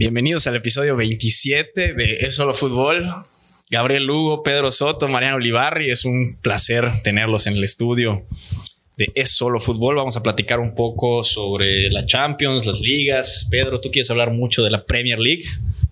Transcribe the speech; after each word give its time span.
Bienvenidos 0.00 0.46
al 0.46 0.56
episodio 0.56 0.96
27 0.96 1.92
de 1.92 2.16
Es 2.20 2.36
Solo 2.36 2.54
Fútbol. 2.54 3.04
Gabriel 3.70 4.06
Lugo, 4.06 4.42
Pedro 4.42 4.70
Soto, 4.70 5.08
Mariano 5.08 5.36
Olivarri. 5.36 5.90
Es 5.90 6.06
un 6.06 6.38
placer 6.40 6.90
tenerlos 7.04 7.46
en 7.46 7.52
el 7.52 7.64
estudio 7.64 8.22
de 8.96 9.08
Es 9.14 9.36
Solo 9.36 9.60
Fútbol. 9.60 9.96
Vamos 9.96 10.16
a 10.16 10.22
platicar 10.22 10.58
un 10.58 10.74
poco 10.74 11.22
sobre 11.22 11.90
la 11.90 12.06
Champions, 12.06 12.64
las 12.64 12.80
ligas. 12.80 13.46
Pedro, 13.50 13.78
tú 13.82 13.90
quieres 13.90 14.10
hablar 14.10 14.30
mucho 14.30 14.64
de 14.64 14.70
la 14.70 14.86
Premier 14.86 15.18
League. 15.18 15.44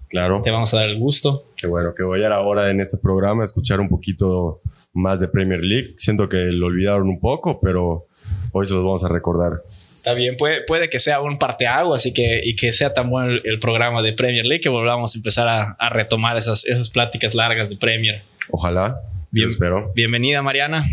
Claro. 0.08 0.40
Te 0.42 0.50
vamos 0.50 0.72
a 0.72 0.78
dar 0.78 0.88
el 0.88 0.98
gusto. 0.98 1.44
Qué 1.58 1.66
bueno, 1.66 1.94
que 1.94 2.02
voy 2.02 2.24
a 2.24 2.34
ahora 2.34 2.70
en 2.70 2.80
este 2.80 2.96
programa 2.96 3.42
a 3.42 3.44
escuchar 3.44 3.78
un 3.78 3.90
poquito 3.90 4.62
más 4.94 5.20
de 5.20 5.28
Premier 5.28 5.60
League. 5.60 5.92
Siento 5.98 6.30
que 6.30 6.38
lo 6.38 6.68
olvidaron 6.68 7.10
un 7.10 7.20
poco, 7.20 7.60
pero 7.60 8.06
hoy 8.52 8.64
se 8.64 8.72
los 8.72 8.84
vamos 8.84 9.04
a 9.04 9.10
recordar. 9.10 9.60
Está 10.08 10.16
bien, 10.16 10.38
puede, 10.38 10.62
puede 10.62 10.88
que 10.88 10.98
sea 10.98 11.20
un 11.20 11.36
parteaguas 11.38 12.06
y 12.06 12.14
que, 12.14 12.40
y 12.42 12.56
que 12.56 12.72
sea 12.72 12.94
tan 12.94 13.10
bueno 13.10 13.38
el, 13.44 13.58
programa 13.58 14.00
de 14.00 14.14
Premier 14.14 14.46
League 14.46 14.62
que 14.62 14.70
volvamos 14.70 15.14
a 15.14 15.18
empezar 15.18 15.46
a, 15.46 15.88
retomar 15.90 16.38
esas, 16.38 16.64
esas 16.64 16.88
pláticas 16.88 17.34
largas 17.34 17.68
de 17.68 17.76
Premier. 17.76 18.22
Ojalá. 18.50 19.02
Bien, 19.30 19.48
espero. 19.48 19.92
Bienvenida, 19.94 20.40
Mariana. 20.40 20.90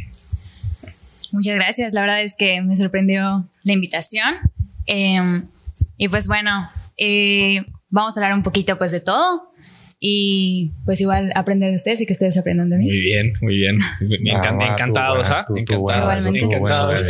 Muchas 1.31 1.55
gracias. 1.55 1.93
La 1.93 2.01
verdad 2.01 2.23
es 2.23 2.35
que 2.35 2.61
me 2.61 2.75
sorprendió 2.75 3.47
la 3.63 3.71
invitación. 3.71 4.35
Em, 4.85 5.47
y 5.95 6.09
pues 6.09 6.27
bueno, 6.27 6.69
eh, 6.97 7.63
vamos 7.87 8.17
a 8.17 8.19
hablar 8.19 8.33
un 8.33 8.43
poquito 8.43 8.77
pues 8.77 8.91
de 8.91 8.99
todo 8.99 9.49
y 9.99 10.73
pues 10.83 10.99
igual 10.99 11.31
aprender 11.35 11.69
de 11.69 11.77
ustedes 11.77 12.01
y 12.01 12.05
que 12.05 12.13
ustedes 12.13 12.37
aprendan 12.37 12.69
de 12.69 12.77
mí. 12.77 12.85
Muy 12.85 12.99
bien, 12.99 13.33
muy 13.41 13.55
bien. 13.57 13.77
encantados, 14.61 15.31
¿ah? 15.31 15.45
Encantados, 15.55 16.25
encantados. 16.25 17.09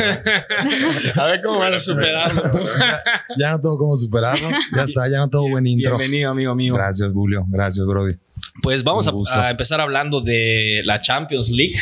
a 1.16 1.26
ver 1.26 1.42
cómo 1.44 1.60
van 1.60 1.74
a 1.74 1.80
superarlo. 1.80 2.42
ya, 3.38 3.52
no 3.52 3.62
tengo 3.62 3.78
cómo 3.78 3.98
superarlo. 3.98 4.50
Ya 4.76 4.84
está, 4.84 5.10
ya 5.10 5.18
no 5.18 5.30
tengo 5.30 5.50
buen 5.50 5.66
intro. 5.66 5.98
Bienvenido, 5.98 6.32
amigo 6.32 6.56
mío. 6.56 6.76
Gracias, 6.76 7.12
Julio. 7.12 7.46
Gracias, 7.50 7.86
Brody. 7.86 8.16
Pues 8.62 8.84
vamos 8.84 9.08
a, 9.08 9.48
a, 9.48 9.52
empezar 9.52 9.82
hablando 9.82 10.22
de 10.22 10.82
la 10.86 11.02
Champions 11.02 11.50
League, 11.50 11.76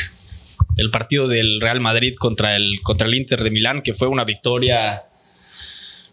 el 0.77 0.89
partido 0.89 1.27
del 1.27 1.59
Real 1.59 1.81
Madrid 1.81 2.13
contra 2.17 2.55
el, 2.55 2.81
contra 2.81 3.07
el 3.07 3.13
Inter 3.15 3.43
de 3.43 3.51
Milán, 3.51 3.81
que 3.81 3.93
fue 3.93 4.07
una 4.07 4.23
victoria 4.23 5.03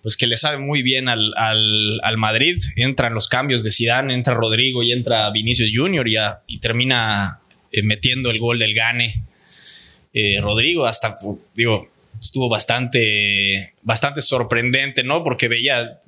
pues 0.02 0.16
que 0.16 0.26
le 0.26 0.36
sabe 0.36 0.58
muy 0.58 0.82
bien 0.82 1.08
al, 1.08 1.32
al, 1.36 2.16
Madrid. 2.16 2.56
Entran 2.76 3.14
los 3.14 3.28
cambios 3.28 3.62
de 3.62 3.70
Zidane, 3.70 4.14
entra 4.14 4.34
Rodrigo 4.34 4.82
y 4.82 4.92
entra 4.92 5.30
Vinicius 5.30 5.72
Junior 5.74 6.08
y, 6.08 6.16
y 6.46 6.58
termina 6.60 7.40
eh, 7.70 7.82
metiendo 7.82 8.30
el 8.30 8.38
gol 8.38 8.58
del 8.58 8.74
Gane. 8.74 9.24
Eh, 10.12 10.40
Rodrigo 10.40 10.86
hasta, 10.86 11.16
digo, 11.54 11.86
estuvo 12.20 12.48
bastante, 12.48 13.74
bastante 13.82 14.20
sorprendente, 14.22 15.04
¿no? 15.04 15.22
Porque 15.22 15.48
veía, 15.48 16.00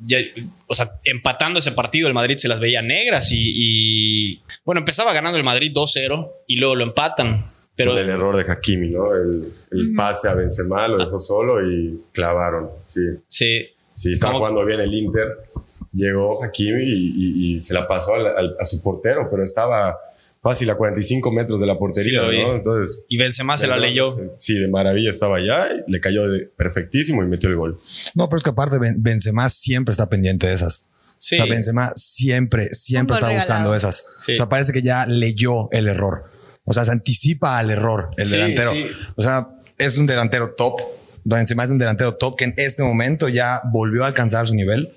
o 0.67 0.75
sea, 0.75 0.93
empatando 1.05 1.59
ese 1.59 1.73
partido, 1.73 2.09
el 2.09 2.15
Madrid 2.15 2.37
se 2.37 2.48
las 2.48 2.61
veía 2.61 2.83
negras 2.83 3.31
y, 3.33 4.41
bueno, 4.65 4.81
empezaba 4.81 5.13
ganando 5.13 5.39
el 5.39 5.45
Madrid 5.45 5.73
2-0 5.73 6.29
y 6.47 6.57
luego 6.57 6.75
lo 6.75 6.85
empatan. 6.85 7.45
Pero 7.75 7.97
el 7.97 8.11
error 8.11 8.37
de 8.37 8.51
Hakimi, 8.53 8.91
¿no? 8.91 9.15
El, 9.15 9.31
el 9.70 9.95
pase 9.97 10.29
a 10.29 10.35
Benzema 10.35 10.87
lo 10.89 10.98
dejó 10.98 11.19
solo 11.19 11.67
y 11.67 11.98
clavaron. 12.13 12.69
Sí. 12.85 13.01
Sí. 13.27 13.69
Sí, 13.93 14.12
estaba 14.12 14.35
jugando 14.35 14.65
bien 14.65 14.81
el 14.81 14.93
Inter. 14.95 15.39
Llegó 15.93 16.43
Hakimi 16.43 16.83
y, 16.85 17.61
se 17.61 17.75
la 17.75 17.87
pasó 17.87 18.12
a 18.59 18.65
su 18.65 18.83
portero, 18.83 19.29
pero 19.31 19.45
estaba 19.45 19.98
fácil 20.43 20.69
a 20.71 20.77
45 20.77 21.31
metros 21.31 21.61
de 21.61 21.67
la 21.67 21.79
portería, 21.79 22.20
¿no? 22.23 22.57
Entonces. 22.57 23.05
Y 23.09 23.17
Benzema 23.17 23.57
se 23.57 23.69
la 23.69 23.79
leyó. 23.79 24.17
Sí, 24.37 24.59
de 24.59 24.69
maravilla 24.69 25.11
estaba 25.11 25.37
allá, 25.37 25.69
le 25.87 26.01
cayó 26.01 26.23
perfectísimo 26.57 27.23
y 27.23 27.27
metió 27.27 27.48
el 27.48 27.57
gol. 27.57 27.79
No, 28.15 28.29
pero 28.29 28.39
es 28.39 28.43
que 28.43 28.51
aparte 28.51 28.77
Benzema 28.98 29.48
siempre 29.48 29.93
está 29.93 30.09
pendiente 30.09 30.48
de 30.48 30.55
esas. 30.55 30.89
Sí. 31.19 31.37
O 31.37 31.39
sea, 31.39 31.47
Benzema 31.47 31.93
siempre, 31.95 32.67
siempre 32.73 33.15
está 33.15 33.31
buscando 33.31 33.75
esas. 33.75 34.07
O 34.29 34.35
sea, 34.35 34.48
parece 34.48 34.73
que 34.73 34.83
ya 34.83 35.07
leyó 35.07 35.70
el 35.70 35.87
error. 35.87 36.25
O 36.65 36.73
sea, 36.73 36.85
se 36.85 36.93
anticipa 36.93 37.59
al 37.59 37.70
error 37.70 38.11
el 38.17 38.29
delantero. 38.29 38.73
O 39.17 39.23
sea, 39.23 39.48
es 39.79 39.98
un 39.98 40.07
delantero 40.07 40.55
top 40.55 40.80
encima 41.31 41.65
es 41.65 41.71
un 41.71 41.79
delantero 41.79 42.15
top 42.15 42.37
que 42.37 42.45
en 42.45 42.55
este 42.57 42.83
momento 42.83 43.29
ya 43.29 43.61
volvió 43.73 44.05
a 44.05 44.09
alcanzar 44.09 44.47
su 44.47 44.55
nivel. 44.55 44.93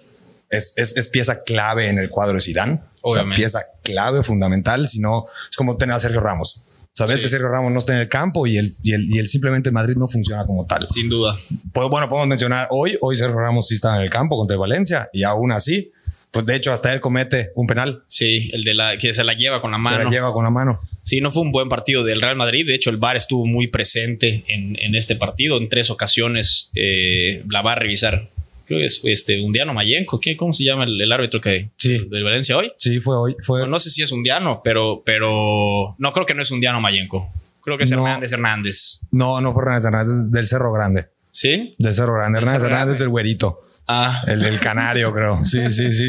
Es, 0.49 0.73
es, 0.77 1.07
pieza 1.07 1.43
clave 1.43 1.89
en 1.89 1.97
el 1.97 2.09
cuadro 2.09 2.35
de 2.35 2.41
Zidane. 2.41 2.79
O 3.01 3.13
sea, 3.13 3.25
pieza 3.35 3.61
clave, 3.83 4.23
fundamental. 4.23 4.87
Si 4.87 4.99
no, 4.99 5.25
es 5.49 5.57
como 5.57 5.77
tener 5.77 5.95
a 5.95 5.99
Sergio 5.99 6.21
Ramos. 6.21 6.61
Sabes 6.93 7.21
que 7.21 7.27
Sergio 7.27 7.49
Ramos 7.49 7.73
no 7.73 7.79
está 7.79 7.93
en 7.93 7.99
el 7.99 8.07
campo 8.07 8.47
y 8.47 8.57
el, 8.57 8.73
y 8.81 8.93
el, 8.93 9.11
y 9.11 9.19
el 9.19 9.27
simplemente 9.27 9.69
Madrid 9.69 9.97
no 9.97 10.07
funciona 10.07 10.45
como 10.45 10.65
tal. 10.65 10.87
Sin 10.87 11.09
duda. 11.09 11.35
Pues, 11.73 11.89
bueno, 11.89 12.07
podemos 12.07 12.29
mencionar 12.29 12.69
hoy, 12.71 12.97
hoy 13.01 13.17
Sergio 13.17 13.37
Ramos 13.37 13.67
sí 13.67 13.75
está 13.75 13.97
en 13.97 14.03
el 14.03 14.09
campo 14.09 14.37
contra 14.37 14.53
el 14.53 14.59
Valencia 14.61 15.09
y 15.11 15.23
aún 15.23 15.51
así, 15.51 15.91
pues 16.31 16.45
de 16.45 16.55
hecho 16.55 16.71
hasta 16.71 16.93
él 16.93 17.01
comete 17.01 17.51
un 17.55 17.67
penal. 17.67 18.03
Sí, 18.07 18.49
el 18.53 18.63
de 18.63 18.75
la 18.75 18.97
que 18.97 19.13
se 19.13 19.25
la 19.25 19.33
lleva 19.33 19.61
con 19.61 19.71
la 19.71 19.77
mano. 19.77 19.97
Se 19.97 20.03
la 20.05 20.09
lleva 20.09 20.31
con 20.31 20.45
la 20.45 20.51
mano. 20.51 20.79
Sí, 21.05 21.21
no 21.21 21.31
fue 21.31 21.43
un 21.43 21.51
buen 21.51 21.69
partido 21.69 22.03
del 22.03 22.19
Real 22.19 22.35
Madrid. 22.35 22.65
De 22.65 22.73
hecho, 22.73 22.89
el 22.89 22.97
VAR 22.97 23.15
estuvo 23.15 23.45
muy 23.45 23.67
presente 23.67 24.43
en, 24.47 24.95
este 24.95 25.15
partido. 25.15 25.57
En 25.59 25.69
tres 25.69 25.91
ocasiones 25.91 26.71
eh, 26.73 27.43
la 27.47 27.61
va 27.61 27.73
a 27.73 27.75
revisar. 27.75 28.27
Creo 28.65 28.79
que 28.79 28.87
es 28.87 29.01
este, 29.03 29.39
Undiano 29.39 29.71
Mayenco. 29.75 30.19
¿Qué, 30.19 30.35
¿Cómo 30.35 30.51
se 30.51 30.63
llama 30.63 30.85
el, 30.85 31.11
árbitro 31.11 31.39
que 31.39 31.69
sí. 31.77 32.07
de 32.09 32.23
Valencia 32.23 32.57
hoy? 32.57 32.71
Sí, 32.77 32.99
fue 33.01 33.15
hoy. 33.15 33.35
Fue... 33.41 33.67
No, 33.67 33.77
sé 33.77 33.91
si 33.91 34.01
es 34.01 34.11
Undiano, 34.11 34.61
pero, 34.63 35.03
pero 35.05 35.95
no 35.99 36.11
creo 36.11 36.25
que 36.25 36.33
no 36.33 36.41
es 36.41 36.49
Undiano 36.49 36.81
Mayenco. 36.81 37.31
Creo 37.61 37.77
que 37.77 37.83
es 37.83 37.91
Hernández 37.91 38.33
Hernández. 38.33 39.01
No, 39.11 39.41
no 39.41 39.53
fue 39.53 39.61
Hernández 39.61 39.85
Hernández, 39.85 40.31
del 40.31 40.47
Cerro 40.47 40.73
Grande. 40.73 41.05
¿Sí? 41.29 41.75
Del 41.77 41.93
Cerro 41.93 42.15
Grande. 42.15 42.39
Hernández 42.39 42.63
Hernández 42.63 42.95
es 42.95 43.01
el 43.01 43.09
güerito. 43.09 43.59
Ah. 43.87 44.23
El, 44.25 44.43
el, 44.43 44.59
canario, 44.59 45.13
creo. 45.13 45.43
Sí, 45.43 45.69
sí, 45.69 45.93
sí. 45.93 46.07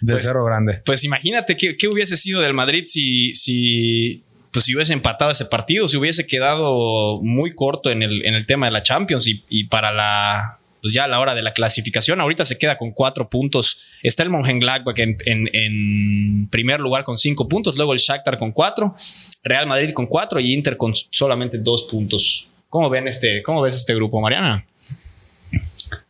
Del 0.00 0.14
pues, 0.14 0.22
Cerro 0.22 0.42
Grande. 0.46 0.80
Pues 0.86 1.04
imagínate 1.04 1.58
qué, 1.58 1.76
qué, 1.76 1.88
hubiese 1.88 2.16
sido 2.16 2.40
del 2.40 2.54
Madrid 2.54 2.84
si, 2.86 3.34
si 3.34 4.24
pues 4.58 4.64
si 4.64 4.74
hubiese 4.74 4.92
empatado 4.92 5.30
ese 5.30 5.44
partido, 5.44 5.86
si 5.86 5.96
hubiese 5.98 6.26
quedado 6.26 7.20
muy 7.22 7.54
corto 7.54 7.92
en 7.92 8.02
el, 8.02 8.26
en 8.26 8.34
el 8.34 8.44
tema 8.44 8.66
de 8.66 8.72
la 8.72 8.82
Champions 8.82 9.28
y, 9.28 9.64
para 9.68 9.92
la, 9.92 10.58
pues 10.82 10.92
ya 10.92 11.04
a 11.04 11.06
la 11.06 11.20
hora 11.20 11.36
de 11.36 11.42
la 11.42 11.52
clasificación, 11.52 12.20
ahorita 12.20 12.44
se 12.44 12.58
queda 12.58 12.76
con 12.76 12.90
cuatro 12.90 13.30
puntos. 13.30 13.84
Está 14.02 14.24
el 14.24 14.30
Mönchengladbach 14.30 14.98
en, 14.98 15.16
en, 15.26 16.48
primer 16.48 16.80
lugar 16.80 17.04
con 17.04 17.16
cinco 17.16 17.48
puntos, 17.48 17.76
luego 17.76 17.92
el 17.92 18.00
Shakhtar 18.00 18.36
con 18.36 18.50
cuatro, 18.50 18.96
Real 19.44 19.68
Madrid 19.68 19.92
con 19.92 20.06
cuatro 20.06 20.40
y 20.40 20.52
Inter 20.52 20.76
con 20.76 20.92
solamente 20.92 21.56
dos 21.58 21.84
puntos. 21.84 22.48
¿Cómo 22.68 22.90
ven 22.90 23.06
este, 23.06 23.44
cómo 23.44 23.62
ves 23.62 23.76
este 23.76 23.94
grupo, 23.94 24.20
Mariana? 24.20 24.66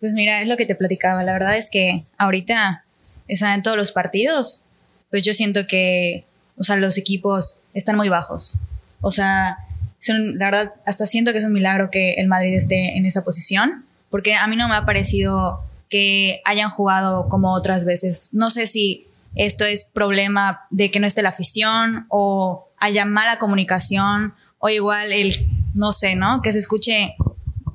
Pues 0.00 0.14
mira, 0.14 0.40
es 0.40 0.48
lo 0.48 0.56
que 0.56 0.64
te 0.64 0.74
platicaba. 0.74 1.22
La 1.22 1.34
verdad 1.34 1.58
es 1.58 1.68
que 1.68 2.04
ahorita, 2.16 2.82
están 3.26 3.56
en 3.56 3.62
todos 3.62 3.76
los 3.76 3.92
partidos, 3.92 4.62
pues 5.10 5.22
yo 5.22 5.34
siento 5.34 5.66
que, 5.66 6.24
o 6.58 6.64
sea, 6.64 6.76
los 6.76 6.98
equipos 6.98 7.58
están 7.74 7.96
muy 7.96 8.08
bajos. 8.08 8.58
O 9.00 9.10
sea, 9.10 9.58
son, 9.98 10.38
la 10.38 10.46
verdad, 10.46 10.74
hasta 10.86 11.06
siento 11.06 11.32
que 11.32 11.38
es 11.38 11.44
un 11.44 11.52
milagro 11.52 11.90
que 11.90 12.14
el 12.14 12.28
Madrid 12.28 12.56
esté 12.56 12.96
en 12.96 13.06
esa 13.06 13.24
posición, 13.24 13.84
porque 14.10 14.34
a 14.34 14.46
mí 14.46 14.56
no 14.56 14.68
me 14.68 14.74
ha 14.74 14.84
parecido 14.84 15.60
que 15.88 16.40
hayan 16.44 16.70
jugado 16.70 17.28
como 17.28 17.52
otras 17.52 17.84
veces. 17.84 18.30
No 18.32 18.50
sé 18.50 18.66
si 18.66 19.06
esto 19.34 19.64
es 19.64 19.84
problema 19.84 20.66
de 20.70 20.90
que 20.90 21.00
no 21.00 21.06
esté 21.06 21.22
la 21.22 21.30
afición 21.30 22.06
o 22.08 22.68
haya 22.78 23.04
mala 23.04 23.38
comunicación 23.38 24.34
o 24.58 24.68
igual 24.68 25.12
el, 25.12 25.34
no 25.74 25.92
sé, 25.92 26.16
¿no? 26.16 26.42
Que 26.42 26.52
se 26.52 26.58
escuche 26.58 27.14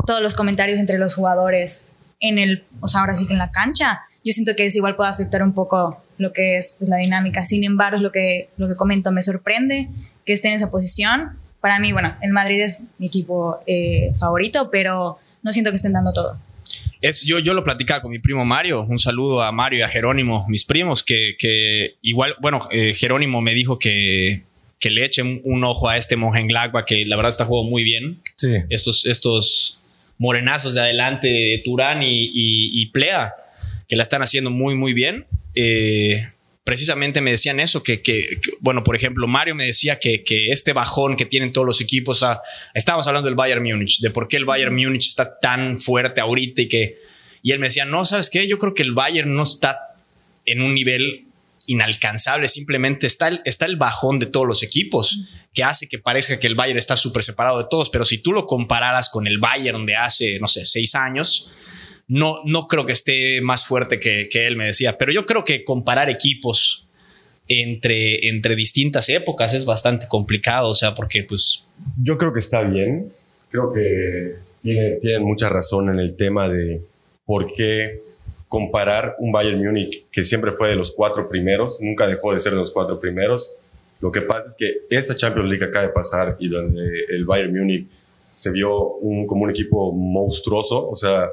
todos 0.06 0.22
los 0.22 0.36
comentarios 0.36 0.80
entre 0.80 0.98
los 0.98 1.16
jugadores 1.16 1.86
en 2.20 2.38
el, 2.38 2.66
o 2.82 2.88
sea, 2.88 3.02
ahora 3.02 3.16
sí 3.16 3.28
que 3.28 3.34
en 3.34 3.40
la 3.40 3.52
cancha. 3.52 4.02
Yo 4.24 4.32
siento 4.32 4.56
que 4.56 4.66
eso 4.66 4.78
igual 4.78 4.96
puede 4.96 5.10
afectar 5.10 5.44
un 5.44 5.54
poco 5.54 6.04
lo 6.24 6.34
que 6.34 6.58
es 6.58 6.76
pues, 6.80 6.90
la 6.90 6.98
dinámica. 6.98 7.46
Sin 7.46 7.64
embargo, 7.64 7.98
es 7.98 8.02
lo 8.02 8.12
que, 8.12 8.50
lo 8.58 8.68
que 8.68 8.76
comento, 8.76 9.12
me 9.12 9.22
sorprende 9.22 9.90
que 10.26 10.34
esté 10.34 10.48
en 10.48 10.56
esa 10.56 10.72
posición. 10.72 11.34
Para 11.62 11.80
mí, 11.80 11.92
bueno, 11.92 12.16
el 12.22 12.32
Madrid 12.32 12.62
es 12.62 12.86
mi 12.98 13.08
equipo 13.08 13.60
eh, 13.68 14.12
favorito, 14.20 14.70
pero 14.72 15.20
no 15.44 15.52
siento 15.52 15.70
que 15.70 15.76
estén 15.76 15.94
dando 15.94 16.12
todo. 16.14 16.40
Es, 17.02 17.24
yo, 17.24 17.40
yo 17.40 17.54
lo 17.54 17.64
platicaba 17.64 18.02
con 18.02 18.12
mi 18.12 18.20
primo 18.20 18.46
Mario. 18.46 18.84
Un 18.84 18.98
saludo 18.98 19.44
a 19.44 19.52
Mario 19.52 19.80
y 19.80 19.82
a 19.84 19.90
Jerónimo, 19.90 20.46
mis 20.48 20.66
primos, 20.66 21.04
que, 21.04 21.36
que 21.38 21.96
igual, 22.02 22.36
bueno, 22.42 22.60
eh, 22.72 22.94
Jerónimo 22.94 23.42
me 23.42 23.54
dijo 23.54 23.78
que, 23.78 24.44
que 24.80 24.90
le 24.90 25.06
echen 25.06 25.42
un 25.44 25.64
ojo 25.66 25.90
a 25.90 25.98
este 25.98 26.16
Mönchengladbach, 26.16 26.86
que 26.86 27.06
la 27.06 27.18
verdad 27.18 27.30
está 27.30 27.46
jugando 27.46 27.70
muy 27.70 27.84
bien. 27.84 28.20
Sí. 28.38 28.56
Estos, 28.70 29.06
estos 29.06 29.82
morenazos 30.18 30.74
de 30.74 30.80
adelante 30.82 31.28
de 31.28 31.62
Turán 31.64 32.02
y, 32.04 32.30
y 32.34 32.86
Plea, 32.92 33.34
que 33.94 33.98
la 33.98 34.02
están 34.02 34.24
haciendo 34.24 34.50
muy, 34.50 34.74
muy 34.74 34.92
bien. 34.92 35.28
Eh, 35.54 36.20
precisamente 36.64 37.22
me 37.22 37.30
decían 37.30 37.60
eso, 37.60 37.84
que, 37.84 38.02
bueno, 38.60 38.82
por 38.84 38.96
ejemplo, 38.96 39.28
Mario 39.28 39.54
me 39.54 39.66
decía 39.66 40.00
que, 40.00 40.24
este 40.50 40.74
bajón 40.74 41.16
que 41.16 41.28
tienen 41.28 41.54
todos 41.54 41.68
los 41.68 41.80
equipos, 41.80 42.26
estábamos 42.74 43.06
hablando 43.06 43.28
del 43.28 43.36
Bayern 43.36 43.62
Múnich, 43.62 44.00
de 44.00 44.10
por 44.10 44.28
qué 44.28 44.38
el 44.38 44.46
Bayern 44.46 44.76
Múnich 44.76 45.10
está 45.10 45.40
tan 45.40 45.80
fuerte 45.80 46.22
ahorita 46.22 46.64
y 46.64 46.68
que, 46.68 46.98
y 47.44 47.52
él 47.52 47.60
me 47.60 47.68
decía, 47.68 47.86
no, 47.86 48.04
¿sabes 48.04 48.32
qué? 48.32 48.48
Yo 48.48 48.58
creo 48.58 48.74
que 48.74 48.82
el 48.82 48.94
Bayern 48.94 49.32
no 49.32 49.44
está 49.44 49.78
en 50.48 50.64
un 50.64 50.74
nivel 50.74 51.28
inalcanzable, 51.68 52.48
simplemente 52.48 53.06
está 53.06 53.28
el, 53.28 53.42
está 53.46 53.68
el 53.68 53.76
bajón 53.76 54.18
de 54.18 54.26
todos 54.26 54.48
los 54.48 54.64
equipos, 54.64 55.30
que 55.54 55.64
hace 55.64 55.88
que 55.88 56.00
parezca 56.00 56.40
que 56.40 56.48
el 56.48 56.56
Bayern 56.56 56.80
está 56.80 56.96
súper 56.96 57.22
separado 57.22 57.60
de 57.60 57.68
todos, 57.70 57.92
pero 57.92 58.06
si 58.06 58.18
tú 58.18 58.34
lo 58.34 58.48
compararas 58.48 59.10
con 59.10 59.28
el 59.28 59.38
Bayern 59.38 59.86
de 59.86 59.96
hace, 59.96 60.40
no 60.40 60.48
sé, 60.48 60.66
seis 60.66 60.96
años, 60.96 61.52
no, 62.14 62.44
no 62.46 62.68
creo 62.68 62.86
que 62.86 62.92
esté 62.92 63.42
más 63.42 63.66
fuerte 63.66 64.00
que, 64.00 64.30
que 64.30 64.46
él, 64.46 64.56
me 64.56 64.66
decía. 64.66 65.00
Pero 65.00 65.12
yo 65.12 65.26
creo 65.26 65.44
que 65.44 65.64
comparar 65.64 66.12
equipos 66.12 66.88
entre, 67.48 68.30
entre 68.30 68.56
distintas 68.56 69.10
épocas 69.10 69.56
es 69.56 69.66
bastante 69.66 70.08
complicado, 70.08 70.70
o 70.70 70.76
sea, 70.76 70.94
porque 70.94 71.24
pues... 71.24 71.68
Yo 72.02 72.20
creo 72.20 72.32
que 72.32 72.38
está 72.38 72.62
bien, 72.62 73.12
creo 73.50 73.74
que 73.74 74.36
tienen 74.62 75.00
tiene 75.02 75.20
mucha 75.22 75.50
razón 75.50 75.90
en 75.90 76.00
el 76.00 76.16
tema 76.16 76.48
de 76.50 76.84
por 77.26 77.52
qué 77.52 78.00
comparar 78.48 79.16
un 79.18 79.32
Bayern 79.32 79.60
Múnich 79.60 80.06
que 80.12 80.24
siempre 80.24 80.52
fue 80.52 80.70
de 80.70 80.76
los 80.76 80.92
cuatro 80.92 81.28
primeros, 81.28 81.80
nunca 81.82 82.06
dejó 82.06 82.32
de 82.32 82.40
ser 82.40 82.54
de 82.54 82.60
los 82.60 82.72
cuatro 82.72 83.00
primeros. 83.00 83.56
Lo 84.02 84.12
que 84.12 84.22
pasa 84.22 84.50
es 84.50 84.56
que 84.56 84.82
esta 84.96 85.16
Champions 85.16 85.50
League 85.50 85.66
acaba 85.66 85.88
de 85.88 85.94
pasar 85.94 86.36
y 86.40 86.48
donde 86.48 87.06
el 87.10 87.26
Bayern 87.26 87.58
Múnich 87.58 87.88
se 88.36 88.52
vio 88.52 89.00
como 89.28 89.46
un 89.46 89.50
equipo 89.50 89.92
monstruoso, 89.92 90.88
o 90.88 90.96
sea, 90.96 91.28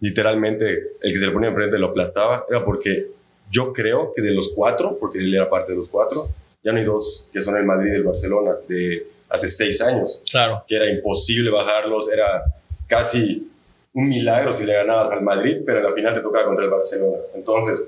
literalmente 0.00 0.66
el 1.00 1.12
que 1.12 1.18
se 1.18 1.26
le 1.26 1.32
ponía 1.32 1.48
enfrente 1.48 1.78
lo 1.78 1.88
aplastaba, 1.88 2.44
era 2.48 2.64
porque 2.64 3.06
yo 3.50 3.72
creo 3.72 4.12
que 4.14 4.22
de 4.22 4.32
los 4.32 4.52
cuatro, 4.54 4.96
porque 4.98 5.18
él 5.18 5.34
era 5.34 5.48
parte 5.48 5.72
de 5.72 5.78
los 5.78 5.88
cuatro, 5.88 6.28
ya 6.62 6.72
no 6.72 6.78
hay 6.78 6.84
dos, 6.84 7.28
que 7.32 7.40
son 7.40 7.56
el 7.56 7.64
Madrid 7.64 7.92
y 7.92 7.96
el 7.96 8.02
Barcelona, 8.02 8.52
de 8.68 9.06
hace 9.28 9.48
seis 9.48 9.80
años. 9.80 10.22
Claro. 10.30 10.64
Que 10.66 10.76
era 10.76 10.90
imposible 10.90 11.50
bajarlos, 11.50 12.10
era 12.12 12.42
casi 12.86 13.50
un 13.92 14.08
milagro 14.08 14.52
si 14.52 14.66
le 14.66 14.74
ganabas 14.74 15.10
al 15.12 15.22
Madrid, 15.22 15.58
pero 15.64 15.78
en 15.78 15.84
la 15.84 15.92
final 15.92 16.14
te 16.14 16.20
tocaba 16.20 16.46
contra 16.46 16.64
el 16.64 16.70
Barcelona. 16.70 17.18
Entonces, 17.34 17.86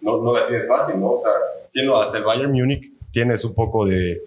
no, 0.00 0.22
no 0.22 0.36
la 0.36 0.46
tienes 0.46 0.66
fácil, 0.66 1.00
¿no? 1.00 1.12
O 1.12 1.20
sea, 1.20 1.32
siendo 1.70 1.96
hasta 2.00 2.18
el 2.18 2.24
Bayern 2.24 2.52
Múnich, 2.52 2.92
tienes 3.10 3.44
un 3.44 3.54
poco 3.54 3.86
de, 3.86 4.20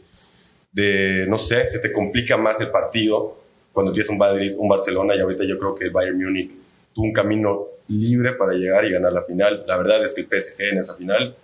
de, 0.71 1.25
no 1.27 1.37
sé, 1.37 1.67
se 1.67 1.79
te 1.79 1.91
complica 1.91 2.37
más 2.37 2.59
el 2.61 2.71
partido 2.71 3.37
cuando 3.71 3.91
tienes 3.91 4.09
un 4.09 4.17
Madrid, 4.17 4.53
un 4.57 4.67
Barcelona, 4.67 5.15
y 5.15 5.19
ahorita 5.19 5.43
yo 5.45 5.57
creo 5.57 5.75
que 5.75 5.85
el 5.85 5.91
Bayern 5.91 6.17
Múnich 6.17 6.51
tuvo 6.93 7.05
un 7.05 7.13
camino 7.13 7.65
libre 7.87 8.33
para 8.33 8.53
llegar 8.53 8.85
y 8.85 8.91
ganar 8.91 9.13
la 9.13 9.23
final. 9.23 9.63
La 9.67 9.77
verdad 9.77 10.03
es 10.03 10.13
que 10.13 10.21
el 10.21 10.27
PSG 10.27 10.61
en 10.71 10.77
esa 10.77 10.95
final 10.95 11.35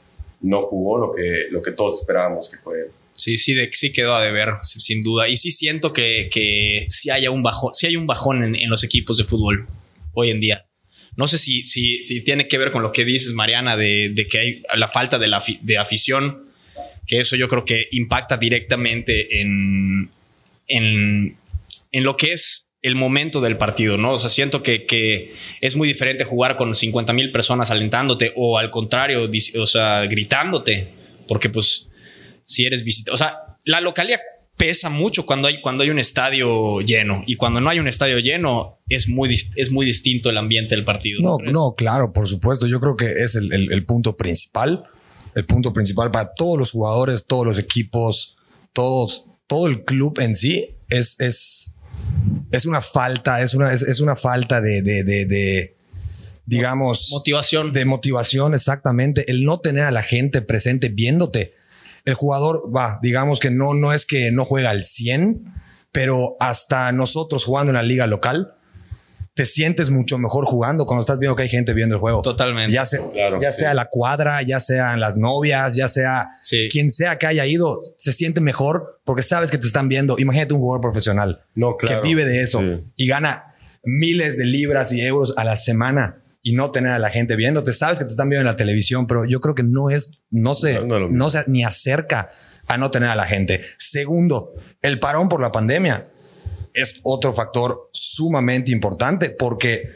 no 0.41 0.63
jugó 0.63 0.97
lo 0.97 1.13
que, 1.13 1.47
lo 1.51 1.61
que 1.61 1.71
todos 1.71 1.99
esperábamos 1.99 2.49
que 2.49 2.57
fue. 2.57 2.77
Sí, 3.13 3.37
sí, 3.37 3.55
de, 3.55 3.69
sí 3.71 3.91
quedó 3.91 4.15
a 4.15 4.23
deber, 4.23 4.53
sin 4.61 5.01
duda. 5.01 5.27
Y 5.27 5.37
sí 5.37 5.51
siento 5.51 5.91
que, 5.91 6.29
que 6.31 6.85
sí, 6.87 7.09
haya 7.09 7.31
un 7.31 7.41
bajón, 7.41 7.73
sí 7.73 7.87
hay 7.87 7.95
un 7.95 8.05
bajón 8.05 8.55
en, 8.55 8.69
los 8.69 8.83
equipos 8.83 9.17
de 9.17 9.23
fútbol 9.23 9.67
hoy 10.13 10.29
en 10.29 10.39
día. 10.39 10.65
No 11.15 11.27
sé 11.27 11.39
si, 11.39 11.63
si, 11.63 12.03
si 12.03 12.23
tiene 12.23 12.47
que 12.47 12.59
ver 12.59 12.71
con 12.71 12.83
lo 12.83 12.91
que 12.91 13.03
dices, 13.03 13.33
Mariana, 13.33 13.75
de, 13.75 14.11
de 14.13 14.27
que 14.27 14.39
hay 14.39 14.63
la 14.75 14.87
falta 14.87 15.17
de, 15.17 15.27
la, 15.27 15.43
de 15.61 15.77
afición, 15.79 16.43
que 17.07 17.19
eso 17.19 17.35
yo 17.35 17.49
creo 17.49 17.65
que 17.65 17.87
impacta 17.91 18.37
directamente 18.37 19.41
en, 19.41 20.11
en, 20.67 21.35
en 21.91 22.03
lo 22.03 22.15
que 22.15 22.33
es 22.33 22.66
el 22.87 22.95
momento 22.95 23.41
del 23.41 23.57
partido, 23.57 23.97
¿no? 23.97 24.13
O 24.13 24.17
sea, 24.17 24.29
siento 24.29 24.63
que, 24.63 25.33
es 25.61 25.75
muy 25.75 25.87
diferente 25.87 26.23
jugar 26.23 26.57
con 26.57 26.73
50 26.73 27.13
mil 27.13 27.31
personas 27.31 27.69
alentándote 27.69 28.33
o 28.35 28.57
al 28.57 28.71
contrario, 28.71 29.29
o 29.59 29.67
sea, 29.67 30.05
gritándote, 30.05 30.87
porque 31.27 31.49
pues 31.49 31.89
si 32.45 32.65
eres 32.65 32.83
visitante, 32.83 33.11
o 33.11 33.17
sea, 33.17 33.57
la 33.65 33.81
localidad 33.81 34.19
pesa 34.55 34.89
mucho 34.89 35.25
cuando 35.25 35.47
hay, 35.47 35.61
cuando 35.61 35.83
hay 35.83 35.91
un 35.91 35.99
estadio 35.99 36.79
lleno 36.79 37.23
y 37.27 37.35
cuando 37.35 37.61
no 37.61 37.69
hay 37.69 37.79
un 37.79 37.87
estadio 37.87 38.17
lleno 38.19 38.79
es 38.89 39.07
muy, 39.07 39.33
es 39.33 39.71
muy 39.71 39.85
distinto 39.85 40.29
el 40.29 40.37
ambiente 40.37 40.75
del 40.75 40.83
partido. 40.83 41.21
No, 41.21 41.37
no, 41.39 41.73
claro, 41.73 42.11
por 42.13 42.27
supuesto, 42.27 42.67
yo 42.67 42.79
creo 42.79 42.95
que 42.95 43.05
es 43.05 43.35
el, 43.35 43.85
punto 43.85 44.15
principal, 44.15 44.83
el 45.35 45.45
punto 45.45 45.73
principal 45.73 46.09
para 46.09 46.33
todos 46.33 46.57
los 46.57 46.71
jugadores, 46.71 47.25
todos 47.27 47.45
los 47.45 47.59
equipos, 47.59 48.37
todos, 48.73 49.25
todo 49.45 49.67
el 49.67 49.83
club 49.83 50.19
en 50.19 50.33
sí 50.33 50.69
es, 50.89 51.19
es 51.19 51.76
es 52.51 52.65
una 52.65 52.81
falta, 52.81 53.41
es 53.41 53.53
una, 53.53 53.71
es, 53.73 53.99
una 53.99 54.15
falta 54.15 54.61
de, 54.61 54.81
de, 54.81 55.03
de, 55.03 55.75
digamos... 56.45 57.09
Motivación. 57.11 57.73
De 57.73 57.85
motivación, 57.85 58.53
exactamente. 58.53 59.29
El 59.29 59.43
no 59.43 59.59
tener 59.59 59.83
a 59.83 59.91
la 59.91 60.03
gente 60.03 60.41
presente 60.41 60.89
viéndote. 60.89 61.53
El 62.05 62.13
jugador, 62.13 62.71
va, 62.73 62.99
digamos 63.01 63.39
que 63.39 63.51
no, 63.51 63.73
no 63.73 63.93
es 63.93 64.05
que 64.05 64.31
no 64.31 64.45
juega 64.45 64.69
al 64.69 64.83
100, 64.83 65.45
pero 65.91 66.37
hasta 66.39 66.91
nosotros 66.91 67.43
jugando 67.43 67.71
en 67.71 67.75
la 67.75 67.83
liga 67.83 68.07
local, 68.07 68.53
te 69.37 69.45
sientes 69.45 69.91
mucho 69.91 70.17
mejor 70.17 70.45
jugando 70.45 70.87
cuando 70.87 71.01
estás 71.01 71.19
viendo 71.19 71.35
que 71.35 71.43
hay 71.43 71.49
gente 71.49 71.75
viendo 71.75 71.93
el 71.93 72.01
juego. 72.01 72.23
Totalmente. 72.23 72.73
Ya, 72.73 72.87
sea, 72.87 73.01
ya 73.39 73.51
sea 73.51 73.75
la 73.75 73.85
cuadra, 73.85 74.41
ya 74.41 74.59
sean 74.59 74.99
las 74.99 75.15
novias, 75.15 75.75
ya 75.75 75.87
sea 75.87 76.31
quien 76.71 76.89
sea 76.89 77.19
que 77.19 77.27
haya 77.27 77.45
ido, 77.45 77.79
se 77.97 78.11
siente 78.11 78.41
mejor 78.41 78.99
porque 79.05 79.21
sabes 79.21 79.51
que 79.51 79.59
te 79.59 79.67
están 79.67 79.89
viendo. 79.89 80.17
Imagínate 80.17 80.55
un 80.55 80.59
jugador 80.59 80.81
profesional 80.81 81.39
que 81.79 81.99
vive 82.01 82.25
de 82.25 82.41
eso 82.41 82.63
y 82.95 83.07
gana 83.07 83.53
miles 83.83 84.39
de 84.39 84.45
libras 84.45 84.91
y 84.91 85.01
euros 85.01 85.35
a 85.37 85.43
la 85.43 85.55
semana 85.55 86.17
y 86.41 86.53
no 86.53 86.71
tener 86.71 86.93
a 86.93 86.99
la 86.99 87.11
gente 87.11 87.35
viéndote. 87.35 87.73
Sabes 87.73 87.99
que 87.99 88.05
te 88.05 88.11
están 88.11 88.29
viendo 88.29 88.41
en 88.41 88.51
la 88.51 88.57
televisión, 88.57 89.05
pero 89.05 89.23
yo 89.25 89.39
creo 89.39 89.53
que 89.53 89.63
no 89.63 89.91
es, 89.91 90.13
no 90.31 90.55
se, 90.55 90.83
no 90.83 91.29
se 91.29 91.43
ni 91.45 91.63
acerca 91.63 92.31
a 92.67 92.77
no 92.79 92.89
tener 92.89 93.09
a 93.09 93.15
la 93.15 93.25
gente. 93.25 93.61
Segundo, 93.77 94.53
el 94.81 94.97
parón 94.99 95.29
por 95.29 95.41
la 95.41 95.51
pandemia 95.51 96.09
es 96.77 97.01
otro 97.03 97.33
factor 97.33 97.89
sumamente 97.91 98.71
importante 98.71 99.29
porque 99.29 99.89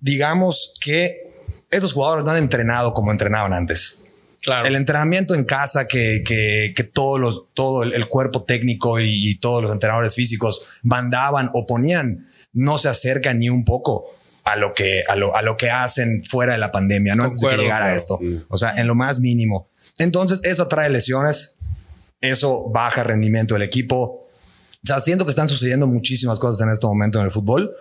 digamos 0.00 0.74
que 0.80 1.26
esos 1.70 1.92
jugadores 1.92 2.24
no 2.24 2.30
han 2.30 2.38
entrenado 2.38 2.92
como 2.94 3.12
entrenaban 3.12 3.52
antes. 3.52 4.02
Claro. 4.42 4.66
El 4.66 4.76
entrenamiento 4.76 5.34
en 5.34 5.44
casa 5.44 5.88
que, 5.88 6.22
que, 6.24 6.72
que 6.74 6.84
todos 6.84 7.18
los, 7.18 7.52
todo 7.54 7.82
el, 7.82 8.08
cuerpo 8.08 8.44
técnico 8.44 9.00
y, 9.00 9.38
todos 9.40 9.62
los 9.62 9.72
entrenadores 9.72 10.14
físicos 10.14 10.68
mandaban 10.82 11.50
o 11.52 11.66
ponían 11.66 12.26
no 12.52 12.78
se 12.78 12.88
acerca 12.88 13.34
ni 13.34 13.48
un 13.48 13.64
poco 13.64 14.06
a 14.44 14.54
lo 14.54 14.72
que, 14.72 15.02
a 15.08 15.16
lo, 15.16 15.34
a 15.34 15.42
lo 15.42 15.56
que 15.56 15.70
hacen 15.70 16.22
fuera 16.22 16.52
de 16.52 16.58
la 16.58 16.70
pandemia, 16.70 17.16
no 17.16 17.24
antes 17.24 17.40
de 17.40 17.48
que 17.48 17.56
llegara 17.56 17.94
esto. 17.94 18.20
O 18.48 18.56
sea, 18.56 18.74
en 18.76 18.86
lo 18.86 18.94
más 18.94 19.18
mínimo. 19.18 19.68
Entonces, 19.98 20.40
eso 20.44 20.68
trae 20.68 20.88
lesiones, 20.90 21.56
eso 22.20 22.70
baja 22.70 23.02
rendimiento 23.02 23.54
del 23.54 23.62
equipo, 23.62 24.25
o 24.86 24.94
sea, 24.94 25.00
siento 25.00 25.24
que 25.24 25.30
están 25.30 25.48
sucediendo 25.48 25.88
muchísimas 25.88 26.38
cosas 26.38 26.64
en 26.64 26.72
este 26.72 26.86
momento 26.86 27.18
en 27.18 27.24
el 27.24 27.32
fútbol 27.32 27.74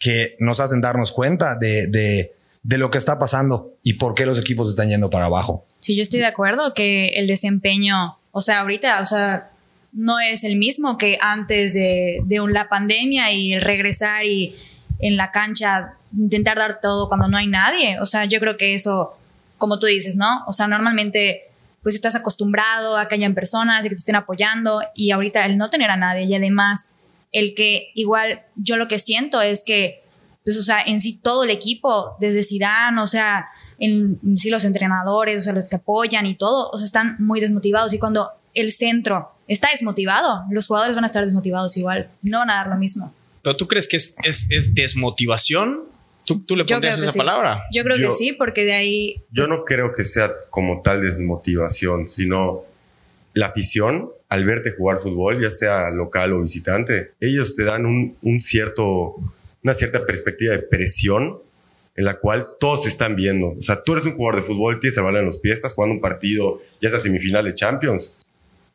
que 0.00 0.34
nos 0.40 0.58
hacen 0.58 0.80
darnos 0.80 1.12
cuenta 1.12 1.54
de, 1.54 1.86
de, 1.86 2.32
de 2.64 2.78
lo 2.78 2.90
que 2.90 2.98
está 2.98 3.20
pasando 3.20 3.74
y 3.84 3.92
por 3.92 4.16
qué 4.16 4.26
los 4.26 4.36
equipos 4.40 4.68
están 4.68 4.88
yendo 4.88 5.10
para 5.10 5.26
abajo. 5.26 5.64
Sí, 5.78 5.94
yo 5.94 6.02
estoy 6.02 6.18
de 6.18 6.26
acuerdo 6.26 6.74
que 6.74 7.10
el 7.10 7.28
desempeño, 7.28 8.18
o 8.32 8.42
sea, 8.42 8.62
ahorita, 8.62 9.00
o 9.00 9.06
sea, 9.06 9.48
no 9.92 10.18
es 10.18 10.42
el 10.42 10.56
mismo 10.56 10.98
que 10.98 11.18
antes 11.20 11.72
de, 11.72 12.20
de 12.24 12.40
la 12.48 12.68
pandemia 12.68 13.30
y 13.30 13.52
el 13.52 13.60
regresar 13.60 14.26
y 14.26 14.52
en 14.98 15.16
la 15.16 15.30
cancha 15.30 15.94
intentar 16.18 16.58
dar 16.58 16.80
todo 16.80 17.06
cuando 17.06 17.28
no 17.28 17.36
hay 17.36 17.46
nadie. 17.46 18.00
O 18.00 18.06
sea, 18.06 18.24
yo 18.24 18.40
creo 18.40 18.56
que 18.56 18.74
eso, 18.74 19.16
como 19.56 19.78
tú 19.78 19.86
dices, 19.86 20.16
¿no? 20.16 20.44
O 20.48 20.52
sea, 20.52 20.66
normalmente 20.66 21.49
pues 21.82 21.94
estás 21.94 22.14
acostumbrado 22.14 22.96
a 22.96 23.08
que 23.08 23.14
hayan 23.14 23.34
personas 23.34 23.84
y 23.84 23.88
que 23.88 23.94
te 23.94 24.00
estén 24.00 24.16
apoyando 24.16 24.82
y 24.94 25.10
ahorita 25.10 25.46
el 25.46 25.56
no 25.56 25.70
tener 25.70 25.90
a 25.90 25.96
nadie 25.96 26.24
y 26.24 26.34
además 26.34 26.96
el 27.32 27.54
que 27.54 27.90
igual 27.94 28.42
yo 28.56 28.76
lo 28.76 28.88
que 28.88 28.98
siento 28.98 29.40
es 29.40 29.64
que 29.64 30.02
pues 30.44 30.58
o 30.58 30.62
sea 30.62 30.82
en 30.82 31.00
sí 31.00 31.18
todo 31.22 31.44
el 31.44 31.50
equipo 31.50 32.16
desde 32.20 32.42
Zidane 32.42 33.00
o 33.00 33.06
sea 33.06 33.46
en, 33.78 34.18
sí 34.36 34.50
los 34.50 34.64
entrenadores 34.64 35.38
o 35.38 35.44
sea 35.44 35.52
los 35.52 35.68
que 35.68 35.76
apoyan 35.76 36.26
y 36.26 36.36
todo 36.36 36.70
o 36.70 36.78
sea 36.78 36.84
están 36.84 37.16
muy 37.18 37.40
desmotivados 37.40 37.94
y 37.94 37.98
cuando 37.98 38.30
el 38.54 38.72
centro 38.72 39.30
está 39.46 39.68
desmotivado 39.70 40.44
los 40.50 40.66
jugadores 40.66 40.94
van 40.94 41.04
a 41.04 41.06
estar 41.06 41.24
desmotivados 41.24 41.76
igual 41.76 42.10
no 42.22 42.38
van 42.38 42.50
a 42.50 42.54
dar 42.54 42.68
lo 42.68 42.76
mismo. 42.76 43.14
Pero 43.42 43.56
tú 43.56 43.66
crees 43.66 43.88
que 43.88 43.96
es, 43.96 44.16
es, 44.22 44.50
es 44.50 44.74
desmotivación 44.74 45.89
¿Tú, 46.46 46.56
le 46.56 46.64
pondrías 46.64 46.98
esa 46.98 47.16
palabra? 47.16 47.64
Yo 47.72 47.82
creo 47.84 47.96
que 47.98 48.10
sí, 48.10 48.32
porque 48.32 48.64
de 48.64 48.72
ahí... 48.72 49.14
Yo 49.30 49.42
pues 49.42 49.50
no 49.50 49.64
creo 49.64 49.92
que 49.92 50.04
sea 50.04 50.32
como 50.50 50.82
tal 50.82 51.02
desmotivación, 51.02 52.08
sino 52.08 52.62
la 53.34 53.46
afición 53.46 54.10
al 54.28 54.44
verte 54.44 54.72
jugar 54.72 54.98
fútbol, 54.98 55.42
ya 55.42 55.50
sea 55.50 55.90
local 55.90 56.32
o 56.32 56.42
visitante, 56.42 57.12
ellos 57.20 57.56
te 57.56 57.64
dan 57.64 57.84
un, 57.84 58.16
un 58.22 58.40
cierto, 58.40 59.16
una 59.62 59.74
cierta 59.74 60.06
perspectiva 60.06 60.52
de 60.52 60.60
presión 60.60 61.38
en 61.96 62.04
la 62.04 62.18
cual 62.18 62.42
todos 62.58 62.84
te 62.84 62.88
están 62.88 63.16
viendo. 63.16 63.48
O 63.58 63.62
sea, 63.62 63.82
tú 63.82 63.92
eres 63.92 64.04
un 64.06 64.14
jugador 64.14 64.42
de 64.42 64.46
fútbol, 64.46 64.78
tienes 64.80 64.96
el 64.96 65.04
balón 65.04 65.20
en 65.20 65.26
los 65.26 65.40
pies, 65.40 65.56
estás 65.56 65.74
jugando 65.74 65.94
un 65.96 66.00
partido, 66.00 66.60
ya 66.80 66.90
sea 66.90 67.00
semifinal 67.00 67.44
de 67.44 67.54
Champions. 67.54 68.16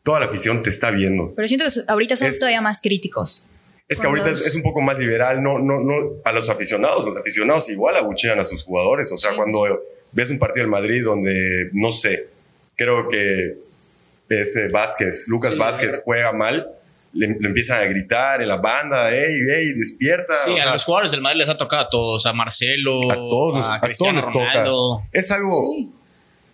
Toda 0.04 0.20
la 0.20 0.28
afición 0.28 0.62
te 0.62 0.70
está 0.70 0.92
viendo. 0.92 1.34
Pero 1.36 1.48
siento 1.48 1.66
que 1.66 1.82
ahorita 1.88 2.16
son 2.16 2.32
todavía 2.38 2.62
más 2.62 2.82
críticos. 2.82 3.46
Es 3.88 4.02
que 4.02 4.08
ahorita 4.08 4.32
es, 4.32 4.56
un 4.56 4.64
poco 4.64 4.82
más 4.82 4.98
liberal, 4.98 5.44
no, 5.44 5.60
no, 5.60 5.80
no, 5.80 5.94
a 6.24 6.32
los 6.32 6.50
aficionados, 6.50 7.06
los 7.06 7.16
aficionados 7.18 7.70
igual 7.70 7.96
abuchean 7.96 8.40
a 8.40 8.46
sus 8.46 8.64
jugadores, 8.64 9.12
o 9.12 9.18
sea, 9.18 9.36
cuando 9.36 9.64
ves 10.12 10.32
un 10.32 10.40
partido 10.40 10.64
del 10.64 10.72
Madrid 10.72 11.04
donde, 11.04 11.70
no 11.74 11.92
sé, 11.92 12.26
creo 12.76 13.08
que 13.08 13.54
este 14.28 14.70
Vázquez, 14.70 15.28
Lucas 15.28 15.56
Vázquez 15.56 16.02
juega 16.04 16.34
mal, 16.34 16.68
le, 17.14 17.28
empiezan 17.28 17.82
a 17.82 17.86
gritar 17.86 18.42
en 18.42 18.48
la 18.48 18.58
banda, 18.58 19.10
hey, 19.12 19.34
hey, 19.50 19.74
despierta. 19.78 20.34
Sí, 20.46 20.58
a 20.58 20.72
los 20.72 20.84
jugadores 20.84 21.12
del 21.12 21.22
Madrid 21.22 21.40
les 21.40 21.50
ha 21.50 21.58
tocado 21.58 21.84
a 21.84 21.90
todos, 21.90 22.26
a 22.26 22.34
Marcelo, 22.34 23.12
a 23.12 23.16
todos, 23.16 23.66
a, 23.66 23.82
Cristiano 23.82 24.22
Ronaldo. 24.22 25.02
Es 25.12 25.32
algo 25.32 25.52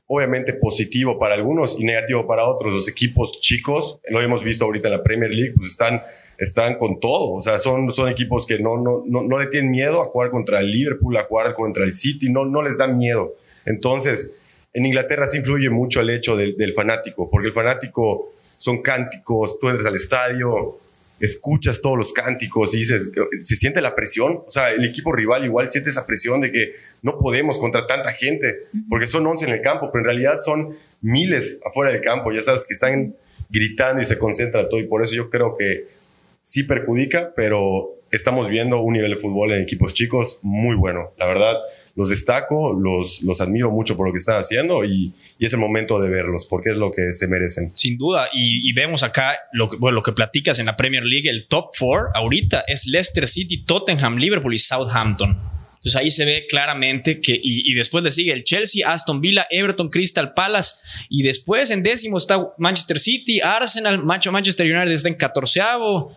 obviamente 0.08 0.54
positivo 0.54 1.18
para 1.18 1.36
algunos 1.36 1.80
y 1.80 1.86
negativo 1.86 2.28
para 2.28 2.46
otros. 2.46 2.74
Los 2.74 2.90
equipos 2.90 3.40
chicos, 3.40 4.00
lo 4.10 4.22
hemos 4.22 4.44
visto 4.44 4.66
ahorita 4.66 4.90
en 4.90 4.94
la 4.96 5.04
Premier 5.04 5.32
League, 5.32 5.54
pues 5.56 5.72
están 5.72 6.02
están 6.42 6.78
con 6.78 7.00
todo. 7.00 7.34
O 7.34 7.42
sea, 7.42 7.60
son, 7.60 7.94
son 7.94 8.10
equipos 8.10 8.48
que 8.48 8.58
no, 8.58 8.78
no, 8.78 9.04
no, 9.06 9.22
no 9.22 9.40
le 9.40 9.48
tienen 9.48 9.70
miedo 9.70 10.02
a 10.02 10.06
jugar 10.06 10.32
contra 10.32 10.60
el 10.60 10.72
Liverpool, 10.72 11.16
a 11.16 11.24
jugar 11.24 11.54
contra 11.54 11.84
el 11.84 11.96
City, 11.96 12.30
no, 12.30 12.46
no 12.46 12.64
les 12.64 12.80
da 12.80 12.88
miedo. 12.88 13.36
Entonces, 13.66 14.68
en 14.74 14.86
Inglaterra 14.88 15.28
sí 15.28 15.38
influye 15.38 15.70
mucho 15.70 16.02
el 16.02 16.10
hecho 16.10 16.36
del, 16.36 16.58
del 16.58 16.74
fanático, 16.74 17.30
porque 17.30 17.50
el 17.50 17.54
fanático 17.54 18.30
son 18.58 18.82
cánticos, 18.82 19.60
tú 19.60 19.70
entras 19.70 19.86
al 19.86 19.96
estadio, 19.96 20.76
escuchas 21.20 21.80
todos 21.80 21.96
los 21.96 22.12
cánticos 22.12 22.74
y 22.74 22.80
dices, 22.80 23.12
se 23.40 23.56
siente 23.56 23.80
la 23.80 23.94
presión, 23.94 24.42
o 24.48 24.50
sea, 24.50 24.72
el 24.72 24.84
equipo 24.84 25.12
rival 25.12 25.46
igual 25.46 25.70
siente 25.70 25.92
esa 25.92 26.08
presión 26.08 26.42
de 26.42 26.52
que 26.52 26.72
no 27.04 27.20
podemos 27.20 27.60
contra 27.60 27.86
tanta 27.86 28.14
gente, 28.14 28.56
porque 28.90 29.06
son 29.06 29.28
11 29.28 29.46
en 29.46 29.52
el 29.52 29.62
campo, 29.62 29.92
pero 29.92 30.00
en 30.00 30.06
realidad 30.06 30.40
son 30.44 30.76
miles 31.02 31.62
afuera 31.64 31.92
del 31.92 32.02
campo, 32.02 32.32
ya 32.32 32.42
sabes, 32.42 32.66
que 32.66 32.74
están 32.74 33.14
gritando 33.50 34.02
y 34.02 34.06
se 34.06 34.18
concentra 34.18 34.68
todo, 34.68 34.80
y 34.80 34.88
por 34.88 35.04
eso 35.04 35.14
yo 35.14 35.30
creo 35.30 35.56
que 35.56 36.01
sí 36.42 36.64
perjudica, 36.64 37.34
pero 37.36 38.02
estamos 38.12 38.50
viendo 38.50 38.82
un 38.82 38.94
nivel 38.94 39.12
de 39.12 39.18
fútbol 39.18 39.54
en 39.54 39.64
equipos 39.64 39.94
chicos 39.94 40.40
muy 40.44 40.76
bueno. 40.76 41.12
La 41.18 41.26
verdad, 41.26 41.58
los 41.96 42.10
destaco, 42.10 42.74
los, 42.74 43.22
los 43.24 43.40
admiro 43.42 43.72
mucho 43.72 43.96
por 43.96 44.08
lo 44.08 44.14
que 44.14 44.18
están 44.18 44.38
haciendo 44.38 44.84
y, 44.84 45.14
es 45.40 45.54
el 45.54 45.60
momento 45.60 46.00
de 46.00 46.10
verlos 46.10 46.46
porque 46.48 46.72
es 46.72 46.78
lo 46.78 46.92
que 46.92 47.14
se 47.14 47.28
merecen. 47.28 47.72
Sin 47.72 47.98
duda, 47.98 48.28
y, 48.34 48.72
vemos 48.74 49.04
acá 49.04 49.38
lo 49.54 49.70
que, 49.70 49.78
bueno, 49.78 49.96
lo 49.96 50.04
que 50.04 50.12
platicas 50.12 50.60
en 50.60 50.68
la 50.68 50.78
Premier 50.78 51.04
League, 51.04 51.30
el 51.30 51.48
top 51.48 51.72
four 51.74 52.10
ahorita 52.14 52.64
es 52.68 52.86
Leicester 52.86 53.28
City, 53.28 53.64
Tottenham, 53.64 54.18
Liverpool 54.18 54.54
y 54.54 54.58
Southampton. 54.58 55.38
Entonces 55.82 56.00
ahí 56.00 56.12
se 56.12 56.26
ve 56.26 56.46
claramente 56.48 57.22
que, 57.22 57.40
y, 57.42 57.74
después 57.74 58.04
le 58.04 58.12
sigue 58.12 58.34
el 58.34 58.44
Chelsea, 58.44 58.88
Aston 58.88 59.20
Villa, 59.20 59.48
Everton, 59.50 59.90
Crystal 59.90 60.34
Palace, 60.36 60.76
y 61.10 61.24
después 61.24 61.72
en 61.72 61.82
décimo 61.82 62.20
está 62.20 62.54
Manchester 62.60 63.00
City, 63.00 63.42
Arsenal, 63.42 64.04
Macho 64.04 64.32
Manchester 64.32 64.72
United 64.72 64.94
está 64.94 65.10
en 65.10 65.16
catorceavo. 65.16 66.14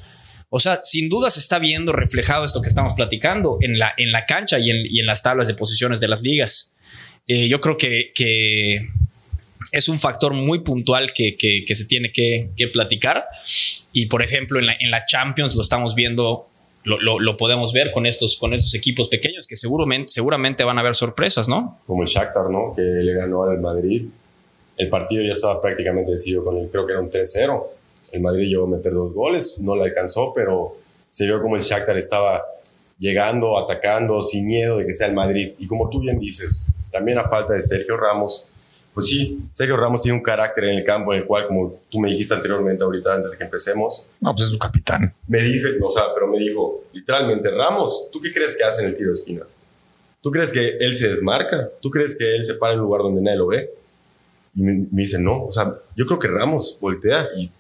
O 0.57 0.61
sea, 0.61 0.79
sin 0.85 1.09
duda 1.09 1.31
se 1.31 1.41
está 1.41 1.59
viendo 1.59 1.91
reflejado 1.91 2.45
esto 2.45 2.63
que 2.63 2.69
estamos 2.69 2.95
platicando 2.95 3.59
en 3.61 3.77
la, 3.77 3.93
en 3.97 4.13
la 4.13 4.25
cancha 4.25 4.57
y 4.61 4.71
en, 4.71 5.05
las 5.05 5.21
tablas 5.21 5.49
de 5.49 5.55
posiciones 5.55 5.99
de 5.99 6.07
las 6.07 6.23
ligas. 6.23 6.77
Eh, 7.27 7.49
yo 7.49 7.61
creo 7.61 7.77
que, 7.77 8.13
es 9.73 9.89
un 9.89 9.99
factor 9.99 10.33
muy 10.33 10.61
puntual 10.61 11.13
que, 11.13 11.65
se 11.69 11.87
tiene 11.87 12.13
que, 12.13 12.53
platicar. 12.73 13.25
Y 13.93 14.07
por 14.07 14.23
ejemplo, 14.23 14.61
en 14.61 14.67
la, 14.67 14.77
en 14.79 14.93
la 14.93 15.03
Champions 15.03 15.57
lo 15.57 15.63
estamos 15.63 15.97
viendo, 15.97 16.47
lo, 16.85 17.37
podemos 17.37 17.73
ver 17.73 17.91
con 17.91 18.07
estos, 18.07 18.37
con 18.37 18.55
estos 18.55 18.77
equipos 18.77 19.09
pequeños 19.09 19.49
que 19.49 19.57
seguramente, 19.57 20.13
seguramente 20.13 20.63
van 20.63 20.79
a 20.79 20.83
haber 20.83 20.95
sorpresas, 20.95 21.49
¿no? 21.49 21.81
Como 21.85 22.05
el 22.05 22.09
Shakhtar, 22.09 22.49
¿no? 22.49 22.73
Que 22.77 22.83
le 22.83 23.13
ganó 23.13 23.43
al 23.43 23.59
Madrid. 23.59 24.05
El 24.77 24.89
partido 24.89 25.25
ya 25.25 25.33
estaba 25.33 25.61
prácticamente 25.61 26.13
decidido 26.13 26.45
con 26.45 26.59
el, 26.59 26.69
creo 26.69 26.87
que 26.87 26.93
era 26.93 27.01
un 27.01 27.11
3-0 27.11 27.65
el 28.15 28.23
Madrid 28.23 28.49
llegó 28.49 28.65
a 28.65 28.69
meter 28.69 28.93
dos 28.93 29.13
goles, 29.13 29.59
no 29.61 29.77
le 29.77 29.85
alcanzó, 29.85 30.33
pero 30.35 30.77
se 31.11 31.27
vio 31.27 31.41
como 31.41 31.57
el 31.57 31.63
Shakhtar 31.63 31.97
estaba 31.97 32.45
llegando, 32.99 33.59
atacando, 33.59 34.21
sin 34.23 34.47
miedo 34.47 34.79
de 34.79 34.87
que 34.87 34.93
sea 34.93 35.09
el 35.09 35.15
Madrid. 35.15 35.53
Y 35.59 35.67
como 35.67 35.89
tú 35.91 36.01
bien 36.01 36.19
dices, 36.19 36.65
también 36.91 37.19
a 37.19 37.29
falta 37.29 37.55
de 37.55 37.61
Sergio 37.61 37.97
Ramos, 37.97 38.51
pues 38.95 39.09
sí, 39.09 39.41
Sergio 39.51 39.77
Ramos 39.77 40.03
tiene 40.03 40.17
un 40.17 40.23
carácter 40.23 40.65
en 40.65 40.79
el 40.79 40.85
campo 40.85 41.13
en 41.13 41.21
el 41.21 41.27
cual, 41.27 41.49
como 41.49 41.75
tú 41.91 41.99
me 41.99 42.09
dijiste 42.09 42.35
anteriormente, 42.35 42.85
ahorita 42.85 43.15
antes 43.15 43.33
de 43.33 43.39
que 43.39 43.45
empecemos. 43.45 44.09
No, 44.21 44.33
pues 44.33 44.45
es 44.45 44.51
su 44.51 44.59
capitán. 44.59 45.13
Me 45.27 45.43
dije, 45.43 45.69
o 45.83 45.91
sea, 45.91 46.05
pero 46.15 46.29
me 46.29 46.39
dijo, 46.39 46.85
literalmente, 46.93 47.51
Ramos, 47.51 48.09
¿tú 48.13 48.21
qué 48.21 48.33
crees 48.33 48.57
que 48.57 48.63
hace 48.63 48.83
en 48.83 48.91
el 48.91 48.97
tiro 48.97 49.09
de 49.09 49.15
esquina? 49.15 49.43
¿Tú 50.23 50.31
crees 50.31 50.53
que 50.53 50.79
él 50.79 50.95
se 50.95 51.09
desmarca? 51.09 51.69
¿Tú 51.83 51.91
crees 51.91 52.17
que 52.17 52.37
él 52.37 52.45
se 52.45 52.55
para 52.55 52.75
en 52.75 52.81
un 52.81 52.87
lugar 52.87 53.03
donde 53.03 53.21
nadie 53.21 53.39
lo 53.39 53.49
ve? 53.49 53.71
Y 54.55 54.63
me, 54.63 54.87
me 54.91 55.03
dice, 55.03 55.19
no, 55.19 55.45
o 55.45 55.53
sea, 55.53 55.75
yo 55.97 56.07
creo 56.07 56.19
que 56.21 56.29
Ramos 56.29 56.79
voltea 56.81 57.29
y 57.37 57.51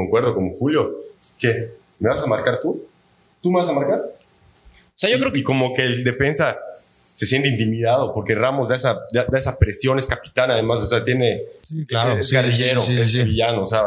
concuerdo 0.00 0.34
con 0.34 0.50
Julio, 0.50 0.96
¿qué? 1.38 1.70
¿Me 1.98 2.08
vas 2.08 2.22
a 2.22 2.26
marcar 2.26 2.60
tú? 2.60 2.86
¿Tú 3.42 3.50
me 3.50 3.58
vas 3.58 3.68
a 3.68 3.72
marcar? 3.72 4.00
O 4.00 4.92
sea, 4.94 5.10
yo 5.10 5.18
creo 5.18 5.32
que... 5.32 5.40
Y 5.40 5.42
como 5.42 5.74
que 5.74 5.82
el 5.82 6.02
defensa 6.04 6.58
se 7.14 7.26
siente 7.26 7.48
intimidado 7.48 8.14
porque 8.14 8.34
Ramos 8.34 8.68
da 8.70 8.76
esa, 8.76 9.00
da 9.12 9.38
esa 9.38 9.58
presión, 9.58 9.98
es 9.98 10.06
capitán 10.06 10.50
además, 10.50 10.80
o 10.80 10.86
sea, 10.86 11.04
tiene... 11.04 11.42
Sí, 11.60 11.84
claro. 11.86 12.18
Es, 12.18 12.30
guerrillero, 12.30 12.80
es 12.80 13.24
villano, 13.24 13.62
o 13.62 13.66
sea, 13.66 13.82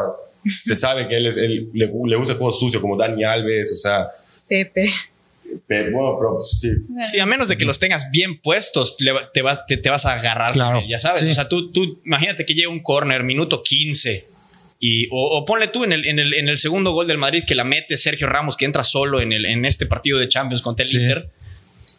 se 0.62 0.76
sabe 0.76 1.08
que 1.08 1.16
él, 1.16 1.26
es, 1.26 1.36
él 1.36 1.70
le, 1.72 1.86
le 1.86 2.16
usa 2.16 2.36
juego 2.36 2.52
sucio 2.52 2.80
como 2.80 2.96
Dani 2.96 3.24
Alves, 3.24 3.72
o 3.72 3.76
sea... 3.76 4.08
Pepe. 4.48 4.88
bueno, 5.68 6.16
pero 6.18 6.40
sí. 6.42 6.70
Sí, 7.02 7.18
a 7.18 7.26
menos 7.26 7.48
de 7.48 7.56
que 7.56 7.64
los 7.64 7.78
tengas 7.78 8.10
bien 8.10 8.40
puestos, 8.40 8.96
te, 8.96 9.42
vas, 9.42 9.66
te, 9.66 9.90
vas 9.90 10.06
a 10.06 10.12
agarrar. 10.12 10.52
Claro. 10.52 10.80
ya 10.88 10.98
sabes, 10.98 11.22
o 11.22 11.34
sea, 11.34 11.48
tú, 11.48 11.72
tú 11.72 12.00
imagínate 12.04 12.44
que 12.44 12.54
llega 12.54 12.68
un 12.68 12.82
corner, 12.82 13.24
minuto 13.24 13.62
15 13.62 14.33
y, 14.86 15.08
o, 15.10 15.46
ponle 15.46 15.68
tú 15.68 15.82
en 15.84 15.94
el, 15.94 16.04
en, 16.04 16.18
el, 16.18 16.34
en 16.34 16.46
el, 16.46 16.58
segundo 16.58 16.92
gol 16.92 17.06
del 17.06 17.16
Madrid 17.16 17.44
que 17.46 17.54
la 17.54 17.64
mete 17.64 17.96
Sergio 17.96 18.26
Ramos, 18.26 18.54
que 18.54 18.66
entra 18.66 18.84
solo 18.84 19.22
en, 19.22 19.32
el, 19.32 19.46
en 19.46 19.64
este 19.64 19.86
partido 19.86 20.18
de 20.18 20.28
Champions 20.28 20.60
contra 20.60 20.84
el 20.84 20.92
Inter, 20.92 21.30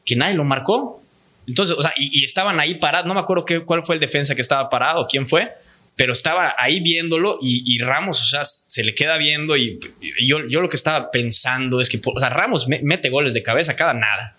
que 0.06 0.16
nadie 0.16 0.36
lo 0.36 0.44
marcó. 0.44 1.02
Entonces, 1.48 1.76
o 1.76 1.82
sea, 1.82 1.92
y, 1.98 2.24
estaban 2.24 2.60
ahí 2.60 2.76
parados. 2.76 3.08
No 3.08 3.16
me 3.16 3.22
acuerdo 3.22 3.44
qué, 3.44 3.62
cuál 3.62 3.84
fue 3.84 3.96
el 3.96 4.02
defensa 4.02 4.36
que 4.36 4.42
estaba 4.42 4.70
parado, 4.70 5.08
quién 5.10 5.28
fue, 5.28 5.50
pero 5.96 6.14
estaba 6.14 6.54
ahí 6.60 6.80
viéndolo 6.80 7.40
y, 7.42 7.80
Ramos, 7.80 8.22
o 8.22 8.26
sea, 8.28 8.46
se 8.46 8.84
le 8.84 8.94
queda 8.94 9.18
viendo. 9.18 9.58
Y, 9.58 9.80
yo, 10.24 10.48
yo 10.48 10.62
lo 10.62 10.70
que 10.70 10.76
estaba 10.76 11.10
pensando 11.10 11.82
es 11.82 11.90
que, 11.90 12.00
o 12.06 12.20
sea, 12.20 12.30
Ramos 12.30 12.68
mete 12.68 13.10
goles 13.10 13.34
de 13.34 13.42
cabeza 13.42 13.76
cada 13.76 13.96
nada. 13.96 14.38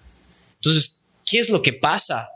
Entonces, 0.55 1.03
¿qué 1.29 1.41
es 1.41 1.51
lo 1.51 1.63
que 1.63 1.73
pasa 1.73 2.29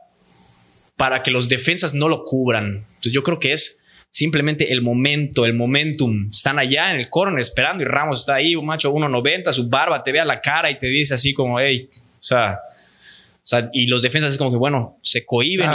para 0.96 1.22
que 1.22 1.30
los 1.30 1.48
defensas 1.48 1.94
no 1.94 2.08
lo 2.08 2.24
cubran? 2.24 2.84
Entonces, 2.88 3.12
yo 3.12 3.22
creo 3.22 3.38
que 3.38 3.52
es 3.52 3.79
simplemente 4.10 4.72
el 4.72 4.82
momento, 4.82 5.46
el 5.46 5.54
momentum. 5.54 6.28
Están 6.30 6.58
allá 6.58 6.90
en 6.90 6.96
el 6.96 7.08
corner 7.08 7.40
esperando 7.40 7.82
y 7.82 7.86
Ramos 7.86 8.20
está 8.20 8.34
ahí, 8.34 8.56
un 8.56 8.66
macho 8.66 8.92
1.90, 8.92 9.52
su 9.52 9.68
barba 9.68 10.02
te 10.02 10.12
ve 10.12 10.20
a 10.20 10.24
la 10.24 10.40
cara 10.40 10.70
y 10.70 10.78
te 10.78 10.88
dice 10.88 11.14
así 11.14 11.32
como, 11.32 11.58
hey, 11.58 11.88
o 11.94 12.22
sea, 12.22 12.60
o 13.42 13.46
sea, 13.50 13.70
y 13.72 13.86
los 13.86 14.02
defensas 14.02 14.32
es 14.32 14.38
como 14.38 14.50
que, 14.50 14.58
bueno, 14.58 14.98
se 15.02 15.24
cohiben, 15.24 15.70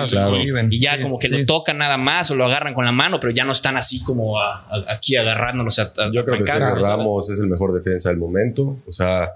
y, 0.70 0.80
ya 0.80 1.02
como 1.02 1.18
que 1.18 1.28
lo 1.28 1.46
tocan 1.46 1.80
nada 1.80 1.98
más 1.98 2.30
o 2.30 2.36
lo 2.36 2.46
agarran 2.46 2.74
con 2.74 2.86
la 2.86 2.92
mano, 2.92 3.20
pero 3.20 3.34
ya 3.34 3.44
no 3.44 3.52
están 3.52 3.76
así 3.76 4.04
como 4.04 4.40
aquí 4.88 5.16
agarrándolos. 5.16 5.76
Yo 6.14 6.24
creo 6.24 6.40
que 6.40 6.50
Sergio 6.50 6.76
Ramos 6.76 7.30
es 7.30 7.40
el 7.40 7.48
mejor 7.48 7.74
defensa 7.74 8.10
del 8.10 8.20
momento. 8.20 8.78
O 8.88 8.92
sea, 8.92 9.32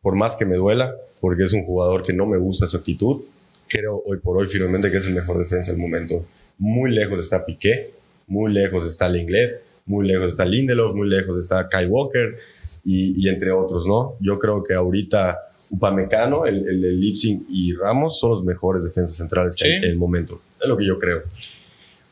por 0.00 0.16
más 0.16 0.34
que 0.34 0.46
me 0.46 0.56
duela, 0.56 0.94
porque 1.20 1.44
es 1.44 1.52
un 1.52 1.64
jugador 1.64 2.02
que 2.02 2.12
no 2.12 2.26
me 2.26 2.38
gusta 2.38 2.66
su 2.66 2.78
actitud, 2.78 3.22
creo 3.68 4.02
hoy 4.06 4.18
por 4.18 4.38
hoy 4.38 4.48
firmemente 4.48 4.90
que 4.90 4.96
es 4.96 5.06
el 5.06 5.14
mejor 5.14 5.38
defensa 5.38 5.72
del 5.72 5.80
momento. 5.80 6.24
Muy 6.58 6.90
lejos 6.90 7.20
está 7.20 7.44
Piqué, 7.44 7.90
muy 8.26 8.52
lejos 8.52 8.86
está 8.86 9.08
Lenglet, 9.08 9.62
muy 9.86 10.06
lejos 10.06 10.32
está 10.32 10.44
Lindelof, 10.44 10.94
muy 10.94 11.08
lejos 11.08 11.38
está 11.38 11.68
Kai 11.68 11.86
Walker 11.86 12.36
y, 12.84 13.28
entre 13.28 13.50
otros, 13.50 13.86
¿no? 13.86 14.14
Yo 14.20 14.38
creo 14.38 14.62
que 14.62 14.74
ahorita 14.74 15.40
Upamecano, 15.70 16.46
el, 16.46 16.68
el, 16.68 17.00
Lipsing 17.00 17.46
y 17.50 17.74
Ramos 17.74 18.20
son 18.20 18.30
los 18.30 18.44
mejores 18.44 18.84
defensas 18.84 19.16
centrales 19.16 19.56
en 19.62 19.82
el 19.82 19.96
momento. 19.96 20.40
Es 20.60 20.68
lo 20.68 20.76
que 20.76 20.86
yo 20.86 20.96
creo. 20.96 21.22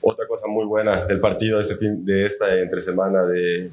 Otra 0.00 0.26
cosa 0.26 0.48
muy 0.48 0.64
buena 0.64 1.06
del 1.06 1.20
partido 1.20 1.58
de, 1.58 1.62
este 1.62 1.76
fin, 1.76 2.04
de 2.04 2.26
esta 2.26 2.58
entre 2.58 2.80
semana 2.80 3.24
de, 3.24 3.70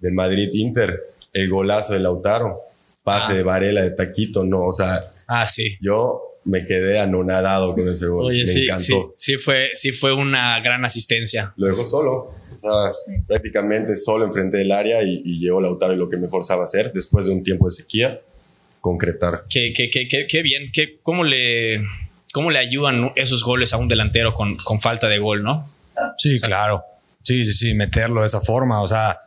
del 0.00 0.12
Madrid-Inter, 0.12 1.02
el 1.32 1.50
golazo 1.50 1.94
de 1.94 2.00
Lautaro, 2.00 2.60
pase 3.02 3.32
ah. 3.32 3.36
de 3.36 3.42
Varela 3.42 3.82
de 3.82 3.90
Taquito, 3.90 4.44
no, 4.44 4.66
o 4.66 4.72
sea, 4.72 5.00
ah, 5.26 5.46
sí. 5.46 5.76
yo 5.80 6.22
me 6.44 6.64
quedé 6.64 6.98
anonadado 6.98 7.74
con 7.74 7.88
ese 7.88 8.06
gol. 8.06 8.32
me 8.32 8.46
sí, 8.46 8.64
encantó. 8.64 9.14
Sí, 9.16 9.36
fue, 9.36 9.70
sí 9.74 9.92
fue 9.92 10.12
una 10.12 10.60
gran 10.60 10.84
asistencia. 10.84 11.52
Lo 11.56 11.66
dejó 11.66 11.82
solo. 11.82 12.30
Prácticamente 13.26 13.96
solo 13.96 14.24
enfrente 14.24 14.56
del 14.56 14.72
área 14.72 15.02
y, 15.02 15.22
y, 15.24 15.38
llegó 15.38 15.60
Lautaro 15.60 15.92
y 15.92 15.96
lo 15.96 16.08
que 16.08 16.16
mejor 16.16 16.42
sabe 16.42 16.62
hacer 16.62 16.92
después 16.92 17.26
de 17.26 17.32
un 17.32 17.44
tiempo 17.44 17.66
de 17.66 17.70
sequía, 17.70 18.20
concretar. 18.80 19.44
Qué, 19.48 19.72
qué, 19.72 19.88
qué, 19.90 20.08
qué 20.08 20.42
bien. 20.42 20.70
¿Qué, 20.72 20.98
cómo, 21.02 21.22
le, 21.22 21.84
¿Cómo 22.32 22.50
le 22.50 22.58
ayudan 22.58 23.12
esos 23.14 23.44
goles 23.44 23.72
a 23.72 23.76
un 23.76 23.88
delantero 23.88 24.34
con, 24.34 24.56
con 24.56 24.80
falta 24.80 25.08
de 25.08 25.18
gol, 25.18 25.42
no? 25.42 25.70
Sí, 26.16 26.40
claro. 26.40 26.82
Sí, 27.22 27.44
sí, 27.44 27.52
sí, 27.52 27.74
meterlo 27.74 28.22
de 28.22 28.28
esa 28.28 28.40
forma. 28.40 28.82
O 28.82 28.88
sea, 28.88 29.18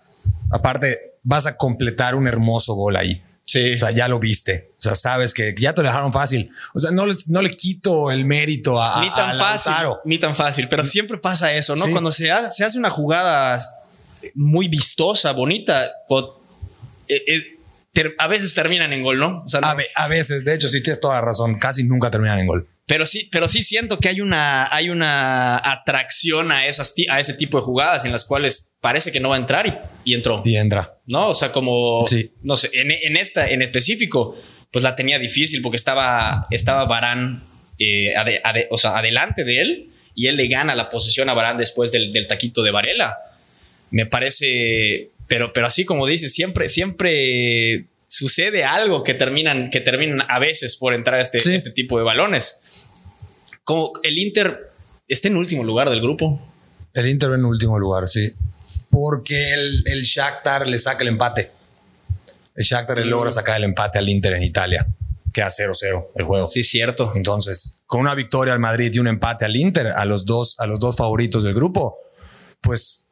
aparte, 0.51 1.13
vas 1.23 1.45
a 1.45 1.55
completar 1.57 2.15
un 2.15 2.27
hermoso 2.27 2.73
gol 2.73 2.95
ahí. 2.95 3.21
Sí. 3.49 3.73
O 3.73 3.79
sea, 3.79 3.89
ya 3.89 4.07
lo 4.07 4.19
viste. 4.19 4.73
O 4.77 4.81
sea, 4.81 4.93
sabes 4.93 5.33
que 5.33 5.55
ya 5.57 5.73
te 5.73 5.81
lo 5.81 5.87
dejaron 5.87 6.13
fácil. 6.13 6.51
O 6.75 6.79
sea, 6.79 6.91
no 6.91 7.07
le, 7.07 7.15
no 7.29 7.41
le 7.41 7.57
quito 7.57 8.11
el 8.11 8.23
mérito 8.23 8.79
a, 8.79 9.01
ni 9.01 9.09
tan 9.09 9.39
fácil, 9.39 9.73
ni 10.05 10.19
tan 10.19 10.35
fácil, 10.35 10.67
pero 10.69 10.85
siempre 10.85 11.17
pasa 11.17 11.51
eso, 11.55 11.75
¿no? 11.75 11.87
Cuando 11.87 12.11
se, 12.11 12.29
se, 12.51 12.63
hace 12.63 12.77
una 12.77 12.91
jugada 12.91 13.59
muy 14.35 14.67
vistosa, 14.67 15.31
bonita, 15.31 15.85
eh, 15.85 17.15
eh, 17.27 18.15
a 18.19 18.27
veces 18.27 18.53
terminan 18.53 18.93
en 18.93 19.01
gol, 19.01 19.17
¿no? 19.17 19.43
a, 19.95 20.07
veces, 20.07 20.45
de 20.45 20.53
hecho, 20.53 20.69
sí 20.69 20.83
tienes 20.83 21.01
toda 21.01 21.15
la 21.15 21.21
razón, 21.21 21.57
casi 21.57 21.83
nunca 21.83 22.11
terminan 22.11 22.37
en 22.37 22.45
gol. 22.45 22.67
Pero 22.89 23.05
sí, 23.05 23.29
pero 23.31 23.47
sí 23.47 23.61
siento 23.61 23.99
que 23.99 24.09
hay 24.09 24.19
una, 24.19 24.67
hay 24.75 24.89
una 24.89 25.57
atracción 25.57 26.51
a, 26.51 26.65
esas, 26.65 26.95
a 27.09 27.19
ese 27.19 27.35
tipo 27.35 27.59
de 27.59 27.63
jugadas 27.63 28.03
en 28.05 28.11
las 28.11 28.25
cuales 28.25 28.75
parece 28.81 29.11
que 29.11 29.19
no 29.19 29.29
va 29.29 29.35
a 29.35 29.37
entrar 29.37 29.67
y, 29.67 30.11
y 30.11 30.15
entró. 30.15 30.41
Y 30.43 30.55
entra. 30.55 30.97
¿No? 31.05 31.29
O 31.29 31.35
sea, 31.35 31.51
como, 31.51 32.03
sí. 32.07 32.31
no 32.41 32.57
sé, 32.57 32.71
en, 32.73 32.89
en, 32.89 33.15
esta 33.15 33.47
en 33.47 33.61
específico, 33.61 34.35
pues 34.71 34.83
la 34.83 34.95
tenía 34.95 35.19
difícil 35.19 35.61
porque 35.61 35.75
estaba, 35.75 36.47
estaba 36.49 36.85
Barán, 36.85 37.43
eh, 37.77 38.15
o 38.71 38.77
sea, 38.79 38.97
adelante 38.97 39.43
de 39.43 39.61
él 39.61 39.89
y 40.15 40.25
él 40.25 40.35
le 40.35 40.47
gana 40.47 40.73
la 40.73 40.89
posesión 40.89 41.29
a 41.29 41.35
Barán 41.35 41.59
después 41.59 41.91
del, 41.91 42.11
del 42.11 42.25
taquito 42.25 42.63
de 42.63 42.71
Varela. 42.71 43.17
Me 43.91 44.07
parece 44.07 45.11
Pero, 45.27 45.53
pero 45.53 45.67
así 45.67 45.85
como 45.85 46.07
dices, 46.07 46.33
siempre, 46.33 46.69
siempre 46.69 47.85
sucede 48.07 48.63
algo 48.63 49.03
que 49.03 49.13
terminan, 49.13 49.69
que 49.69 49.79
terminan 49.79 50.23
a 50.27 50.39
veces 50.39 50.75
por 50.75 50.95
entrar 50.95 51.19
a 51.19 51.21
este, 51.21 51.37
este 51.37 51.69
tipo 51.69 51.99
de 51.99 52.03
balones. 52.03 52.59
Como 53.69 53.91
el 54.01 54.17
Inter 54.17 54.71
está 55.07 55.27
en 55.27 55.37
último 55.37 55.63
lugar 55.63 55.91
del 55.91 56.01
grupo. 56.01 56.41
El 56.91 57.07
Inter 57.07 57.33
en 57.33 57.45
último 57.45 57.77
lugar, 57.77 58.07
sí. 58.07 58.33
Porque 58.89 59.53
el, 59.53 59.83
el 59.85 60.01
Shakhtar 60.01 60.65
le 60.65 60.79
saca 60.79 61.03
el 61.03 61.09
empate. 61.09 61.51
El 62.55 62.63
Shakhtar 62.63 62.97
le 62.97 63.05
logra 63.05 63.31
sacar 63.31 63.57
el 63.57 63.65
empate 63.65 63.99
al 63.99 64.09
Inter 64.09 64.33
en 64.33 64.41
Italia. 64.41 64.87
Queda 65.31 65.49
0-0 65.49 66.07
el 66.15 66.25
juego. 66.25 66.47
Sí, 66.47 66.63
cierto. 66.63 67.11
Entonces, 67.13 67.83
con 67.85 68.01
una 68.01 68.15
victoria 68.15 68.53
al 68.53 68.59
Madrid 68.59 68.91
y 68.91 68.97
un 68.97 69.07
empate 69.07 69.45
al 69.45 69.55
Inter, 69.55 69.85
a 69.85 70.03
los 70.05 70.25
dos, 70.25 70.55
a 70.59 70.65
los 70.65 70.79
dos 70.79 70.95
favoritos 70.95 71.43
del 71.43 71.53
grupo, 71.53 71.99
pues 72.61 73.07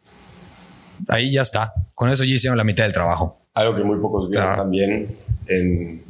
ahí 1.08 1.34
ya 1.34 1.44
está. 1.44 1.72
Con 1.94 2.10
eso 2.10 2.24
ya 2.24 2.34
hicieron 2.34 2.58
la 2.58 2.64
mitad 2.64 2.84
del 2.84 2.94
trabajo. 2.94 3.46
Algo 3.54 3.76
que 3.76 3.84
muy 3.84 4.00
pocos 4.00 4.28
vieron 4.28 4.58
también 4.58 5.18
en, 5.46 6.04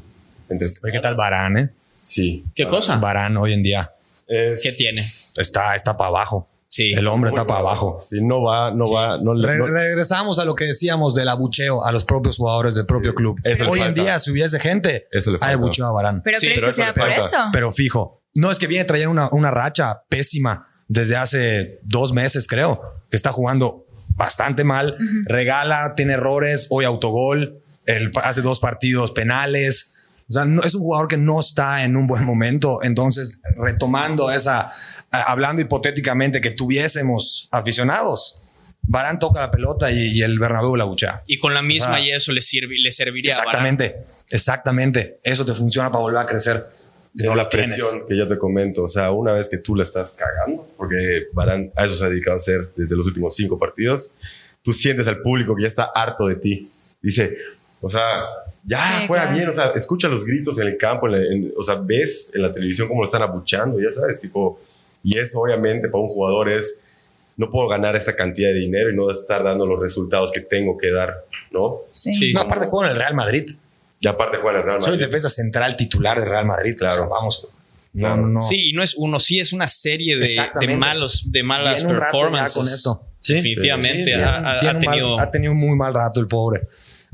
entre... 0.48 0.70
¿Qué 0.90 1.00
tal 1.02 1.16
Barán, 1.16 1.58
eh? 1.58 1.70
Sí. 2.02 2.46
¿Qué 2.56 2.66
cosa? 2.66 2.96
Barán 2.96 3.36
hoy 3.36 3.52
en 3.52 3.62
día. 3.62 3.92
¿Qué 4.28 4.72
tiene? 4.78 5.02
Está, 5.36 5.76
está 5.76 5.98
para 5.98 6.10
abajo. 6.10 6.50
Sí. 6.68 6.94
El 6.94 7.08
hombre 7.08 7.30
está 7.30 7.48
para 7.48 7.62
abajo. 7.62 8.02
Sí, 8.04 8.18
no 8.22 8.44
va, 8.44 8.72
no 8.72 8.92
va. 8.92 9.18
No, 9.18 9.34
regresamos 9.34 10.38
a 10.40 10.46
lo 10.46 10.54
que 10.54 10.66
decíamos 10.66 11.16
del 11.16 11.30
abucheo 11.30 11.86
a 11.86 11.92
los 11.92 12.04
propios 12.04 12.38
jugadores 12.38 12.76
del 12.76 12.86
propio 12.86 13.16
club. 13.16 13.40
Hoy 13.68 13.82
en 13.82 13.94
día, 13.94 14.20
si 14.20 14.32
hubiese 14.32 14.60
gente, 14.60 15.08
hay 15.42 15.54
abucheo 15.54 15.88
a 15.88 15.92
Barán. 15.92 16.22
Pero 16.24 16.40
crees 16.40 16.64
que 16.64 16.74
sea 16.74 16.94
por 16.94 17.10
eso. 17.10 17.38
Pero 17.54 17.72
fijo. 17.72 18.22
No 18.34 18.52
es 18.52 18.60
que 18.60 18.68
viene 18.68 18.86
trayendo 18.86 19.12
una, 19.12 19.30
una 19.32 19.50
racha 19.50 20.04
pésima 20.10 20.68
desde 20.88 21.16
hace 21.16 21.80
dos 21.84 22.14
meses, 22.14 22.48
creo, 22.48 22.82
que 23.10 23.18
está 23.18 23.32
jugando 23.32 23.86
bastante 24.10 24.64
mal. 24.64 24.96
Regala, 25.26 25.94
tiene 25.96 26.14
errores, 26.14 26.68
hoy 26.70 26.86
autogol, 26.86 27.64
el, 27.86 28.12
hace 28.22 28.42
dos 28.42 28.60
partidos 28.60 29.12
penales. 29.12 29.96
O 30.30 30.34
sea, 30.34 30.46
no, 30.46 30.62
es 30.64 30.76
un 30.76 30.82
jugador 30.82 31.08
que 31.08 31.18
no 31.18 31.40
está 31.40 31.84
en 31.86 31.96
un 31.96 32.06
buen 32.06 32.26
momento. 32.26 32.84
Entonces, 32.84 33.40
retomando 33.56 34.32
esa, 34.32 34.70
hablando 35.10 35.62
hipotéticamente 35.62 36.42
que 36.42 36.52
tuviésemos 36.52 37.48
aficionados, 37.52 38.44
Barán 38.82 39.20
toca 39.20 39.42
la 39.42 39.52
pelota 39.52 39.92
y, 39.92 40.22
el 40.22 40.40
Bernabéu 40.40 40.76
la 40.76 40.86
bucha. 40.86 41.22
Y 41.28 41.40
con 41.40 41.54
la 41.54 41.62
misma 41.62 42.00
y 42.00 42.12
eso 42.12 42.32
le, 42.32 42.42
sirve, 42.42 42.76
le 42.80 42.92
serviría 42.92 43.32
exactamente, 43.32 43.86
a 43.86 43.92
Barán. 43.92 44.06
Exactamente, 44.30 45.18
Eso 45.24 45.46
te 45.46 45.54
funciona 45.54 45.90
para 45.90 46.02
volver 46.02 46.20
a 46.20 46.26
crecer. 46.26 46.66
No 47.14 47.36
la 47.36 47.50
presión 47.50 48.06
que 48.08 48.16
yo 48.16 48.28
te 48.28 48.38
comento. 48.38 48.84
O 48.84 48.88
sea, 48.88 49.12
una 49.12 49.34
vez 49.34 49.50
que 49.50 49.58
tú 49.58 49.76
la 49.76 49.84
estás 49.84 50.12
cagando, 50.12 50.66
porque 50.78 51.28
Barán 51.34 51.72
a 51.76 51.86
eso 51.86 51.96
se 51.96 52.06
ha 52.06 52.10
dedicado 52.10 52.36
a 52.36 52.38
hacer 52.38 52.70
desde 52.76 52.96
los 52.96 53.08
últimos 53.08 53.36
cinco 53.36 53.58
partidos, 53.58 54.14
tú 54.62 54.72
sientes 54.72 55.08
al 55.08 55.22
público 55.22 55.56
que 55.56 55.64
ya 55.64 55.68
está 55.68 55.86
harto 55.96 56.28
de 56.28 56.36
ti. 56.36 56.72
Dice, 57.02 57.38
o 57.82 57.90
sea, 57.90 58.22
ya 58.68 59.08
juega 59.08 59.28
bien, 59.28 59.48
o 59.48 59.54
sea, 59.54 59.72
escucha 59.74 60.10
los 60.10 60.26
gritos 60.26 60.60
en 60.60 60.68
el 60.68 60.78
campo, 60.78 61.08
o 61.56 61.64
sea, 61.64 61.76
ves 61.76 62.32
en 62.36 62.42
la 62.42 62.52
televisión 62.52 62.90
cómo 62.90 63.02
lo 63.02 63.08
están 63.08 63.22
abuchando, 63.22 63.80
ya 63.80 63.90
sabes, 63.90 64.20
tipo, 64.20 64.60
y 65.04 65.18
eso 65.18 65.40
obviamente 65.40 65.88
para 65.88 66.04
un 66.04 66.10
jugador 66.10 66.52
es, 66.52 66.82
no 67.38 67.50
puedo 67.50 67.70
ganar 67.70 67.96
esta 67.96 68.14
cantidad 68.14 68.50
de 68.50 68.56
dinero 68.60 68.92
y 68.92 68.96
no 68.96 69.10
estar 69.10 69.42
dando 69.42 69.66
los 69.66 69.80
resultados 69.80 70.34
que 70.34 70.42
tengo 70.42 70.78
que 70.78 70.92
dar, 70.92 71.16
¿no? 71.52 71.78
Sí. 71.94 72.34
No, 72.34 72.42
aparte 72.42 72.68
juego 72.68 72.84
en 72.84 72.92
el 72.92 72.98
Real 72.98 73.14
Madrid. 73.16 73.56
Y 74.02 74.08
aparte 74.08 74.38
juega 74.42 74.52
en 74.52 74.58
el 74.58 74.64
Real 74.64 74.80
Madrid. 74.80 74.96
Soy 74.96 74.98
defensa 74.98 75.30
central 75.30 75.78
titular 75.78 76.20
del 76.20 76.28
Real 76.28 76.46
Madrid, 76.46 76.76
claro. 76.78 77.08
vamos. 77.08 77.48
No, 77.94 78.18
no. 78.18 78.42
Sí, 78.42 78.72
y 78.72 78.74
no 78.74 78.84
es 78.84 78.96
uno, 78.98 79.18
sí 79.18 79.40
es 79.40 79.54
una 79.54 79.68
serie 79.68 80.18
de, 80.18 80.78
malos, 80.78 81.32
de 81.32 81.42
malas 81.42 81.84
performances. 81.84 82.58
Con 82.58 82.66
esto. 82.66 83.08
Sí, 83.22 83.36
Definitivamente. 83.36 84.14
ha, 84.16 84.78
tenido... 84.78 85.20
ha 85.20 85.32
tenido 85.32 85.54
un 85.54 85.60
muy 85.60 85.78
mal 85.78 85.94
rato 85.94 86.20
el 86.20 86.28
pobre. 86.28 86.64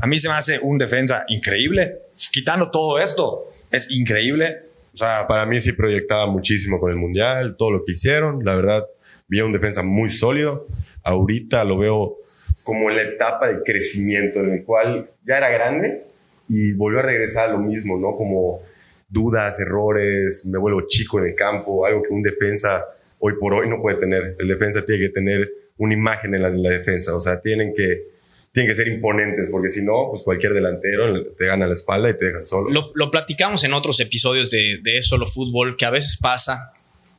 A 0.04 0.06
mí 0.06 0.18
se 0.18 0.28
me 0.28 0.34
hace 0.34 0.60
un 0.62 0.78
defensa 0.78 1.24
increíble. 1.30 2.00
Quitando 2.34 2.70
todo 2.70 3.00
esto, 3.00 3.46
es 3.72 3.90
increíble. 3.90 4.58
O 4.94 4.98
sea, 4.98 5.26
para 5.30 5.46
mí 5.46 5.62
sí 5.62 5.72
proyectaba 5.72 6.30
muchísimo 6.30 6.78
con 6.78 6.92
el 6.92 6.98
Mundial, 6.98 7.56
todo 7.58 7.72
lo 7.72 7.86
que 7.86 7.94
hicieron. 7.94 8.44
La 8.44 8.54
verdad, 8.58 8.84
vi 9.30 9.40
un 9.40 9.54
defensa 9.54 9.82
muy 9.82 10.12
sólido. 10.12 10.66
Ahorita 11.06 11.64
lo 11.64 11.78
veo 11.78 12.18
como 12.64 12.90
en 12.90 12.98
la 12.98 13.04
etapa 13.04 13.48
de 13.48 13.64
crecimiento 13.64 14.42
en 14.42 14.52
el 14.52 14.66
cual 14.66 15.10
ya 15.26 15.38
era 15.38 15.50
grande 15.50 16.02
y 16.50 16.74
volvió 16.74 17.00
a 17.00 17.04
regresar 17.04 17.52
a 17.52 17.54
lo 17.54 17.60
mismo, 17.60 17.98
¿no? 17.98 18.18
Como 18.18 18.60
dudas, 19.08 19.58
errores, 19.62 20.46
me 20.48 20.60
vuelvo 20.60 20.82
chico 20.86 21.20
en 21.20 21.28
el 21.28 21.36
campo, 21.36 21.86
algo 21.86 22.04
que 22.04 22.14
un 22.14 22.24
defensa 22.24 22.84
hoy 23.20 23.36
por 23.40 23.54
hoy 23.54 23.70
no 23.70 23.82
puede 23.82 24.02
tener. 24.02 24.36
El 24.38 24.50
defensa 24.50 24.84
tiene 24.84 25.08
que 25.08 25.14
tener 25.14 25.50
una 25.78 25.94
imagen 25.94 26.36
en 26.36 26.42
la, 26.42 26.50
en 26.50 26.62
la 26.62 26.72
defensa, 26.72 27.16
o 27.16 27.22
sea, 27.22 27.40
tienen 27.40 27.74
que 27.74 28.13
tienen 28.54 28.72
que 28.72 28.78
ser 28.78 28.88
imponentes, 28.88 29.50
porque 29.52 29.72
si 29.72 29.84
no, 29.84 30.10
pues 30.12 30.22
cualquier 30.22 30.54
delantero 30.54 31.34
te 31.36 31.46
gana 31.46 31.66
la 31.66 31.74
espalda 31.74 32.12
y 32.12 32.18
te 32.18 32.26
deja 32.26 32.46
solo. 32.46 32.92
Lo, 32.94 33.10
platicamos 33.10 33.64
en 33.64 33.74
otros 33.74 34.00
episodios 34.00 34.52
de, 34.52 34.78
de 34.84 35.02
Solo 35.02 35.26
Fútbol, 35.26 35.76
que 35.76 35.86
a 35.86 35.90
veces 35.90 36.18
pasa, 36.18 36.72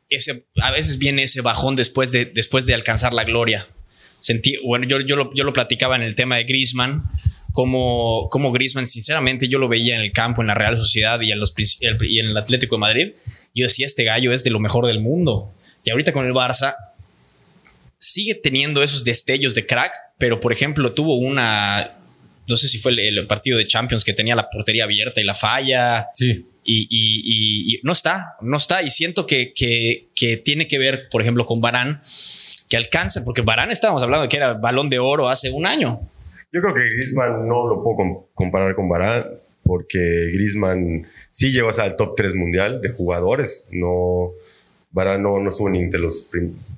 ese, 0.09 0.47
a 0.63 0.71
veces 0.71 0.99
viene 0.99 1.25
ese 1.25 1.41
bajón 1.41 1.75
después 1.75 2.13
de, 2.13 2.27
después 2.27 2.67
de 2.67 2.75
alcanzar 2.75 3.13
la 3.13 3.25
gloria. 3.25 3.67
Sentí, 4.19 4.57
bueno, 4.65 4.87
yo, 4.87 5.01
yo, 5.01 5.17
lo, 5.17 5.35
yo 5.35 5.43
lo 5.43 5.53
platicaba 5.53 5.97
en 5.97 6.03
el 6.03 6.15
tema 6.15 6.37
de 6.37 6.45
Griezmann, 6.45 7.03
como, 7.51 8.29
como 8.31 8.53
Griezmann, 8.53 8.87
sinceramente, 8.87 9.49
yo 9.49 9.59
lo 9.59 9.69
veía 9.69 9.97
en 9.97 10.03
el 10.03 10.13
campo, 10.13 10.41
en 10.41 10.47
la 10.47 10.55
Real 10.55 10.77
Sociedad 10.77 11.21
y 11.21 11.33
en, 11.33 11.41
los, 11.41 11.53
y 11.57 12.21
en 12.21 12.27
el 12.27 12.37
Atlético 12.37 12.77
de 12.77 12.81
Madrid. 12.81 13.15
Yo 13.55 13.67
decía, 13.67 13.87
este 13.87 14.05
gallo 14.05 14.33
es 14.33 14.45
de 14.45 14.51
lo 14.51 14.61
mejor 14.61 14.87
del 14.87 15.01
mundo. 15.01 15.53
Y 15.83 15.91
ahorita 15.91 16.13
con 16.13 16.27
el 16.27 16.33
Barça, 16.33 16.77
sigue 17.99 18.37
teniendo 18.37 18.83
esos 18.83 19.05
destellos 19.05 19.55
de 19.55 19.67
crack, 19.67 19.93
pero 20.19 20.41
por 20.41 20.53
ejemplo 20.53 20.93
tuvo 20.93 21.17
una, 21.17 21.91
no 22.49 22.57
sé 22.57 22.69
si 22.69 22.79
fue 22.79 22.93
el, 22.93 23.27
partido 23.27 23.59
de 23.59 23.67
Champions 23.67 24.05
que 24.05 24.13
tenía 24.13 24.37
la 24.37 24.49
portería 24.51 24.85
abierta 24.85 25.21
y 25.21 25.25
la 25.25 25.35
falla. 25.35 26.09
Sí. 26.15 26.47
Y, 26.67 27.81
no 27.83 27.93
está, 27.93 28.37
no 28.41 28.57
está. 28.57 28.83
Y 28.83 28.91
siento 28.91 29.27
que, 29.27 29.53
que, 29.55 30.37
tiene 30.39 30.67
que 30.67 30.79
ver, 30.79 31.09
por 31.11 31.21
ejemplo, 31.21 31.45
con 31.45 31.61
Barán, 31.61 32.01
que 32.69 32.77
alcanza, 32.77 33.25
porque 33.25 33.43
Barán 33.43 33.71
estábamos 33.71 34.03
hablando 34.03 34.23
de 34.23 34.29
que 34.29 34.39
era 34.39 34.55
balón 34.55 34.89
de 34.89 34.99
oro 34.99 35.29
hace 35.29 35.51
un 35.51 35.67
año. 35.67 36.01
Yo 36.53 36.61
creo 36.61 36.75
que 36.75 36.81
Griezmann 36.83 37.47
no 37.49 37.67
lo 37.67 37.83
puedo 37.83 38.29
comparar 38.33 38.75
con 38.75 38.89
Barán, 38.89 39.27
porque 39.65 39.99
Griezmann 40.33 41.03
sí 41.31 41.51
llegó 41.51 41.71
hasta 41.71 41.85
el 41.85 41.97
top 41.97 42.15
3 42.17 42.35
mundial 42.35 42.81
de 42.81 42.91
jugadores. 42.91 43.69
No, 43.73 44.31
Barán 44.95 45.25
no, 45.25 45.41
no 45.41 45.49
estuvo 45.49 45.69
ni 45.69 45.81
entre 45.81 45.99
los 45.99 46.31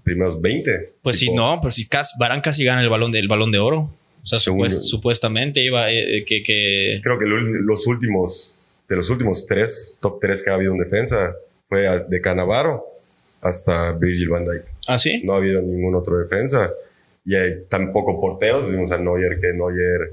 primeros 0.02 0.40
20. 0.40 0.94
Pues 1.02 1.18
si 1.18 1.34
no, 1.34 1.60
pues 1.60 1.74
si 1.74 1.86
Barán 2.18 2.40
casi 2.40 2.64
gana 2.64 2.82
el 2.82 2.88
balón, 2.88 3.12
del 3.12 3.28
balón 3.28 3.52
de 3.52 3.58
oro. 3.58 3.90
O 4.22 4.26
sea, 4.26 4.38
supuestamente 4.40 5.62
iba 5.62 5.92
eh, 5.92 6.18
eh, 6.18 6.24
que, 6.24 6.42
que, 6.42 7.00
Creo 7.02 7.18
que 7.18 7.26
los 7.26 7.86
últimos, 7.86 8.82
de 8.88 8.96
los 8.96 9.10
últimos 9.10 9.46
tres, 9.46 9.98
top 10.00 10.18
tres 10.18 10.42
que 10.42 10.50
ha 10.50 10.54
habido 10.54 10.72
en 10.72 10.78
defensa, 10.78 11.32
fue 11.68 11.86
de 12.08 12.20
Canavaro 12.22 12.84
hasta 13.42 13.92
Virgil 13.92 14.30
van 14.30 14.44
Dijk. 14.44 14.64
¿Ah, 14.88 14.96
sí? 14.96 15.20
No 15.22 15.34
ha 15.34 15.36
habido 15.36 15.60
ningún 15.60 15.94
otro 15.94 16.18
defensa. 16.18 16.70
Y 17.26 17.36
hay 17.36 17.64
tampoco 17.68 18.18
porteros. 18.18 18.68
Vimos 18.70 18.90
a 18.92 18.98
Neuer, 18.98 19.38
que 19.38 19.52
Neuer 19.52 20.10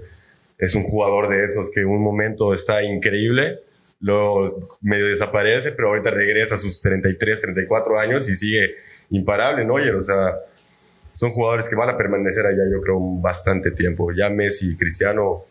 es 0.58 0.76
un 0.76 0.84
jugador 0.84 1.30
de 1.30 1.46
esos 1.46 1.72
que 1.72 1.80
en 1.80 1.88
un 1.88 2.04
momento 2.04 2.54
está 2.54 2.84
increíble 2.84 3.60
luego 4.04 4.60
medio 4.82 5.08
desaparece, 5.08 5.72
pero 5.72 5.88
ahorita 5.88 6.12
regresa 6.12 6.56
a 6.56 6.58
sus 6.58 6.82
33, 6.82 7.42
34 7.42 8.00
años 8.00 8.30
y 8.30 8.36
sigue 8.36 8.76
imparable, 9.10 9.66
¿no? 9.66 9.76
o 9.76 10.02
sea, 10.02 10.36
son 11.13 11.32
jugadores 11.32 11.70
que 11.70 11.76
van 11.76 11.89
a 11.89 11.98
permanecer 11.98 12.46
allá, 12.46 12.63
yo 12.70 12.82
creo, 12.82 13.00
bastante 13.00 13.72
tiempo. 13.72 14.12
Ya 14.12 14.30
Messi 14.30 14.72
y 14.72 14.76
Cristiano 14.76 15.44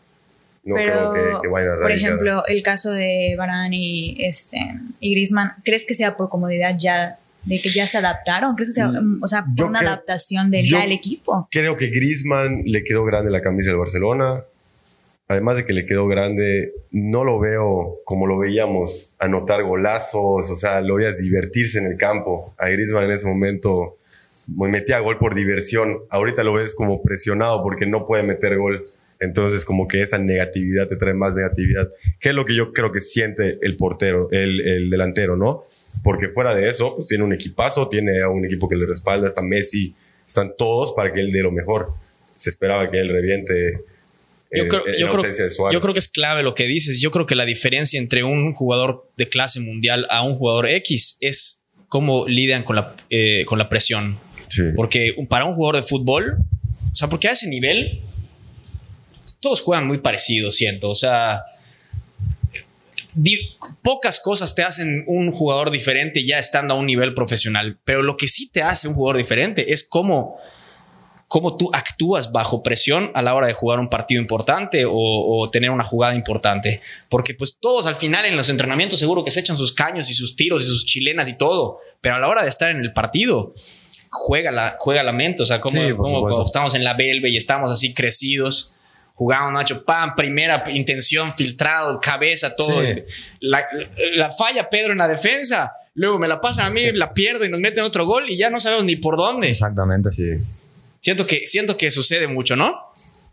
no 0.64 0.74
creo 0.74 1.40
que, 1.40 1.48
vayan 1.48 1.72
a 1.72 1.80
Por 1.80 1.92
ejemplo, 1.92 2.42
el 2.46 2.62
caso 2.62 2.90
de 2.92 3.34
Varane 3.38 3.76
y, 3.78 4.24
este, 4.24 4.58
y 5.00 5.14
Griezmann, 5.14 5.52
¿crees 5.64 5.86
que 5.86 5.94
sea 5.94 6.16
por 6.16 6.28
comodidad 6.28 6.76
ya 6.78 7.18
de 7.44 7.60
que 7.60 7.70
ya 7.70 7.86
se 7.86 7.98
adaptaron? 7.98 8.54
¿Crees 8.54 8.70
que 8.70 8.74
sea, 8.74 8.88
mm, 8.88 9.22
o 9.22 9.26
sea, 9.26 9.46
por 9.56 9.66
una 9.66 9.80
adaptación 9.80 10.50
del, 10.50 10.68
del 10.68 10.92
equipo? 10.92 11.48
Creo 11.50 11.76
que 11.78 11.88
Griezmann 11.88 12.64
le 12.66 12.84
quedó 12.84 13.04
grande 13.04 13.30
la 13.30 13.40
camisa 13.40 13.70
del 13.70 13.78
Barcelona 13.78 14.42
además 15.32 15.56
de 15.56 15.66
que 15.66 15.72
le 15.72 15.86
quedó 15.86 16.06
grande, 16.06 16.72
no 16.90 17.24
lo 17.24 17.38
veo 17.40 17.96
como 18.04 18.26
lo 18.26 18.38
veíamos, 18.38 19.14
anotar 19.18 19.64
golazos, 19.64 20.50
o 20.50 20.56
sea, 20.56 20.80
lo 20.80 20.96
veías 20.96 21.18
divertirse 21.18 21.78
en 21.78 21.86
el 21.86 21.96
campo. 21.96 22.54
A 22.58 22.68
Griezmann 22.68 23.04
en 23.04 23.12
ese 23.12 23.26
momento 23.26 23.96
metía 24.48 24.98
gol 25.00 25.18
por 25.18 25.34
diversión, 25.34 26.00
ahorita 26.10 26.42
lo 26.42 26.54
ves 26.54 26.74
como 26.74 27.02
presionado 27.02 27.62
porque 27.62 27.86
no 27.86 28.06
puede 28.06 28.22
meter 28.22 28.58
gol. 28.58 28.84
Entonces, 29.20 29.64
como 29.64 29.86
que 29.86 30.02
esa 30.02 30.18
negatividad 30.18 30.88
te 30.88 30.96
trae 30.96 31.14
más 31.14 31.36
negatividad, 31.36 31.88
que 32.18 32.30
es 32.30 32.34
lo 32.34 32.44
que 32.44 32.56
yo 32.56 32.72
creo 32.72 32.90
que 32.90 33.00
siente 33.00 33.56
el 33.62 33.76
portero, 33.76 34.28
el, 34.32 34.60
el 34.60 34.90
delantero, 34.90 35.36
¿no? 35.36 35.62
Porque 36.02 36.28
fuera 36.28 36.54
de 36.54 36.68
eso, 36.68 36.96
pues 36.96 37.06
tiene 37.06 37.22
un 37.22 37.32
equipazo, 37.32 37.88
tiene 37.88 38.20
a 38.20 38.28
un 38.28 38.44
equipo 38.44 38.68
que 38.68 38.74
le 38.74 38.84
respalda, 38.84 39.28
está 39.28 39.40
Messi, 39.40 39.94
están 40.26 40.54
todos 40.58 40.92
para 40.94 41.12
que 41.12 41.20
él 41.20 41.30
dé 41.30 41.40
lo 41.40 41.52
mejor. 41.52 41.86
Se 42.34 42.50
esperaba 42.50 42.90
que 42.90 43.00
él 43.00 43.10
reviente 43.10 43.78
yo 44.54 44.68
creo, 44.68 44.82
yo, 44.98 45.08
creo, 45.80 45.92
que 45.92 45.98
es 45.98 46.08
clave 46.08 46.42
lo 46.42 46.54
que 46.54 46.66
dices. 46.66 47.00
Yo 47.00 47.10
creo 47.10 47.26
que 47.26 47.34
la 47.34 47.44
diferencia 47.46 47.98
entre 47.98 48.22
un 48.22 48.52
jugador 48.52 49.10
de 49.16 49.28
clase 49.28 49.60
mundial 49.60 50.06
a 50.10 50.22
un 50.22 50.36
jugador 50.36 50.68
X 50.68 51.16
es 51.20 51.66
cómo 51.88 52.26
lidian 52.26 52.62
con 52.62 52.76
la, 52.76 52.94
eh, 53.10 53.44
con 53.46 53.58
la 53.58 53.68
presión. 53.68 54.18
Porque 54.76 55.14
para 55.30 55.46
un 55.46 55.54
jugador 55.54 55.76
de 55.76 55.82
fútbol, 55.82 56.36
o 56.92 56.94
sea, 56.94 57.08
porque 57.08 57.28
a 57.28 57.32
ese 57.32 57.48
nivel, 57.48 58.00
todos 59.40 59.62
juegan 59.62 59.86
muy 59.86 59.98
parecido, 59.98 60.50
siento. 60.50 60.90
O 60.90 60.94
sea, 60.94 61.42
pocas 63.82 64.20
cosas 64.20 64.54
te 64.54 64.62
hacen 64.62 65.04
un 65.06 65.30
jugador 65.32 65.70
diferente 65.70 66.24
ya 66.26 66.38
estando 66.38 66.74
a 66.74 66.76
un 66.76 66.86
nivel 66.86 67.14
profesional, 67.14 67.78
pero 67.84 68.02
lo 68.02 68.16
que 68.16 68.28
sí 68.28 68.50
te 68.50 68.62
hace 68.62 68.88
un 68.88 68.94
jugador 68.94 69.16
diferente 69.16 69.72
es 69.72 69.86
cómo, 69.88 70.38
cómo 71.32 71.56
tú 71.56 71.70
actúas 71.72 72.30
bajo 72.30 72.62
presión 72.62 73.10
a 73.14 73.22
la 73.22 73.34
hora 73.34 73.46
de 73.46 73.54
jugar 73.54 73.80
un 73.80 73.88
partido 73.88 74.20
importante 74.20 74.84
o, 74.86 75.48
tener 75.50 75.70
una 75.70 75.82
jugada 75.82 76.14
importante. 76.14 76.82
Porque 77.08 77.32
pues 77.32 77.56
todos 77.58 77.86
al 77.86 77.96
final 77.96 78.26
en 78.26 78.36
los 78.36 78.50
entrenamientos 78.50 79.00
seguro 79.00 79.24
que 79.24 79.30
se 79.30 79.40
echan 79.40 79.56
sus 79.56 79.72
caños 79.72 80.10
y 80.10 80.12
sus 80.12 80.36
tiros 80.36 80.62
y 80.62 80.66
sus 80.66 80.84
chilenas 80.84 81.30
y 81.30 81.38
todo, 81.38 81.78
pero 82.02 82.16
a 82.16 82.18
la 82.18 82.28
hora 82.28 82.42
de 82.42 82.50
estar 82.50 82.70
en 82.70 82.80
el 82.80 82.92
partido, 82.92 83.54
juega 84.10 84.50
la, 84.50 84.76
juega 84.78 85.02
la 85.02 85.12
mente, 85.12 85.42
o 85.42 85.46
sea, 85.46 85.58
como, 85.58 85.80
como 85.96 86.44
estamos 86.44 86.74
en 86.74 86.84
la 86.84 86.92
Belve 86.92 87.30
y 87.30 87.38
estamos 87.38 87.72
así 87.72 87.94
crecidos 87.94 88.74
jugamos 89.14 89.52
Nacho, 89.54 89.84
pam, 89.84 90.14
primera 90.16 90.64
intención, 90.72 91.32
filtrado, 91.32 91.98
cabeza, 91.98 92.52
todo. 92.52 92.78
La, 93.40 94.30
falla 94.30 94.68
Pedro 94.68 94.92
en 94.92 94.98
la 94.98 95.08
defensa, 95.08 95.72
luego 95.94 96.18
me 96.18 96.28
la 96.28 96.42
pasan 96.42 96.66
a 96.66 96.70
mí, 96.70 96.92
la 96.92 97.14
pierdo 97.14 97.46
y 97.46 97.48
nos 97.48 97.60
meten 97.60 97.84
otro 97.84 98.04
gol 98.04 98.24
y 98.28 98.36
ya 98.36 98.50
no 98.50 98.60
sabemos 98.60 98.84
ni 98.84 98.96
por 98.96 99.16
dónde. 99.16 99.48
Exactamente, 99.48 100.10
sí. 100.10 100.38
Siento 101.02 101.26
que, 101.26 101.46
siento 101.48 101.76
que 101.76 101.90
sucede 101.90 102.28
mucho, 102.28 102.54
¿no? 102.54 102.76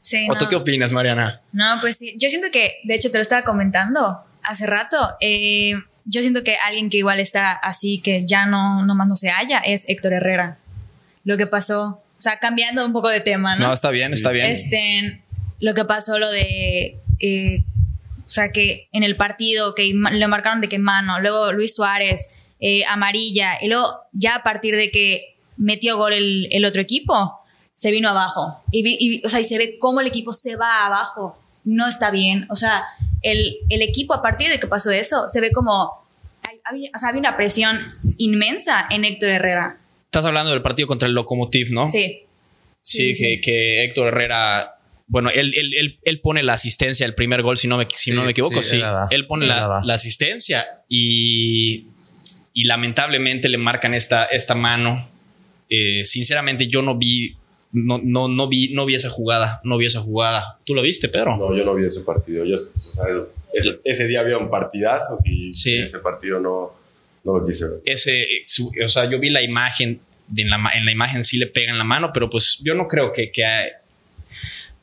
Sí. 0.01 0.27
¿O 0.29 0.36
tú 0.36 0.47
qué 0.49 0.55
opinas, 0.55 0.91
Mariana? 0.91 1.39
No, 1.53 1.65
pues 1.82 1.97
sí. 1.97 2.15
Yo 2.17 2.27
siento 2.27 2.49
que, 2.51 2.79
de 2.84 2.95
hecho, 2.95 3.12
te 3.12 3.19
lo 3.19 3.21
estaba 3.21 3.43
comentando 3.43 4.19
hace 4.43 4.65
rato. 4.65 4.97
Eh, 5.21 5.73
yo 6.05 6.21
siento 6.21 6.43
que 6.43 6.55
alguien 6.65 6.89
que 6.89 6.97
igual 6.97 7.19
está 7.19 7.51
así, 7.51 8.01
que 8.01 8.25
ya 8.25 8.47
no, 8.47 8.84
más 8.84 9.08
no 9.08 9.15
se 9.15 9.29
halla, 9.29 9.60
es 9.60 9.88
Héctor 9.88 10.13
Herrera. 10.13 10.58
Lo 11.23 11.38
que 11.38 11.45
pasó, 11.45 12.01
o 12.17 12.19
sea, 12.19 12.39
cambiando 12.39 12.84
un 12.84 12.91
poco 12.91 13.08
de 13.10 13.19
tema, 13.19 13.55
¿no? 13.55 13.67
No, 13.67 13.73
está 13.73 13.91
bien, 13.91 14.13
está 14.13 14.32
bien. 14.32 14.47
Este, 14.47 15.21
lo 15.60 15.75
que 15.75 15.86
pasó, 15.86 16.17
lo 16.17 16.32
de, 16.32 16.97
eh, 17.19 17.63
o 18.25 18.29
sea, 18.29 18.51
que 18.51 18.89
en 18.93 19.03
el 19.03 19.15
partido, 19.15 19.75
que 19.75 19.93
le 19.93 20.27
marcaron 20.27 20.60
de 20.60 20.69
qué 20.69 20.79
mano, 20.79 21.19
luego 21.19 21.51
Luis 21.51 21.75
Suárez, 21.75 22.55
eh, 22.60 22.84
amarilla, 22.86 23.60
y 23.62 23.67
luego 23.67 23.88
ya 24.12 24.36
a 24.36 24.43
partir 24.43 24.75
de 24.75 24.89
que 24.89 25.36
metió 25.60 25.97
gol 25.97 26.13
el, 26.13 26.65
otro 26.65 26.82
equipo, 26.82 27.38
se 27.79 27.91
vino 27.91 28.09
abajo. 28.09 28.61
Y, 28.73 29.25
o 29.25 29.29
sea, 29.29 29.39
y 29.39 29.45
se 29.45 29.57
ve 29.57 29.77
cómo 29.79 30.01
el 30.01 30.07
equipo 30.07 30.33
se 30.33 30.57
va 30.57 30.85
abajo. 30.85 31.41
No 31.63 31.87
está 31.87 32.11
bien. 32.11 32.45
O 32.49 32.57
sea, 32.57 32.83
el, 33.21 33.55
el 33.69 33.81
equipo, 33.81 34.13
a 34.13 34.21
partir 34.21 34.49
de 34.49 34.59
que 34.59 34.67
pasó 34.67 34.91
eso, 34.91 35.29
se 35.29 35.39
ve 35.39 35.53
como. 35.53 35.93
Hay, 36.65 36.91
o 36.93 36.99
sea, 36.99 37.09
había 37.09 37.21
una 37.21 37.37
presión 37.37 37.79
inmensa 38.17 38.85
en 38.89 39.05
Héctor 39.05 39.29
Herrera. 39.29 39.77
Estás 40.03 40.25
hablando 40.25 40.51
del 40.51 40.61
partido 40.61 40.89
contra 40.89 41.07
el 41.07 41.13
Lokomotiv, 41.13 41.71
¿no? 41.71 41.87
Sí. 41.87 42.23
Sí, 42.81 43.13
que, 43.17 43.39
que 43.39 43.85
Héctor 43.85 44.09
Herrera 44.09 44.73
bueno, 45.07 45.29
él, 45.33 45.53
él, 45.55 45.99
él, 46.03 46.21
pone 46.21 46.43
la 46.43 46.53
asistencia 46.53 47.05
el 47.05 47.15
primer 47.15 47.41
gol, 47.41 47.57
si 47.57 47.67
no 47.67 47.77
me, 47.77 47.87
si 47.91 48.11
no 48.11 48.23
me 48.23 48.31
equivoco, 48.31 48.61
sí. 48.61 48.79
Él, 49.09 49.25
pone 49.25 49.47
la, 49.47 49.81
la, 49.83 49.93
asistencia 49.95 50.63
y, 50.87 51.87
y, 52.53 52.65
lamentablemente 52.65 53.49
le 53.49 53.57
marcan 53.57 53.95
esta, 53.95 54.25
esta 54.25 54.53
mano. 54.53 55.09
Eh, 55.67 56.03
sinceramente, 56.03 56.67
yo 56.67 56.83
no 56.83 56.95
vi, 56.95 57.35
no, 57.71 57.99
no, 58.03 58.27
no, 58.27 58.47
vi, 58.47 58.73
no 58.73 58.86
vi 58.86 58.95
esa 58.95 59.10
jugada, 59.10 59.62
no 59.63 59.77
vi 59.77 59.86
esa 59.86 60.01
jugada. 60.01 60.60
¿Tú 60.63 60.73
lo 60.73 60.82
viste, 60.82 61.10
Pedro? 61.10 61.38
No, 61.38 61.55
yo 61.55 61.63
no 61.63 61.75
vi 61.75 61.86
ese 61.86 62.01
partido. 62.01 62.45
Yo, 62.45 62.55
ese, 62.55 63.82
ese, 63.84 64.08
día 64.08 64.21
había 64.21 64.38
un 64.38 64.49
partidazo 64.49 65.17
y 65.25 65.51
ese 65.51 65.99
partido 65.99 66.39
no, 66.39 66.71
no 67.23 67.39
lo 67.39 67.45
quise 67.45 67.67
ver. 67.67 67.82
Ese, 67.86 68.25
o 68.84 68.88
sea, 68.88 69.10
yo 69.10 69.19
vi 69.19 69.29
la 69.29 69.43
imagen, 69.43 69.99
en 70.36 70.49
la, 70.49 70.58
en 70.73 70.86
la 70.86 70.91
imagen 70.91 71.23
sí 71.23 71.38
le 71.38 71.47
pega 71.47 71.71
en 71.71 71.77
la 71.77 71.84
mano, 71.84 72.12
pero 72.13 72.29
pues 72.29 72.60
yo 72.63 72.73
no 72.73 72.88
creo 72.88 73.12
que, 73.12 73.32
que 73.32 73.43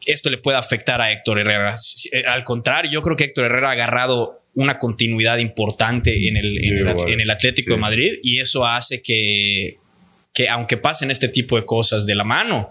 esto 0.06 0.30
le 0.30 0.38
pueda 0.38 0.58
afectar 0.58 1.00
a 1.00 1.12
Héctor 1.12 1.40
Herrera. 1.40 1.74
Eh, 2.12 2.24
al 2.26 2.44
contrario, 2.44 2.90
yo 2.92 3.02
creo 3.02 3.16
que 3.16 3.24
Héctor 3.24 3.46
Herrera 3.46 3.70
ha 3.70 3.72
agarrado 3.72 4.40
una 4.54 4.78
continuidad 4.78 5.38
importante 5.38 6.28
en 6.28 6.36
el, 6.36 6.58
en 6.64 7.20
el, 7.20 7.30
Atlético 7.30 7.74
de 7.74 7.80
Madrid 7.80 8.12
y 8.22 8.40
eso 8.40 8.64
hace 8.64 9.02
que, 9.02 9.76
que, 10.32 10.48
aunque 10.48 10.78
pasen 10.78 11.10
este 11.10 11.28
tipo 11.28 11.56
de 11.56 11.66
cosas 11.66 12.06
de 12.06 12.14
la 12.14 12.24
mano, 12.24 12.70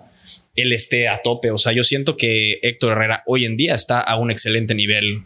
él 0.56 0.74
esté 0.74 1.08
a 1.08 1.22
tope. 1.22 1.52
O 1.52 1.58
sea, 1.58 1.74
yo 1.74 1.84
siento 1.84 2.18
que 2.18 2.60
Héctor 2.62 2.94
Herrera 2.94 3.24
hoy 3.26 3.46
en 3.46 3.58
día 3.58 3.76
está 3.76 4.00
a 4.00 4.18
un 4.18 4.32
excelente 4.32 4.76
nivel 4.76 5.24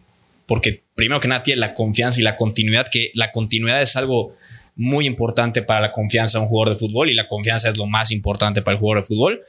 porque 0.49 0.83
primero 0.95 1.21
que 1.21 1.27
nada 1.27 1.43
tiene 1.43 1.59
la 1.59 1.75
confianza 1.75 2.19
y 2.19 2.23
la 2.23 2.35
continuidad, 2.35 2.87
que 2.91 3.11
la 3.13 3.31
continuidad 3.31 3.83
es 3.83 3.95
algo 3.95 4.33
muy 4.75 5.05
importante 5.05 5.61
para 5.61 5.79
la 5.79 5.91
confianza 5.91 6.39
de 6.39 6.45
un 6.45 6.49
jugador 6.49 6.73
de 6.73 6.79
fútbol 6.79 7.09
y 7.09 7.13
la 7.13 7.27
confianza 7.27 7.69
es 7.69 7.77
lo 7.77 7.85
más 7.85 8.11
importante 8.11 8.63
para 8.63 8.73
el 8.73 8.79
jugador 8.79 9.03
de 9.03 9.07
fútbol. 9.07 9.41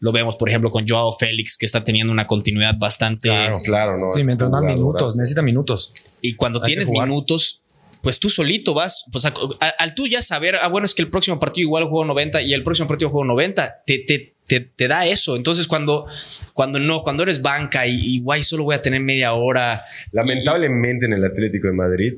Lo 0.00 0.10
vemos, 0.10 0.36
por 0.36 0.48
ejemplo, 0.48 0.70
con 0.70 0.88
Joao 0.88 1.12
Félix, 1.12 1.56
que 1.56 1.66
está 1.66 1.84
teniendo 1.84 2.12
una 2.12 2.26
continuidad 2.26 2.74
bastante. 2.78 3.28
Claro, 3.28 3.58
claro, 3.62 3.98
¿no? 3.98 4.12
Sí, 4.12 4.24
mientras 4.24 4.50
más 4.50 4.62
minutos, 4.62 5.16
necesita 5.16 5.42
minutos. 5.42 5.92
Y 6.20 6.34
cuando 6.34 6.60
tienes 6.62 6.90
minutos, 6.90 7.62
pues 8.02 8.18
tú 8.18 8.30
solito 8.30 8.74
vas, 8.74 9.04
pues 9.12 9.26
al 9.26 9.94
tú 9.94 10.06
ya 10.06 10.22
saber, 10.22 10.56
ah, 10.56 10.68
bueno, 10.68 10.86
es 10.86 10.94
que 10.94 11.02
el 11.02 11.10
próximo 11.10 11.38
partido 11.38 11.66
igual 11.66 11.84
juego 11.84 12.04
90 12.06 12.42
y 12.42 12.54
el 12.54 12.62
próximo 12.62 12.88
partido 12.88 13.10
juego 13.10 13.26
90, 13.26 13.82
te, 13.84 13.98
te, 13.98 14.34
te, 14.50 14.58
te 14.58 14.88
da 14.88 15.06
eso. 15.06 15.36
Entonces, 15.36 15.68
cuando, 15.68 16.06
cuando 16.54 16.80
no, 16.80 17.02
cuando 17.02 17.22
eres 17.22 17.40
banca 17.40 17.86
y, 17.86 17.94
y 17.94 18.20
guay, 18.20 18.42
solo 18.42 18.64
voy 18.64 18.74
a 18.74 18.82
tener 18.82 19.00
media 19.00 19.32
hora. 19.34 19.84
Lamentablemente 20.10 21.06
en 21.06 21.12
el 21.12 21.24
Atlético 21.24 21.68
de 21.68 21.72
Madrid 21.72 22.14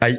hay 0.00 0.18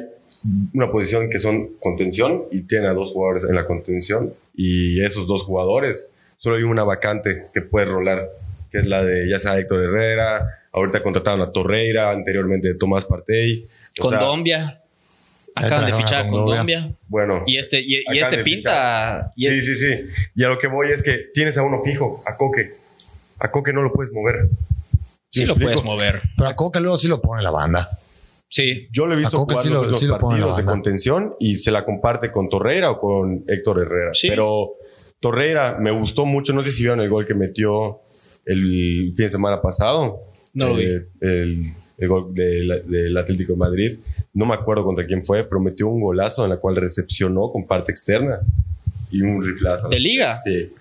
una 0.72 0.90
posición 0.90 1.28
que 1.28 1.38
son 1.38 1.74
contención 1.78 2.44
y 2.50 2.62
tiene 2.62 2.88
a 2.88 2.94
dos 2.94 3.10
jugadores 3.12 3.44
en 3.44 3.54
la 3.54 3.66
contención 3.66 4.32
y 4.56 5.04
esos 5.04 5.26
dos 5.26 5.42
jugadores 5.42 6.10
solo 6.38 6.56
hay 6.56 6.62
una 6.62 6.84
vacante 6.84 7.44
que 7.52 7.60
puede 7.60 7.86
rolar, 7.86 8.28
que 8.70 8.78
es 8.78 8.88
la 8.88 9.04
de 9.04 9.28
ya 9.30 9.38
sea 9.38 9.58
Héctor 9.58 9.84
Herrera, 9.84 10.46
ahorita 10.72 11.02
contrataron 11.02 11.42
a 11.42 11.52
Torreira, 11.52 12.10
anteriormente 12.10 12.74
Tomás 12.74 13.04
Partey. 13.04 13.66
Condombia. 13.98 14.81
Acaban 15.54 15.86
de 15.86 15.92
fichar 15.94 16.26
a 16.26 16.28
Condombia. 16.28 16.92
Bueno. 17.08 17.42
Y 17.46 17.58
este, 17.58 17.80
y, 17.80 18.02
este 18.18 18.42
pinta. 18.42 19.32
sí, 19.36 19.64
sí, 19.64 19.76
sí. 19.76 19.88
Y 20.34 20.44
a 20.44 20.48
lo 20.48 20.58
que 20.58 20.66
voy 20.66 20.92
es 20.92 21.02
que 21.02 21.30
tienes 21.34 21.58
a 21.58 21.62
uno 21.62 21.82
fijo, 21.82 22.22
a 22.26 22.36
Coque. 22.36 22.72
A 23.38 23.50
Coque 23.50 23.72
no 23.72 23.82
lo 23.82 23.92
puedes 23.92 24.12
mover. 24.12 24.48
Sí, 25.28 25.46
lo 25.46 25.54
puedes 25.56 25.84
mover. 25.84 26.22
Pero 26.36 26.48
a 26.48 26.56
Coque 26.56 26.80
luego 26.80 26.98
sí 26.98 27.08
lo 27.08 27.20
pone 27.20 27.42
la 27.42 27.50
banda. 27.50 27.88
Sí. 28.52 28.88
Yo 28.92 29.06
le 29.06 29.14
he 29.14 29.18
visto 29.18 29.38
jugar 29.38 29.64
los, 29.66 30.04
partidos 30.04 30.58
de 30.58 30.64
contención 30.64 31.34
y 31.40 31.56
se 31.56 31.70
la 31.70 31.86
comparte 31.86 32.30
con 32.30 32.50
Torreira 32.50 32.90
o 32.90 32.98
con 32.98 33.44
Héctor 33.48 33.80
Herrera. 33.80 34.10
Sí. 34.12 34.28
Pero 34.28 34.74
Torreira, 35.20 35.78
me 35.80 35.90
gustó 35.90 36.26
mucho. 36.26 36.52
No 36.52 36.62
sé 36.62 36.70
si 36.70 36.82
vieron 36.82 37.00
el 37.00 37.08
gol 37.08 37.26
que 37.26 37.32
metió 37.32 38.00
el 38.44 39.14
fin 39.16 39.24
de 39.24 39.28
semana 39.30 39.62
pasado. 39.62 40.20
No 40.52 40.68
lo 40.68 40.74
vi. 40.74 40.84
Eh, 40.84 41.06
el, 41.20 42.08
gol 42.08 42.34
del 42.34 43.16
Atlético 43.16 43.54
de 43.54 43.58
Madrid. 43.58 43.98
No 44.34 44.46
me 44.46 44.54
acuerdo 44.54 44.84
contra 44.84 45.06
quién 45.06 45.24
fue, 45.24 45.44
pero 45.44 45.60
metió 45.60 45.88
un 45.88 46.00
golazo 46.00 46.44
en 46.44 46.50
la 46.50 46.56
cual 46.56 46.76
recepcionó 46.76 47.50
con 47.50 47.66
parte 47.66 47.92
externa 47.92 48.40
y 49.10 49.22
un 49.22 49.44
riflazo. 49.44 49.88
¿De 49.88 50.00
liga? 50.00 50.34
Sí. 50.34 50.72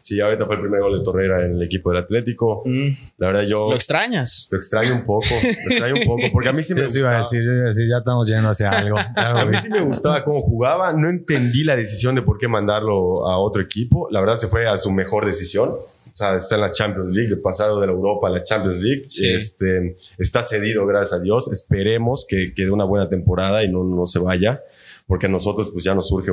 Sí, 0.00 0.20
ahorita 0.20 0.46
fue 0.46 0.54
el 0.54 0.62
primer 0.62 0.80
gol 0.80 0.98
de 0.98 1.04
Torreira 1.04 1.44
en 1.44 1.52
el 1.52 1.62
equipo 1.62 1.90
del 1.90 2.02
Atlético. 2.02 2.62
Mm. 2.64 2.88
La 3.18 3.26
verdad, 3.26 3.42
yo. 3.42 3.68
¿Lo 3.68 3.74
extrañas? 3.74 4.48
Lo 4.50 4.56
extraño 4.56 4.94
un 4.94 5.04
poco. 5.04 5.26
Lo 5.42 5.70
extraño 5.70 5.94
un 5.96 6.06
poco. 6.06 6.22
Porque 6.32 6.48
a 6.48 6.52
mí 6.52 6.62
sí, 6.62 6.74
me. 6.74 6.82
Gustaba. 6.82 7.08
Iba 7.08 7.14
a 7.16 7.66
decir, 7.66 7.88
ya 7.88 7.98
estamos 7.98 8.26
yendo 8.26 8.48
hacia 8.48 8.70
algo. 8.70 8.96
a 9.16 9.44
mí 9.44 9.56
sí 9.58 9.68
me 9.68 9.82
gustaba 9.82 10.24
cómo 10.24 10.40
jugaba. 10.40 10.92
No 10.92 11.08
entendí 11.08 11.62
la 11.62 11.76
decisión 11.76 12.14
de 12.14 12.22
por 12.22 12.38
qué 12.38 12.48
mandarlo 12.48 13.28
a 13.28 13.38
otro 13.38 13.60
equipo. 13.60 14.08
La 14.10 14.20
verdad, 14.20 14.38
se 14.38 14.48
fue 14.48 14.66
a 14.66 14.78
su 14.78 14.90
mejor 14.90 15.26
decisión. 15.26 15.72
O 16.18 16.20
sea, 16.20 16.36
está 16.36 16.56
en 16.56 16.62
la 16.62 16.72
Champions 16.72 17.14
League, 17.14 17.36
pasado 17.36 17.80
de 17.80 17.86
la 17.86 17.92
Europa 17.92 18.26
a 18.26 18.30
la 18.30 18.42
Champions 18.42 18.80
League. 18.80 19.04
Este, 19.06 19.94
está 20.18 20.42
cedido, 20.42 20.84
gracias 20.84 21.20
a 21.20 21.22
Dios. 21.22 21.52
Esperemos 21.52 22.26
que, 22.28 22.52
que 22.56 22.64
dé 22.64 22.72
una 22.72 22.84
buena 22.84 23.08
temporada 23.08 23.62
y 23.62 23.70
no, 23.70 23.84
no 23.84 24.04
se 24.04 24.18
vaya 24.18 24.60
porque 25.06 25.26
a 25.26 25.28
nosotros 25.28 25.70
pues 25.72 25.84
ya 25.84 25.94
nos 25.94 26.08
surge 26.08 26.32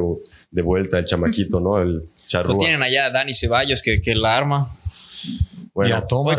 de 0.49 0.61
vuelta 0.63 0.97
el 0.97 1.05
chamaquito, 1.05 1.59
¿no? 1.59 1.79
El 1.79 2.01
charrúa. 2.25 2.57
tienen 2.57 2.81
allá 2.81 3.05
a 3.05 3.09
Dani 3.11 3.31
Ceballos 3.35 3.83
que, 3.83 4.01
que 4.01 4.15
la 4.15 4.35
arma. 4.35 4.75
Bueno, 5.75 6.03
hoy, 6.09 6.35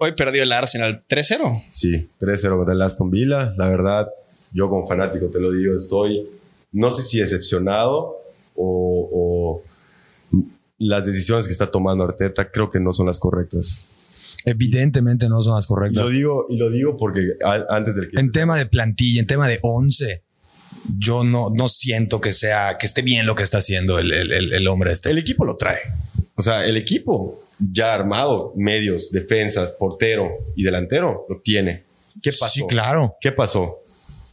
hoy, 0.00 0.12
perdió 0.16 0.42
el 0.42 0.50
Arsenal 0.50 1.00
3-0. 1.08 1.66
Sí, 1.70 2.10
3-0 2.20 2.56
contra 2.56 2.74
el 2.74 2.82
Aston 2.82 3.12
Villa. 3.12 3.54
La 3.56 3.68
verdad, 3.70 4.08
yo 4.52 4.68
como 4.68 4.88
fanático 4.88 5.28
te 5.28 5.38
lo 5.38 5.52
digo, 5.52 5.76
estoy, 5.76 6.28
no 6.72 6.90
sé 6.90 7.04
si 7.04 7.20
decepcionado 7.20 8.16
o, 8.56 9.08
o 9.12 9.62
las 10.78 11.06
decisiones 11.06 11.46
que 11.46 11.52
está 11.52 11.70
tomando 11.70 12.04
Arteta 12.04 12.50
creo 12.50 12.70
que 12.70 12.80
no 12.80 12.92
son 12.92 13.06
las 13.06 13.18
correctas. 13.20 13.86
Evidentemente 14.44 15.28
no 15.28 15.42
son 15.42 15.56
las 15.56 15.66
correctas. 15.66 16.04
Y 16.04 16.06
lo 16.06 16.10
digo, 16.10 16.46
y 16.48 16.56
lo 16.56 16.70
digo 16.70 16.96
porque 16.96 17.20
antes 17.68 17.96
del 17.96 18.08
que... 18.10 18.20
En 18.20 18.30
tema 18.30 18.56
de 18.56 18.66
plantilla, 18.66 19.20
en 19.20 19.26
tema 19.26 19.48
de 19.48 19.58
11, 19.62 20.22
yo 20.96 21.24
no, 21.24 21.48
no 21.54 21.68
siento 21.68 22.20
que 22.20 22.32
sea, 22.32 22.78
que 22.78 22.86
esté 22.86 23.02
bien 23.02 23.26
lo 23.26 23.34
que 23.34 23.42
está 23.42 23.58
haciendo 23.58 23.98
el, 23.98 24.12
el, 24.12 24.52
el 24.52 24.68
hombre 24.68 24.92
este. 24.92 25.10
El 25.10 25.18
equipo 25.18 25.44
lo 25.44 25.56
trae. 25.56 25.80
O 26.36 26.42
sea, 26.42 26.64
el 26.64 26.76
equipo 26.76 27.40
ya 27.58 27.92
armado, 27.94 28.52
medios, 28.56 29.10
defensas, 29.10 29.72
portero 29.72 30.28
y 30.54 30.62
delantero, 30.62 31.26
lo 31.28 31.40
tiene. 31.40 31.84
¿Qué 32.22 32.30
pasó? 32.30 32.52
Sí, 32.52 32.62
claro. 32.68 33.16
¿Qué 33.20 33.32
pasó? 33.32 33.78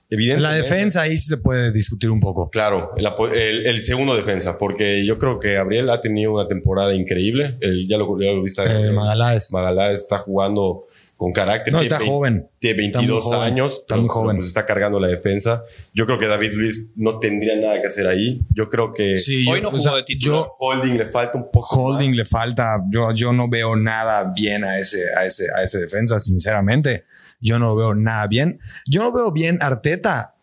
Evidentemente. 0.10 0.58
La 0.58 0.64
defensa 0.64 1.02
ahí 1.02 1.18
sí 1.18 1.30
se 1.30 1.38
puede 1.38 1.72
discutir 1.72 2.12
un 2.12 2.20
poco. 2.20 2.50
Claro, 2.50 2.92
el, 2.98 3.66
el, 3.66 3.82
segundo 3.82 4.16
defensa, 4.16 4.58
porque 4.58 5.06
yo 5.06 5.18
creo 5.18 5.40
que 5.40 5.54
Gabriel 5.54 5.90
ha 5.90 6.02
tenido 6.02 6.34
una 6.34 6.48
temporada 6.48 6.94
increíble. 6.94 7.58
El, 7.60 7.88
ya 7.88 7.98
lo, 7.98 8.20
ya 8.22 8.32
lo 8.32 8.44
viste. 8.44 8.64
Eh, 8.64 8.92
Magaláes. 8.92 9.52
Magaláes 9.52 10.02
está 10.02 10.20
jugando 10.20 10.86
con 11.18 11.32
carácter. 11.32 11.74
No, 11.74 11.82
está 11.82 12.00
joven. 12.06 12.48
Tiene 12.60 12.78
22 12.78 13.32
años. 13.34 13.80
Está 13.80 13.98
muy 13.98 14.10
joven. 14.10 14.38
Pues 14.38 14.48
está 14.48 14.66
cargando 14.66 15.00
la 15.00 15.08
defensa. 15.08 15.64
Yo 15.94 16.06
creo 16.06 16.18
que 16.18 16.28
David 16.28 16.52
Luis 16.54 16.92
no 16.96 17.20
tendría 17.20 17.56
nada 17.56 17.80
que 17.82 17.88
hacer 17.88 18.08
ahí. 18.08 18.42
Yo 18.54 18.70
creo 18.70 18.94
que 18.94 19.18
sí, 19.18 19.48
hoy 19.50 19.62
no 19.62 19.72
jugó 19.72 19.96
de 19.96 20.04
titular. 20.04 20.46
Holding 20.60 20.98
le 20.98 21.06
falta 21.06 21.38
un 21.38 21.50
poco. 21.52 21.68
Holding 21.76 22.16
le 22.16 22.26
falta. 22.26 22.78
Yo, 22.90 23.12
yo 23.14 23.34
no 23.34 23.50
veo 23.50 23.76
nada 23.76 24.32
bien 24.36 24.64
a 24.64 24.78
ese, 24.78 25.14
a 25.16 25.26
ese, 25.26 25.48
a 25.56 25.64
ese 25.64 25.80
defensa, 25.80 26.20
sinceramente. 26.20 27.06
Yo 27.46 27.60
no 27.60 27.76
veo 27.76 27.94
nada 27.94 28.26
bien. 28.26 28.60
Yo 28.88 29.04
no 29.04 29.14
veo 29.14 29.32
bien 29.32 29.60
Arteta 29.62 30.34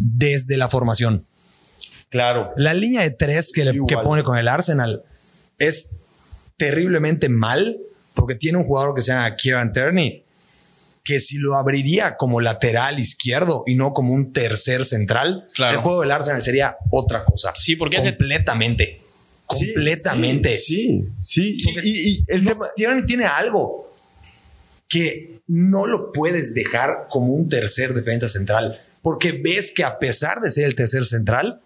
desde 0.00 0.56
la 0.56 0.68
formación. 0.68 1.24
Claro. 2.08 2.50
La 2.56 2.74
línea 2.74 3.02
de 3.02 3.10
tres 3.10 3.52
que, 3.52 3.64
le, 3.64 3.78
que 3.86 3.96
pone 3.96 4.24
con 4.24 4.36
el 4.36 4.48
Arsenal 4.48 5.04
es 5.58 6.00
terriblemente 6.56 7.28
mal 7.28 7.78
porque 8.14 8.34
tiene 8.34 8.58
un 8.58 8.64
jugador 8.64 8.92
que 8.92 9.02
se 9.02 9.12
llama 9.12 9.36
Kieran 9.36 9.72
Turney, 9.72 10.24
que 11.04 11.20
si 11.20 11.38
lo 11.38 11.54
abriría 11.54 12.16
como 12.16 12.40
lateral 12.40 12.98
izquierdo 12.98 13.62
y 13.66 13.76
no 13.76 13.92
como 13.94 14.12
un 14.12 14.32
tercer 14.32 14.84
central, 14.84 15.46
el 15.58 15.76
juego 15.76 16.00
del 16.00 16.10
Arsenal 16.10 16.42
sería 16.42 16.76
otra 16.90 17.24
cosa. 17.24 17.52
Sí, 17.54 17.76
porque 17.76 17.98
completamente. 17.98 19.00
completamente. 19.46 20.56
Sí, 20.56 21.06
sí. 21.20 21.56
Y, 21.84 22.24
el 22.26 22.44
tema, 22.44 22.68
Turney 22.76 23.06
tiene 23.06 23.26
algo 23.26 23.89
que 24.90 25.40
no 25.46 25.86
lo 25.86 26.12
puedes 26.12 26.52
dejar 26.52 27.06
como 27.08 27.32
un 27.32 27.48
tercer 27.48 27.94
defensa 27.94 28.28
central, 28.28 28.78
porque 29.00 29.32
ves 29.32 29.72
que 29.74 29.84
a 29.84 29.98
pesar 29.98 30.42
de 30.42 30.50
ser 30.50 30.66
el 30.66 30.74
tercer 30.74 31.06
central, 31.06 31.62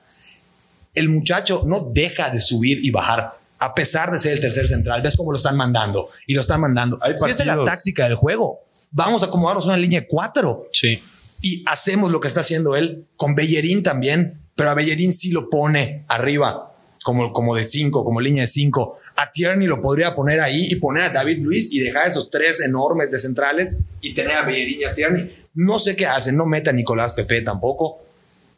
el 0.94 1.08
muchacho 1.08 1.64
no 1.66 1.90
deja 1.92 2.30
de 2.30 2.40
subir 2.40 2.84
y 2.84 2.92
bajar 2.92 3.32
a 3.58 3.74
pesar 3.74 4.12
de 4.12 4.18
ser 4.18 4.32
el 4.32 4.40
tercer 4.40 4.68
central. 4.68 5.02
¿Ves 5.02 5.16
cómo 5.16 5.32
lo 5.32 5.36
están 5.36 5.56
mandando? 5.56 6.08
Y 6.26 6.34
lo 6.34 6.40
están 6.40 6.60
mandando. 6.60 6.98
Si 7.16 7.30
esa 7.30 7.42
es 7.42 7.46
la 7.46 7.64
táctica 7.64 8.04
del 8.04 8.14
juego, 8.14 8.60
vamos 8.90 9.22
a 9.22 9.26
acomodarnos 9.26 9.66
una 9.66 9.76
línea 9.76 10.00
de 10.00 10.06
cuatro. 10.06 10.68
Sí. 10.72 11.02
Y 11.40 11.64
hacemos 11.66 12.10
lo 12.10 12.20
que 12.20 12.28
está 12.28 12.40
haciendo 12.40 12.76
él 12.76 13.06
con 13.16 13.34
Bellerín 13.34 13.82
también, 13.82 14.40
pero 14.54 14.70
a 14.70 14.74
Bellerín 14.74 15.12
sí 15.12 15.30
lo 15.30 15.48
pone 15.48 16.04
arriba, 16.08 16.74
como, 17.04 17.32
como 17.32 17.54
de 17.54 17.64
cinco, 17.64 18.04
como 18.04 18.20
línea 18.20 18.42
de 18.42 18.48
cinco. 18.48 18.98
A 19.16 19.30
Tierney 19.30 19.68
lo 19.68 19.80
podría 19.80 20.14
poner 20.14 20.40
ahí 20.40 20.66
y 20.70 20.76
poner 20.76 21.04
a 21.04 21.10
David 21.10 21.38
Luis 21.38 21.72
y 21.72 21.80
dejar 21.80 22.08
esos 22.08 22.30
tres 22.30 22.60
enormes 22.60 23.10
de 23.10 23.18
centrales 23.18 23.78
y 24.00 24.14
tener 24.14 24.36
a 24.36 24.42
Bellerín 24.42 24.80
y 24.80 24.84
a 24.84 24.94
Tierney. 24.94 25.30
No 25.54 25.78
sé 25.78 25.94
qué 25.94 26.06
hacen, 26.06 26.36
no 26.36 26.46
meta 26.46 26.70
a 26.70 26.72
Nicolás 26.72 27.12
Pepe 27.12 27.42
tampoco 27.42 28.00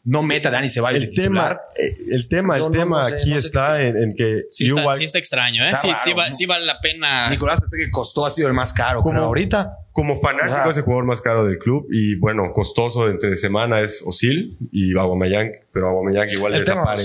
no 0.06 0.22
meta 0.22 0.48
a 0.48 0.52
Dani 0.52 0.68
Ceballos. 0.68 1.02
El 1.02 1.14
tema, 1.14 1.60
eh, 1.76 1.92
el 2.10 2.28
tema, 2.28 2.56
el 2.56 2.70
tema 2.70 3.04
aquí 3.04 3.32
está 3.32 3.82
en, 3.82 4.14
que 4.16 4.44
sí 4.48 4.66
está, 4.66 4.92
sí 4.94 5.04
está, 5.04 5.18
extraño, 5.18 5.66
¿eh? 5.66 5.72
sí, 5.82 5.90
sí, 6.30 6.46
vale 6.46 6.64
la 6.64 6.80
pena. 6.80 7.28
Nicolás 7.28 7.60
Pepe 7.60 7.76
que 7.84 7.90
costó 7.90 8.24
ha 8.24 8.30
sido 8.30 8.46
el 8.46 8.54
más 8.54 8.72
caro, 8.72 9.02
como, 9.02 9.18
ahorita. 9.18 9.78
Como 9.92 10.20
fanático 10.20 10.70
es 10.70 10.76
el 10.76 10.84
jugador 10.84 11.06
más 11.06 11.20
caro 11.20 11.44
del 11.44 11.58
club 11.58 11.88
y 11.90 12.14
bueno, 12.16 12.52
costoso 12.52 13.08
entre 13.08 13.34
semana 13.34 13.80
es 13.80 14.02
Osil 14.06 14.56
y 14.70 14.96
Aubameyang, 14.96 15.50
pero 15.72 15.88
Aubameyang 15.88 16.28
igual 16.30 16.52
desapare, 16.52 17.02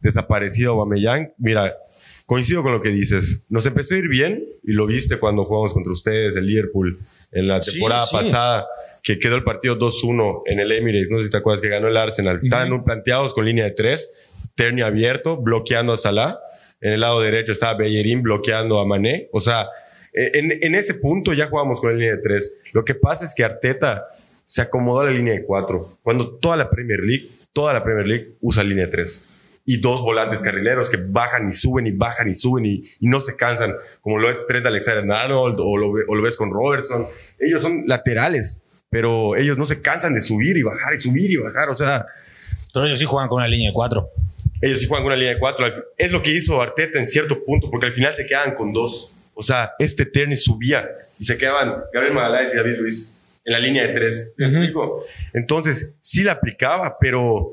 desaparecido 0.00 0.72
Aubameyang. 0.72 1.32
Mira, 1.38 1.76
coincido 2.32 2.62
con 2.62 2.72
lo 2.72 2.80
que 2.80 2.88
dices. 2.88 3.44
Nos 3.50 3.66
empezó 3.66 3.94
a 3.94 3.98
ir 3.98 4.08
bien 4.08 4.42
y 4.62 4.72
lo 4.72 4.86
viste 4.86 5.18
cuando 5.18 5.44
jugamos 5.44 5.74
contra 5.74 5.92
ustedes, 5.92 6.34
el 6.34 6.46
Liverpool, 6.46 6.98
en 7.30 7.46
la 7.46 7.60
temporada 7.60 8.06
pasada 8.10 8.66
que 9.02 9.18
quedó 9.18 9.36
el 9.36 9.44
partido 9.44 9.78
2-1 9.78 10.44
en 10.46 10.58
el 10.58 10.72
Emirates, 10.72 11.10
no 11.10 11.18
sé 11.18 11.26
si 11.26 11.30
te 11.30 11.36
acuerdas 11.36 11.60
que 11.60 11.68
ganó 11.68 11.88
el 11.88 11.96
Arsenal. 11.98 12.40
Estaban 12.42 12.84
planteados 12.84 13.34
con 13.34 13.44
línea 13.44 13.66
de 13.66 13.72
tres, 13.72 14.48
Terni 14.54 14.80
abierto, 14.80 15.36
bloqueando 15.36 15.92
a 15.92 15.98
Salah. 15.98 16.38
En 16.80 16.92
el 16.94 17.00
lado 17.00 17.20
derecho 17.20 17.52
estaba 17.52 17.76
Bellerín 17.76 18.22
bloqueando 18.22 18.80
a 18.80 18.86
Mané. 18.86 19.28
O 19.32 19.40
sea, 19.40 19.66
en, 20.14 20.52
en 20.58 20.74
ese 20.74 20.94
punto 20.94 21.34
ya 21.34 21.48
jugamos 21.48 21.82
con 21.82 21.90
la 21.90 21.98
línea 21.98 22.16
de 22.16 22.22
tres. 22.22 22.62
Lo 22.72 22.82
que 22.82 22.94
pasa 22.94 23.26
es 23.26 23.34
que 23.34 23.44
Arteta 23.44 24.04
se 24.46 24.62
acomodó 24.62 25.00
a 25.00 25.04
la 25.04 25.10
línea 25.10 25.34
de 25.34 25.44
cuatro. 25.44 25.84
Cuando 26.02 26.38
toda 26.38 26.56
la 26.56 26.70
Premier 26.70 27.00
League, 27.00 27.28
toda 27.52 27.74
la 27.74 27.84
Premier 27.84 28.06
League 28.06 28.28
usa 28.40 28.64
línea 28.64 28.86
de 28.86 28.90
tres 28.90 29.31
y 29.64 29.80
dos 29.80 30.00
volantes 30.02 30.42
carrileros 30.42 30.90
que 30.90 30.96
bajan 30.96 31.48
y 31.48 31.52
suben 31.52 31.86
y 31.86 31.92
bajan 31.92 32.30
y 32.30 32.34
suben 32.34 32.66
y, 32.66 32.82
no 33.00 33.20
se 33.20 33.36
cansan, 33.36 33.74
como 34.00 34.18
lo 34.18 34.30
es 34.30 34.38
Trent 34.46 34.66
Alexander-Arnold 34.66 35.56
o 35.60 35.76
lo, 35.76 35.90
o 36.08 36.14
lo 36.14 36.22
ves 36.22 36.36
con 36.36 36.50
Robertson. 36.50 37.04
Ellos 37.38 37.62
son 37.62 37.84
laterales 37.86 38.62
pero 38.92 39.34
ellos 39.36 39.56
no 39.56 39.64
se 39.64 39.80
cansan 39.80 40.12
de 40.12 40.20
subir 40.20 40.54
y 40.58 40.62
bajar 40.62 40.92
y 40.92 41.00
subir 41.00 41.30
y 41.30 41.36
bajar, 41.36 41.70
o 41.70 41.74
sea... 41.74 42.04
Pero 42.74 42.84
ellos 42.84 42.98
sí 42.98 43.06
juegan 43.06 43.26
con 43.30 43.38
una 43.38 43.48
línea 43.48 43.70
de 43.70 43.72
cuatro. 43.72 44.10
Ellos 44.60 44.80
sí 44.80 44.86
juegan 44.86 45.04
con 45.04 45.12
una 45.12 45.16
línea 45.16 45.32
de 45.32 45.40
cuatro. 45.40 45.64
Es 45.96 46.12
lo 46.12 46.22
que 46.22 46.30
hizo 46.30 46.60
Arteta 46.60 46.98
en 46.98 47.06
cierto 47.06 47.42
punto, 47.42 47.70
porque 47.70 47.86
al 47.86 47.94
final 47.94 48.14
se 48.14 48.26
quedaban 48.26 48.54
con 48.54 48.74
dos. 48.74 49.30
O 49.32 49.42
sea, 49.42 49.72
este 49.78 50.04
Terni 50.04 50.36
subía 50.36 50.90
y 51.18 51.24
se 51.24 51.38
quedaban 51.38 51.84
Gabriel 51.90 52.12
Magaláes 52.12 52.52
y 52.52 52.56
David 52.58 52.76
Luis 52.80 53.40
en 53.46 53.52
la 53.54 53.60
línea 53.60 53.86
de 53.86 53.94
tres. 53.94 54.34
Entonces, 55.32 55.96
sí 56.00 56.22
la 56.22 56.32
aplicaba, 56.32 56.98
pero 57.00 57.52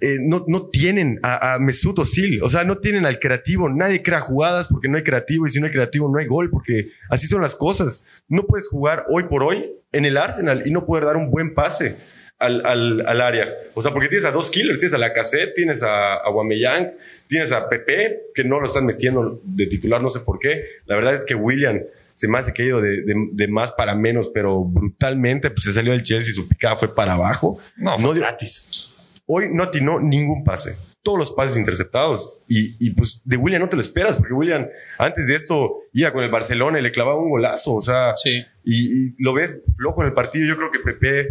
eh, 0.00 0.16
no, 0.20 0.44
no, 0.48 0.68
tienen 0.68 1.20
a, 1.22 1.54
a 1.54 1.58
Mesut 1.58 1.98
Özil, 1.98 2.42
o 2.42 2.48
sea, 2.48 2.64
no 2.64 2.78
tienen 2.78 3.04
al 3.04 3.18
creativo, 3.18 3.68
nadie 3.68 4.02
crea 4.02 4.20
jugadas 4.20 4.68
porque 4.68 4.88
no 4.88 4.96
hay 4.96 5.02
creativo 5.02 5.46
y 5.46 5.50
si 5.50 5.60
no 5.60 5.66
hay 5.66 5.72
creativo 5.72 6.08
no 6.08 6.18
hay 6.18 6.26
gol 6.26 6.48
porque 6.48 6.92
así 7.10 7.26
son 7.26 7.42
las 7.42 7.54
cosas. 7.54 8.22
No 8.26 8.46
puedes 8.46 8.68
jugar 8.68 9.04
hoy 9.10 9.24
por 9.24 9.42
hoy 9.42 9.70
en 9.92 10.06
el 10.06 10.16
Arsenal 10.16 10.62
y 10.66 10.70
no 10.70 10.86
poder 10.86 11.04
dar 11.04 11.16
un 11.18 11.30
buen 11.30 11.54
pase 11.54 11.96
al, 12.38 12.64
al, 12.64 13.06
al 13.06 13.20
área. 13.20 13.48
O 13.74 13.82
sea, 13.82 13.92
porque 13.92 14.08
tienes 14.08 14.24
a 14.24 14.30
dos 14.30 14.48
killers, 14.48 14.78
tienes 14.78 14.94
a 14.94 14.98
la 14.98 15.12
cassette, 15.12 15.54
tienes 15.54 15.82
a, 15.82 16.14
a 16.14 16.30
Guameyang, 16.30 16.92
tienes 17.28 17.52
a 17.52 17.68
Pepe, 17.68 18.22
que 18.34 18.42
no 18.42 18.58
lo 18.58 18.68
están 18.68 18.86
metiendo 18.86 19.38
de 19.44 19.66
titular, 19.66 20.00
no 20.00 20.10
sé 20.10 20.20
por 20.20 20.38
qué. 20.38 20.64
La 20.86 20.96
verdad 20.96 21.14
es 21.14 21.26
que 21.26 21.34
William 21.34 21.78
se 22.14 22.26
me 22.26 22.38
hace 22.38 22.54
que 22.54 22.62
ha 22.62 22.66
ido 22.66 22.80
de, 22.80 23.02
de, 23.32 23.48
más 23.48 23.72
para 23.72 23.94
menos, 23.94 24.30
pero 24.32 24.64
brutalmente, 24.64 25.50
pues 25.50 25.64
se 25.64 25.74
salió 25.74 25.92
del 25.92 26.02
Chelsea, 26.02 26.34
su 26.34 26.48
picada 26.48 26.76
fue 26.76 26.94
para 26.94 27.14
abajo. 27.14 27.58
No, 27.76 27.98
fue 27.98 28.18
gratis 28.18 28.86
Hoy 29.32 29.48
no 29.52 29.62
atinó 29.62 30.00
ningún 30.00 30.42
pase. 30.42 30.76
Todos 31.02 31.16
los 31.16 31.30
pases 31.30 31.56
interceptados. 31.56 32.32
Y, 32.48 32.74
y, 32.84 32.90
pues 32.90 33.20
de 33.24 33.36
William 33.36 33.62
no 33.62 33.68
te 33.68 33.76
lo 33.76 33.82
esperas, 33.82 34.16
porque 34.16 34.34
William 34.34 34.66
antes 34.98 35.28
de 35.28 35.36
esto 35.36 35.84
iba 35.92 36.12
con 36.12 36.24
el 36.24 36.30
Barcelona 36.30 36.80
y 36.80 36.82
le 36.82 36.90
clavaba 36.90 37.22
un 37.22 37.30
golazo. 37.30 37.76
O 37.76 37.80
sea, 37.80 38.16
sí. 38.16 38.42
y, 38.64 39.22
lo 39.22 39.32
ves 39.32 39.60
flojo 39.76 40.02
en 40.02 40.08
el 40.08 40.14
partido. 40.14 40.46
Yo 40.46 40.56
creo 40.56 40.72
que 40.72 40.80
Pepe 40.80 41.30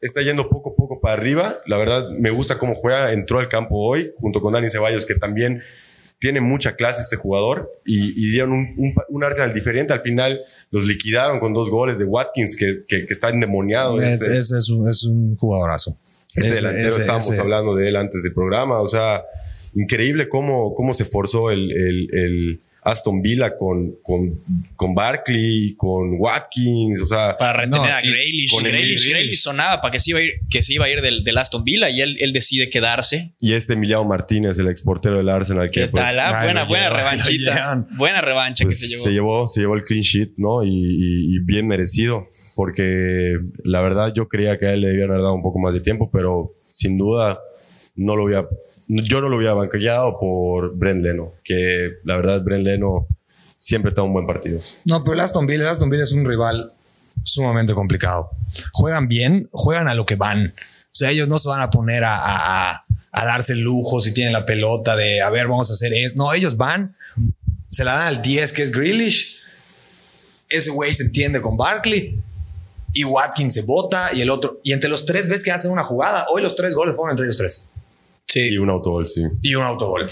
está 0.00 0.22
yendo 0.22 0.48
poco 0.48 0.70
a 0.70 0.74
poco 0.74 1.00
para 1.00 1.14
arriba. 1.14 1.58
La 1.66 1.78
verdad, 1.78 2.08
me 2.18 2.30
gusta 2.30 2.58
cómo 2.58 2.74
juega. 2.74 3.12
Entró 3.12 3.38
al 3.38 3.48
campo 3.48 3.76
hoy 3.76 4.12
junto 4.18 4.40
con 4.40 4.52
Dani 4.52 4.68
Ceballos, 4.68 5.06
que 5.06 5.14
también 5.14 5.62
tiene 6.18 6.40
mucha 6.40 6.74
clase 6.74 7.02
este 7.02 7.16
jugador 7.16 7.70
y, 7.84 8.10
y 8.10 8.32
dieron 8.32 8.52
un, 8.52 8.74
un, 8.76 8.94
un, 9.08 9.24
Arsenal 9.24 9.54
diferente. 9.54 9.92
Al 9.92 10.00
final 10.00 10.40
los 10.72 10.84
liquidaron 10.86 11.38
con 11.38 11.52
dos 11.52 11.70
goles 11.70 11.98
de 11.98 12.06
Watkins, 12.06 12.56
que, 12.56 12.84
que, 12.88 13.06
que 13.06 13.12
está 13.12 13.28
endemoniado. 13.28 13.98
Es, 13.98 14.20
este. 14.20 14.38
es, 14.38 14.50
es, 14.50 14.70
un, 14.70 14.88
es 14.88 15.04
un 15.04 15.36
jugadorazo. 15.36 15.96
Ese 16.34 16.54
delantero 16.56 16.88
estábamos 16.88 17.38
hablando 17.38 17.74
de 17.74 17.88
él 17.88 17.96
antes 17.96 18.22
del 18.22 18.32
programa. 18.32 18.80
O 18.80 18.88
sea, 18.88 19.22
increíble 19.74 20.28
cómo, 20.28 20.74
cómo 20.74 20.94
se 20.94 21.04
forzó 21.04 21.50
el, 21.50 21.70
el, 21.70 22.08
el 22.12 22.60
Aston 22.84 23.22
Villa 23.22 23.56
con, 23.56 23.94
con, 24.02 24.30
con 24.76 24.94
Barkley, 24.94 25.74
con 25.76 26.16
Watkins, 26.18 27.00
o 27.00 27.06
sea. 27.06 27.36
Para 27.38 27.60
retener 27.60 27.90
a 27.90 28.00
Grealish. 28.00 28.50
Con 28.50 28.64
Grealish, 28.64 29.08
Grealish 29.08 29.40
sonaba 29.40 29.80
para 29.80 29.92
que 29.92 29.98
se 29.98 30.10
iba 30.10 30.18
a 30.18 30.22
ir, 30.22 30.32
que 30.50 30.62
se 30.62 30.74
iba 30.74 30.84
a 30.84 30.90
ir 30.90 31.00
del, 31.00 31.24
del 31.24 31.38
Aston 31.38 31.64
Villa 31.64 31.88
y 31.88 32.02
él, 32.02 32.16
él 32.20 32.32
decide 32.32 32.68
quedarse. 32.68 33.32
Y 33.40 33.54
este 33.54 33.72
Emiliano 33.72 34.04
Martínez, 34.04 34.58
el 34.58 34.68
exportero 34.68 35.16
del 35.16 35.30
Arsenal. 35.30 35.70
¿Qué 35.70 35.88
pues, 35.88 36.02
tal? 36.02 36.20
Ah? 36.20 36.44
buena, 36.44 36.64
buena 36.64 36.90
revanchita. 36.96 37.86
Buena 37.96 38.20
revancha 38.20 38.64
que 38.64 38.68
pues 38.68 38.80
se 38.80 38.88
llevó. 38.88 39.04
Se 39.04 39.10
llevó, 39.10 39.48
se 39.48 39.60
llevó 39.60 39.74
el 39.76 39.82
clean 39.82 40.02
sheet, 40.02 40.32
¿no? 40.36 40.62
Y, 40.62 40.68
y, 40.68 41.36
y 41.36 41.38
bien 41.38 41.66
merecido 41.66 42.28
porque 42.54 43.38
la 43.62 43.80
verdad 43.80 44.12
yo 44.14 44.28
creía 44.28 44.58
que 44.58 44.66
a 44.66 44.72
él 44.72 44.82
le 44.82 44.88
debían 44.88 45.10
haber 45.10 45.22
dado 45.22 45.34
un 45.34 45.42
poco 45.42 45.58
más 45.58 45.74
de 45.74 45.80
tiempo, 45.80 46.10
pero 46.12 46.50
sin 46.72 46.98
duda 46.98 47.40
no 47.96 48.16
lo 48.16 48.24
había, 48.24 48.46
yo 48.88 49.20
no 49.20 49.28
lo 49.28 49.36
había 49.36 49.52
banqueado 49.52 50.18
por 50.18 50.76
Bren 50.76 51.02
Leno, 51.02 51.32
que 51.44 51.92
la 52.04 52.16
verdad 52.16 52.42
Bren 52.42 52.64
Leno 52.64 53.06
siempre 53.56 53.90
está 53.90 54.02
un 54.02 54.12
buen 54.12 54.26
partido. 54.26 54.60
No, 54.84 55.02
pero 55.02 55.14
el 55.14 55.20
Aston 55.20 55.46
Villa, 55.46 55.72
Villa 55.90 56.04
es 56.04 56.12
un 56.12 56.24
rival 56.24 56.72
sumamente 57.22 57.74
complicado. 57.74 58.30
Juegan 58.72 59.08
bien, 59.08 59.48
juegan 59.52 59.88
a 59.88 59.94
lo 59.94 60.06
que 60.06 60.16
van. 60.16 60.48
O 60.48 60.96
sea, 60.96 61.10
ellos 61.10 61.28
no 61.28 61.38
se 61.38 61.48
van 61.48 61.62
a 61.62 61.70
poner 61.70 62.04
a, 62.04 62.16
a, 62.16 62.84
a 63.12 63.24
darse 63.24 63.52
el 63.52 63.60
lujo 63.60 64.00
si 64.00 64.12
tienen 64.12 64.32
la 64.32 64.44
pelota 64.44 64.96
de, 64.96 65.22
a 65.22 65.30
ver, 65.30 65.48
vamos 65.48 65.70
a 65.70 65.74
hacer 65.74 65.92
eso. 65.94 66.16
No, 66.16 66.32
ellos 66.34 66.56
van, 66.56 66.94
se 67.68 67.84
la 67.84 67.94
dan 67.94 68.08
al 68.08 68.22
10 68.22 68.52
que 68.52 68.62
es 68.62 68.70
Grealish. 68.72 69.38
Ese 70.48 70.70
güey 70.70 70.92
se 70.92 71.04
entiende 71.04 71.40
con 71.40 71.56
Barkley 71.56 72.20
y 72.94 73.04
Watkins 73.04 73.52
se 73.52 73.62
bota 73.62 74.10
y 74.14 74.22
el 74.22 74.30
otro. 74.30 74.60
Y 74.62 74.72
entre 74.72 74.88
los 74.88 75.04
tres 75.04 75.28
ves 75.28 75.44
que 75.44 75.50
hacen 75.50 75.70
una 75.70 75.84
jugada. 75.84 76.26
Hoy 76.30 76.40
los 76.40 76.56
tres 76.56 76.74
goles 76.74 76.96
fueron 76.96 77.12
entre 77.12 77.26
ellos 77.26 77.36
tres. 77.36 77.68
Sí. 78.26 78.48
Y 78.50 78.56
un 78.56 78.70
autogol, 78.70 79.06
sí. 79.06 79.22
Y 79.42 79.54
un 79.54 79.64
autogol. 79.64 80.08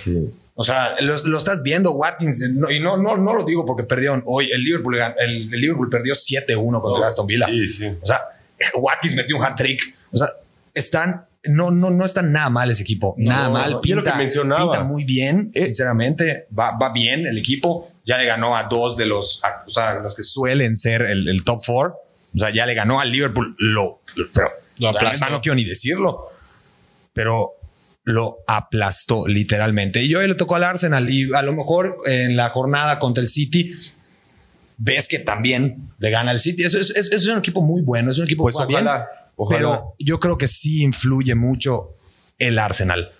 O 0.55 0.65
sea, 0.65 0.95
lo, 1.01 1.39
estás 1.39 1.63
viendo 1.63 1.93
Watkins, 1.93 2.51
y 2.71 2.81
no, 2.81 2.97
no, 2.99 3.17
no 3.17 3.35
lo 3.35 3.45
digo 3.45 3.65
porque 3.65 3.85
perdieron 3.85 4.23
hoy. 4.27 4.51
El 4.51 4.63
Liverpool, 4.63 4.99
el, 5.19 5.49
Liverpool 5.51 5.89
perdió 5.89 6.13
7-1 6.13 6.83
contra 6.83 7.07
Aston 7.07 7.27
Villa. 7.27 7.47
Sí, 7.47 7.67
sí. 7.69 7.87
O 7.87 8.05
sea, 8.05 8.19
Watkins 8.79 9.17
metió 9.17 9.37
un 9.37 9.45
hat 9.45 9.57
trick. 9.57 9.81
O 10.13 10.17
sea, 10.17 10.29
están 10.75 11.27
no, 11.45 11.71
no, 11.71 11.91
no 11.91 12.05
está 12.05 12.23
nada 12.23 12.51
mal 12.51 12.71
ese 12.71 12.83
equipo. 12.83 13.15
nada 13.19 13.49
mal. 13.51 13.81
Pinta, 13.81 14.17
pinta 14.17 14.85
muy 14.85 15.05
bien. 15.05 15.51
Eh, 15.55 15.67
sinceramente, 15.67 16.47
va, 16.57 16.77
va 16.77 16.93
bien 16.93 17.27
el 17.27 17.37
equipo. 17.39 17.89
Ya 18.05 18.19
le 18.19 18.27
ganó 18.27 18.57
a 18.57 18.65
dos 18.65 18.97
de 18.97 19.07
los, 19.07 19.43
o 19.67 19.71
sea, 19.71 19.95
los 19.95 20.15
que 20.15 20.23
suelen 20.23 20.77
ser 20.77 21.03
el, 21.03 21.43
top 21.45 21.65
four. 21.65 21.95
O 22.35 22.39
sea, 22.39 22.53
ya 22.53 22.67
le 22.67 22.75
ganó 22.75 23.01
al 23.01 23.11
Liverpool. 23.11 23.55
Lo, 23.59 24.01
pero, 24.33 24.51
lo 24.79 24.89
aplastó. 24.89 25.31
No 25.31 25.41
quiero 25.41 25.57
ni 25.57 25.65
decirlo. 25.65 26.29
Pero 27.13 27.53
lo 28.05 28.39
aplastó 28.47 29.27
literalmente. 29.27 30.03
Y 30.03 30.09
yo 30.09 30.21
le 30.23 30.35
tocó 30.35 30.57
al 30.57 30.65
Arsenal 30.65 31.09
y 31.09 31.33
a 31.35 31.43
lo 31.43 31.53
mejor 31.53 31.99
en 32.07 32.37
la 32.37 32.49
jornada 32.49 32.99
contra 32.99 33.23
el 33.23 33.29
City 33.29 33.73
ves 34.79 35.07
que 35.07 35.21
también 35.21 35.91
le 35.99 36.11
gana 36.11 36.33
al 36.33 36.41
City. 36.41 36.65
Eso 36.65 36.79
es, 36.79 36.91
es, 36.91 37.27
un 37.27 37.39
equipo 37.39 37.63
muy 37.63 37.83
bueno, 37.83 38.11
es 38.11 38.19
un 38.19 38.25
equipo 38.25 38.43
pues 38.43 38.57
bien, 38.67 38.87
pero 39.49 39.95
yo 39.99 40.19
creo 40.19 40.37
que 40.37 40.49
sí 40.49 40.83
influye 40.83 41.35
mucho 41.35 41.95
el 42.39 42.59
Arsenal. 42.59 43.13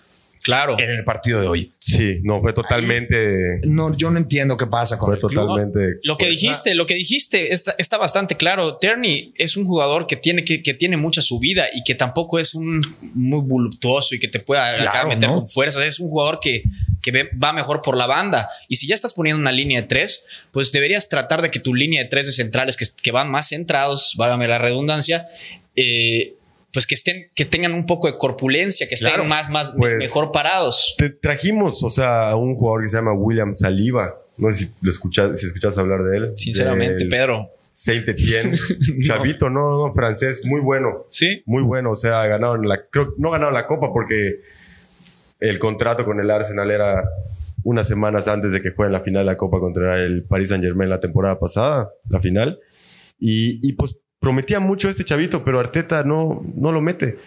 Claro. 0.43 0.75
En 0.77 0.89
el 0.89 1.03
partido 1.05 1.39
de 1.39 1.47
hoy. 1.47 1.73
Sí, 1.79 2.19
no 2.23 2.41
fue 2.41 2.53
totalmente. 2.53 3.59
no, 3.65 3.95
yo 3.95 4.11
no 4.11 4.17
entiendo 4.17 4.57
qué 4.57 4.67
pasa 4.67 4.97
con 4.97 5.09
fue 5.09 5.19
totalmente. 5.19 5.79
Lo 6.03 6.17
que 6.17 6.27
dijiste, 6.27 6.75
lo 6.75 6.85
que 6.85 6.95
dijiste 6.95 7.53
está, 7.53 7.75
está 7.77 7.97
bastante 7.97 8.35
claro. 8.35 8.75
Terney 8.75 9.31
es 9.37 9.55
un 9.55 9.63
jugador 9.63 10.05
que 10.05 10.17
tiene, 10.17 10.43
que, 10.43 10.61
que, 10.61 10.73
tiene 10.73 10.97
mucha 10.97 11.21
subida 11.21 11.65
y 11.73 11.83
que 11.83 11.95
tampoco 11.95 12.39
es 12.39 12.55
un 12.55 12.85
muy 13.13 13.41
voluptuoso 13.41 14.15
y 14.15 14.19
que 14.19 14.27
te 14.27 14.39
pueda 14.39 15.05
meter 15.07 15.29
con 15.29 15.47
fuerza. 15.47 15.85
Es 15.85 15.99
un 15.99 16.09
jugador 16.09 16.39
que, 16.41 16.63
que 17.01 17.29
va 17.41 17.53
mejor 17.53 17.81
por 17.81 17.95
la 17.95 18.05
banda. 18.05 18.49
Y 18.67 18.75
si 18.75 18.87
ya 18.87 18.95
estás 18.95 19.13
poniendo 19.13 19.39
una 19.39 19.51
línea 19.53 19.81
de 19.81 19.87
tres, 19.87 20.25
pues 20.51 20.71
deberías 20.73 21.07
tratar 21.07 21.41
de 21.41 21.51
que 21.51 21.59
tu 21.59 21.73
línea 21.73 22.03
de 22.03 22.09
tres 22.09 22.25
de 22.25 22.33
centrales 22.33 22.75
que, 22.75 22.85
que 23.01 23.11
van 23.11 23.31
más 23.31 23.49
centrados, 23.49 24.15
válgame 24.17 24.47
la 24.47 24.57
redundancia, 24.57 25.25
eh, 25.75 26.35
pues 26.73 26.87
que 26.87 26.95
estén, 26.95 27.29
que 27.35 27.45
tengan 27.45 27.73
un 27.73 27.85
poco 27.85 28.07
de 28.07 28.17
corpulencia, 28.17 28.87
que 28.89 28.95
estén 28.95 29.27
más, 29.27 29.49
más 29.49 29.73
pues, 29.77 29.93
mejor 29.99 30.31
parados. 30.31 30.95
Te 30.97 31.09
trajimos, 31.09 31.83
o 31.83 31.89
sea, 31.89 32.31
a 32.31 32.35
un 32.35 32.55
jugador 32.55 32.83
que 32.83 32.89
se 32.89 32.97
llama 32.97 33.13
William 33.13 33.53
Saliba. 33.53 34.15
No 34.39 34.51
sé 34.51 34.65
si 34.65 34.71
lo 34.81 34.91
escuchas, 34.91 35.39
si 35.39 35.45
escuchas 35.45 35.77
hablar 35.77 36.03
de 36.03 36.17
él. 36.17 36.31
Sinceramente, 36.35 37.05
Pedro. 37.05 37.49
Saint 37.73 38.07
Etienne, 38.07 38.55
chavito, 39.03 39.49
no, 39.49 39.87
no, 39.87 39.93
francés, 39.93 40.45
muy 40.45 40.61
bueno. 40.61 41.05
Sí. 41.09 41.43
Muy 41.45 41.63
bueno, 41.63 41.91
o 41.91 41.95
sea, 41.95 42.25
ganaron 42.27 42.67
la, 42.67 42.85
creo, 42.87 43.13
no 43.17 43.31
ganaron 43.31 43.53
la 43.53 43.65
copa 43.65 43.91
porque 43.91 44.41
el 45.39 45.59
contrato 45.59 46.05
con 46.05 46.19
el 46.19 46.29
Arsenal 46.29 46.69
era 46.69 47.03
unas 47.63 47.87
semanas 47.87 48.27
antes 48.27 48.51
de 48.51 48.61
que 48.61 48.71
jueguen 48.71 48.93
la 48.93 48.99
final 48.99 49.25
de 49.25 49.31
la 49.31 49.37
copa 49.37 49.59
contra 49.59 49.99
el 49.99 50.23
Paris 50.23 50.49
Saint 50.49 50.63
Germain 50.63 50.89
la 50.89 50.99
temporada 50.99 51.39
pasada, 51.39 51.89
la 52.09 52.19
final. 52.19 52.59
Y, 53.19 53.59
y 53.67 53.73
pues 53.73 53.97
prometía 54.23 54.59
mucho 54.59 54.89
este 54.89 55.03
chavito, 55.03 55.43
pero 55.43 55.59
Arteta 55.59 56.03
no, 56.03 56.41
no 56.55 56.71
lo 56.71 56.81
mete. 56.81 57.17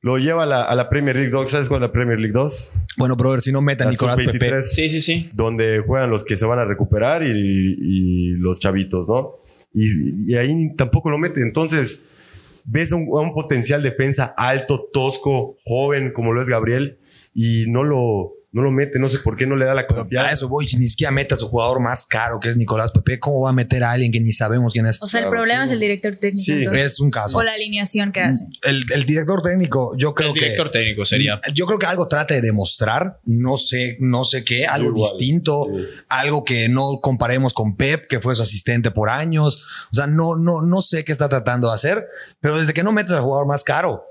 Lo 0.00 0.18
lleva 0.18 0.44
a 0.44 0.46
la, 0.46 0.62
a 0.62 0.74
la 0.74 0.88
Premier 0.88 1.16
League 1.16 1.30
2. 1.30 1.50
¿Sabes 1.50 1.68
cuál 1.68 1.82
es 1.82 1.88
la 1.88 1.92
Premier 1.92 2.18
League 2.18 2.32
2? 2.32 2.72
Bueno, 2.96 3.16
brother, 3.16 3.40
si 3.40 3.52
no 3.52 3.60
meta 3.60 3.90
Nicolás 3.90 4.16
Pepe. 4.16 4.62
Sí, 4.62 4.88
sí, 4.88 5.00
sí. 5.00 5.28
Donde 5.34 5.82
juegan 5.84 6.10
los 6.10 6.24
que 6.24 6.36
se 6.36 6.46
van 6.46 6.58
a 6.58 6.64
recuperar 6.64 7.22
y, 7.22 7.30
y 7.30 8.30
los 8.36 8.60
chavitos, 8.60 9.08
¿no? 9.08 9.32
Y, 9.72 10.32
y, 10.32 10.36
ahí 10.36 10.74
tampoco 10.76 11.10
lo 11.10 11.18
mete. 11.18 11.40
Entonces, 11.40 12.62
ves 12.66 12.92
un, 12.92 13.02
a 13.02 13.20
un 13.20 13.34
potencial 13.34 13.82
defensa 13.82 14.34
alto, 14.36 14.88
tosco, 14.92 15.56
joven, 15.64 16.12
como 16.12 16.32
lo 16.32 16.42
es 16.42 16.48
Gabriel, 16.48 16.98
y 17.34 17.64
no 17.68 17.82
lo, 17.82 18.32
no 18.54 18.62
lo 18.62 18.70
mete, 18.70 19.00
no 19.00 19.08
sé 19.08 19.18
por 19.18 19.36
qué 19.36 19.46
no 19.46 19.56
le 19.56 19.64
da 19.64 19.74
la 19.74 19.84
confianza. 19.84 20.30
A 20.30 20.32
eso 20.32 20.48
voy, 20.48 20.68
si 20.68 20.76
ni 20.76 20.86
siquiera 20.86 21.10
mete 21.10 21.34
a 21.34 21.36
su 21.36 21.48
jugador 21.48 21.80
más 21.80 22.06
caro, 22.06 22.38
que 22.38 22.48
es 22.48 22.56
Nicolás 22.56 22.92
Pepe, 22.92 23.18
¿cómo 23.18 23.42
va 23.42 23.50
a 23.50 23.52
meter 23.52 23.82
a 23.82 23.90
alguien 23.90 24.12
que 24.12 24.20
ni 24.20 24.30
sabemos 24.30 24.72
quién 24.72 24.86
es? 24.86 25.02
O 25.02 25.08
sea, 25.08 25.22
el 25.22 25.28
problema 25.28 25.64
es 25.64 25.72
el 25.72 25.80
director 25.80 26.14
técnico. 26.14 26.44
Sí, 26.44 26.62
es 26.72 27.00
un 27.00 27.10
caso. 27.10 27.36
O 27.36 27.42
la 27.42 27.52
alineación 27.52 28.12
que 28.12 28.20
hace. 28.20 28.46
El, 28.62 28.84
el 28.94 29.06
director 29.06 29.42
técnico, 29.42 29.96
yo 29.98 30.14
creo 30.14 30.32
que. 30.32 30.38
El 30.38 30.44
director 30.44 30.70
técnico 30.70 31.04
sería. 31.04 31.40
Yo 31.52 31.66
creo 31.66 31.80
que 31.80 31.86
algo 31.86 32.06
trate 32.06 32.34
de 32.34 32.42
demostrar, 32.42 33.18
no 33.24 33.56
sé, 33.56 33.96
no 33.98 34.24
sé 34.24 34.44
qué, 34.44 34.66
algo 34.66 34.92
distinto, 34.92 35.66
algo 36.08 36.44
que 36.44 36.68
no 36.68 37.00
comparemos 37.02 37.54
con 37.54 37.74
Pep, 37.76 38.06
que 38.06 38.20
fue 38.20 38.36
su 38.36 38.42
asistente 38.42 38.92
por 38.92 39.10
años. 39.10 39.88
O 39.90 39.94
sea, 39.96 40.06
no, 40.06 40.36
no, 40.36 40.62
no 40.62 40.80
sé 40.80 41.04
qué 41.04 41.10
está 41.10 41.28
tratando 41.28 41.70
de 41.70 41.74
hacer, 41.74 42.06
pero 42.40 42.56
desde 42.56 42.72
que 42.72 42.84
no 42.84 42.92
metes 42.92 43.14
al 43.14 43.22
jugador 43.22 43.48
más 43.48 43.64
caro, 43.64 44.04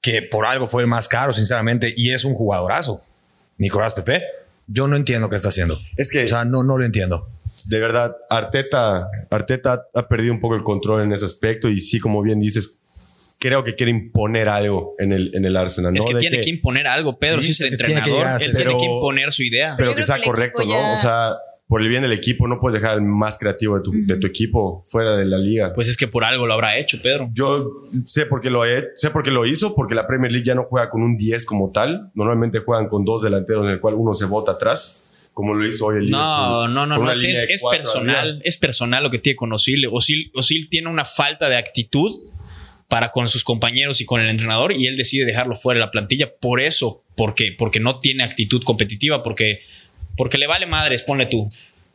que 0.00 0.22
por 0.22 0.46
algo 0.46 0.66
fue 0.66 0.80
el 0.80 0.88
más 0.88 1.08
caro, 1.08 1.34
sinceramente, 1.34 1.92
y 1.94 2.12
es 2.12 2.24
un 2.24 2.32
jugadorazo. 2.32 3.02
Nicolás 3.58 3.94
Pepe, 3.94 4.22
yo 4.66 4.88
no 4.88 4.96
entiendo 4.96 5.28
qué 5.28 5.36
está 5.36 5.48
haciendo. 5.48 5.78
Es 5.96 6.10
que, 6.10 6.24
o 6.24 6.28
sea, 6.28 6.44
no, 6.44 6.62
no 6.62 6.78
lo 6.78 6.84
entiendo. 6.84 7.28
De 7.64 7.80
verdad, 7.80 8.16
Arteta, 8.30 9.08
Arteta 9.30 9.86
ha 9.94 10.08
perdido 10.08 10.32
un 10.32 10.40
poco 10.40 10.54
el 10.54 10.62
control 10.62 11.02
en 11.02 11.12
ese 11.12 11.24
aspecto 11.24 11.68
y 11.68 11.80
sí, 11.80 12.00
como 12.00 12.22
bien 12.22 12.40
dices, 12.40 12.78
creo 13.38 13.64
que 13.64 13.74
quiere 13.74 13.90
imponer 13.92 14.48
algo 14.48 14.94
en 14.98 15.12
el, 15.12 15.34
en 15.34 15.44
el 15.44 15.56
Arsenal. 15.56 15.96
Es 15.96 16.04
que 16.04 16.14
tiene 16.14 16.40
que, 16.40 16.50
imponer 16.50 16.86
algo, 16.86 17.18
Pedro, 17.18 17.42
si 17.42 17.52
es 17.52 17.60
el 17.60 17.72
entrenador, 17.72 18.26
él 18.40 18.54
tiene 18.54 18.76
que 18.76 18.84
imponer 18.84 19.32
su 19.32 19.42
idea. 19.42 19.74
Pero, 19.76 19.94
que 19.94 20.02
sea 20.02 20.20
correcto, 20.22 20.64
¿no? 20.64 20.94
O 20.94 20.96
sea, 20.96 21.36
por 21.68 21.82
el 21.82 21.88
bien 21.90 22.00
del 22.00 22.12
equipo, 22.12 22.48
no 22.48 22.58
puedes 22.58 22.80
dejar 22.80 22.96
al 22.96 23.02
más 23.02 23.38
creativo 23.38 23.76
de 23.76 23.82
tu, 23.82 23.92
de 23.92 24.16
tu, 24.16 24.26
equipo 24.26 24.82
fuera 24.86 25.16
de 25.16 25.26
la 25.26 25.36
liga. 25.36 25.74
Pues 25.74 25.88
es 25.88 25.98
que 25.98 26.08
por 26.08 26.24
algo 26.24 26.46
lo 26.46 26.54
habrá 26.54 26.78
hecho, 26.78 26.98
Pedro. 27.02 27.28
Yo 27.34 27.70
sé 28.06 28.24
por 28.24 28.40
qué 28.40 28.48
lo, 28.48 28.64
he, 28.64 28.86
sé 28.94 29.10
por 29.10 29.22
qué 29.22 29.30
lo 29.30 29.44
hizo, 29.44 29.74
porque 29.74 29.94
la 29.94 30.06
Premier 30.06 30.32
League 30.32 30.46
ya 30.46 30.54
no 30.54 30.64
juega 30.64 30.88
con 30.88 31.02
un 31.02 31.14
10 31.18 31.44
como 31.44 31.70
tal. 31.70 32.10
Normalmente 32.14 32.60
juegan 32.60 32.88
con 32.88 33.04
dos 33.04 33.22
delanteros 33.22 33.66
en 33.66 33.72
el 33.72 33.80
cual 33.80 33.94
uno 33.94 34.14
se 34.14 34.24
bota 34.24 34.52
atrás, 34.52 35.04
como 35.34 35.52
lo 35.52 35.68
hizo 35.68 35.84
hoy 35.84 35.98
el 35.98 36.06
No, 36.06 36.68
no, 36.68 36.86
no, 36.86 36.96
no. 36.96 37.12
Es, 37.12 37.38
es 37.46 37.62
personal, 37.70 38.40
es 38.44 38.56
personal 38.56 39.02
lo 39.04 39.10
que 39.10 39.18
tiene 39.18 39.36
con 39.36 39.52
Osil. 39.52 39.86
Osil. 39.92 40.32
Osil 40.34 40.70
tiene 40.70 40.88
una 40.88 41.04
falta 41.04 41.50
de 41.50 41.56
actitud 41.56 42.10
para 42.88 43.10
con 43.10 43.28
sus 43.28 43.44
compañeros 43.44 44.00
y 44.00 44.06
con 44.06 44.22
el 44.22 44.30
entrenador 44.30 44.72
y 44.72 44.86
él 44.86 44.96
decide 44.96 45.26
dejarlo 45.26 45.54
fuera 45.54 45.80
de 45.80 45.84
la 45.84 45.90
plantilla. 45.90 46.32
Por 46.34 46.62
eso, 46.62 47.04
¿por 47.14 47.34
qué? 47.34 47.54
Porque 47.56 47.78
no 47.78 48.00
tiene 48.00 48.24
actitud 48.24 48.62
competitiva, 48.64 49.22
porque 49.22 49.60
porque 50.18 50.36
le 50.36 50.46
vale 50.46 50.66
madres, 50.66 51.02
ponle 51.02 51.26
tú. 51.26 51.46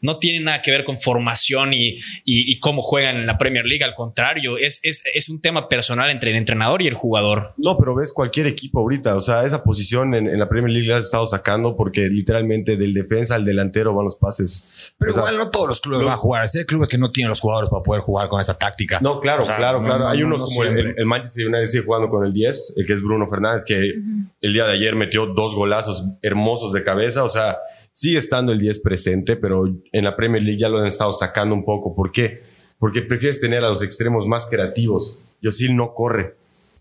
No 0.04 0.18
tiene 0.18 0.44
nada 0.44 0.62
que 0.62 0.70
ver 0.70 0.84
con 0.84 0.98
formación 0.98 1.74
y, 1.74 1.98
y, 2.26 2.60
cómo 2.60 2.82
juegan 2.82 3.16
en 3.16 3.26
la 3.26 3.38
Premier 3.38 3.64
League. 3.64 3.86
Al 3.86 3.96
contrario, 3.96 4.58
es, 4.58 4.82
es, 4.84 5.02
es, 5.14 5.30
un 5.30 5.40
tema 5.40 5.70
personal 5.70 6.10
entre 6.12 6.32
el 6.32 6.36
entrenador 6.36 6.82
y 6.82 6.88
el 6.88 6.94
jugador. 6.94 7.54
No, 7.56 7.78
pero 7.78 7.96
ves 7.96 8.12
cualquier 8.12 8.48
equipo 8.48 8.82
ahorita. 8.82 9.16
O 9.16 9.22
sea, 9.22 9.46
esa 9.46 9.64
posición 9.64 10.14
en, 10.14 10.38
la 10.38 10.50
Premier 10.50 10.74
League 10.74 10.90
la 10.90 10.98
has 10.98 11.06
estado 11.06 11.26
sacando 11.26 11.78
porque 11.78 12.10
literalmente 12.10 12.76
del 12.76 12.94
defensa 12.94 13.36
al 13.36 13.46
delantero 13.46 13.94
van 13.94 14.04
los 14.04 14.18
pases. 14.18 14.94
Pero 14.98 15.14
igual 15.14 15.38
no 15.38 15.50
todos 15.50 15.70
los 15.70 15.80
clubes 15.80 16.04
van 16.04 16.16
a 16.16 16.18
jugar. 16.18 16.46
Hay 16.54 16.66
clubes 16.66 16.90
que 16.90 16.98
no 16.98 17.10
tienen 17.14 17.30
los 17.30 17.40
jugadores 17.40 17.70
para 17.70 17.82
poder 17.82 18.02
jugar 18.02 18.28
con 18.28 18.42
esa 18.42 18.58
táctica. 18.58 19.00
No, 19.02 19.22
claro, 19.22 19.44
claro, 19.44 19.82
claro. 19.86 20.10
Hay 20.10 20.22
unos 20.22 20.54
como 20.54 20.66
el, 20.66 21.06
Manchester 21.06 21.48
United 21.48 21.68
sigue 21.68 21.86
jugando 21.86 22.10
con 22.10 22.26
el 22.26 22.34
10, 22.34 22.74
el 22.76 22.86
que 22.86 22.92
es 22.92 23.02
Bruno 23.02 23.26
Fernández, 23.30 23.64
que 23.64 23.94
el 24.42 24.54
día 24.54 24.66
de 24.66 24.74
ayer 24.74 24.98
metió 24.98 25.28
dos 25.28 25.56
golazos 25.56 26.04
hermosos 26.22 26.74
de 26.74 26.84
cabeza. 26.84 27.24
O 27.24 27.30
sea, 27.30 27.56
Sigue 27.94 28.18
estando 28.18 28.52
el 28.52 28.60
10 28.60 28.80
presente, 28.80 29.36
pero 29.36 29.66
en 29.68 30.04
la 30.04 30.16
Premier 30.16 30.42
League 30.42 30.60
ya 30.60 30.68
lo 30.68 30.80
han 30.80 30.88
estado 30.88 31.14
sacando 31.14 31.54
un 31.54 31.64
poco. 31.64 31.96
¿Por 31.96 32.12
qué? 32.12 32.42
Porque 32.80 33.04
prefieres 33.04 33.40
tener 33.40 33.64
a 33.64 33.70
los 33.70 33.84
extremos 33.84 34.26
más 34.28 34.48
creativos. 34.48 35.36
Yosil 35.42 35.76
no 35.76 35.94
corre. 35.94 36.36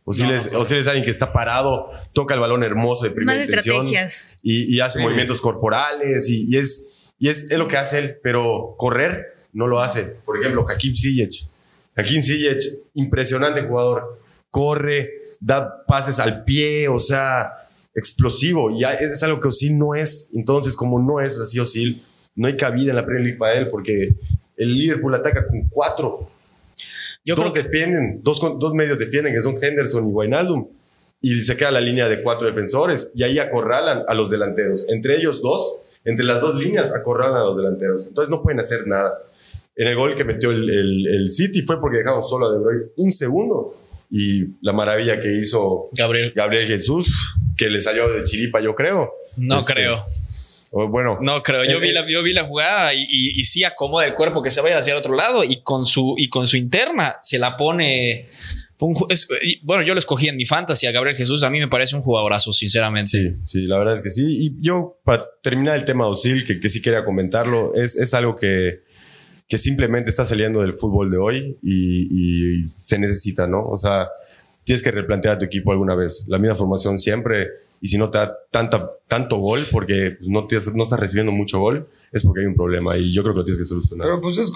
Osil, 0.04 0.30
es, 0.30 0.48
alguien 0.88 1.04
que 1.04 1.10
está 1.10 1.32
parado, 1.32 1.90
toca 2.12 2.34
el 2.34 2.40
balón 2.40 2.64
hermoso 2.64 3.04
de 3.04 3.10
primera 3.10 3.40
intención 3.40 3.86
y, 4.42 4.74
y, 4.74 4.80
hace 4.80 5.00
movimientos 5.00 5.40
corporales 5.40 6.28
y, 6.28 6.56
es, 6.56 7.12
y 7.20 7.28
es, 7.28 7.52
es, 7.52 7.58
lo 7.58 7.68
que 7.68 7.76
hace 7.76 7.98
él, 7.98 8.16
pero 8.20 8.74
correr 8.76 9.26
no 9.52 9.68
lo 9.68 9.80
hace. 9.80 10.14
Por 10.24 10.38
ejemplo, 10.38 10.66
Hakim 10.68 10.96
Ziyech. 10.96 11.46
Hakim 11.94 12.22
Ziyech, 12.22 12.64
impresionante 12.94 13.62
jugador. 13.62 14.18
Corre, 14.50 15.10
da 15.38 15.84
pases 15.86 16.18
al 16.18 16.42
pie, 16.42 16.88
o 16.88 16.98
sea, 16.98 17.52
explosivo. 17.94 18.70
Y 18.70 18.84
es 18.84 19.22
algo 19.22 19.40
que 19.40 19.48
Osil 19.48 19.78
no 19.78 19.94
es. 19.94 20.30
Entonces, 20.34 20.76
como 20.76 21.00
no 21.00 21.20
es 21.20 21.38
así 21.38 21.58
Osil, 21.60 22.02
no 22.34 22.46
hay 22.46 22.56
cabida 22.56 22.90
en 22.90 22.96
la 22.96 23.04
Premier 23.04 23.24
League 23.24 23.38
para 23.38 23.54
él 23.54 23.68
porque 23.68 24.14
el 24.56 24.78
Liverpool 24.78 25.14
ataca 25.14 25.46
con 25.46 25.68
cuatro. 25.68 26.28
Yo 27.24 27.36
dos 27.36 27.52
creo 27.52 27.64
defienden, 27.64 28.20
dos, 28.22 28.40
dos 28.40 28.74
medios 28.74 28.98
defienden, 28.98 29.34
que 29.34 29.42
son 29.42 29.62
Henderson 29.62 30.08
y 30.08 30.12
Wijnaldum. 30.12 30.68
Y 31.20 31.40
se 31.42 31.56
queda 31.56 31.70
la 31.70 31.80
línea 31.80 32.08
de 32.08 32.22
cuatro 32.22 32.48
defensores 32.48 33.12
y 33.14 33.22
ahí 33.22 33.38
acorralan 33.38 34.02
a 34.08 34.14
los 34.14 34.28
delanteros. 34.28 34.88
Entre 34.88 35.16
ellos 35.16 35.40
dos, 35.40 36.00
entre 36.04 36.24
las 36.24 36.40
dos 36.40 36.56
líneas, 36.56 36.92
acorralan 36.92 37.36
a 37.36 37.44
los 37.44 37.56
delanteros. 37.56 38.08
Entonces 38.08 38.28
no 38.28 38.42
pueden 38.42 38.58
hacer 38.58 38.88
nada. 38.88 39.16
En 39.76 39.86
el 39.86 39.96
gol 39.96 40.16
que 40.16 40.24
metió 40.24 40.50
el, 40.50 40.68
el, 40.68 41.30
City 41.30 41.62
fue 41.62 41.80
porque 41.80 41.98
dejaron 41.98 42.24
solo 42.24 42.46
a 42.46 42.52
De 42.52 42.58
Bruyne 42.58 42.84
un 42.96 43.12
segundo. 43.12 43.72
Y 44.14 44.58
la 44.60 44.74
maravilla 44.74 45.20
que 45.22 45.40
hizo 45.40 45.88
Gabriel, 45.92 46.34
Gabriel 46.36 46.66
Jesús 46.66 47.34
que 47.56 47.70
le 47.70 47.80
salió 47.80 48.08
de 48.08 48.22
chiripa, 48.24 48.60
yo 48.60 48.74
creo. 48.74 49.12
No 49.36 49.60
este, 49.60 49.74
creo. 49.74 50.04
bueno. 50.70 51.18
No 51.20 51.42
creo. 51.42 51.64
Yo, 51.64 51.80
vi, 51.80 51.90
eh, 51.90 51.92
la, 51.92 52.06
yo 52.08 52.22
vi 52.22 52.32
la 52.32 52.44
jugada 52.44 52.92
y, 52.94 53.06
y, 53.08 53.44
sí 53.44 53.64
acomoda 53.64 54.06
el 54.06 54.14
cuerpo 54.14 54.42
que 54.42 54.50
se 54.50 54.60
vaya 54.60 54.78
hacia 54.78 54.92
el 54.92 54.98
otro 54.98 55.14
lado 55.14 55.44
y 55.44 55.62
con 55.62 55.86
su, 55.86 56.14
y 56.18 56.28
con 56.28 56.46
su 56.46 56.56
interna 56.56 57.16
se 57.20 57.38
la 57.38 57.56
pone. 57.56 58.26
bueno, 59.62 59.82
yo 59.84 59.94
lo 59.94 59.98
escogí 59.98 60.28
en 60.28 60.36
mi 60.36 60.44
fantasy 60.44 60.86
a 60.86 60.92
Gabriel 60.92 61.16
Jesús. 61.16 61.42
A 61.42 61.50
mí 61.50 61.58
me 61.58 61.68
parece 61.68 61.96
un 61.96 62.02
jugadorazo, 62.02 62.52
sinceramente. 62.52 63.10
Sí, 63.10 63.30
sí, 63.44 63.60
la 63.62 63.78
verdad 63.78 63.94
es 63.94 64.02
que 64.02 64.10
sí. 64.10 64.46
Y 64.46 64.62
yo, 64.62 64.98
para 65.04 65.26
terminar 65.42 65.78
el 65.78 65.84
tema 65.84 66.04
de 66.04 66.10
Osil, 66.10 66.46
que, 66.46 66.60
que 66.60 66.68
sí 66.68 66.82
quería 66.82 67.04
comentarlo, 67.04 67.74
es, 67.74 67.96
es 67.96 68.12
algo 68.14 68.36
que, 68.36 68.80
que 69.52 69.58
simplemente 69.58 70.08
está 70.08 70.24
saliendo 70.24 70.62
del 70.62 70.78
fútbol 70.78 71.10
de 71.10 71.18
hoy 71.18 71.58
y, 71.62 72.70
se 72.74 72.98
necesita, 72.98 73.46
¿no? 73.46 73.62
O 73.68 73.76
sea, 73.76 74.08
tienes 74.64 74.82
que 74.82 74.90
replantear 74.90 75.34
a 75.34 75.38
tu 75.38 75.44
equipo 75.44 75.72
alguna 75.72 75.94
vez. 75.94 76.24
La 76.28 76.38
misma 76.38 76.56
formación 76.56 76.98
siempre, 76.98 77.48
y 77.82 77.88
si 77.88 77.98
no 77.98 78.10
te 78.10 78.16
da 78.16 78.34
tanta, 78.50 78.88
tanto 79.08 79.36
gol, 79.36 79.62
porque 79.70 80.16
no, 80.22 80.48
no 80.74 80.84
estás 80.84 80.98
recibiendo 80.98 81.32
mucho 81.32 81.60
gol, 81.60 81.86
es 82.12 82.24
porque 82.24 82.40
hay 82.40 82.46
un 82.46 82.54
problema 82.54 82.96
y 82.96 83.12
yo 83.12 83.22
creo 83.22 83.34
que 83.34 83.40
lo 83.40 83.44
tienes 83.44 83.60
que 83.60 83.68
solucionar. 83.68 84.06
Pero 84.06 84.22
pues 84.22 84.38
es, 84.38 84.50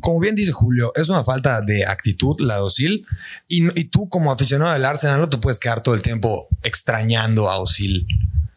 como 0.00 0.20
bien 0.20 0.34
dice 0.34 0.52
Julio, 0.52 0.90
es 0.94 1.10
una 1.10 1.22
falta 1.22 1.60
de 1.60 1.84
actitud, 1.84 2.40
la 2.40 2.56
docil, 2.56 3.04
y, 3.46 3.78
y 3.78 3.84
tú 3.84 4.08
como 4.08 4.32
aficionado 4.32 4.72
del 4.72 4.86
Arsenal 4.86 5.20
no 5.20 5.28
te 5.28 5.36
puedes 5.36 5.60
quedar 5.60 5.82
todo 5.82 5.94
el 5.94 6.00
tiempo 6.00 6.48
extrañando 6.62 7.50
a 7.50 7.58
Osil. 7.58 8.06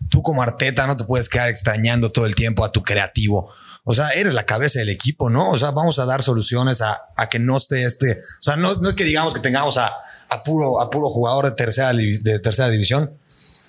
Tú 0.08 0.22
como 0.22 0.44
Arteta 0.44 0.88
no 0.88 0.96
te 0.96 1.04
puedes 1.04 1.28
quedar 1.28 1.50
extrañando 1.50 2.10
todo 2.10 2.26
el 2.26 2.36
tiempo 2.36 2.64
a 2.64 2.72
tu 2.72 2.84
creativo. 2.84 3.52
O 3.86 3.94
sea, 3.94 4.10
eres 4.12 4.34
la 4.34 4.46
cabeza 4.46 4.80
del 4.80 4.90
equipo, 4.90 5.30
¿no? 5.30 5.52
O 5.52 5.58
sea, 5.58 5.72
vamos 5.72 6.00
a 6.00 6.06
dar 6.06 6.22
soluciones 6.22 6.82
a, 6.82 6.98
a 7.18 7.30
que 7.30 7.40
no 7.40 7.58
esté 7.58 7.84
este. 7.84 8.12
O 8.14 8.44
sea, 8.44 8.56
no, 8.56 8.76
no 8.76 8.88
es 8.88 8.96
que 8.96 9.04
digamos 9.04 9.34
que 9.34 9.42
tengamos 9.42 9.78
a, 9.78 9.94
a 10.30 10.44
puro, 10.44 10.80
a 10.80 10.90
puro 10.90 11.10
jugador 11.10 11.46
de 11.46 11.52
tercera, 11.52 11.92
de 11.94 12.40
tercera 12.40 12.70
división. 12.70 13.12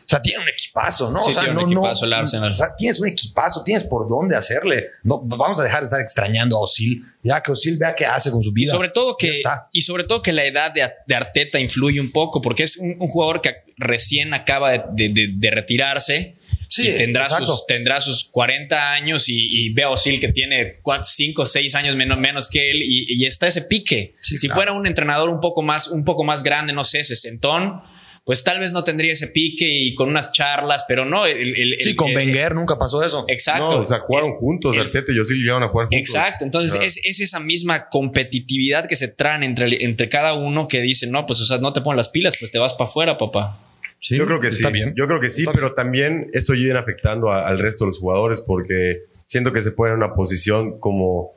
O 0.05 0.09
sea, 0.09 0.21
tiene 0.21 0.43
un 0.43 0.49
equipazo, 0.49 1.11
¿no? 1.11 1.25
Sí, 1.25 1.31
o 1.31 1.33
sea, 1.33 1.45
tiene 1.45 1.55
no, 1.55 1.67
un 1.67 1.73
equipazo 1.73 2.05
el 2.05 2.13
Arsenal. 2.13 2.53
O 2.53 2.55
sea, 2.55 2.77
tienes 2.77 3.01
un 3.01 3.09
equipazo, 3.09 3.65
tienes 3.65 3.85
por 3.85 4.07
dónde 4.09 4.37
hacerle. 4.37 4.89
No, 5.03 5.23
vamos 5.23 5.59
a 5.59 5.63
dejar 5.63 5.81
de 5.81 5.85
estar 5.85 6.01
extrañando 6.01 6.59
a 6.59 6.61
Osil. 6.61 7.03
Ya 7.23 7.43
que 7.43 7.53
Osil 7.53 7.79
vea 7.79 7.95
qué 7.97 8.05
hace 8.05 8.31
con 8.31 8.43
su 8.43 8.53
vida. 8.53 8.67
Y 8.67 8.71
sobre 8.71 8.91
todo 8.91 9.17
que, 9.17 9.43
y 9.73 9.81
sobre 9.81 10.05
todo 10.05 10.21
que 10.21 10.33
la 10.33 10.45
edad 10.45 10.73
de, 10.73 10.89
de 11.07 11.15
Arteta 11.15 11.59
influye 11.59 12.01
un 12.01 12.13
poco, 12.13 12.43
porque 12.43 12.65
es 12.65 12.77
un, 12.77 12.99
jugador 12.99 13.41
que 13.41 13.55
recién 13.79 14.35
acaba 14.35 14.73
de, 14.73 15.09
de, 15.09 15.31
de 15.35 15.51
retirarse. 15.51 16.37
Sí, 16.75 16.89
y 16.89 16.97
tendrá 16.97 17.29
sus, 17.29 17.67
tendrá 17.67 18.01
sus 18.01 18.25
40 18.25 18.93
años 18.93 19.29
y, 19.29 19.73
ve 19.75 19.85
a 19.85 19.91
Osil 19.91 20.19
que 20.19 20.33
tiene 20.33 20.81
5 21.03 21.43
o 21.43 21.47
6 21.47 21.75
años 21.77 21.95
menos, 21.95 22.19
menos 22.19 22.49
que 22.49 22.71
él 22.73 22.83
y, 22.83 23.07
y 23.09 23.27
está 23.27 23.47
ese 23.47 23.63
pique. 23.63 24.17
si 24.21 24.49
fuera 24.49 24.73
un 24.73 24.87
entrenador 24.87 25.29
un 25.29 25.41
poco 25.41 25.63
más, 25.63 25.89
un 25.89 26.05
poco 26.05 26.25
más 26.25 26.43
grande, 26.43 26.73
no 26.73 26.83
sé, 26.83 27.05
sesentón, 27.05 27.81
pues 28.25 28.43
tal 28.43 28.59
vez 28.59 28.73
no 28.73 28.83
tendría 28.83 29.13
ese 29.13 29.29
pique 29.29 29.69
y 29.69 29.95
con 29.95 30.09
unas 30.09 30.33
charlas, 30.33 30.85
pero 30.89 31.05
no. 31.05 31.27
El, 31.27 31.77
sí, 31.79 31.95
con 31.95 32.13
Wenger 32.13 32.57
nunca 32.57 32.77
pasó 32.77 33.05
eso. 33.05 33.25
Exacto. 33.29 33.83
o 33.83 33.87
sea, 33.87 34.01
jugaron 34.01 34.33
juntos, 34.37 34.77
Arteta 34.77 35.13
y 35.13 35.19
Osil 35.21 35.37
llegaron 35.37 35.63
a 35.63 35.69
jugar 35.69 35.87
juntos. 35.87 36.09
Exacto. 36.09 36.45
Entonces 36.45 36.81
es, 36.81 37.01
es, 37.05 37.21
esa 37.21 37.39
misma 37.39 37.89
competitividad 37.89 38.89
que 38.89 38.97
se 38.97 39.09
traen 39.09 39.45
entre, 39.45 39.85
entre 39.85 40.09
cada 40.09 40.33
uno 40.33 40.67
que 40.67 40.81
dice, 40.81 41.07
no, 41.07 41.25
pues 41.25 41.41
o 41.41 41.45
sea, 41.45 41.59
no 41.59 41.73
te 41.73 41.83
ponen 41.83 41.99
las 41.99 42.09
pilas, 42.09 42.37
pues 42.41 42.51
te 42.51 42.59
vas 42.59 42.73
para 42.73 42.89
afuera, 42.89 43.17
papá. 43.17 43.59
Sí, 44.05 44.19
yo 44.19 44.27
creo 44.27 44.39
que 44.39 44.51
sí. 44.51 44.63
Bien. 44.71 44.93
Yo 44.95 45.07
creo 45.07 45.19
que 45.19 45.31
sí, 45.31 45.47
pero 45.55 45.73
también 45.73 46.29
esto 46.35 46.53
viene 46.53 46.79
afectando 46.79 47.33
al 47.33 47.59
resto 47.59 47.85
de 47.85 47.89
los 47.89 48.01
jugadores 48.01 48.43
porque 48.43 49.05
siento 49.25 49.51
que 49.51 49.63
se 49.63 49.73
pone 49.73 49.93
en 49.93 49.97
una 49.97 50.13
posición 50.13 50.79
como 50.79 51.31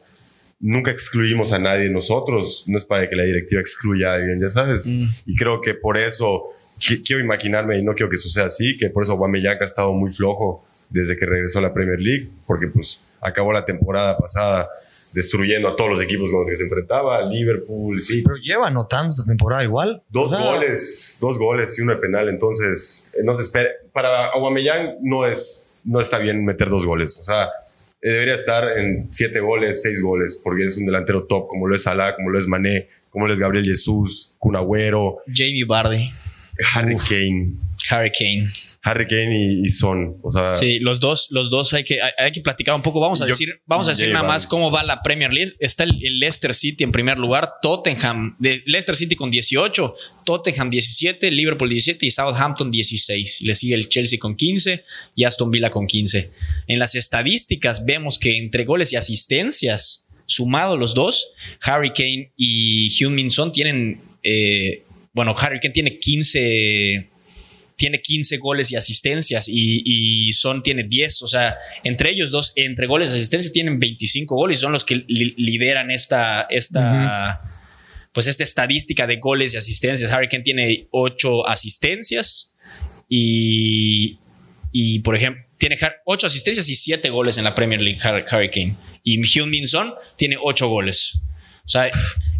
nunca 0.60 0.92
excluimos 0.92 1.54
a 1.54 1.60
nadie 1.60 1.90
nosotros. 1.90 2.66
No 2.68 2.78
es 2.78 2.84
para 2.84 3.10
que 3.10 3.16
la 3.16 3.24
directiva 3.24 3.62
excluya 3.62 4.12
a 4.12 4.16
alguien, 4.16 4.42
ya 4.42 4.50
sabes. 4.50 4.86
Mm. 4.86 5.06
Y 5.28 5.36
creo 5.38 5.62
que 5.62 5.76
por 5.76 5.98
eso 5.98 6.50
quiero 7.06 7.24
imaginarme 7.24 7.80
y 7.80 7.84
no 7.84 7.94
quiero 7.94 8.10
que 8.10 8.18
suceda 8.18 8.48
así, 8.48 8.76
que 8.78 8.90
por 8.90 9.04
eso 9.04 9.14
Aubameyang 9.14 9.62
ha 9.62 9.66
estado 9.66 9.94
muy 9.94 10.12
flojo 10.12 10.62
desde 10.90 11.16
que 11.16 11.26
regresó 11.26 11.60
a 11.60 11.62
la 11.62 11.74
Premier 11.74 12.02
League, 12.02 12.28
porque 12.46 12.68
pues 12.68 13.02
acabó 13.22 13.54
la 13.54 13.64
temporada 13.64 14.18
pasada 14.18 14.68
destruyendo 15.14 15.70
a 15.70 15.76
todos 15.76 15.92
los 15.92 16.02
equipos 16.02 16.30
con 16.32 16.42
los 16.42 16.50
que 16.50 16.58
se 16.58 16.64
enfrentaba, 16.64 17.26
Liverpool, 17.26 18.02
sí. 18.02 18.22
Pero 18.24 18.38
lleva 18.38 18.68
anotando 18.68 19.10
esta 19.10 19.26
temporada 19.26 19.64
igual. 19.64 20.04
Dos 20.10 20.32
goles, 20.38 21.18
dos 21.20 21.38
goles 21.38 21.78
y 21.78 21.82
uno 21.82 21.94
de 21.94 22.00
penal, 22.00 22.30
entonces 22.30 23.10
eh, 23.14 23.24
no 23.24 23.36
se 23.36 23.44
espera. 23.44 23.70
Para 23.94 24.28
Aubameyang 24.28 24.98
no 25.02 25.26
es, 25.28 25.82
no 25.86 26.00
está 26.02 26.20
bien 26.20 26.44
meter 26.46 26.70
dos 26.70 26.86
goles, 26.86 27.18
o 27.20 27.24
sea, 27.24 27.46
eh, 28.02 28.12
debería 28.12 28.36
estar 28.36 28.78
en 28.78 29.08
siete 29.12 29.40
goles, 29.40 29.82
seis 29.82 30.02
goles, 30.02 30.40
porque 30.44 30.66
es 30.66 30.78
un 30.78 30.86
delantero 30.86 31.26
top, 31.26 31.48
como 31.48 31.68
lo 31.68 31.76
es 31.76 31.84
Salah, 31.84 32.16
como 32.16 32.30
lo 32.30 32.40
es 32.40 32.48
Mané, 32.48 32.88
como 33.10 33.28
lo 33.28 33.34
es 33.34 33.40
Gabriel 33.40 33.66
Jesús, 33.66 34.36
Kun 34.38 34.56
Agüero. 34.56 35.18
Jamie 35.28 35.66
Bardi. 35.66 36.10
Harry 36.74 36.96
Kane. 36.96 37.67
Harry 37.90 38.12
Kane. 38.12 38.48
Harry 38.84 39.08
Kane 39.08 39.62
y, 39.66 39.70
Son. 39.70 40.16
O 40.22 40.32
sea, 40.32 40.54
sí, 40.54 40.80
los 40.80 41.00
dos, 41.00 41.28
los 41.32 41.50
dos 41.50 41.74
hay 41.74 41.84
que, 41.84 42.00
hay, 42.02 42.32
que 42.32 42.42
platicar 42.42 42.76
un 42.76 42.82
poco. 42.82 43.00
Vamos 43.00 43.22
a 43.22 43.26
decir, 43.26 43.62
vamos 43.66 43.88
a 43.88 43.92
decir 43.92 44.12
nada 44.12 44.28
más 44.28 44.48
cómo 44.48 44.72
va 44.72 44.84
la 44.84 45.02
Premier 45.02 45.34
League. 45.34 45.56
Está 45.60 45.84
el, 45.84 46.20
Leicester 46.20 46.54
City 46.54 46.84
en 46.84 46.92
primer 46.92 47.18
lugar, 47.18 47.54
Tottenham, 47.62 48.36
de 48.40 48.62
Leicester 48.66 48.96
City 48.96 49.16
con 49.16 49.32
18, 49.32 49.96
Tottenham 50.26 50.70
17, 50.70 51.32
Liverpool 51.32 51.70
17 51.70 52.06
y 52.06 52.12
Southampton 52.12 52.72
16. 52.72 53.42
Le 53.42 53.56
sigue 53.56 53.76
el 53.76 53.90
Chelsea 53.90 54.20
con 54.20 54.36
15 54.36 54.84
y 55.16 55.24
Aston 55.24 55.52
Villa 55.52 55.70
con 55.70 55.88
15. 55.88 56.32
En 56.68 56.80
las 56.80 56.96
estadísticas 56.96 57.86
vemos 57.86 58.20
que 58.20 58.38
entre 58.38 58.66
goles 58.66 58.94
y 58.94 58.96
asistencias, 58.96 60.08
sumados 60.26 60.78
los 60.78 60.94
dos, 60.94 61.32
Harry 61.62 61.92
Kane 61.92 62.32
y 62.36 62.88
Hugh 62.94 63.12
Minson 63.12 63.52
tienen 63.52 64.02
eh, 64.24 64.84
bueno, 65.18 65.34
Harry 65.40 65.60
Kane 65.60 65.74
tiene 65.74 65.98
15, 65.98 67.10
tiene 67.78 68.02
15 68.02 68.38
goles 68.38 68.72
y 68.72 68.76
asistencias 68.76 69.46
y, 69.48 70.34
Son 70.34 70.62
tiene 70.62 70.84
10. 70.84 71.22
O 71.22 71.28
sea, 71.28 71.56
entre 71.84 72.10
ellos 72.10 72.32
dos, 72.32 72.52
entre 72.56 72.88
goles 72.88 73.12
y 73.12 73.14
asistencias, 73.14 73.54
tienen 73.54 73.80
25 73.80 74.36
goles 74.36 74.58
y 74.58 74.62
son 74.62 74.74
los 74.74 74.84
que 74.84 75.06
lideran 75.08 75.92
esta, 75.92 76.48
esta, 76.50 77.40
pues 78.12 78.28
esta 78.28 78.44
estadística 78.44 79.08
de 79.08 79.18
goles 79.18 79.54
y 79.54 79.58
asistencias. 79.58 80.12
Harry 80.12 80.28
Kane 80.28 80.44
tiene 80.44 80.88
8 80.92 81.48
asistencias 81.48 82.56
y, 83.08 84.18
y 84.72 85.00
por 85.00 85.16
ejemplo, 85.16 85.44
tiene 85.58 85.78
8 86.06 86.28
asistencias 86.28 86.68
y 86.70 86.76
7 86.76 87.10
goles 87.10 87.38
en 87.38 87.44
la 87.44 87.56
Premier 87.56 87.82
League, 87.82 88.00
Harry 88.02 88.50
Kane. 88.50 88.76
Y 89.04 89.22
Hyun 89.22 89.50
Min 89.50 89.68
Son 89.68 89.94
tiene 90.18 90.36
8 90.42 90.68
goles. 90.68 91.22
O 91.64 91.70
sea, 91.70 91.90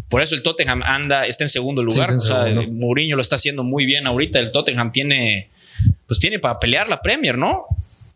por 0.08 0.22
eso 0.22 0.34
el 0.34 0.42
Tottenham 0.42 0.82
anda, 0.82 1.26
está 1.26 1.44
en 1.44 1.48
segundo 1.48 1.82
lugar. 1.82 2.10
o 2.10 2.18
sea, 2.18 2.46
Mourinho 2.70 3.16
lo 3.16 3.22
está 3.22 3.36
haciendo 3.36 3.62
muy 3.62 3.84
bien 3.84 4.06
ahorita. 4.06 4.38
El 4.38 4.52
Tottenham 4.52 4.90
tiene, 4.90 5.48
pues 6.06 6.18
tiene 6.18 6.38
para 6.38 6.58
pelear 6.58 6.88
la 6.88 7.02
Premier, 7.02 7.36
¿no? 7.36 7.64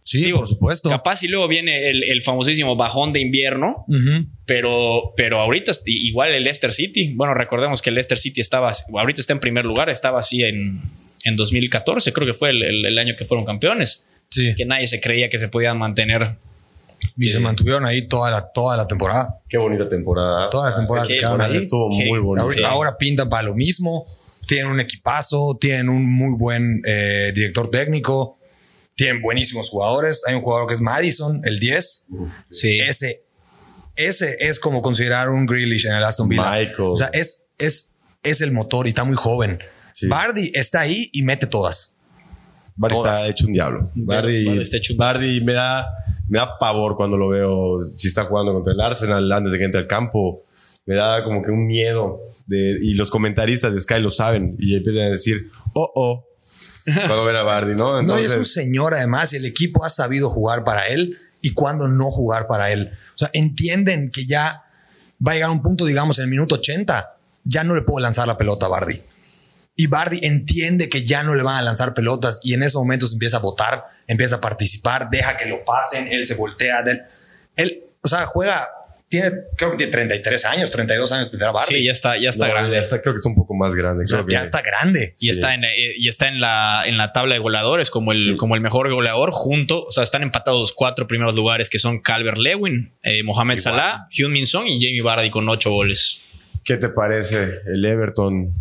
Sí, 0.01 0.33
por 0.33 0.49
supuesto. 0.49 0.89
Capaz 0.89 1.23
y 1.23 1.29
luego 1.29 1.47
viene 1.49 1.91
el, 1.91 2.23
famosísimo 2.25 2.77
bajón 2.77 3.13
de 3.13 3.21
invierno, 3.21 3.87
pero, 4.47 5.13
pero 5.17 5.39
ahorita 5.39 5.73
igual 5.87 6.35
el 6.35 6.43
Leicester 6.43 6.73
City. 6.73 7.13
Bueno, 7.15 7.35
recordemos 7.35 7.81
que 7.83 7.91
el 7.91 7.95
Leicester 7.95 8.19
City 8.19 8.41
estaba, 8.41 8.73
ahorita 8.95 9.21
está 9.21 9.33
en 9.33 9.41
primer 9.41 9.65
lugar, 9.65 9.91
estaba 9.91 10.19
así 10.19 10.43
en, 10.43 10.81
en 11.25 11.35
2014, 11.37 12.13
creo 12.13 12.27
que 12.27 12.35
fue 12.35 12.51
el, 12.51 12.85
el 12.85 12.99
año 12.99 13.15
que 13.17 13.25
fueron 13.27 13.47
campeones. 13.47 14.07
Sí. 14.29 14.55
Que 14.57 14.65
nadie 14.65 14.87
se 14.87 15.01
creía 15.01 15.29
que 15.29 15.39
se 15.39 15.49
podían 15.49 15.79
mantener 15.79 16.37
y 17.17 17.29
se 17.29 17.41
mantuvieron 17.41 17.85
ahí 17.85 18.09
toda 18.09 18.31
la, 18.31 18.51
toda 18.53 18.77
la 18.77 18.87
temporada. 18.87 19.41
Qué 19.49 19.59
bonita 19.59 19.89
temporada. 19.89 20.51
Toda 20.51 20.71
la 20.71 20.77
temporada 20.77 21.07
se 21.07 21.19
quedaron 21.19 21.41
ahí. 21.41 21.57
Estuvo 21.57 21.89
muy 21.89 22.19
bonito. 22.19 22.67
Ahora, 22.67 22.97
pintan 22.99 23.29
para 23.29 23.45
lo 23.45 23.55
mismo. 23.55 24.07
Tienen 24.47 24.71
un 24.73 24.81
equipazo, 24.81 25.57
tienen 25.61 25.89
un 25.89 26.05
muy 26.13 26.37
buen 26.37 26.83
eh, 26.85 27.31
director 27.33 27.71
técnico, 27.71 28.39
tienen 28.97 29.23
buenísimos 29.23 29.71
jugadores. 29.71 30.23
Hay 30.27 30.35
un 30.35 30.43
jugador 30.43 30.67
que 30.67 30.75
es 30.75 30.81
Madison, 30.81 31.41
el 31.45 31.61
10. 31.61 32.09
Sí. 32.51 32.79
Ese, 32.81 33.25
ese 33.97 34.37
es 34.41 34.59
como 34.59 34.83
considerar 34.83 35.31
un 35.31 35.47
Grealish 35.47 35.87
en 35.87 35.95
el 35.95 36.05
Aston 36.05 36.29
Villa. 36.29 36.51
Michael. 36.51 36.89
O 36.91 36.97
sea, 36.97 37.09
es, 37.13 37.45
es, 37.59 37.93
es 38.25 38.41
el 38.41 38.51
motor 38.53 38.87
y 38.87 38.91
está 38.91 39.05
muy 39.05 39.17
joven. 39.17 39.61
Bardi 40.09 40.51
está 40.55 40.81
ahí 40.81 41.09
y 41.13 41.23
mete 41.23 41.47
todas. 41.47 41.97
Bardi 42.77 42.97
está 42.97 43.29
hecho 43.29 43.47
un 43.47 43.53
diablo. 43.53 43.91
Bardi, 43.95 44.61
Bardi 44.97 45.41
me 45.43 45.53
da 45.53 45.87
me 46.29 46.39
da 46.39 46.59
pavor 46.59 46.97
cuando 46.97 47.17
lo 47.17 47.29
veo 47.29 47.81
si 47.97 48.09
está 48.09 48.25
jugando 48.25 48.53
contra 48.53 48.73
el 48.73 48.81
Arsenal 48.81 49.31
antes 49.31 49.53
de 49.53 49.59
que 49.59 49.65
entre 49.65 49.81
al 49.81 49.87
campo. 49.87 50.43
Me 50.85 50.97
da 50.97 51.23
como 51.23 51.43
que 51.43 51.51
un 51.51 51.67
miedo. 51.67 52.21
De, 52.47 52.79
y 52.81 52.95
los 52.95 53.11
comentaristas 53.11 53.73
de 53.73 53.81
Sky 53.81 54.01
lo 54.01 54.11
saben 54.11 54.57
y 54.59 54.77
empiezan 54.77 55.05
a 55.05 55.11
decir, 55.11 55.51
oh, 55.75 55.91
oh, 55.95 56.27
cuando 56.85 57.25
ven 57.25 57.37
a 57.37 57.43
Bardi, 57.43 57.75
¿no? 57.77 58.01
Entonces, 58.01 58.29
no, 58.29 58.35
es 58.35 58.39
un 58.39 58.45
señor 58.45 58.95
además 58.95 59.33
y 59.33 59.37
el 59.37 59.45
equipo 59.45 59.85
ha 59.85 59.91
sabido 59.91 60.29
jugar 60.29 60.65
para 60.65 60.87
él 60.89 61.17
y 61.41 61.53
cuando 61.53 61.87
no 61.87 62.07
jugar 62.07 62.47
para 62.49 62.73
él. 62.73 62.91
O 63.15 63.19
sea, 63.19 63.31
entienden 63.33 64.11
que 64.11 64.27
ya 64.27 64.65
va 65.25 65.33
a 65.33 65.35
llegar 65.35 65.51
un 65.51 65.63
punto, 65.63 65.85
digamos, 65.85 66.19
en 66.19 66.25
el 66.25 66.31
minuto 66.31 66.57
80, 66.57 67.17
ya 67.45 67.63
no 67.63 67.77
le 67.77 67.83
puedo 67.83 68.01
lanzar 68.01 68.27
la 68.27 68.37
pelota 68.37 68.67
a 68.67 68.71
Bardi 68.71 69.01
y 69.75 69.87
Bardi 69.87 70.21
entiende 70.23 70.89
que 70.89 71.05
ya 71.05 71.23
no 71.23 71.35
le 71.35 71.43
van 71.43 71.57
a 71.57 71.63
lanzar 71.63 71.95
pelotas 71.95 72.41
y 72.43 72.55
en 72.55 72.63
ese 72.63 72.77
momento 72.77 73.07
se 73.07 73.15
empieza 73.15 73.39
a 73.39 73.41
votar, 73.41 73.85
empieza 74.07 74.37
a 74.37 74.41
participar, 74.41 75.09
deja 75.11 75.37
que 75.39 75.47
lo 75.47 75.65
pasen, 75.65 76.09
él 76.13 76.27
se 76.27 76.35
voltea 76.35 76.81
él. 76.81 77.03
Él, 77.57 77.85
o 78.03 78.09
sea, 78.09 78.27
juega, 78.27 78.69
tiene, 79.09 79.31
creo 79.57 79.71
que 79.73 79.77
tiene 79.79 79.93
33 79.93 80.45
años, 80.47 80.71
32 80.71 81.13
años 81.13 81.31
tendrá 81.31 81.53
Bardi. 81.53 81.75
Sí, 81.75 81.85
ya 81.85 81.93
está, 81.93 82.17
ya 82.19 82.31
está 82.31 82.49
grande. 82.49 82.77
Ya 82.77 82.83
está, 82.83 83.01
creo 83.01 83.15
que 83.15 83.17
está 83.17 83.29
un 83.29 83.35
poco 83.35 83.55
más 83.55 83.75
grande. 83.75 84.05
ya 84.29 84.43
está 84.43 84.61
grande. 84.61 85.15
Y 85.19 85.31
está, 85.31 85.55
en, 85.55 85.65
eh, 85.65 85.95
y 85.97 86.09
está 86.09 86.29
en 86.29 86.41
la, 86.41 86.83
en 86.87 86.99
la 86.99 87.13
tabla 87.13 87.35
de 87.35 87.41
goleadores 87.41 87.91
como 87.91 88.13
el, 88.13 88.37
como 88.37 88.55
el 88.55 88.61
mejor 88.61 88.93
goleador 88.93 89.31
junto, 89.33 89.85
o 89.85 89.91
sea, 89.91 90.03
están 90.03 90.23
empatados 90.23 90.61
los 90.61 90.73
cuatro 90.73 91.07
primeros 91.07 91.35
lugares 91.35 91.71
que 91.71 91.79
son 91.79 92.01
Calvert 92.01 92.39
Lewin, 92.39 92.93
eh, 93.03 93.23
Mohamed 93.23 93.59
Salah, 93.59 94.07
Hyun 94.11 94.33
Min 94.33 94.47
Song 94.47 94.67
y 94.67 94.85
Jamie 94.85 95.03
Bardi 95.03 95.31
con 95.31 95.49
ocho 95.49 95.71
goles. 95.71 96.23
¿Qué 96.65 96.77
te 96.77 96.89
parece 96.89 97.61
el 97.67 97.85
Everton 97.85 98.53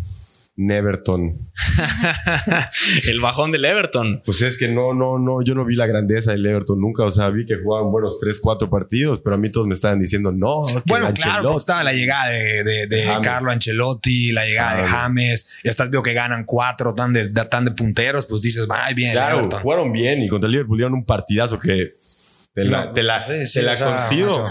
Neverton. 0.56 1.32
el 3.08 3.20
bajón 3.20 3.52
del 3.52 3.64
Everton. 3.64 4.22
Pues 4.24 4.42
es 4.42 4.58
que 4.58 4.68
no, 4.68 4.92
no, 4.92 5.18
no, 5.18 5.42
yo 5.42 5.54
no 5.54 5.64
vi 5.64 5.74
la 5.74 5.86
grandeza 5.86 6.32
del 6.32 6.44
Everton 6.44 6.80
nunca. 6.80 7.04
O 7.04 7.10
sea, 7.10 7.30
vi 7.30 7.46
que 7.46 7.56
jugaban 7.56 7.90
buenos 7.90 8.18
3, 8.20 8.38
4 8.40 8.68
partidos, 8.68 9.20
pero 9.20 9.36
a 9.36 9.38
mí 9.38 9.50
todos 9.50 9.66
me 9.66 9.74
estaban 9.74 9.98
diciendo 9.98 10.30
no. 10.30 10.62
bueno, 10.86 11.12
claro, 11.14 11.52
pues 11.52 11.62
estaba 11.62 11.82
la 11.82 11.92
llegada 11.92 12.30
de, 12.30 12.86
de, 12.86 13.18
Carlo 13.22 13.50
Ancelotti, 13.50 14.32
la 14.32 14.44
llegada 14.44 14.82
de 14.82 14.88
James. 14.88 15.60
Y 15.64 15.68
hasta 15.68 15.88
veo 15.88 16.02
que 16.02 16.12
ganan 16.12 16.44
4 16.44 16.94
tan 16.94 17.12
de, 17.12 17.30
tan 17.30 17.64
de 17.64 17.70
punteros, 17.70 18.26
pues 18.26 18.42
dices, 18.42 18.66
ay, 18.68 18.94
bien. 18.94 19.12
Claro, 19.12 19.48
jugaron 19.50 19.90
bien 19.92 20.22
y 20.22 20.28
contra 20.28 20.46
el 20.46 20.52
Liverpool 20.52 20.78
dieron 20.78 20.94
un 20.94 21.04
partidazo 21.04 21.58
que 21.58 21.94
te 22.54 22.64
la, 22.64 22.92
te 22.92 23.02
la, 23.02 23.20
te 23.24 23.62
la 23.62 23.76
consigo 23.78 24.50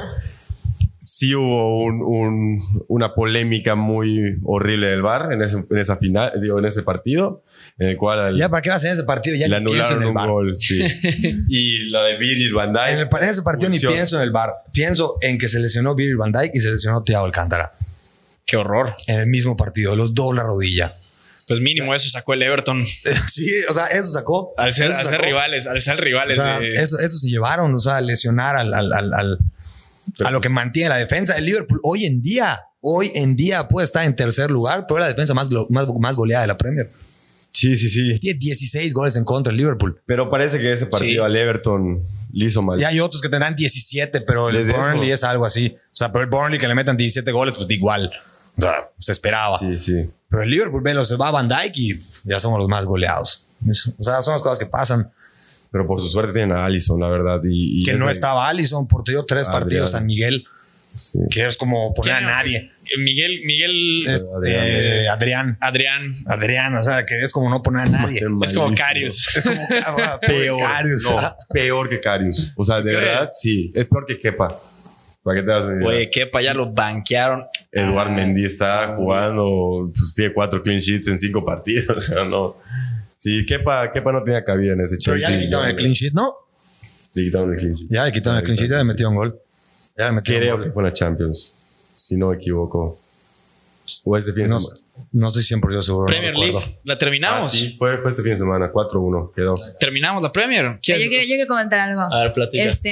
sí 1.02 1.34
hubo 1.34 1.80
un, 1.80 2.62
una 2.88 3.16
polémica 3.16 3.74
muy 3.74 4.38
horrible 4.44 4.88
del 4.88 5.02
bar 5.02 5.34
en, 5.34 5.42
ese, 5.42 5.66
en 5.68 5.78
esa 5.80 5.98
final, 5.98 6.32
digo, 6.40 6.60
en 6.60 6.66
ese 6.66 6.84
partido, 6.84 7.44
en 7.80 7.90
el 7.90 7.98
cual... 7.98 8.38
ya, 8.38 8.50
¿para 8.50 8.62
qué 8.62 8.70
vas 8.70 8.84
en 8.84 8.92
ese 8.92 9.04
partido? 9.04 9.36
Ya 9.36 9.48
le 9.48 9.56
anularon 9.56 10.04
un 10.04 10.14
gol, 10.14 10.58
sí. 10.60 10.80
y 11.50 11.90
la 11.90 12.04
de 12.04 12.18
Virgil 12.20 12.54
van 12.54 12.72
Dijk. 12.72 12.88
En, 12.90 13.00
el, 13.00 13.10
en 13.20 13.30
ese 13.30 13.42
partido 13.42 13.70
ni 13.72 13.80
pienso 13.80 14.18
en 14.18 14.22
el 14.22 14.32
bar. 14.32 14.52
Pienso 14.72 15.18
en 15.22 15.40
que 15.40 15.48
se 15.48 15.60
lesionó 15.60 15.96
Virgil 15.96 16.18
van 16.18 16.32
Dijk 16.32 16.52
y 16.54 16.62
se 16.62 16.70
lesionó 16.70 17.04
Thiago 17.04 17.26
Alcántara. 17.26 17.74
Qué 18.46 18.58
horror. 18.58 18.94
En 19.08 19.22
el 19.22 19.28
mismo 19.28 19.58
partido, 19.58 19.96
los 19.96 20.14
dos 20.14 20.36
la 20.36 20.44
rodilla. 20.44 20.94
Pues 21.48 21.62
mínimo 21.62 21.96
eso 21.96 22.10
sacó 22.10 22.36
el 22.36 22.44
Everton. 22.44 22.86
Sí, 23.28 23.50
o 23.68 23.74
sea, 23.74 23.88
eso 23.88 24.12
sacó. 24.12 24.54
Al 24.56 24.72
ser, 24.72 24.92
rivales, 25.20 25.66
al 25.66 25.82
ser 25.82 26.00
rivales. 26.00 26.38
eso, 26.76 27.00
eso 27.00 27.18
se 27.18 27.28
llevaron, 27.28 27.74
o 27.74 27.80
sea, 27.80 28.00
lesionar 28.02 28.56
al, 28.56 28.72
al, 28.72 28.94
al 28.94 29.40
a 30.26 30.32
lo 30.32 30.42
que 30.42 30.50
mantiene 30.50 30.90
la 30.90 30.98
defensa 30.98 31.36
del 31.36 31.46
Liverpool. 31.46 31.80
Hoy 31.84 32.06
en 32.06 32.22
día, 32.22 32.60
hoy 32.80 33.12
en 33.16 33.36
día 33.36 33.68
puede 33.68 33.86
estar 33.86 34.06
en 34.06 34.16
tercer 34.16 34.52
lugar, 34.52 34.86
pero 34.88 35.00
es 35.00 35.02
la 35.02 35.10
defensa 35.10 35.34
más, 35.34 35.50
más, 35.70 35.88
más 36.00 36.16
goleada 36.16 36.44
de 36.44 36.48
la 36.48 36.58
Premier. 36.58 36.90
Sí, 37.52 37.76
sí, 37.78 37.90
sí. 37.90 38.16
Tiene 38.16 38.40
16 38.40 38.94
goles 38.94 39.16
en 39.18 39.26
contra 39.26 39.52
el 39.52 39.58
Liverpool. 39.58 40.02
Pero 40.06 40.30
parece 40.30 40.60
que 40.60 40.72
ese 40.72 40.86
partido 40.86 41.26
al 41.26 41.36
Everton 41.36 42.02
le 42.32 42.46
hizo 42.46 42.62
mal. 42.62 42.80
Y 42.80 42.86
hay 42.86 43.00
otros 43.00 43.22
que 43.22 43.30
tendrán 43.30 43.56
17, 43.56 44.22
pero 44.22 44.50
el 44.50 44.72
Burnley 44.72 45.12
es 45.12 45.24
algo 45.24 45.46
así. 45.46 45.76
O 45.76 45.96
sea, 45.96 46.12
pero 46.12 46.24
el 46.24 46.30
Burnley 46.30 46.60
que 46.60 46.68
le 46.68 46.76
metan 46.76 46.96
17 46.98 47.30
goles, 47.32 47.54
pues 47.54 47.70
igual. 47.70 48.12
se 49.00 49.12
esperaba. 49.12 49.60
Sí, 49.60 49.80
sí. 49.80 50.10
Pero 50.30 50.44
el 50.44 50.50
Liverpool, 50.50 50.82
ve, 50.82 51.06
se 51.06 51.18
va 51.18 51.28
a 51.28 51.32
Van 51.32 51.50
Dijk 51.50 51.78
y 51.78 52.00
ya 52.24 52.40
somos 52.40 52.58
los 52.58 52.70
más 52.70 52.86
goleados. 52.86 53.46
O 54.00 54.04
sea, 54.04 54.22
son 54.22 54.34
las 54.34 54.42
cosas 54.42 54.58
que 54.58 54.66
pasan 54.66 55.12
pero 55.72 55.88
por 55.88 56.02
su 56.02 56.10
suerte 56.10 56.34
tienen 56.34 56.56
a 56.56 56.66
Allison, 56.66 57.00
la 57.00 57.08
verdad. 57.08 57.42
Y, 57.44 57.84
que 57.84 57.94
no 57.94 58.10
estaba 58.10 58.48
Allison, 58.50 58.88
porque 58.88 59.12
dio 59.12 59.24
tres 59.24 59.48
partidos 59.48 59.96
a 59.96 60.02
Miguel. 60.02 60.46
Que 61.30 61.48
es 61.48 61.56
como 61.56 61.94
poner 61.94 62.16
a 62.16 62.22
nadie. 62.22 62.70
Miguel, 62.98 63.42
Miguel 63.46 64.06
es 64.06 64.38
eh, 64.46 65.08
Adrián. 65.10 65.58
Adrián. 65.62 66.14
Adrián, 66.26 66.76
o 66.76 66.84
sea, 66.84 67.06
que 67.06 67.22
es 67.22 67.32
como 67.32 67.50
no 67.50 67.62
poner 67.62 67.88
a 67.88 67.90
nadie. 67.90 68.20
Es 68.44 68.54
como 68.54 68.76
Carius. 68.76 69.38
Es 69.38 69.44
como 69.44 69.62
peor, 70.28 70.60
Carius. 70.60 71.04
No, 71.06 71.36
peor 71.50 71.90
que 71.90 72.02
Carius. 72.02 72.52
O 72.58 72.66
sea, 72.66 72.82
de 72.82 72.94
verdad, 72.94 73.30
sí. 73.32 73.72
Es 73.74 73.86
peor 73.86 74.06
que 74.06 74.18
Kepa. 74.18 74.60
¿Para 75.24 75.40
qué 75.40 75.46
te 75.46 75.52
vas 75.52 75.66
a 75.68 75.88
Oye, 75.88 76.10
Kepa 76.10 76.42
ya 76.42 76.54
lo 76.54 76.74
banquearon. 76.74 77.46
Eduard 77.72 78.10
Mendy 78.10 78.44
está 78.44 78.96
jugando, 78.96 79.92
pues 79.94 80.14
tiene 80.16 80.34
cuatro 80.34 80.62
clean 80.62 80.80
sheets 80.80 81.08
en 81.08 81.18
cinco 81.18 81.46
partidos. 81.46 81.88
O 81.98 82.02
sea, 82.02 82.26
no. 82.26 82.56
Sí, 83.22 83.46
Kepa, 83.46 83.92
Kepa 83.92 84.12
no 84.12 84.24
tenía 84.24 84.44
cabida 84.44 84.74
en 84.74 84.82
ese 84.82 84.98
Chelsea. 84.98 85.30
Pero 85.30 85.30
ya 85.30 85.38
le 85.38 85.46
quitaron 85.46 85.68
el 85.68 85.76
clean 85.76 85.94
sheet, 85.94 86.14
¿no? 86.14 86.34
Le 87.14 87.24
quitaron 87.24 87.54
el 87.54 87.60
clean 87.60 87.74
sheet. 87.76 87.88
Ya 87.92 88.06
le 88.06 88.12
quitaron 88.12 88.40
el 88.40 88.44
clean 88.44 88.58
sheet, 88.58 88.70
ya 88.72 88.78
le 88.80 88.84
metió 88.84 89.10
un 89.10 89.16
gol. 89.16 89.40
Ya 89.96 90.06
le 90.08 90.12
metió 90.14 90.36
Creo 90.36 90.56
un 90.56 90.62
gol. 90.62 90.68
que 90.68 90.74
fue 90.74 90.82
la 90.82 90.92
Champions, 90.92 91.94
si 91.96 92.18
no 92.18 92.30
me 92.30 92.38
equivoco. 92.38 92.98
O 94.06 94.18
este 94.18 94.34
fin 94.34 94.46
de 94.46 94.50
no, 94.50 94.60
semana. 94.60 94.82
No 95.12 95.28
estoy 95.28 95.44
100% 95.44 95.82
seguro. 95.84 96.08
Premier 96.08 96.36
League, 96.36 96.80
¿la 96.84 96.98
terminamos? 96.98 97.46
Ah, 97.46 97.50
sí, 97.50 97.76
fue, 97.78 98.00
fue, 98.00 98.10
este 98.10 98.24
fin 98.24 98.32
de 98.32 98.38
semana, 98.38 98.72
4-1 98.72 99.32
quedó. 99.36 99.54
¿Terminamos 99.80 100.24
la 100.24 100.32
Premier? 100.32 100.80
Yo 100.82 100.96
quiero, 100.96 101.04
yo 101.04 101.28
quiero 101.28 101.46
comentar 101.46 101.78
algo. 101.78 102.02
A 102.02 102.24
ver, 102.24 102.34
platica. 102.34 102.64
Este, 102.64 102.92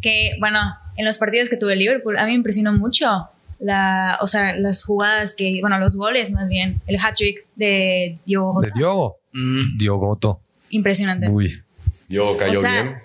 que, 0.00 0.32
bueno, 0.40 0.58
en 0.96 1.04
los 1.04 1.16
partidos 1.18 1.48
que 1.48 1.56
tuve 1.56 1.76
Liverpool, 1.76 2.16
a 2.18 2.24
mí 2.24 2.32
me 2.32 2.38
impresionó 2.38 2.72
mucho 2.72 3.28
la, 3.62 4.18
o 4.20 4.26
sea, 4.26 4.56
las 4.56 4.82
jugadas 4.84 5.34
que, 5.34 5.58
bueno, 5.60 5.78
los 5.78 5.96
goles 5.96 6.32
más 6.32 6.48
bien, 6.48 6.80
el 6.86 6.96
hat-trick 6.96 7.46
de 7.54 8.18
Diogo. 8.26 8.60
De 8.60 8.70
Diogo. 8.74 9.18
Mm. 9.32 9.78
Diogoto. 9.78 10.40
Impresionante. 10.70 11.28
Uy. 11.28 11.62
Diogo 12.08 12.36
cayó 12.36 12.60
bien. 12.60 12.96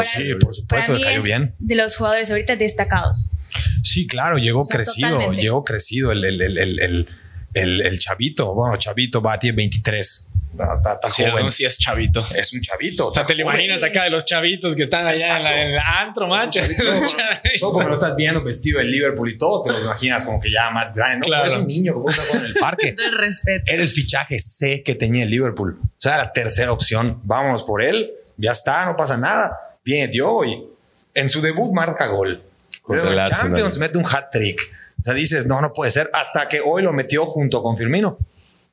sí, 0.00 0.34
por 0.40 0.54
supuesto, 0.54 0.96
cayó 1.02 1.22
bien. 1.22 1.54
De 1.58 1.74
los 1.74 1.96
jugadores 1.96 2.30
ahorita 2.30 2.56
destacados. 2.56 3.30
Sí, 3.82 4.06
claro, 4.06 4.38
llegó 4.38 4.64
crecido, 4.64 5.32
llegó 5.32 5.64
crecido 5.64 6.12
el, 6.12 6.24
el, 6.24 6.40
el, 6.40 7.06
el, 7.54 7.98
chavito. 7.98 8.54
Bueno, 8.54 8.76
chavito 8.76 9.20
va, 9.20 9.38
tiene 9.38 9.56
23. 9.56 10.30
Está, 10.54 10.98
joven. 11.10 11.50
Sí, 11.50 11.64
es 11.64 11.78
chavito. 11.78 12.24
Es 12.34 12.52
un 12.52 12.60
chavito. 12.60 13.08
O 13.08 13.12
sea, 13.12 13.26
te 13.26 13.34
lo 13.34 13.42
imaginas 13.42 13.82
acá 13.82 14.04
de 14.04 14.10
los 14.10 14.24
chavitos 14.24 14.76
que 14.76 14.84
están 14.84 15.06
allá 15.06 15.38
en, 15.38 15.68
el 15.68 15.78
antro, 15.78 16.28
macho. 16.28 16.60
Solo 17.58 17.72
porque 17.72 17.88
lo 17.88 17.94
estás 17.94 18.14
viendo 18.16 18.42
vestido 18.42 18.78
de 18.78 18.84
Liverpool 18.84 19.30
y 19.30 19.38
todo, 19.38 19.62
te 19.62 19.72
lo 19.72 19.80
imaginas 19.80 20.24
como 20.24 20.40
que 20.40 20.50
ya 20.50 20.70
más 20.70 20.94
grande. 20.94 21.26
No, 21.26 21.26
claro. 21.26 21.46
es 21.46 21.54
un 21.54 21.66
niño 21.66 21.94
que 22.04 22.12
está 22.12 22.38
en 22.38 22.44
el 22.44 22.54
parque. 22.54 22.94
El 23.04 23.18
respeto. 23.18 23.64
Era 23.66 23.82
el 23.82 23.88
fichaje 23.88 24.38
C 24.38 24.82
que 24.82 24.94
tenía 24.94 25.24
el 25.24 25.30
Liverpool. 25.30 25.78
O 25.82 25.88
sea, 25.98 26.18
la 26.18 26.32
tercera 26.32 26.72
opción. 26.72 27.20
Vámonos 27.24 27.64
por 27.64 27.82
él. 27.82 28.12
Ya 28.36 28.52
está, 28.52 28.86
no 28.86 28.96
pasa 28.96 29.16
nada. 29.16 29.58
Viene 29.84 30.08
Diogo 30.08 30.44
y 30.44 30.64
en 31.14 31.28
su 31.28 31.40
debut 31.40 31.72
marca 31.72 32.06
gol. 32.06 32.42
Pero 32.86 33.12
en 33.12 33.24
Champions 33.24 33.78
mete 33.78 33.98
un 33.98 34.06
hat 34.06 34.30
trick. 34.30 34.60
O 35.00 35.04
sea, 35.04 35.14
dices, 35.14 35.46
no, 35.46 35.60
no 35.60 35.72
puede 35.72 35.90
ser. 35.90 36.10
Hasta 36.12 36.48
que 36.48 36.60
hoy 36.64 36.82
lo 36.82 36.92
metió 36.92 37.24
junto 37.26 37.62
con 37.62 37.76
Firmino. 37.76 38.18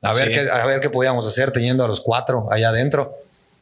A 0.02 0.12
ver, 0.14 0.32
qué, 0.32 0.40
a 0.40 0.66
ver 0.66 0.80
qué 0.80 0.90
podíamos 0.90 1.26
hacer 1.26 1.52
teniendo 1.52 1.84
a 1.84 1.88
los 1.88 2.00
cuatro 2.00 2.52
allá 2.52 2.70
adentro. 2.70 3.14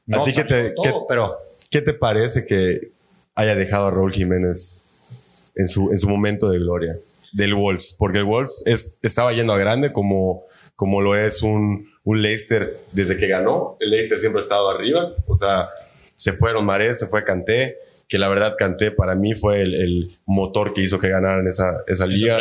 No 0.06 0.24
qué 0.24 0.44
te, 0.44 0.74
pero... 1.08 1.36
¿Qué 1.70 1.82
te 1.82 1.94
parece 1.94 2.46
que 2.46 2.90
haya 3.36 3.54
dejado 3.54 3.86
a 3.86 3.90
Raúl 3.92 4.12
Jiménez 4.12 5.52
en 5.54 5.68
su, 5.68 5.92
en 5.92 5.98
su 5.98 6.08
momento 6.08 6.50
de 6.50 6.58
gloria 6.58 6.96
del 7.32 7.54
Wolves? 7.54 7.94
Porque 7.96 8.18
el 8.18 8.24
Wolves 8.24 8.64
es, 8.66 8.96
estaba 9.02 9.32
yendo 9.32 9.52
a 9.52 9.58
grande 9.58 9.92
como, 9.92 10.42
como 10.74 11.00
lo 11.00 11.14
es 11.14 11.42
un, 11.42 11.88
un 12.02 12.22
Leicester 12.22 12.76
desde 12.90 13.18
que 13.18 13.28
ganó. 13.28 13.76
El 13.78 13.90
Leicester 13.90 14.18
siempre 14.18 14.40
ha 14.40 14.42
estado 14.42 14.68
arriba. 14.68 15.12
O 15.28 15.38
sea, 15.38 15.68
se 16.16 16.32
fueron 16.32 16.64
Marés, 16.64 16.98
se 16.98 17.06
fue 17.06 17.22
Canté 17.22 17.76
que 18.08 18.18
la 18.18 18.28
verdad 18.28 18.56
Canté 18.58 18.90
para 18.90 19.14
mí 19.14 19.34
fue 19.34 19.62
el, 19.62 20.10
motor 20.26 20.74
que 20.74 20.82
hizo 20.82 20.98
que 20.98 21.08
ganaran 21.08 21.46
esa, 21.46 21.84
esa 21.86 22.06
liga. 22.06 22.40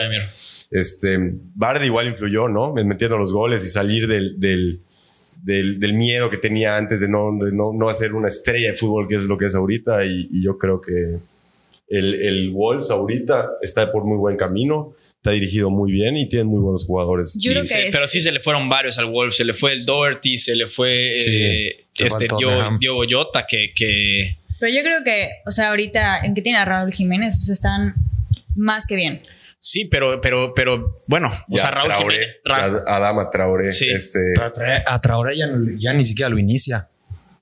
Este, 0.72 1.17
Bardi 1.55 1.88
igual 1.88 2.07
influyó, 2.07 2.47
¿no? 2.47 2.74
Metiendo 2.74 3.17
los 3.17 3.34
goles 3.34 3.65
y 3.65 3.70
salir 3.70 4.07
del, 4.07 4.39
del, 4.39 4.82
del, 5.43 5.93
miedo 5.93 6.30
que 6.30 6.38
tenía 6.38 6.78
antes 6.78 7.01
de 7.01 7.09
no, 7.09 7.32
no, 7.32 7.74
no, 7.74 7.89
hacer 7.89 8.13
una 8.13 8.28
estrella 8.28 8.72
de 8.72 8.78
fútbol, 8.78 9.07
que 9.07 9.15
es 9.15 9.26
lo 9.26 9.38
que 9.38 9.45
es 9.45 9.55
ahorita. 9.55 10.05
Y, 10.05 10.43
yo 10.43 10.57
creo 10.57 10.80
que 10.80 11.17
el, 11.89 12.15
el, 12.22 12.51
Wolves 12.51 12.91
ahorita 12.91 13.49
está 13.61 13.91
por 13.91 14.05
muy 14.05 14.17
buen 14.17 14.38
camino. 14.38 14.93
Está 15.15 15.32
dirigido 15.32 15.70
muy 15.70 15.91
bien 15.91 16.15
y 16.17 16.30
tiene 16.30 16.45
muy 16.45 16.61
buenos 16.61 16.86
jugadores. 16.86 17.38
pero 17.91 18.07
sí 18.07 18.22
se 18.22 18.32
le 18.32 18.39
fueron 18.39 18.70
varios 18.70 18.99
al 18.99 19.05
Wolves. 19.05 19.38
Se 19.38 19.45
le 19.45 19.55
fue 19.55 19.74
el 19.74 19.86
Doherty, 19.86 20.38
se 20.38 20.55
le 20.55 20.67
fue 20.67 21.17
eh, 21.17 21.88
este 21.97 22.28
Diogo 22.80 23.03
Jota, 23.09 23.45
que, 23.47 23.74
que, 23.76 24.38
Pero 24.59 24.72
yo 24.72 24.82
creo 24.82 25.03
que, 25.03 25.30
o 25.47 25.51
sea, 25.51 25.70
ahorita 25.70 26.20
en 26.24 26.36
que 26.36 26.43
tiene 26.43 26.59
a 26.59 26.65
Raúl 26.65 26.93
Jiménez, 26.93 27.36
o 27.36 27.39
sea, 27.39 27.53
están 27.53 27.95
más 28.55 28.86
que 28.86 28.95
bien. 28.95 29.22
Sí, 29.62 29.86
pero, 29.86 30.22
pero, 30.22 30.53
pero 30.53 31.01
bueno, 31.05 31.30
o 31.49 31.57
sea, 31.57 31.72
Raúl 31.72 31.91
Traoré, 31.91 32.82
Adama 32.88 33.30
Traoré. 33.30 33.72
Sí. 33.72 33.89
Este, 33.89 34.20
a 34.86 35.01
Traoré 35.01 35.36
ya, 35.36 35.49
ya, 35.78 35.93
ni 35.93 36.05
siquiera 36.05 36.30
lo 36.30 36.39
inicia. 36.39 36.88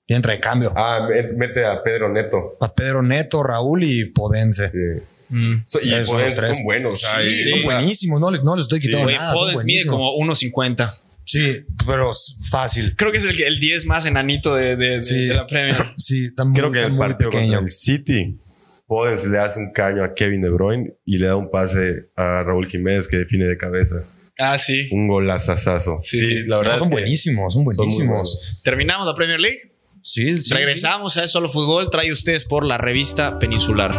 Ya 0.08 0.16
entra 0.16 0.34
de 0.34 0.40
cambio. 0.40 0.74
Ah, 0.76 1.08
mete 1.36 1.66
a 1.66 1.84
Pedro 1.84 2.12
Neto. 2.12 2.58
A 2.60 2.74
Pedro 2.74 3.04
Neto, 3.04 3.44
Raúl 3.44 3.84
y 3.84 4.06
Podense. 4.06 4.70
Sí. 4.70 5.04
Mm. 5.30 5.66
y 5.84 5.90
son, 6.06 6.30
son 6.30 6.64
buenos. 6.64 7.02
Sí, 7.02 7.50
son 7.50 7.62
buenísimos. 7.62 8.20
No, 8.20 8.32
no 8.32 8.56
les 8.56 8.64
estoy 8.64 8.80
quitando 8.80 9.12
nada. 9.12 9.34
Podense 9.34 9.66
mide 9.66 9.86
como 9.86 10.14
1.50. 10.18 10.92
Sí, 11.26 11.66
pero 11.86 12.10
fácil. 12.50 12.96
Creo 12.96 13.12
que 13.12 13.18
es 13.18 13.26
el, 13.26 13.40
el 13.44 13.60
10 13.60 13.86
más 13.86 14.06
enanito 14.06 14.56
de, 14.56 14.78
de, 14.78 15.00
de, 15.00 15.36
la 15.36 15.46
Premier. 15.46 15.76
Sí, 15.98 16.34
también. 16.34 16.70
Creo 16.70 16.72
que 16.72 16.88
el 16.88 16.96
partido 16.96 17.30
pequeño. 17.30 17.60
el 17.60 17.70
City 17.70 18.40
Podens 18.88 19.26
le 19.26 19.38
hace 19.38 19.60
un 19.60 19.74
caño 19.74 20.02
a 20.02 20.14
Kevin 20.14 20.42
De 20.42 20.50
Bruyne 20.50 20.94
y 21.04 21.18
le 21.18 21.28
da 21.28 21.36
un 21.36 21.52
pase 21.52 22.06
a 22.16 22.42
Raúl 22.44 22.70
Jiménez 22.70 23.10
que 23.10 23.18
define 23.18 23.46
de 23.46 23.58
cabeza. 23.58 23.98
Ah, 24.40 24.58
sí. 24.58 24.88
Un 24.92 25.10
golazazazo. 25.10 25.98
Sí, 26.00 26.24
sí, 26.24 26.44
la 26.44 26.60
verdad. 26.60 26.80
son 26.80 26.90
buenísimos, 26.90 27.54
son 27.54 27.66
buenísimos. 27.66 28.62
¿Terminamos 28.64 29.06
la 29.06 29.14
Premier 29.14 29.42
League? 29.42 29.74
Sí, 30.02 30.42
sí. 30.42 30.54
Regresamos 30.54 31.18
a 31.18 31.28
Solo 31.28 31.50
Fútbol. 31.50 31.90
Trae 31.90 32.14
ustedes 32.14 32.46
por 32.46 32.66
la 32.66 32.78
revista 32.78 33.40
Peninsular. 33.40 33.92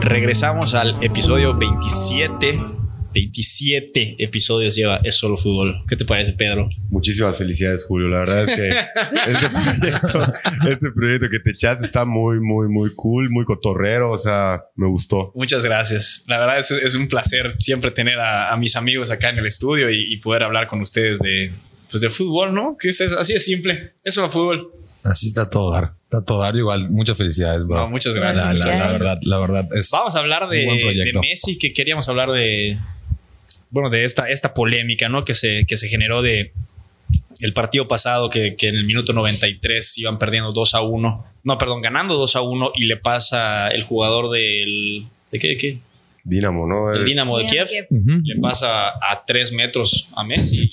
Regresamos 0.00 0.74
al 0.74 0.96
episodio 1.04 1.54
27 1.54 2.75
27 3.16 4.16
episodios 4.18 4.74
lleva 4.74 5.00
Es 5.02 5.14
Solo 5.14 5.38
Fútbol. 5.38 5.82
¿Qué 5.88 5.96
te 5.96 6.04
parece, 6.04 6.34
Pedro? 6.34 6.68
Muchísimas 6.90 7.38
felicidades, 7.38 7.86
Julio. 7.86 8.08
La 8.08 8.18
verdad 8.18 8.44
es 8.44 8.54
que 8.54 8.68
este, 9.30 9.48
proyecto, 9.48 10.34
este, 10.70 10.90
proyecto, 10.90 11.30
que 11.30 11.40
te 11.40 11.50
echaste 11.52 11.86
está 11.86 12.04
muy, 12.04 12.40
muy, 12.40 12.68
muy 12.68 12.94
cool, 12.94 13.30
muy 13.30 13.46
cotorrero. 13.46 14.12
O 14.12 14.18
sea, 14.18 14.64
me 14.74 14.86
gustó. 14.86 15.32
Muchas 15.34 15.64
gracias. 15.64 16.24
La 16.26 16.38
verdad 16.38 16.58
es, 16.58 16.70
es 16.70 16.94
un 16.94 17.08
placer 17.08 17.56
siempre 17.58 17.90
tener 17.90 18.20
a, 18.20 18.54
mis 18.58 18.76
amigos 18.76 19.10
acá 19.10 19.30
en 19.30 19.38
el 19.38 19.46
estudio 19.46 19.88
y, 19.90 20.16
poder 20.18 20.42
hablar 20.42 20.66
con 20.66 20.80
ustedes 20.80 21.20
de, 21.20 21.52
pues, 21.90 22.02
de 22.02 22.10
fútbol, 22.10 22.52
¿no? 22.54 22.76
Que 22.78 22.88
es, 22.88 23.00
así 23.00 23.32
de 23.32 23.40
simple. 23.40 23.92
Es 24.04 24.14
solo 24.14 24.28
fútbol. 24.28 24.72
Así 25.04 25.28
está 25.28 25.48
todo 25.48 25.72
dar. 25.72 25.92
Está 26.04 26.22
todo 26.22 26.42
dar 26.42 26.54
igual. 26.56 26.90
Muchas 26.90 27.16
felicidades, 27.16 27.64
bro. 27.64 27.88
muchas 27.88 28.14
gracias. 28.14 28.66
La, 28.66 28.88
verdad, 28.88 29.18
la 29.22 29.38
verdad 29.38 29.68
es. 29.74 29.90
Vamos 29.90 30.16
a 30.16 30.18
hablar 30.18 30.48
de, 30.48 30.58
de 30.58 31.12
Messi, 31.20 31.58
que 31.58 31.72
queríamos 31.72 32.08
hablar 32.08 32.30
de, 32.30 32.76
bueno, 33.76 33.90
de 33.90 34.04
esta, 34.04 34.30
esta 34.30 34.54
polémica, 34.54 35.10
¿no? 35.10 35.20
Que 35.20 35.34
se, 35.34 35.66
que 35.66 35.76
se 35.76 35.88
generó 35.88 36.22
de 36.22 36.50
el 37.42 37.52
partido 37.52 37.86
pasado, 37.86 38.30
que, 38.30 38.56
en 38.58 38.74
el 38.74 38.86
minuto 38.86 39.12
93 39.12 39.98
iban 39.98 40.18
perdiendo 40.18 40.52
2 40.52 40.74
a 40.76 40.80
1. 40.80 41.26
No, 41.44 41.58
perdón, 41.58 41.82
ganando 41.82 42.14
2 42.14 42.36
a 42.36 42.40
1 42.40 42.72
y 42.74 42.86
le 42.86 42.96
pasa 42.96 43.68
el 43.68 43.82
jugador 43.82 44.30
del. 44.30 45.04
¿De 45.30 45.38
qué? 45.38 45.48
¿De 45.48 45.56
qué? 45.58 45.78
Dinamo, 46.24 46.66
¿no? 46.66 46.90
El 46.90 47.04
Dinamo 47.04 47.38
de 47.38 47.44
Kiev. 47.44 47.68
Le 47.90 48.40
pasa 48.40 48.88
a 48.88 49.24
3 49.26 49.52
metros 49.52 50.08
a 50.16 50.24
Messi 50.24 50.70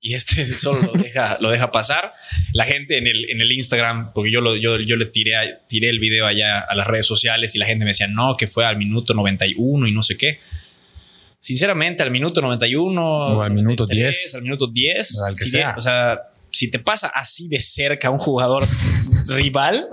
y, 0.00 0.14
este 0.14 0.46
solo 0.46 0.80
lo 0.80 0.92
deja, 0.92 1.36
lo 1.42 1.50
deja 1.50 1.70
pasar. 1.70 2.14
La 2.54 2.64
gente 2.64 2.96
en 2.96 3.06
el, 3.06 3.28
en 3.28 3.42
el 3.42 3.52
Instagram, 3.52 4.14
porque 4.14 4.32
yo, 4.32 4.40
lo, 4.40 4.56
yo, 4.56 4.80
yo 4.80 4.96
le 4.96 5.04
tiré, 5.04 5.58
tiré 5.68 5.90
el 5.90 5.98
video 5.98 6.24
allá 6.24 6.60
a 6.60 6.74
las 6.74 6.86
redes 6.86 7.06
sociales 7.06 7.54
y 7.54 7.58
la 7.58 7.66
gente 7.66 7.84
me 7.84 7.90
decía, 7.90 8.08
no, 8.08 8.38
que 8.38 8.46
fue 8.46 8.64
al 8.64 8.78
minuto 8.78 9.12
91 9.12 9.86
y 9.88 9.92
no 9.92 10.00
sé 10.00 10.16
qué 10.16 10.38
sinceramente, 11.44 12.02
al 12.02 12.10
minuto 12.10 12.40
91 12.40 13.02
o 13.02 13.42
al 13.42 13.52
minuto 13.52 13.86
10, 13.86 14.36
al 14.36 14.42
minuto 14.42 14.66
10, 14.66 15.22
o 15.76 15.80
sea, 15.82 16.18
si 16.50 16.70
te 16.70 16.78
pasa 16.78 17.08
así 17.08 17.48
de 17.48 17.60
cerca 17.60 18.08
a 18.08 18.10
un 18.10 18.18
jugador 18.18 18.64
rival, 19.28 19.86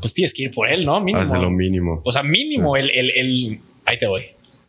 pues 0.00 0.14
tienes 0.14 0.32
que 0.32 0.44
ir 0.44 0.52
por 0.52 0.70
él, 0.70 0.86
¿no? 0.86 1.00
Mínimo. 1.00 1.20
Hace 1.20 1.38
lo 1.38 1.50
mínimo. 1.50 2.00
O 2.04 2.12
sea, 2.12 2.22
mínimo 2.22 2.76
el, 2.76 2.90
el, 2.90 3.10
el, 3.10 3.58
ahí 3.86 3.98
te 3.98 4.06
voy. 4.06 4.26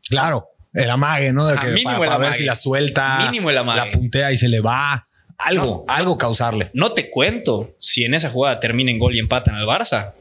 Claro, 0.09 0.47
el 0.73 0.89
amague, 0.89 1.31
¿no? 1.31 1.45
De 1.45 1.57
que 1.59 1.83
para, 1.83 2.17
ver 2.17 2.33
si 2.33 2.43
la 2.43 2.55
suelta, 2.55 3.29
mínimo 3.29 3.51
el 3.51 3.59
amague. 3.59 3.85
la 3.85 3.91
puntea 3.91 4.31
y 4.31 4.37
se 4.37 4.49
le 4.49 4.61
va. 4.61 5.07
Algo, 5.37 5.85
algo 5.87 6.17
causarle. 6.17 6.71
No 6.73 6.93
te 6.93 7.11
cuento 7.11 7.75
si 7.77 8.03
en 8.03 8.15
esa 8.15 8.31
jugada 8.31 8.59
termina 8.59 8.89
en 8.89 8.97
gol 8.97 9.15
y 9.15 9.19
empatan 9.19 9.53
al 9.53 9.67
Barça. 9.67 10.13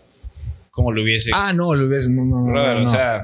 ¿Cómo 0.70 0.92
lo 0.92 1.02
hubiese? 1.02 1.30
Ah, 1.32 1.54
no, 1.54 1.74
lo 1.74 1.86
hubiese. 1.86 2.12
No, 2.12 2.24
no, 2.24 2.46
no, 2.46 2.82
O 2.82 2.86
sea, 2.86 3.22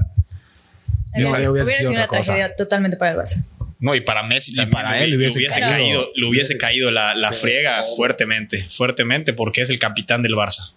hubiera, 1.14 1.64
sido 1.64 1.90
una 1.90 2.06
tragedia 2.06 2.54
totalmente 2.54 2.96
para 2.96 3.12
el 3.12 3.18
Barça. 3.18 3.44
No, 3.78 3.94
y 3.94 4.02
para 4.02 4.22
Messi 4.22 4.54
también. 4.54 4.70
para 4.72 5.02
él 5.02 5.10
le 5.10 5.16
hubiese, 5.16 5.40
caído, 5.58 6.10
le 6.14 6.28
hubiese 6.28 6.58
caído 6.58 6.90
la, 6.90 7.14
la 7.14 7.32
friega 7.32 7.84
fuertemente, 7.96 8.62
fuertemente, 8.64 9.32
porque 9.32 9.62
es 9.62 9.70
el 9.70 9.78
capitán 9.78 10.22
del 10.22 10.32
Barça. 10.32 10.70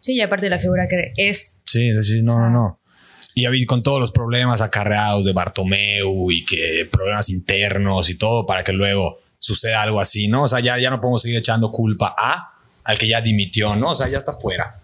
Sí, 0.00 0.14
y 0.14 0.20
aparte 0.22 0.46
de 0.46 0.50
la 0.50 0.58
figura 0.58 0.88
que 0.88 1.12
es. 1.16 1.58
Sí, 1.66 2.02
sí, 2.02 2.22
no, 2.22 2.38
no, 2.38 2.50
no. 2.50 2.80
Y 3.34 3.66
con 3.66 3.82
todos 3.82 4.00
los 4.00 4.10
problemas 4.10 4.60
acarreados 4.62 5.24
de 5.24 5.32
Bartomeu 5.32 6.30
y 6.32 6.44
que 6.44 6.88
problemas 6.90 7.28
internos 7.28 8.10
y 8.10 8.16
todo 8.16 8.46
para 8.46 8.64
que 8.64 8.72
luego 8.72 9.20
suceda 9.38 9.82
algo 9.82 10.00
así, 10.00 10.26
¿no? 10.26 10.44
O 10.44 10.48
sea, 10.48 10.60
ya, 10.60 10.78
ya 10.78 10.90
no 10.90 11.00
podemos 11.00 11.22
seguir 11.22 11.38
echando 11.38 11.70
culpa 11.70 12.16
a 12.18 12.52
al 12.82 12.98
que 12.98 13.06
ya 13.06 13.20
dimitió, 13.20 13.76
¿no? 13.76 13.90
O 13.90 13.94
sea, 13.94 14.08
ya 14.08 14.18
está 14.18 14.32
fuera. 14.32 14.77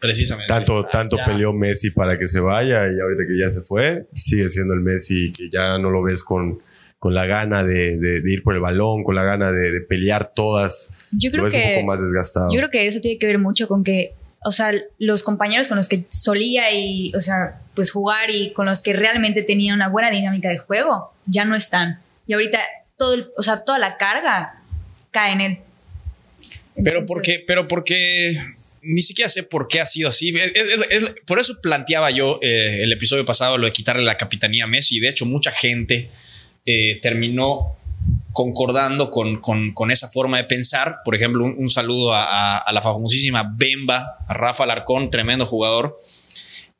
Precisamente. 0.00 0.48
Tanto, 0.48 0.84
tanto 0.84 1.16
peleó 1.24 1.52
Messi 1.52 1.90
para 1.90 2.16
que 2.16 2.28
se 2.28 2.40
vaya 2.40 2.86
y 2.86 3.00
ahorita 3.00 3.24
que 3.26 3.38
ya 3.38 3.50
se 3.50 3.62
fue, 3.62 4.06
sigue 4.14 4.48
siendo 4.48 4.74
el 4.74 4.80
Messi 4.80 5.32
que 5.32 5.50
ya 5.50 5.78
no 5.78 5.90
lo 5.90 6.02
ves 6.02 6.22
con, 6.22 6.56
con 6.98 7.14
la 7.14 7.26
gana 7.26 7.64
de, 7.64 7.96
de, 7.96 8.22
ir 8.24 8.42
por 8.42 8.54
el 8.54 8.60
balón, 8.60 9.04
con 9.04 9.14
la 9.14 9.24
gana 9.24 9.50
de, 9.50 9.80
pelear 9.80 10.32
todas. 10.34 10.90
Yo 11.10 11.30
creo 11.30 11.48
que. 11.48 11.56
Un 11.56 11.74
poco 11.74 11.86
más 11.86 12.02
desgastado. 12.02 12.48
Yo 12.52 12.58
creo 12.58 12.70
que 12.70 12.86
eso 12.86 13.00
tiene 13.00 13.18
que 13.18 13.26
ver 13.26 13.38
mucho 13.38 13.66
con 13.66 13.82
que, 13.84 14.12
o 14.44 14.52
sea, 14.52 14.72
los 14.98 15.22
compañeros 15.22 15.68
con 15.68 15.76
los 15.76 15.88
que 15.88 16.04
solía 16.08 16.72
y, 16.72 17.12
o 17.14 17.20
sea, 17.20 17.60
pues 17.74 17.90
jugar 17.90 18.30
y 18.30 18.52
con 18.52 18.66
los 18.66 18.82
que 18.82 18.92
realmente 18.92 19.42
tenía 19.42 19.74
una 19.74 19.88
buena 19.88 20.10
dinámica 20.10 20.48
de 20.48 20.58
juego, 20.58 21.12
ya 21.26 21.44
no 21.44 21.56
están. 21.56 21.98
Y 22.26 22.34
ahorita 22.34 22.60
todo, 22.96 23.16
o 23.36 23.42
sea, 23.42 23.64
toda 23.64 23.78
la 23.78 23.96
carga 23.96 24.54
cae 25.10 25.32
en 25.32 25.40
él. 25.40 25.58
pero 26.84 27.04
porque, 27.04 27.42
pero 27.46 27.66
porque 27.66 28.36
ni 28.88 29.02
siquiera 29.02 29.28
sé 29.28 29.42
por 29.42 29.68
qué 29.68 29.80
ha 29.80 29.86
sido 29.86 30.08
así. 30.08 30.32
por 31.26 31.38
eso 31.38 31.60
planteaba 31.60 32.10
yo 32.10 32.38
eh, 32.40 32.82
el 32.82 32.92
episodio 32.92 33.24
pasado 33.24 33.58
lo 33.58 33.66
de 33.66 33.72
quitarle 33.72 34.02
la 34.02 34.16
capitanía 34.16 34.64
a 34.64 34.66
Messi. 34.66 34.98
De 34.98 35.08
hecho, 35.08 35.26
mucha 35.26 35.52
gente 35.52 36.08
eh, 36.64 36.98
terminó 37.02 37.76
concordando 38.32 39.10
con, 39.10 39.90
esa 39.90 40.08
forma 40.08 40.38
de 40.38 40.44
pensar. 40.44 40.96
Por 41.04 41.14
ejemplo, 41.14 41.44
un, 41.44 41.68
saludo 41.68 42.14
a, 42.14 42.64
la 42.72 42.80
famosísima 42.80 43.52
Bemba, 43.56 44.16
a 44.26 44.32
Rafa 44.32 44.64
Larcón, 44.64 45.10
tremendo 45.10 45.44
jugador. 45.44 45.98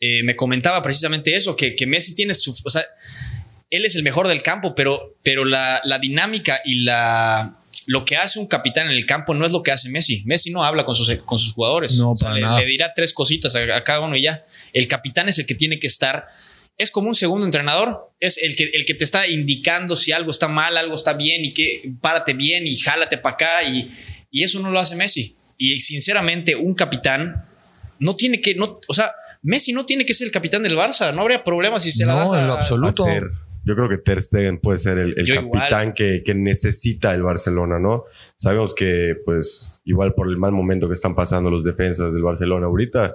Eh, 0.01 0.23
me 0.23 0.35
comentaba 0.35 0.81
precisamente 0.81 1.37
eso, 1.37 1.57
que, 1.57 1.77
Messi 1.87 2.15
tiene 2.15 2.33
su... 2.33 2.53
O 2.65 2.71
sea, 2.71 2.85
él 3.69 3.85
es 3.85 3.97
el 3.97 4.03
mejor 4.03 4.29
del 4.29 4.43
campo, 4.43 4.75
pero, 4.75 5.17
pero 5.23 5.45
la 5.45 5.99
dinámica 6.01 6.59
y 6.65 6.85
la 6.85 7.59
lo 7.89 8.05
que 8.05 8.19
hace 8.19 8.39
un 8.39 8.47
capitán 8.47 8.91
en 8.91 8.93
el 8.93 9.07
campo 9.07 9.33
no 9.33 9.47
es 9.47 9.53
lo 9.53 9.63
que 9.63 9.71
hace 9.71 9.89
Messi. 9.89 10.23
Messi 10.27 10.51
no 10.51 10.63
habla 10.63 10.85
con 10.85 10.95
sus, 10.95 11.11
con 11.25 11.39
sus 11.39 11.55
jugadores. 11.55 11.97
No, 11.97 12.15
le, 12.35 12.67
dirá 12.67 12.93
tres 12.95 13.15
cositas 13.15 13.57
a, 13.57 13.83
cada 13.83 14.03
uno 14.03 14.15
y 14.15 14.25
ya. 14.25 14.45
El 14.75 14.87
capitán 14.87 15.31
es 15.31 15.39
el 15.39 15.47
que 15.47 15.55
tiene 15.55 15.79
que 15.79 15.87
estar. 15.87 16.27
Es 16.77 16.91
como 16.91 17.09
un 17.09 17.15
segundo 17.15 17.47
entrenador. 17.47 18.13
Es 18.21 18.37
el 18.37 18.57
que, 18.57 18.71
el 18.75 18.85
que 18.85 18.93
te 18.93 19.05
está 19.05 19.27
indicando 19.27 19.97
si 19.97 20.13
algo 20.13 20.31
está 20.31 20.49
mal, 20.49 20.77
algo 20.77 20.95
está 20.95 21.15
bien 21.15 21.47
y 21.47 21.55
que 21.55 21.91
párate 22.03 22.35
bien 22.35 22.67
y 22.67 22.77
jálate 22.77 23.17
para 23.17 23.37
acá. 23.37 23.63
Y, 23.63 23.91
y 24.31 24.43
eso 24.43 24.61
no 24.61 24.71
lo 24.71 24.79
hace 24.79 24.95
Messi. 24.95 25.39
Y 25.57 25.81
sinceramente, 25.81 26.57
un 26.57 26.75
capitán 26.75 27.43
no 28.01 28.17
tiene 28.17 28.43
que, 28.43 28.55
no, 28.55 28.79
o 28.87 28.93
sea, 28.93 29.13
Messi 29.41 29.73
no 29.73 29.87
tiene 29.87 30.05
que 30.05 30.13
ser 30.13 30.27
el 30.27 30.33
capitán 30.33 30.63
del 30.63 30.77
Barça. 30.77 31.15
No 31.15 31.23
habría 31.23 31.43
problema 31.43 31.79
si 31.79 31.91
se 31.91 32.05
la 32.05 32.17
das 32.17 32.33
a, 32.33 32.41
en 32.43 32.49
lo 32.49 32.53
absoluto. 32.53 33.07
Yo 33.69 33.75
creo 33.75 33.87
que 33.87 33.99
Ter 33.99 34.23
Stegen 34.23 34.61
puede 34.61 34.79
ser 34.79 34.97
el, 34.97 35.15
capitán 35.15 35.93
que, 35.93 36.23
necesita 36.35 37.15
el 37.15 37.23
Barcelona, 37.23 37.79
¿no? 37.79 38.05
Sabemos 38.35 38.75
que, 38.75 39.15
pues, 39.27 39.83
igual 39.85 40.15
por 40.15 40.27
el 40.27 40.39
mal 40.39 40.53
momento 40.53 40.89
que 40.89 40.95
están 40.95 41.15
pasando 41.15 41.51
los 41.51 41.65
defensas 41.65 42.15
del 42.15 42.23
Barcelona 42.23 42.65
ahorita, 42.65 43.15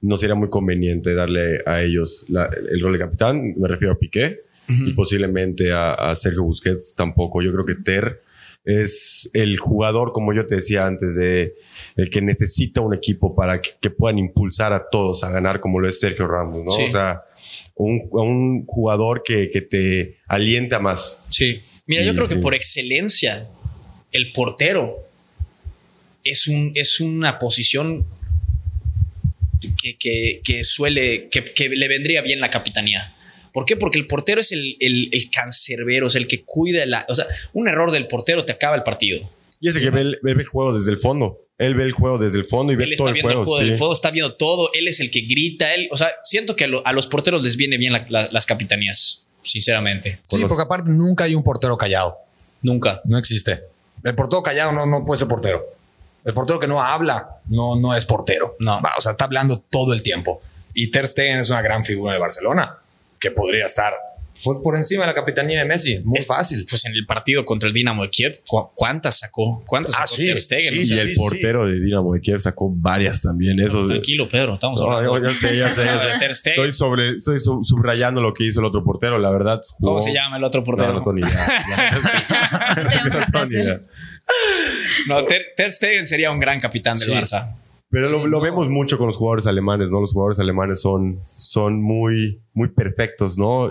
no 0.00 0.16
sería 0.16 0.34
muy 0.34 0.50
conveniente 0.50 1.14
darle 1.14 1.60
a 1.66 1.82
ellos 1.82 2.26
el 2.28 2.80
rol 2.80 2.94
de 2.94 2.98
capitán. 2.98 3.54
Me 3.56 3.68
refiero 3.68 3.94
a 3.94 3.96
Piqué 3.96 4.38
y 4.68 4.92
posiblemente 4.94 5.70
a, 5.72 6.12
Sergio 6.16 6.42
Busquets 6.42 6.96
tampoco. 6.96 7.40
Yo 7.40 7.52
creo 7.52 7.64
que 7.64 7.76
Ter 7.76 8.22
es 8.64 9.30
el 9.34 9.56
jugador, 9.60 10.12
como 10.12 10.32
yo 10.32 10.48
te 10.48 10.56
decía 10.56 10.84
antes, 10.84 11.14
de 11.14 11.54
el 11.94 12.10
que 12.10 12.22
necesita 12.22 12.80
un 12.80 12.94
equipo 12.94 13.36
para 13.36 13.60
que, 13.62 13.90
puedan 13.90 14.18
impulsar 14.18 14.72
a 14.72 14.88
todos 14.90 15.22
a 15.22 15.30
ganar, 15.30 15.60
como 15.60 15.78
lo 15.78 15.88
es 15.88 16.00
Sergio 16.00 16.26
Ramos, 16.26 16.64
¿no? 16.64 16.72
O 16.72 16.90
sea, 16.90 17.22
un, 17.82 18.08
un 18.10 18.66
jugador 18.66 19.22
que, 19.24 19.50
que, 19.50 19.60
te 19.60 20.18
alienta 20.26 20.78
más. 20.78 21.24
Sí. 21.30 21.60
Mira, 21.86 22.02
yo 22.02 22.14
creo 22.14 22.28
que 22.28 22.36
por 22.36 22.54
excelencia, 22.54 23.48
el 24.12 24.32
portero 24.32 24.96
es, 26.24 26.46
un, 26.48 26.72
es 26.74 27.00
una 27.00 27.38
posición 27.38 28.06
que, 29.80 29.96
que, 29.98 30.40
que 30.44 30.64
suele, 30.64 31.28
que, 31.28 31.68
le 31.68 31.88
vendría 31.88 32.22
bien 32.22 32.40
la 32.40 32.50
capitanía. 32.50 33.14
¿Por 33.52 33.64
qué? 33.66 33.76
Porque 33.76 33.98
el 33.98 34.06
portero 34.06 34.40
es 34.40 34.52
el, 34.52 34.76
el, 34.80 35.08
el 35.12 35.30
cancerbero, 35.30 36.06
es 36.06 36.14
el 36.14 36.26
que 36.26 36.42
cuida 36.42 36.86
la. 36.86 37.04
O 37.08 37.14
sea, 37.14 37.26
un 37.52 37.68
error 37.68 37.90
del 37.90 38.08
portero 38.08 38.44
te 38.44 38.52
acaba 38.52 38.76
el 38.76 38.82
partido. 38.82 39.28
Y 39.60 39.68
ese 39.68 39.80
que 39.80 39.90
ve 39.90 40.00
el, 40.00 40.44
juego 40.46 40.76
desde 40.76 40.90
el 40.90 40.98
fondo. 40.98 41.38
Él 41.62 41.74
ve 41.74 41.84
el 41.84 41.92
juego 41.92 42.18
desde 42.18 42.38
el 42.38 42.44
fondo 42.44 42.72
y 42.72 42.76
ve 42.76 42.90
todo 42.96 43.08
el 43.08 43.22
juego. 43.22 43.60
El 43.60 43.78
juego 43.78 43.92
está 43.92 44.10
viendo 44.10 44.34
todo. 44.34 44.70
Él 44.74 44.88
es 44.88 45.00
el 45.00 45.10
que 45.10 45.22
grita. 45.22 45.72
Él, 45.74 45.88
o 45.90 45.96
sea, 45.96 46.08
siento 46.24 46.56
que 46.56 46.64
a, 46.84 46.92
los 46.92 47.06
porteros 47.06 47.42
les 47.42 47.56
viene 47.56 47.78
bien 47.78 47.92
las 48.08 48.46
capitanías, 48.46 49.26
sinceramente. 49.42 50.18
Sí, 50.28 50.38
porque 50.46 50.62
aparte 50.62 50.90
nunca 50.90 51.24
hay 51.24 51.34
un 51.34 51.42
portero 51.42 51.76
callado. 51.78 52.18
Nunca. 52.62 53.00
No 53.04 53.16
existe. 53.16 53.60
El 54.02 54.14
portero 54.14 54.42
callado 54.42 54.72
no, 54.72 54.86
no 54.86 55.04
puede 55.04 55.18
ser 55.18 55.28
portero. 55.28 55.64
El 56.24 56.34
portero 56.34 56.60
que 56.60 56.68
no 56.68 56.80
habla 56.80 57.38
no, 57.48 57.76
no 57.76 57.94
es 57.94 58.06
portero. 58.06 58.56
No. 58.58 58.80
o 58.96 59.00
sea, 59.00 59.12
está 59.12 59.24
hablando 59.24 59.62
todo 59.70 59.92
el 59.92 60.02
tiempo. 60.02 60.40
Y 60.74 60.90
Ter 60.90 61.06
Stegen 61.06 61.38
es 61.38 61.50
una 61.50 61.62
gran 61.62 61.84
figura 61.84 62.14
de 62.14 62.18
Barcelona 62.18 62.78
que 63.18 63.30
podría 63.30 63.66
estar 63.66 63.94
fue 64.42 64.62
por 64.62 64.76
encima 64.76 65.02
de 65.02 65.08
la 65.08 65.14
capitanía 65.14 65.60
de 65.60 65.64
Messi. 65.64 66.00
Muy 66.04 66.20
fácil. 66.22 66.66
Pues 66.68 66.84
en 66.84 66.94
el 66.94 67.06
partido 67.06 67.44
contra 67.44 67.68
el 67.68 67.74
Dinamo 67.74 68.02
de 68.02 68.10
Kiev, 68.10 68.40
¿cuántas 68.74 69.20
sacó? 69.20 69.62
¿Cuántas 69.66 69.94
ah, 69.98 70.06
sacó 70.06 70.22
y 70.22 70.28
el 70.98 71.14
portero 71.14 71.66
de 71.66 71.80
Dinamo 71.80 72.14
de 72.14 72.20
Kiev 72.20 72.40
sacó 72.40 72.70
varias 72.70 73.20
también. 73.20 73.60
Eso 73.60 73.86
tranquilo, 73.86 74.28
Pedro. 74.28 74.54
Estamos 74.54 74.80
hablando. 74.80 75.18
No, 75.18 75.24
ya 75.24 75.34
sé, 75.34 75.56
ya 75.56 75.72
sé. 75.72 75.84
Ya 75.84 76.34
sé. 76.34 76.50
Estoy, 76.52 76.72
sobre, 76.72 77.16
estoy 77.16 77.38
subrayando 77.38 78.20
lo 78.20 78.34
que 78.34 78.44
hizo 78.44 78.60
el 78.60 78.66
otro 78.66 78.82
portero. 78.84 79.18
La 79.18 79.30
verdad. 79.30 79.60
¿Cómo 79.80 80.00
se 80.00 80.12
llama 80.12 80.36
el 80.36 80.44
otro 80.44 80.64
portero? 80.64 80.92
No, 80.94 81.02
no, 81.12 81.14
no, 85.08 85.24
Ter, 85.24 85.72
Stegen 85.72 86.06
sería 86.06 86.30
un 86.30 86.40
gran 86.40 86.58
capitán 86.60 86.98
del 86.98 87.10
Barça. 87.10 87.54
Pero 87.92 88.26
lo, 88.26 88.40
vemos 88.40 88.70
mucho 88.70 88.96
con 88.96 89.06
los 89.06 89.18
jugadores 89.18 89.46
alemanes, 89.46 89.90
¿no? 89.90 90.00
Los 90.00 90.14
jugadores 90.14 90.40
alemanes 90.40 90.80
son, 90.80 91.18
son 91.36 91.82
muy, 91.82 92.40
muy 92.54 92.68
perfectos, 92.68 93.36
¿no? 93.36 93.70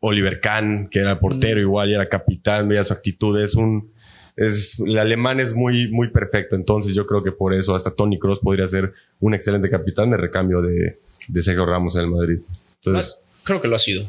Oliver 0.00 0.40
Kahn, 0.40 0.88
que 0.90 0.98
era 0.98 1.20
portero 1.20 1.60
mm. 1.60 1.62
igual 1.62 1.90
y 1.90 1.94
era 1.94 2.08
capitán, 2.08 2.68
veía 2.68 2.82
su 2.82 2.92
actitud, 2.92 3.40
es 3.40 3.54
un... 3.54 3.92
Es, 4.34 4.80
el 4.80 4.98
alemán 4.98 5.38
es 5.38 5.54
muy, 5.54 5.86
muy 5.88 6.10
perfecto, 6.10 6.56
entonces 6.56 6.92
yo 6.92 7.06
creo 7.06 7.22
que 7.22 7.30
por 7.30 7.54
eso 7.54 7.76
hasta 7.76 7.94
Tony 7.94 8.18
Cross 8.18 8.40
podría 8.40 8.66
ser 8.66 8.92
un 9.20 9.32
excelente 9.32 9.70
capitán 9.70 10.10
de 10.10 10.16
recambio 10.16 10.60
de, 10.60 10.98
de 11.28 11.42
Sergio 11.42 11.66
Ramos 11.66 11.94
en 11.94 12.02
el 12.02 12.10
Madrid. 12.10 12.40
Entonces, 12.84 13.22
creo 13.44 13.60
que 13.60 13.68
lo 13.68 13.76
ha 13.76 13.78
sido. 13.78 14.04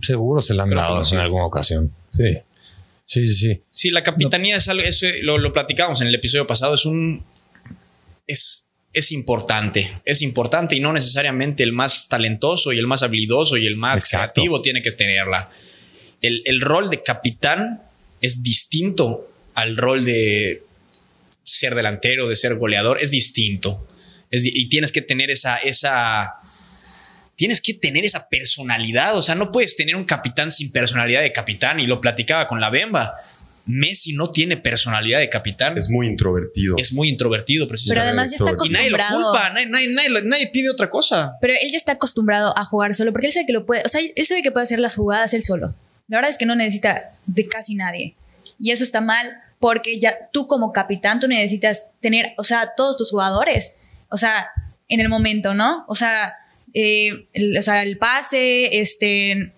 Seguro 0.00 0.40
se 0.40 0.54
lo 0.54 0.62
han 0.62 0.70
dado 0.70 1.02
en 1.12 1.18
alguna 1.18 1.44
ocasión. 1.44 1.92
Sí. 2.08 2.30
Sí, 3.04 3.26
sí, 3.26 3.34
sí. 3.34 3.62
Sí, 3.68 3.90
la 3.90 4.02
capitanía 4.02 4.56
es 4.56 4.68
algo, 4.68 4.82
lo, 5.22 5.36
lo 5.36 5.52
platicábamos 5.52 6.00
en 6.00 6.08
el 6.08 6.14
episodio 6.14 6.46
pasado, 6.46 6.74
es 6.74 6.86
un... 6.86 7.22
Es, 8.26 8.69
es 8.92 9.12
importante, 9.12 10.00
es 10.04 10.22
importante 10.22 10.76
y 10.76 10.80
no 10.80 10.92
necesariamente 10.92 11.62
el 11.62 11.72
más 11.72 12.08
talentoso 12.08 12.72
y 12.72 12.78
el 12.78 12.86
más 12.86 13.02
habilidoso 13.02 13.56
y 13.56 13.66
el 13.66 13.76
más 13.76 14.04
creativo 14.08 14.60
tiene 14.62 14.82
que 14.82 14.90
tenerla. 14.90 15.48
El, 16.20 16.60
rol 16.60 16.90
de 16.90 17.02
capitán 17.02 17.80
es 18.20 18.42
distinto 18.42 19.28
al 19.54 19.76
rol 19.76 20.04
de 20.04 20.62
ser 21.42 21.74
delantero, 21.74 22.28
de 22.28 22.36
ser 22.36 22.56
goleador, 22.56 23.00
es 23.00 23.10
distinto. 23.10 23.86
y 24.30 24.68
tienes 24.68 24.92
que 24.92 25.02
tener 25.02 25.30
esa, 25.30 25.56
esa, 25.56 26.34
tienes 27.40 27.62
que 27.62 27.72
tener 27.72 28.04
esa 28.04 28.28
personalidad. 28.28 29.16
O 29.16 29.22
sea, 29.22 29.34
no 29.34 29.50
puedes 29.50 29.74
tener 29.74 29.96
un 29.96 30.04
capitán 30.04 30.50
sin 30.50 30.70
personalidad 30.72 31.22
de 31.22 31.32
capitán. 31.32 31.80
Y 31.80 31.86
lo 31.86 31.98
platicaba 31.98 32.46
con 32.46 32.60
la 32.60 32.68
Bemba. 32.68 33.14
Messi 33.66 34.14
no 34.14 34.30
tiene 34.30 34.56
personalidad 34.56 35.20
de 35.20 35.28
capitán. 35.28 35.76
Es 35.76 35.90
muy 35.90 36.06
introvertido. 36.06 36.76
Es 36.78 36.92
muy 36.92 37.08
introvertido, 37.08 37.66
precisamente. 37.66 38.00
Pero 38.00 38.08
además 38.08 38.30
ya 38.30 38.36
está 38.36 38.50
acostumbrado. 38.50 38.86
Y 38.86 38.90
nadie 38.90 39.08
lo 39.08 39.24
culpa, 39.24 40.22
nadie, 40.24 40.46
pide 40.48 40.70
otra 40.70 40.90
cosa. 40.90 41.36
Pero 41.40 41.54
él 41.60 41.70
ya 41.70 41.76
está 41.76 41.92
acostumbrado 41.92 42.56
a 42.56 42.64
jugar 42.64 42.94
solo 42.94 43.12
porque 43.12 43.28
él 43.28 43.32
sabe 43.32 43.46
que 43.46 43.52
lo 43.52 43.66
puede, 43.66 43.82
o 43.84 43.88
sea, 43.88 44.00
él 44.00 44.26
sabe 44.26 44.42
que 44.42 44.50
puede 44.50 44.64
hacer 44.64 44.78
las 44.78 44.96
jugadas 44.96 45.34
él 45.34 45.42
solo. 45.42 45.74
La 46.08 46.16
verdad 46.16 46.30
es 46.30 46.38
que 46.38 46.46
no 46.46 46.56
necesita 46.56 47.02
de 47.26 47.46
casi 47.46 47.74
nadie. 47.74 48.16
Y 48.58 48.72
eso 48.72 48.84
está 48.84 49.00
mal 49.00 49.36
porque 49.58 50.00
ya 50.00 50.30
tú 50.32 50.46
como 50.46 50.72
capitán 50.72 51.20
tú 51.20 51.28
necesitas 51.28 51.92
tener, 52.00 52.32
o 52.36 52.44
sea, 52.44 52.72
todos 52.76 52.96
tus 52.96 53.10
jugadores, 53.10 53.76
o 54.08 54.16
sea, 54.16 54.48
en 54.88 55.00
el 55.00 55.08
momento, 55.08 55.54
¿no? 55.54 55.84
O 55.86 55.94
sea, 55.94 56.34
eh, 56.74 57.26
o 57.58 57.62
sea, 57.62 57.82
el 57.82 57.98
pase, 57.98 58.80
este, 58.80 59.52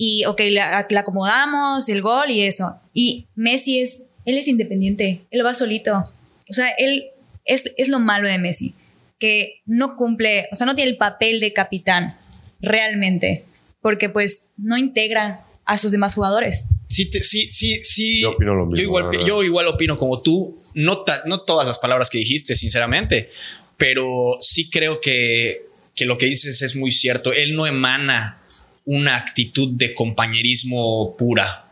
y 0.00 0.24
ok, 0.26 0.40
la, 0.52 0.86
acomodamos, 0.96 1.88
el 1.88 2.00
gol 2.00 2.30
y 2.30 2.42
eso. 2.42 2.76
Y 2.94 3.26
Messi 3.34 3.80
es, 3.80 4.04
él 4.24 4.38
es 4.38 4.46
independiente, 4.46 5.22
él 5.32 5.44
va 5.44 5.54
solito. 5.54 6.04
O 6.48 6.52
sea, 6.52 6.70
él 6.78 7.06
es, 7.44 7.74
es 7.76 7.88
lo 7.88 7.98
malo 7.98 8.28
de 8.28 8.38
Messi, 8.38 8.74
que 9.18 9.60
no 9.66 9.96
cumple, 9.96 10.48
o 10.52 10.56
sea, 10.56 10.66
no 10.68 10.76
tiene 10.76 10.92
el 10.92 10.96
papel 10.96 11.40
de 11.40 11.52
capitán 11.52 12.16
realmente, 12.60 13.44
porque 13.82 14.08
pues 14.08 14.46
no 14.56 14.78
integra 14.78 15.40
a 15.64 15.76
sus 15.76 15.90
demás 15.90 16.14
jugadores. 16.14 16.66
Sí, 16.86 17.10
sí, 17.20 17.50
sí, 17.50 17.82
sí. 17.82 18.20
Yo 18.22 18.30
opino 18.30 18.54
lo 18.54 18.66
mismo. 18.66 18.76
Yo 18.76 18.82
igual, 18.84 19.26
yo 19.26 19.42
igual 19.42 19.66
opino 19.66 19.98
como 19.98 20.22
tú, 20.22 20.56
no, 20.74 21.04
no 21.26 21.40
todas 21.42 21.66
las 21.66 21.78
palabras 21.78 22.08
que 22.08 22.18
dijiste, 22.18 22.54
sinceramente, 22.54 23.28
pero 23.76 24.36
sí 24.40 24.70
creo 24.70 25.00
que, 25.00 25.62
que 25.96 26.06
lo 26.06 26.18
que 26.18 26.26
dices 26.26 26.62
es 26.62 26.76
muy 26.76 26.92
cierto. 26.92 27.32
Él 27.32 27.56
no 27.56 27.66
emana 27.66 28.36
una 28.88 29.18
actitud 29.18 29.72
de 29.72 29.92
compañerismo 29.92 31.14
pura. 31.18 31.66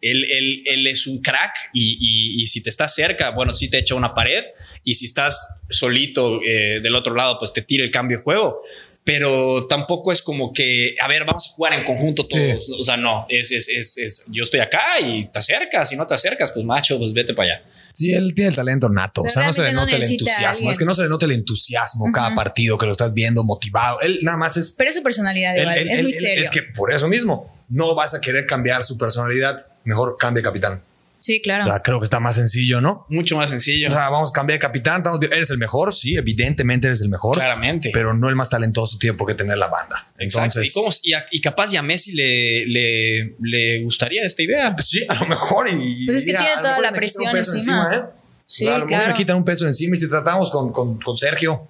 Él, 0.00 0.24
él, 0.64 0.86
es 0.86 1.06
un 1.06 1.20
crack 1.20 1.52
y, 1.74 2.46
si 2.46 2.62
te 2.62 2.70
estás 2.70 2.94
cerca, 2.94 3.30
bueno, 3.30 3.52
sí 3.52 3.68
te 3.68 3.78
echa 3.78 3.94
una 3.94 4.14
pared 4.14 4.46
y 4.82 4.94
si 4.94 5.04
estás 5.04 5.60
solito 5.68 6.40
eh, 6.42 6.80
del 6.82 6.96
otro 6.96 7.14
lado, 7.14 7.38
pues 7.38 7.52
te 7.52 7.60
tira 7.60 7.84
el 7.84 7.90
cambio 7.90 8.16
de 8.16 8.24
juego. 8.24 8.60
Pero 9.04 9.66
tampoco 9.66 10.12
es 10.12 10.22
como 10.22 10.52
que, 10.52 10.96
a 10.98 11.08
ver, 11.08 11.24
vamos 11.26 11.46
a 11.46 11.50
jugar 11.50 11.74
en 11.74 11.84
conjunto 11.84 12.26
todos. 12.26 12.70
O 12.70 12.82
sea, 12.82 12.96
no, 12.96 13.26
es, 13.28 13.52
es, 13.52 13.68
es, 13.68 14.24
yo 14.28 14.42
estoy 14.42 14.60
acá 14.60 14.98
y 15.00 15.26
te 15.26 15.40
acercas. 15.40 15.90
Si 15.90 15.96
no 15.96 16.06
te 16.06 16.14
acercas, 16.14 16.52
pues 16.52 16.64
macho, 16.64 16.98
pues 16.98 17.12
vete 17.12 17.34
para 17.34 17.56
allá. 17.56 17.64
Sí, 18.02 18.12
él 18.12 18.34
tiene 18.34 18.50
el 18.50 18.56
talento 18.56 18.88
nato. 18.88 19.22
o 19.22 19.28
sea, 19.28 19.46
no 19.46 19.52
se 19.52 19.62
le 19.62 19.72
nota 19.72 19.96
el 19.96 20.02
entusiasmo. 20.02 20.70
Es 20.70 20.78
que 20.78 20.84
no 20.84 20.94
se 20.94 21.02
le 21.02 21.08
nota 21.08 21.26
el 21.26 21.32
entusiasmo 21.32 22.10
cada 22.12 22.34
partido 22.34 22.78
que 22.78 22.86
lo 22.86 22.92
estás 22.92 23.14
viendo 23.14 23.44
motivado. 23.44 24.00
Él 24.00 24.18
nada 24.22 24.36
más 24.36 24.56
es. 24.56 24.74
Pero 24.76 24.90
es 24.90 24.96
su 24.96 25.02
personalidad, 25.02 25.54
igual. 25.56 25.76
es 25.76 26.02
muy 26.02 26.12
serio. 26.12 26.44
Es 26.44 26.50
que 26.50 26.62
por 26.62 26.92
eso 26.92 27.08
mismo 27.08 27.64
no 27.68 27.94
vas 27.94 28.14
a 28.14 28.20
querer 28.20 28.46
cambiar 28.46 28.82
su 28.82 28.98
personalidad. 28.98 29.66
Mejor 29.84 30.16
cambie 30.18 30.42
capitán. 30.42 30.82
Sí, 31.22 31.40
claro. 31.40 31.72
creo 31.84 32.00
que 32.00 32.04
está 32.04 32.18
más 32.18 32.34
sencillo, 32.34 32.80
¿no? 32.80 33.06
Mucho 33.08 33.36
más 33.36 33.48
sencillo. 33.48 33.90
O 33.90 33.92
sea, 33.92 34.10
vamos 34.10 34.30
a 34.30 34.32
cambiar 34.32 34.58
de 34.58 34.60
capitán. 34.60 35.04
eres 35.30 35.50
el 35.50 35.58
mejor, 35.58 35.94
sí, 35.94 36.16
evidentemente 36.16 36.88
eres 36.88 37.00
el 37.00 37.08
mejor. 37.08 37.36
Claramente. 37.36 37.90
Pero 37.92 38.12
no 38.12 38.28
el 38.28 38.34
más 38.34 38.50
talentoso 38.50 38.98
tiene 38.98 39.16
por 39.16 39.28
qué 39.28 39.34
tener 39.34 39.56
la 39.56 39.68
banda. 39.68 40.04
Entonces. 40.18 40.74
¿Y, 41.04 41.12
y, 41.30 41.40
capaz 41.40 41.70
ya 41.70 41.78
a 41.78 41.82
Messi 41.84 42.12
le, 42.12 42.66
le, 42.66 43.36
le, 43.40 43.82
gustaría 43.84 44.24
esta 44.24 44.42
idea. 44.42 44.76
Sí, 44.80 45.06
a 45.08 45.14
lo 45.14 45.26
mejor. 45.26 45.68
Y, 45.68 46.06
pues 46.06 46.18
es 46.18 46.24
que 46.24 46.32
tiene 46.32 46.56
toda 46.60 46.80
la 46.80 46.92
presión 46.92 47.36
encima. 47.36 47.94
¿eh? 47.94 48.02
Sí, 48.44 48.64
claro. 48.64 48.86
Me 48.88 49.14
quitan 49.14 49.36
un 49.36 49.44
peso 49.44 49.64
encima 49.66 49.94
y 49.94 50.00
si 50.00 50.08
tratamos 50.08 50.50
con, 50.50 50.72
con, 50.72 50.98
con 50.98 51.16
Sergio, 51.16 51.68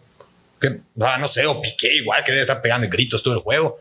que 0.58 0.80
ah, 1.00 1.18
no 1.18 1.28
sé, 1.28 1.44
o 1.44 1.60
Piqué 1.60 1.94
igual 1.94 2.24
que 2.24 2.32
debe 2.32 2.42
estar 2.42 2.62
pegando 2.62 2.88
gritos 2.88 3.22
todo 3.22 3.34
el 3.34 3.40
juego. 3.40 3.76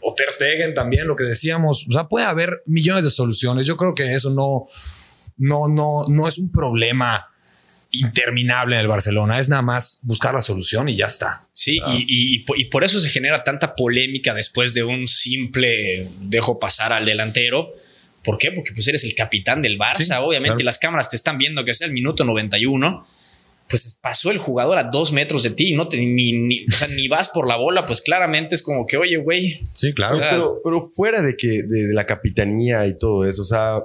O 0.00 0.14
Ter 0.14 0.30
Stegen 0.32 0.74
también, 0.74 1.06
lo 1.06 1.16
que 1.16 1.24
decíamos. 1.24 1.86
O 1.88 1.92
sea, 1.92 2.08
puede 2.08 2.26
haber 2.26 2.62
millones 2.66 3.04
de 3.04 3.10
soluciones. 3.10 3.66
Yo 3.66 3.76
creo 3.76 3.94
que 3.94 4.14
eso 4.14 4.30
no, 4.30 4.66
no, 5.36 5.68
no, 5.68 6.06
no 6.08 6.28
es 6.28 6.38
un 6.38 6.50
problema 6.52 7.28
interminable 7.90 8.76
en 8.76 8.82
el 8.82 8.88
Barcelona. 8.88 9.40
Es 9.40 9.48
nada 9.48 9.62
más 9.62 10.00
buscar 10.02 10.34
la 10.34 10.42
solución 10.42 10.88
y 10.88 10.96
ya 10.96 11.06
está. 11.06 11.48
Sí, 11.52 11.80
y, 11.88 12.44
y, 12.46 12.64
por 12.66 12.84
eso 12.84 13.00
se 13.00 13.08
genera 13.08 13.44
tanta 13.44 13.74
polémica 13.74 14.34
después 14.34 14.74
de 14.74 14.84
un 14.84 15.08
simple 15.08 16.08
dejo 16.20 16.58
pasar 16.58 16.92
al 16.92 17.04
delantero 17.04 17.72
¿Por 18.28 18.36
qué? 18.36 18.52
Porque 18.52 18.72
pues 18.72 18.86
eres 18.88 19.04
el 19.04 19.14
capitán 19.14 19.62
del 19.62 19.78
Barça, 19.78 20.20
obviamente 20.20 20.62
las 20.62 20.78
cámaras 20.78 21.08
te 21.08 21.16
están 21.16 21.38
viendo 21.38 21.64
que 21.64 21.72
sea 21.72 21.86
el 21.86 21.94
minuto 21.94 22.24
91. 22.24 23.06
Pues 23.68 23.98
pasó 24.00 24.30
el 24.30 24.38
jugador 24.38 24.78
a 24.78 24.84
dos 24.84 25.12
metros 25.12 25.42
de 25.42 25.50
ti, 25.50 25.74
no 25.74 25.88
te, 25.88 25.98
ni, 25.98 26.66
vas 27.08 27.28
por 27.28 27.46
la 27.46 27.56
bola, 27.56 27.84
pues 27.84 28.00
claramente 28.00 28.54
es 28.54 28.62
como 28.62 28.86
que, 28.86 28.96
oye, 28.96 29.16
güey. 29.18 29.60
Sí, 29.72 29.92
claro. 29.92 30.60
pero, 30.64 30.90
fuera 30.94 31.20
de 31.20 31.36
que 31.36 31.62
de, 31.64 31.92
la 31.92 32.06
capitanía 32.06 32.86
y 32.86 32.98
todo 32.98 33.24
eso, 33.24 33.42
o 33.42 33.44
sea, 33.44 33.82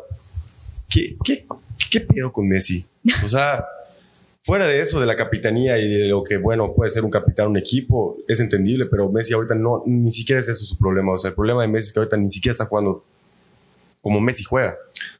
¿qué, 0.89 1.17
qué, 1.23 1.45
qué 1.91 2.01
pedo 2.01 2.31
con 2.31 2.47
Messi? 2.47 2.85
O 3.25 3.27
sea, 3.27 3.65
fuera 4.43 4.67
de 4.67 4.79
eso, 4.79 4.99
de 4.99 5.05
la 5.05 5.15
capitanía 5.15 5.77
y 5.77 5.87
de 5.87 6.05
lo 6.05 6.23
que, 6.23 6.37
bueno, 6.37 6.73
puede 6.73 6.89
ser 6.89 7.03
un 7.03 7.11
capitán, 7.11 7.47
un 7.47 7.57
equipo, 7.57 8.17
es 8.27 8.39
entendible, 8.39 8.85
pero 8.89 9.09
Messi 9.11 9.33
ahorita 9.33 9.55
no, 9.55 9.83
ni 9.85 10.11
siquiera 10.11 10.39
es 10.39 10.49
eso 10.49 10.65
su 10.65 10.77
problema. 10.77 11.13
O 11.13 11.17
sea, 11.17 11.29
el 11.29 11.35
problema 11.35 11.61
de 11.61 11.69
Messi 11.69 11.87
es 11.87 11.93
que 11.93 11.99
ahorita 11.99 12.17
ni 12.17 12.29
siquiera 12.29 12.51
está 12.51 12.65
jugando 12.65 13.03
como 14.03 14.19
Messi 14.19 14.43
juega. 14.43 14.75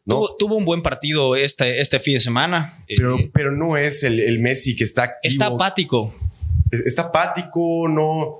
¿no? 0.05 0.27
Tuvo, 0.37 0.57
un 0.57 0.65
buen 0.65 0.83
partido 0.83 1.37
este, 1.37 1.79
este 1.79 1.99
fin 1.99 2.15
de 2.15 2.19
semana. 2.19 2.77
Pero, 2.85 3.17
eh, 3.17 3.31
pero 3.33 3.51
no 3.53 3.77
es 3.77 4.03
el, 4.03 4.39
Messi 4.39 4.75
que 4.75 4.83
está 4.83 5.03
activo. 5.03 5.31
Está 5.31 5.45
apático. 5.47 6.13
Está 6.69 7.03
apático, 7.03 7.87
no. 7.87 8.39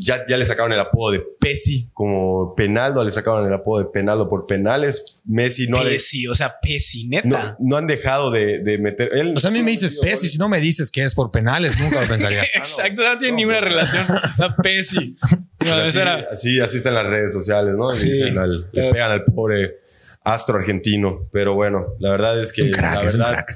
Ya, 0.00 0.24
ya, 0.28 0.36
le 0.36 0.44
sacaron 0.44 0.72
el 0.72 0.80
apodo 0.80 1.12
de 1.12 1.22
Pesi 1.40 1.88
como 1.92 2.54
Penaldo, 2.54 3.02
le 3.02 3.10
sacaron 3.10 3.46
el 3.46 3.52
apodo 3.52 3.84
de 3.84 3.90
Penaldo 3.90 4.28
por 4.28 4.46
penales. 4.46 5.20
Messi 5.24 5.66
no. 5.66 5.82
Pesi, 5.82 6.26
o 6.28 6.34
sea, 6.34 6.54
Pesi, 6.62 7.06
neta. 7.08 7.56
No, 7.58 7.76
han 7.76 7.86
dejado 7.86 8.30
de, 8.30 8.78
meter. 8.80 9.10
Él, 9.12 9.34
o 9.36 9.40
sea, 9.40 9.50
a 9.50 9.52
mí 9.52 9.62
me 9.62 9.72
dices 9.72 9.96
Pesi, 9.96 10.28
si 10.28 10.38
no 10.38 10.48
me 10.48 10.60
dices 10.60 10.90
que 10.90 11.04
es 11.04 11.14
por 11.14 11.30
penales, 11.30 11.78
nunca 11.78 12.00
lo 12.00 12.06
pensaría. 12.06 12.42
Exacto, 12.54 13.02
no 13.02 13.18
tiene 13.18 13.36
ninguna 13.36 13.60
relación. 13.60 14.06
La 14.38 14.54
Pesi. 15.58 16.00
así, 16.00 16.60
así, 16.60 16.76
están 16.78 16.94
las 16.94 17.06
redes 17.06 17.32
sociales, 17.32 17.74
¿no? 17.76 17.88
le 17.92 18.90
pegan 18.92 19.10
al 19.10 19.24
pobre 19.24 19.76
astro 20.22 20.56
argentino. 20.56 21.28
Pero 21.32 21.54
bueno, 21.54 21.94
la 21.98 22.10
verdad 22.10 22.40
es 22.40 22.52
que 22.52 22.64
la 22.64 23.00
verdad, 23.00 23.46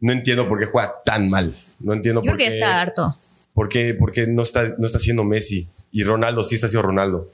no 0.00 0.12
entiendo 0.12 0.48
por 0.48 0.58
qué 0.58 0.66
juega 0.66 0.94
tan 1.04 1.28
mal. 1.28 1.54
No 1.80 1.92
entiendo 1.92 2.22
por 2.22 2.36
qué. 2.36 2.46
está 2.46 2.80
harto. 2.80 3.14
Porque, 3.52 3.94
porque 3.94 4.26
no 4.26 4.42
está, 4.42 4.74
no 4.78 4.86
está 4.86 4.98
siendo 4.98 5.24
Messi 5.24 5.68
y 5.92 6.04
Ronaldo 6.04 6.44
sí 6.44 6.54
está 6.54 6.68
siendo 6.68 6.86
Ronaldo. 6.86 7.28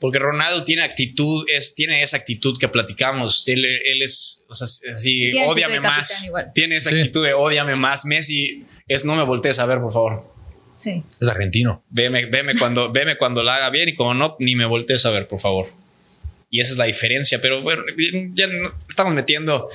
Porque 0.00 0.18
Ronaldo 0.18 0.64
tiene 0.64 0.82
actitud, 0.82 1.44
es, 1.54 1.74
tiene 1.74 2.02
esa 2.02 2.16
actitud 2.16 2.56
que 2.58 2.68
platicamos. 2.68 3.46
Él, 3.48 3.66
es, 4.02 4.46
o 4.48 4.54
sea, 4.54 4.66
así, 4.94 5.32
odiame 5.46 5.78
más. 5.80 6.24
Tiene 6.54 6.76
esa 6.76 6.88
actitud 6.88 7.24
de 7.24 7.34
odiame 7.34 7.76
más. 7.76 8.06
Messi 8.06 8.64
es 8.88 9.04
no 9.04 9.14
me 9.14 9.22
voltees 9.24 9.58
a 9.58 9.66
ver, 9.66 9.80
por 9.80 9.92
favor. 9.92 10.29
Sí. 10.80 11.02
Es 11.20 11.28
argentino. 11.28 11.84
Veme, 11.90 12.26
veme 12.26 12.56
cuando, 12.58 12.90
veme 12.94 13.16
cuando 13.18 13.42
la 13.42 13.56
haga 13.56 13.70
bien 13.70 13.90
y 13.90 13.94
cuando 13.94 14.14
no, 14.14 14.36
ni 14.38 14.56
me 14.56 14.66
voltees 14.66 15.04
a 15.06 15.10
ver, 15.10 15.28
por 15.28 15.40
favor. 15.40 15.66
Y 16.50 16.60
esa 16.60 16.72
es 16.72 16.78
la 16.78 16.86
diferencia. 16.86 17.40
Pero 17.40 17.62
bueno, 17.62 17.82
ya 18.32 18.48
estamos 18.88 19.14
metiendo 19.14 19.68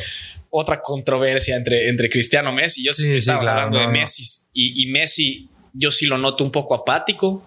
otra 0.49 0.81
controversia 0.81 1.55
entre, 1.55 1.89
entre 1.89 2.09
Cristiano 2.09 2.51
y 2.51 2.55
Messi. 2.55 2.83
Yo 2.83 2.91
sí, 2.91 3.09
estaba 3.13 3.39
hablando 3.39 3.79
de 3.79 3.87
Messi 3.87 4.23
y, 4.53 4.83
y 4.83 4.91
Messi, 4.91 5.47
yo 5.73 5.91
sí 5.91 6.07
lo 6.07 6.17
noto 6.17 6.43
un 6.43 6.51
poco 6.51 6.75
apático 6.75 7.45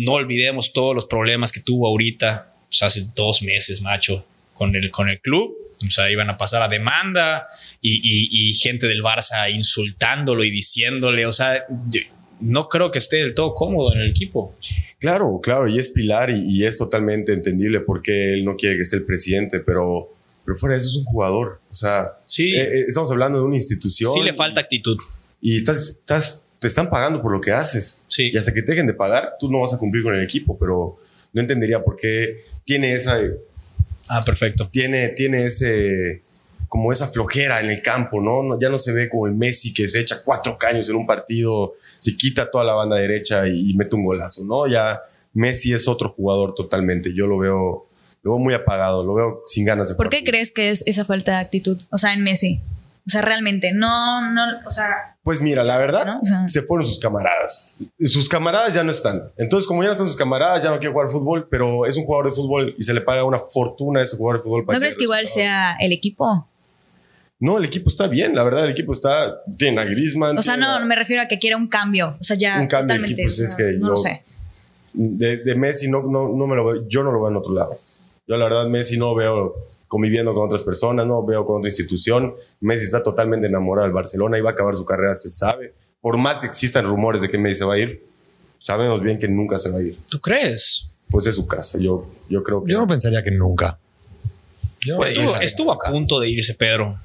no 0.00 0.12
olvidemos 0.12 0.72
todos 0.72 0.94
los 0.94 1.06
problemas 1.06 1.52
que 1.52 1.60
tuvo 1.60 1.86
ahorita, 1.86 2.54
pues, 2.68 2.82
hace 2.82 3.06
dos 3.14 3.42
meses, 3.42 3.82
macho, 3.82 4.24
con 4.54 4.74
el, 4.74 4.90
con 4.90 5.08
el 5.08 5.20
club. 5.20 5.54
O 5.86 5.90
sea, 5.90 6.10
iban 6.10 6.28
a 6.28 6.36
pasar 6.36 6.62
a 6.62 6.68
demanda 6.68 7.46
y, 7.80 8.54
gente 8.54 8.86
del 8.86 9.02
Barça 9.02 9.50
insultándolo 9.50 10.44
y 10.44 10.50
diciéndole, 10.50 11.24
o 11.24 11.32
sea, 11.32 11.64
no 12.40 12.68
creo 12.68 12.90
que 12.90 12.98
esté 12.98 13.16
del 13.18 13.34
todo 13.34 13.54
cómodo 13.54 13.92
en 13.94 14.00
el 14.00 14.10
equipo. 14.10 14.54
Claro, 14.98 15.40
claro, 15.42 15.68
y 15.68 15.78
es 15.78 15.88
pilar 15.88 16.30
y, 16.30 16.64
es 16.64 16.78
totalmente 16.78 17.32
entendible 17.32 17.80
porque 17.80 18.34
él 18.34 18.44
no 18.44 18.56
quiere 18.56 18.76
que 18.76 18.82
esté 18.82 18.96
el 18.96 19.04
presidente, 19.04 19.60
pero, 19.60 20.08
pero 20.44 20.56
fuera 20.56 20.74
de 20.74 20.78
eso 20.78 20.88
es 20.88 20.96
un 20.96 21.04
jugador. 21.04 21.60
O 21.70 21.74
sea, 21.74 22.16
sí. 22.24 22.52
Eh, 22.54 22.62
eh, 22.62 22.84
estamos 22.88 23.10
hablando 23.10 23.38
de 23.38 23.44
una 23.44 23.56
institución. 23.56 24.12
Sí 24.12 24.20
le 24.22 24.34
falta 24.34 24.60
actitud. 24.60 24.98
Y 25.40 25.56
estás, 25.56 25.88
estás, 25.88 26.44
te 26.58 26.66
están 26.66 26.90
pagando 26.90 27.22
por 27.22 27.32
lo 27.32 27.40
que 27.40 27.52
haces. 27.52 28.02
Sí. 28.08 28.30
Y 28.32 28.36
hasta 28.36 28.52
que 28.52 28.62
te 28.62 28.72
dejen 28.72 28.86
de 28.86 28.94
pagar, 28.94 29.34
tú 29.38 29.50
no 29.50 29.60
vas 29.60 29.74
a 29.74 29.78
cumplir 29.78 30.02
con 30.02 30.14
el 30.14 30.22
equipo, 30.22 30.58
pero 30.58 30.98
no 31.32 31.40
entendería 31.40 31.82
por 31.82 31.96
qué 31.96 32.44
tiene 32.64 32.94
esa 32.94 33.18
Ah, 34.10 34.22
perfecto. 34.24 34.68
Tiene, 34.68 35.10
tiene 35.10 35.46
ese, 35.46 36.22
como 36.70 36.92
esa 36.92 37.08
flojera 37.08 37.60
en 37.60 37.68
el 37.68 37.82
campo, 37.82 38.20
¿no? 38.20 38.56
Ya 38.60 38.68
no 38.68 38.78
se 38.78 38.92
ve 38.92 39.08
como 39.08 39.26
el 39.26 39.34
Messi 39.34 39.74
que 39.74 39.88
se 39.88 39.98
echa 39.98 40.22
cuatro 40.24 40.56
caños 40.56 40.88
en 40.88 40.94
un 40.94 41.04
partido, 41.04 41.74
se 41.98 42.16
quita 42.16 42.48
toda 42.48 42.62
la 42.62 42.74
banda 42.74 42.96
derecha 42.96 43.48
y, 43.48 43.74
mete 43.74 43.96
un 43.96 44.04
golazo, 44.04 44.44
¿no? 44.44 44.68
Ya 44.68 45.00
Messi 45.34 45.72
es 45.72 45.88
otro 45.88 46.10
jugador 46.10 46.54
totalmente. 46.54 47.12
Yo 47.12 47.26
lo 47.26 47.38
veo, 47.38 47.88
lo 48.22 48.30
veo 48.30 48.38
muy 48.38 48.54
apagado, 48.54 49.02
lo 49.02 49.14
veo 49.14 49.42
sin 49.46 49.64
ganas 49.64 49.88
de 49.88 49.96
¿Por 49.96 50.10
qué 50.10 50.22
crees 50.22 50.52
que 50.52 50.70
es 50.70 50.84
esa 50.86 51.04
falta 51.04 51.32
de 51.32 51.38
actitud? 51.38 51.76
O 51.90 51.98
sea, 51.98 52.14
en 52.14 52.22
Messi. 52.22 52.60
O 53.04 53.10
sea, 53.10 53.22
realmente, 53.22 53.72
no, 53.72 54.30
no, 54.30 54.42
o 54.64 54.70
sea. 54.70 55.16
Pues 55.24 55.40
mira, 55.40 55.64
la 55.64 55.76
verdad, 55.76 56.20
se 56.46 56.62
fueron 56.62 56.86
sus 56.86 57.00
camaradas. 57.00 57.72
Sus 57.98 58.28
camaradas 58.28 58.74
ya 58.74 58.84
no 58.84 58.92
están. 58.92 59.24
Entonces, 59.38 59.66
como 59.66 59.82
ya 59.82 59.88
no 59.88 59.92
están 59.94 60.06
sus 60.06 60.16
camaradas, 60.16 60.62
ya 60.62 60.70
no 60.70 60.78
quiere 60.78 60.92
jugar 60.92 61.10
fútbol, 61.10 61.48
pero 61.50 61.84
es 61.84 61.96
un 61.96 62.04
jugador 62.04 62.26
de 62.26 62.32
fútbol 62.32 62.74
y 62.78 62.84
se 62.84 62.94
le 62.94 63.00
paga 63.00 63.24
una 63.24 63.40
fortuna 63.40 63.98
a 63.98 64.02
ese 64.04 64.16
jugador 64.16 64.40
de 64.40 64.44
fútbol. 64.44 64.64
¿No 64.68 64.78
crees 64.78 64.96
que 64.96 65.04
igual 65.04 65.26
sea 65.26 65.76
el 65.80 65.92
equipo? 65.92 66.46
No, 67.40 67.56
el 67.56 67.64
equipo 67.64 67.88
está 67.88 68.06
bien, 68.06 68.34
la 68.34 68.42
verdad, 68.42 68.66
el 68.66 68.72
equipo 68.72 68.92
está. 68.92 69.42
Tiene 69.56 69.80
a 69.80 69.84
Griezmann. 69.84 70.36
O 70.36 70.42
sea, 70.42 70.58
no, 70.58 70.84
me 70.84 70.94
refiero 70.94 71.22
a 71.22 71.26
que 71.26 71.38
quiera 71.38 71.56
un 71.56 71.68
cambio. 71.68 72.16
O 72.20 72.22
sea, 72.22 72.36
ya. 72.36 72.60
Un 72.60 72.66
cambio 72.66 72.94
totalmente, 72.94 73.22
pues 73.22 73.40
es 73.40 73.54
que 73.54 73.72
no 73.72 73.90
lo 73.90 73.96
sé. 73.96 74.22
De, 74.92 75.54
Messi 75.54 75.88
no, 75.90 76.02
no, 76.02 76.28
no 76.36 76.46
me 76.46 76.54
lo 76.54 76.64
veo, 76.64 76.88
yo 76.88 77.02
no 77.02 77.12
lo 77.12 77.20
veo 77.20 77.30
en 77.30 77.36
otro 77.36 77.54
lado. 77.54 77.78
Yo, 78.26 78.36
la 78.36 78.44
verdad, 78.44 78.66
Messi 78.66 78.98
no 78.98 79.14
veo 79.14 79.54
conviviendo 79.88 80.34
con 80.34 80.46
otras 80.46 80.62
personas, 80.62 81.06
no 81.06 81.24
veo 81.24 81.44
con 81.46 81.58
otra 81.58 81.68
institución. 81.68 82.34
Messi 82.60 82.84
está 82.84 83.02
totalmente 83.02 83.46
enamorado 83.46 83.86
del 83.86 83.94
Barcelona 83.94 84.38
y 84.38 84.42
va 84.42 84.50
a 84.50 84.52
acabar 84.52 84.76
su 84.76 84.84
carrera, 84.84 85.14
se 85.14 85.30
sabe. 85.30 85.72
Por 86.00 86.18
más 86.18 86.38
que 86.40 86.46
existan 86.46 86.84
rumores 86.84 87.22
de 87.22 87.30
que 87.30 87.38
Messi 87.38 87.60
se 87.60 87.64
va 87.64 87.74
a 87.74 87.78
ir, 87.78 88.04
sabemos 88.58 89.02
bien 89.02 89.18
que 89.18 89.28
nunca 89.28 89.58
se 89.58 89.70
va 89.70 89.78
a 89.78 89.82
ir. 89.82 89.96
¿Tú 90.10 90.20
crees? 90.20 90.90
Pues 91.08 91.26
es 91.26 91.34
su 91.34 91.46
casa, 91.46 91.78
yo, 91.78 92.04
yo 92.28 92.42
creo 92.42 92.62
que... 92.62 92.72
Yo 92.72 92.78
no 92.78 92.86
pensaría 92.86 93.22
que 93.24 93.30
nunca. 93.30 93.78
Pues 94.96 95.18
estuvo, 95.42 95.72
a 95.72 95.76
punto 95.90 96.20
de 96.20 96.30
irse, 96.30 96.54
Pedro. 96.54 96.96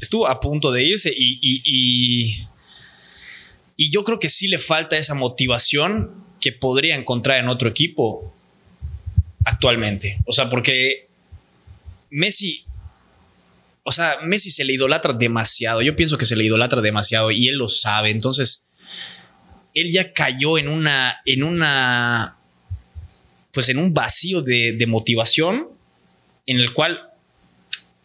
Estuvo 0.00 0.26
a 0.26 0.40
punto 0.40 0.72
de 0.72 0.84
irse 0.84 1.12
y, 1.14 1.38
y, 1.42 2.46
y 3.76 3.90
yo 3.90 4.04
creo 4.04 4.18
que 4.18 4.28
sí 4.28 4.48
le 4.48 4.58
falta 4.58 4.96
esa 4.96 5.14
motivación 5.14 6.24
que 6.40 6.52
podría 6.52 6.96
encontrar 6.96 7.38
en 7.38 7.48
otro 7.48 7.68
equipo 7.68 8.34
actualmente. 9.44 10.18
O 10.26 10.32
sea, 10.32 10.48
porque 10.48 11.08
Messi, 12.10 12.64
o 13.82 13.92
sea, 13.92 14.18
Messi 14.22 14.50
se 14.50 14.64
le 14.64 14.74
idolatra 14.74 15.12
demasiado. 15.12 15.82
Yo 15.82 15.96
pienso 15.96 16.18
que 16.18 16.26
se 16.26 16.36
le 16.36 16.44
idolatra 16.44 16.80
demasiado 16.80 17.30
y 17.30 17.48
él 17.48 17.56
lo 17.56 17.68
sabe. 17.68 18.10
Entonces, 18.10 18.66
él 19.74 19.90
ya 19.92 20.12
cayó 20.12 20.58
en 20.58 20.68
una, 20.68 21.20
en 21.24 21.42
una, 21.42 22.36
pues 23.52 23.68
en 23.68 23.78
un 23.78 23.94
vacío 23.94 24.42
de, 24.42 24.84
motivación 24.88 25.68
en 26.46 26.58
el 26.58 26.72
cual 26.72 27.09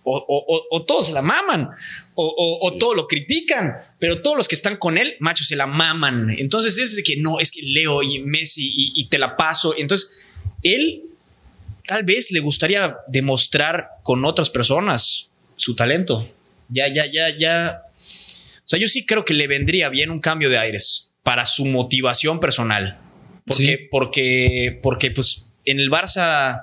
o, 0.06 0.86
todos 0.88 1.08
se 1.08 1.14
la 1.14 1.22
maman 1.22 1.70
o, 2.14 2.74
todos 2.80 2.96
lo 2.96 3.08
critican, 3.08 3.74
pero 4.00 4.22
todos 4.22 4.38
los 4.38 4.48
que 4.48 4.56
están 4.56 4.78
con 4.78 4.98
él, 4.98 5.16
macho, 5.20 5.44
se 5.44 5.56
la 5.56 5.68
maman. 5.68 6.30
Entonces 6.38 6.78
es 6.78 6.96
de 6.96 7.04
que 7.04 7.18
no, 7.18 7.40
es 7.40 7.52
que 7.52 7.62
Leo 7.64 8.04
y 8.04 8.20
Messi 8.20 8.72
y 8.96 9.08
te 9.08 9.18
la 9.18 9.36
paso. 9.36 9.74
Entonces, 9.78 10.26
él 10.64 11.04
tal 11.88 12.04
vez 12.04 12.32
le 12.32 12.40
gustaría 12.40 12.98
demostrar 13.08 13.90
con 14.04 14.26
otras 14.26 14.50
personas 14.50 15.30
su 15.56 15.76
talento. 15.76 16.28
Ya, 16.70 16.88
ya, 16.88 17.06
ya, 17.06 17.36
ya. 17.38 17.82
O 17.98 18.68
sea, 18.68 18.80
yo 18.80 18.88
sí 18.88 19.06
creo 19.06 19.26
que 19.26 19.34
le 19.34 19.48
vendría 19.48 19.90
bien 19.90 20.10
un 20.10 20.20
cambio 20.20 20.50
de 20.50 20.58
aires 20.58 21.14
para 21.24 21.46
su 21.46 21.66
motivación 21.66 22.40
personal. 22.40 22.98
Porque, 23.46 23.88
porque, 23.92 24.80
porque, 24.82 25.12
pues, 25.12 25.48
en 25.66 25.80
el 25.80 25.92
Barça 25.92 26.62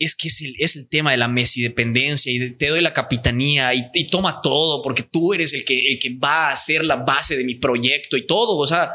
es 0.00 0.16
que 0.16 0.28
es 0.28 0.40
el, 0.40 0.54
es 0.58 0.76
el 0.76 0.88
tema 0.88 1.12
de 1.12 1.18
la 1.18 1.28
Messi 1.28 1.62
dependencia 1.62 2.32
y 2.32 2.52
te 2.52 2.68
doy 2.68 2.80
la 2.80 2.92
capitanía 2.92 3.72
y, 3.74 4.06
toma 4.06 4.40
todo 4.42 4.82
porque 4.82 5.02
tú 5.02 5.34
eres 5.34 5.52
el 5.52 5.64
que, 5.64 5.88
el 5.88 5.98
que 5.98 6.16
va 6.16 6.48
a 6.48 6.56
ser 6.56 6.84
la 6.84 6.96
base 6.96 7.36
de 7.36 7.44
mi 7.44 7.54
proyecto 7.54 8.16
y 8.16 8.26
todo. 8.26 8.56
O 8.56 8.66
sea, 8.66 8.92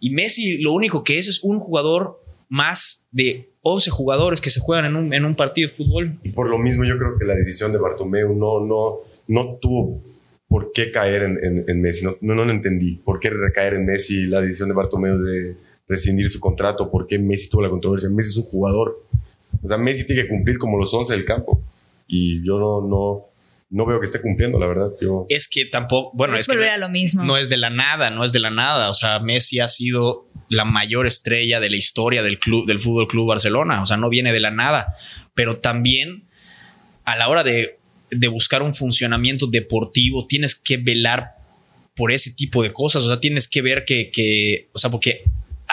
y 0.00 0.10
Messi 0.10 0.58
lo 0.58 0.72
único 0.72 1.04
que 1.04 1.18
es 1.18 1.28
es 1.28 1.44
un 1.44 1.60
jugador 1.60 2.20
más 2.48 3.06
de 3.12 3.50
11 3.62 3.90
jugadores 3.90 4.40
que 4.40 4.50
se 4.50 4.60
juegan 4.60 4.86
en 4.86 4.96
un, 4.96 5.14
en 5.14 5.24
un 5.24 5.34
partido 5.34 5.68
de 5.68 5.74
fútbol. 5.74 6.18
Y 6.22 6.30
por 6.30 6.48
lo 6.48 6.58
mismo 6.58 6.84
yo 6.84 6.98
creo 6.98 7.18
que 7.18 7.24
la 7.24 7.34
decisión 7.36 7.72
de 7.72 7.78
Bartomeu 7.78 8.34
no, 8.34 8.64
no, 8.64 8.96
no 9.28 9.58
tuvo 9.60 10.02
por 10.48 10.72
qué 10.72 10.90
caer 10.90 11.22
en, 11.22 11.64
en, 11.68 11.80
Messi. 11.80 12.04
No, 12.04 12.16
no, 12.20 12.44
no, 12.44 12.50
entendí. 12.50 12.96
¿Por 12.96 13.20
qué 13.20 13.30
recaer 13.30 13.74
en 13.74 13.86
Messi 13.86 14.26
la 14.26 14.40
decisión 14.40 14.68
de 14.68 14.74
Bartomeu 14.74 15.18
de 15.18 15.56
rescindir 15.86 16.28
su 16.30 16.40
contrato? 16.40 16.90
¿Por 16.90 17.06
qué 17.06 17.18
Messi 17.18 17.50
tuvo 17.50 17.62
la 17.62 17.70
controversia? 17.70 18.08
Messi 18.10 18.30
es 18.30 18.36
un 18.38 18.50
jugador. 18.50 19.04
O 19.62 19.68
sea, 19.68 19.78
Messi 19.78 20.06
tiene 20.06 20.22
que 20.22 20.28
cumplir 20.28 20.58
como 20.58 20.78
los 20.78 20.92
11 20.92 21.14
del 21.14 21.24
campo. 21.24 21.62
Y 22.06 22.44
yo 22.46 22.58
no, 22.58 22.80
no, 22.86 23.26
no 23.70 23.86
veo 23.86 24.00
que 24.00 24.06
esté 24.06 24.20
cumpliendo, 24.20 24.58
la 24.58 24.66
verdad. 24.66 24.90
Yo... 25.00 25.26
Es 25.28 25.48
que 25.48 25.66
tampoco, 25.66 26.10
bueno, 26.14 26.34
es, 26.34 26.46
que 26.46 26.56
lo 26.78 26.88
mismo. 26.88 27.24
no 27.24 27.36
es 27.36 27.48
de 27.50 27.58
la 27.58 27.70
nada, 27.70 28.10
no 28.10 28.24
es 28.24 28.32
de 28.32 28.40
la 28.40 28.50
nada. 28.50 28.88
O 28.88 28.94
sea, 28.94 29.18
Messi 29.18 29.60
ha 29.60 29.68
sido 29.68 30.26
la 30.48 30.64
mayor 30.64 31.06
estrella 31.06 31.60
de 31.60 31.70
la 31.70 31.76
historia 31.76 32.22
del 32.22 32.38
club, 32.38 32.66
del 32.66 32.80
Fútbol 32.80 33.08
Club 33.08 33.28
Barcelona. 33.28 33.82
O 33.82 33.86
sea, 33.86 33.96
no 33.96 34.08
viene 34.08 34.32
de 34.32 34.40
la 34.40 34.50
nada, 34.50 34.94
pero 35.34 35.58
también 35.58 36.24
a 37.04 37.16
la 37.16 37.28
hora 37.28 37.42
de, 37.42 37.78
buscar 38.30 38.62
un 38.62 38.74
funcionamiento 38.74 39.46
deportivo, 39.46 40.26
tienes 40.26 40.54
que 40.54 40.78
velar 40.78 41.32
por 41.94 42.12
ese 42.12 42.32
tipo 42.32 42.62
de 42.62 42.72
cosas. 42.72 43.02
O 43.02 43.08
sea, 43.08 43.20
tienes 43.20 43.48
que 43.48 43.60
ver 43.60 43.84
que, 43.84 44.10
que, 44.10 44.70
o 44.72 44.78
sea, 44.78 44.90
porque 44.90 45.24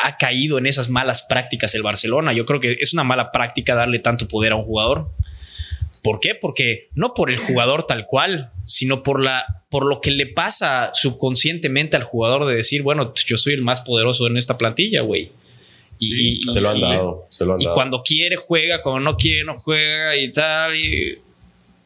ha 0.05 0.17
caído 0.17 0.59
en 0.59 0.67
esas 0.67 0.89
malas 0.89 1.23
prácticas 1.23 1.73
el 1.73 1.81
Barcelona. 1.81 2.31
Yo 2.31 2.45
creo 2.45 2.59
que 2.59 2.77
es 2.79 2.93
una 2.93 3.03
mala 3.03 3.31
práctica 3.31 3.73
darle 3.73 3.99
tanto 3.99 4.27
poder 4.27 4.51
a 4.51 4.55
un 4.55 4.63
jugador. 4.63 5.09
¿Por 6.03 6.19
qué? 6.19 6.35
Porque 6.35 6.89
no 6.93 7.15
por 7.15 7.31
el 7.31 7.37
jugador 7.37 7.87
tal 7.87 8.05
cual, 8.05 8.51
sino 8.65 9.01
por 9.01 9.21
la 9.21 9.45
por 9.71 9.87
lo 9.87 9.99
que 9.99 10.11
le 10.11 10.27
pasa 10.27 10.91
subconscientemente 10.93 11.97
al 11.97 12.03
jugador 12.03 12.45
de 12.45 12.55
decir, 12.55 12.83
bueno, 12.83 13.13
yo 13.25 13.35
soy 13.35 13.53
el 13.53 13.63
más 13.63 13.81
poderoso 13.81 14.27
en 14.27 14.37
esta 14.37 14.57
plantilla, 14.57 15.01
güey. 15.01 15.31
Y, 15.97 16.41
se 16.51 16.61
lo 16.61 16.69
han 16.69 16.81
dado, 16.81 17.25
se 17.29 17.45
lo 17.45 17.55
han 17.55 17.61
y 17.61 17.65
cuando 17.65 18.03
quiere 18.03 18.35
juega, 18.35 18.81
cuando 18.83 18.99
no 18.99 19.17
quiere 19.17 19.43
no 19.43 19.57
juega 19.57 20.15
y 20.15 20.31
tal. 20.31 20.75
Y 20.75 21.17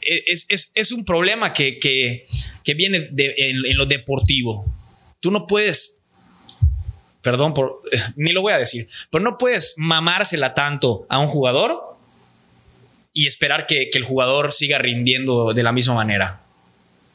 es, 0.02 0.46
es, 0.50 0.72
es, 0.76 0.92
un 0.92 1.06
problema 1.06 1.54
que, 1.54 1.80
que, 1.80 2.26
que 2.64 2.74
viene 2.74 3.08
de, 3.12 3.34
en, 3.38 3.66
en, 3.66 3.78
lo 3.78 3.86
deportivo. 3.86 4.66
Tú 5.22 5.32
no 5.32 5.48
puedes, 5.48 5.99
perdón 7.22 7.54
por, 7.54 7.82
ni 8.16 8.32
lo 8.32 8.42
voy 8.42 8.54
a 8.54 8.58
decir, 8.58 8.88
pero 9.10 9.24
no 9.24 9.38
puedes 9.38 9.76
mamársela 9.78 10.54
tanto 10.54 11.06
a 11.10 11.20
un 11.20 11.28
jugador 11.28 11.90
y 13.14 13.28
esperar 13.28 13.66
que, 13.66 13.90
el 13.94 14.04
jugador 14.04 14.52
siga 14.52 14.78
rindiendo 14.78 15.54
de 15.54 15.64
la 15.64 15.72
misma 15.72 15.96
manera. 15.96 16.42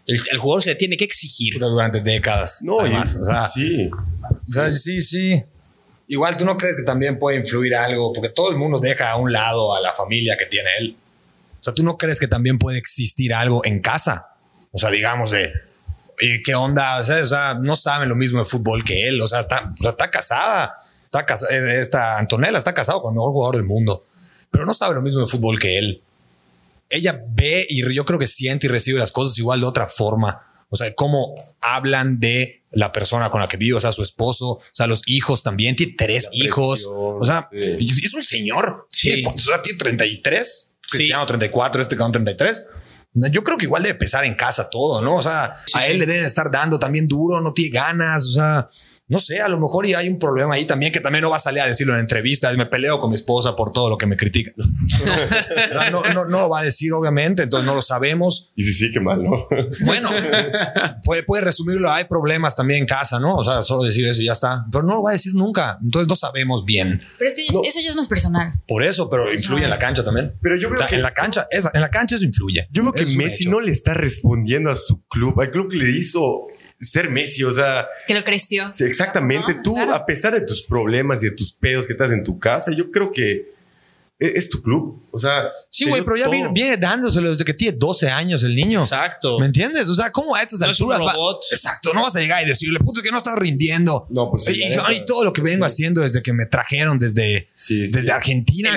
El, 0.07 0.39
jugador 0.39 0.63
se 0.63 0.71
le 0.71 0.77
tiene 0.77 0.97
que 0.99 1.05
exigir. 1.05 1.59
durante 1.59 2.03
décadas. 2.03 2.61
No, 2.63 2.81
además, 2.81 3.17
o 3.17 3.25
sea, 3.25 3.49
sí. 3.49 3.89
O 3.91 4.53
sea, 4.53 4.73
sí, 4.75 5.01
sí. 5.01 5.43
Igual 6.09 6.37
tú 6.37 6.45
no 6.45 6.59
crees 6.59 6.77
que 6.77 6.83
también 6.83 7.19
puede 7.19 7.39
influir 7.39 7.75
algo, 7.75 8.13
porque 8.13 8.29
todo 8.29 8.51
el 8.51 8.59
mundo 8.59 8.81
deja 8.81 9.13
a 9.13 9.17
un 9.17 9.33
lado 9.33 9.75
a 9.75 9.81
la 9.81 9.95
familia 9.95 10.37
que 10.37 10.45
tiene 10.45 10.69
él. 10.79 10.97
O 11.59 11.65
sea, 11.65 11.73
tú 11.73 11.83
no 11.83 11.97
crees 11.97 12.21
que 12.21 12.29
también 12.29 12.59
puede 12.59 12.77
existir 12.77 13.33
algo 13.33 13.65
en 13.65 13.81
casa. 13.81 14.29
O 14.73 14.79
sea, 14.79 14.91
digamos 14.91 15.31
de, 15.31 15.51
¿qué 16.45 16.55
onda? 16.55 17.01
O 17.01 17.05
sea, 17.05 17.55
no 17.55 17.77
saben 17.77 18.09
lo 18.09 18.17
mismo 18.17 18.41
de 18.41 18.45
fútbol 18.45 18.85
que 18.85 19.09
él. 19.09 19.21
O 19.21 19.27
sea, 19.27 19.41
está, 19.41 19.73
está 19.83 20.11
casada. 20.11 20.75
Está 21.05 21.25
casada, 21.25 21.53
eh, 21.55 21.81
esta 21.81 22.19
Antonella 22.19 22.59
está 22.59 22.75
casado 22.75 23.01
con 23.01 23.13
el 23.13 23.17
mejor 23.17 23.33
jugador 23.33 23.57
del 23.57 23.65
mundo 23.65 24.05
pero 24.55 24.67
no 24.67 24.73
sabe 24.73 24.95
lo 24.95 25.03
mismo 25.03 25.21
de 25.21 25.27
fútbol 25.27 25.59
que 25.59 25.79
él. 25.79 26.01
Ella 26.89 27.21
ve 27.31 27.67
y 27.69 27.83
yo 27.93 28.05
creo 28.05 28.21
que 28.21 28.29
siente 28.29 28.67
y 28.67 28.71
recibe 28.71 29.01
las 29.01 29.11
cosas 29.11 29.37
igual 29.37 29.61
de 29.61 29.67
otra 29.67 29.89
forma. 29.89 30.41
O 30.71 30.77
sea, 30.77 30.95
cómo 30.95 31.35
hablan 31.61 32.21
de 32.21 32.63
la 32.71 32.93
persona 32.93 33.31
con 33.31 33.41
la 33.41 33.49
que 33.49 33.57
vive, 33.57 33.77
o 33.77 33.81
sea, 33.81 33.91
su 33.91 34.05
esposo, 34.05 34.51
o 34.51 34.63
sea, 34.73 34.87
los 34.87 35.03
hijos 35.07 35.43
también, 35.43 35.75
tiene 35.75 35.95
tres 35.99 36.29
hijos, 36.33 36.87
o 36.89 37.25
sea, 37.25 37.49
es 37.53 38.15
un 38.15 38.23
señor, 38.23 38.87
sí. 38.93 39.25
o 39.27 39.37
sea, 39.37 39.61
tiene 39.61 39.77
33, 39.77 40.79
Cristiano 40.89 41.27
34, 41.27 41.83
este 41.83 41.97
con 41.97 42.13
33. 42.13 42.67
Yo 43.15 43.45
creo 43.45 43.57
que 43.57 43.67
igual 43.67 43.83
debe 43.83 43.95
pesar 43.97 44.25
en 44.25 44.35
casa 44.35 44.69
todo, 44.71 45.01
¿no? 45.01 45.15
O 45.15 45.23
sea, 45.23 45.57
a 45.75 45.87
él 45.87 46.01
le 46.01 46.07
deben 46.07 46.25
estar 46.25 46.51
dando 46.51 46.79
también 46.81 47.07
duro, 47.07 47.41
no 47.41 47.53
tiene 47.53 47.71
ganas, 47.71 48.27
o 48.27 48.31
sea, 48.31 48.69
no 49.07 49.19
sé, 49.19 49.41
a 49.41 49.49
lo 49.49 49.61
mejor 49.61 49.85
y 49.85 49.93
hay 49.93 50.09
un 50.09 50.19
problema 50.19 50.55
ahí 50.55 50.65
también 50.65 50.91
que 50.91 51.01
también 51.01 51.23
no 51.23 51.31
va 51.31 51.37
a 51.37 51.41
salir 51.41 51.61
a 51.61 51.67
decirlo 51.67 51.95
en 51.95 52.01
entrevistas. 52.01 52.57
Me 52.57 52.65
peleo 52.67 53.01
con 53.01 53.11
mi 53.11 53.17
esposa 53.17 53.55
por 53.55 53.71
todo 53.71 53.91
lo 53.91 53.99
que 53.99 54.07
me 54.07 54.17
critica. 54.17 54.53
No, 55.91 56.03
no, 56.03 56.25
no, 56.25 56.41
lo 56.41 56.49
va 56.49 56.61
a 56.61 56.63
decir, 56.63 56.93
obviamente, 56.93 57.43
entonces 57.43 57.67
no 57.67 57.75
lo 57.75 57.83
sabemos. 57.83 58.53
Y 58.57 58.65
si 58.65 58.73
sí, 58.73 58.93
qué 58.93 59.01
mal, 59.01 59.23
¿no? 59.23 59.47
Bueno, 59.85 60.11
puede, 61.05 61.23
puede 61.23 61.45
resumirlo. 61.45 61.91
Hay 61.91 62.05
problemas 62.05 62.57
también 62.57 62.81
en 62.81 62.87
casa, 62.87 63.21
¿no? 63.21 63.37
O 63.37 63.45
sea, 63.45 63.63
solo 63.63 63.83
decir 63.83 64.07
eso 64.07 64.23
y 64.23 64.27
ya 64.27 64.33
está. 64.33 64.65
Pero 64.71 64.85
no 64.85 64.95
lo 64.95 65.03
va 65.03 65.11
a 65.11 65.13
decir 65.13 65.35
nunca. 65.35 65.79
Entonces 65.83 66.09
no 66.09 66.17
sabemos 66.17 66.65
bien. 66.65 67.01
Pero 67.19 67.29
es 67.29 67.35
que 67.35 67.47
eso 67.47 67.81
ya 67.81 67.91
es 67.91 67.97
más 67.97 68.09
personal. 68.09 68.53
Por 68.67 68.83
eso, 68.83 69.11
pero 69.11 69.33
influye 69.33 69.65
en 69.65 69.71
la 69.71 69.79
cancha 69.79 70.05
también. 70.05 70.35
Pero 70.41 70.59
yo 70.59 70.71
creo 70.71 70.87
que 70.87 70.95
en 70.97 71.03
la 71.03 71.13
cancha, 71.13 71.47
en 71.51 71.81
la 71.81 71.91
cancha 71.91 72.17
eso 72.17 72.25
influye. 72.25 72.67
Yo 72.71 72.83
creo 72.83 73.07
que 73.07 73.17
Messi 73.17 73.49
no 73.49 73.61
le 73.61 73.73
está 73.73 73.95
respondiendo 73.95 74.71
a 74.71 74.77
su 74.77 75.05
club. 75.07 75.39
Al 75.41 75.51
club 75.51 75.71
que 75.71 75.77
le 75.77 75.91
hizo 75.91 76.47
ser 76.79 77.11
Messi, 77.11 77.45
o 77.45 77.53
sea. 77.53 77.87
Que 78.07 78.15
lo 78.15 78.25
creció. 78.25 78.73
Sí, 78.73 78.85
exactamente. 78.85 79.61
Tú, 79.63 79.77
a 79.79 80.05
pesar 80.07 80.35
de 80.35 80.43
tus 80.43 80.63
problemas 80.63 81.23
y 81.23 81.31
de 81.31 81.37
tus 81.37 81.53
pedos 81.53 81.87
que 81.87 81.93
estás 81.93 82.13
en 82.13 82.25
tu 82.25 82.39
casa, 82.39 82.73
yo 82.77 82.91
creo 82.91 83.13
que 83.13 83.55
e, 84.19 84.33
es, 84.37 84.49
tu 84.49 84.63
club. 84.63 85.03
O 85.11 85.19
sea. 85.19 85.51
Sí, 85.69 85.87
güey, 85.87 86.03
pero 86.03 86.17
ya 86.17 86.29
viene, 86.29 86.77
dándoselo 86.77 87.31
desde 87.31 87.45
que 87.45 87.55
tiene 87.55 87.77
12 87.77 88.09
años 88.09 88.43
el 88.45 88.55
niño. 88.55 88.81
Exacto. 88.81 89.39
¿Me 89.41 89.47
entiendes? 89.47 89.89
O 89.89 89.95
sea, 89.95 90.11
¿cómo 90.11 90.35
a 90.35 90.43
estas 90.43 90.61
no 90.61 90.67
alturas? 90.67 91.01
Es 91.01 91.07
un 91.07 91.13
robot. 91.13 91.45
exacto. 91.51 91.93
No 91.93 92.03
vas 92.03 92.15
a 92.17 92.21
llegar 92.21 92.43
y 92.43 92.47
decirle, 92.47 92.79
puto, 92.79 93.03
que 93.03 93.11
no 93.11 93.19
estás 93.19 93.37
rindiendo. 93.37 94.07
No, 94.11 94.31
pues 94.31 94.45
sí. 94.45 94.63
Y, 94.63 95.07
todo 95.07 95.25
lo 95.25 95.33
que 95.33 95.43
vengo 95.43 95.65
haciendo 95.65 96.01
desde 96.01 96.23
que 96.23 96.33
me 96.33 96.47
trajeron 96.47 96.99
desde, 96.99 97.49
desde 97.69 98.13
Argentina. 98.13 98.71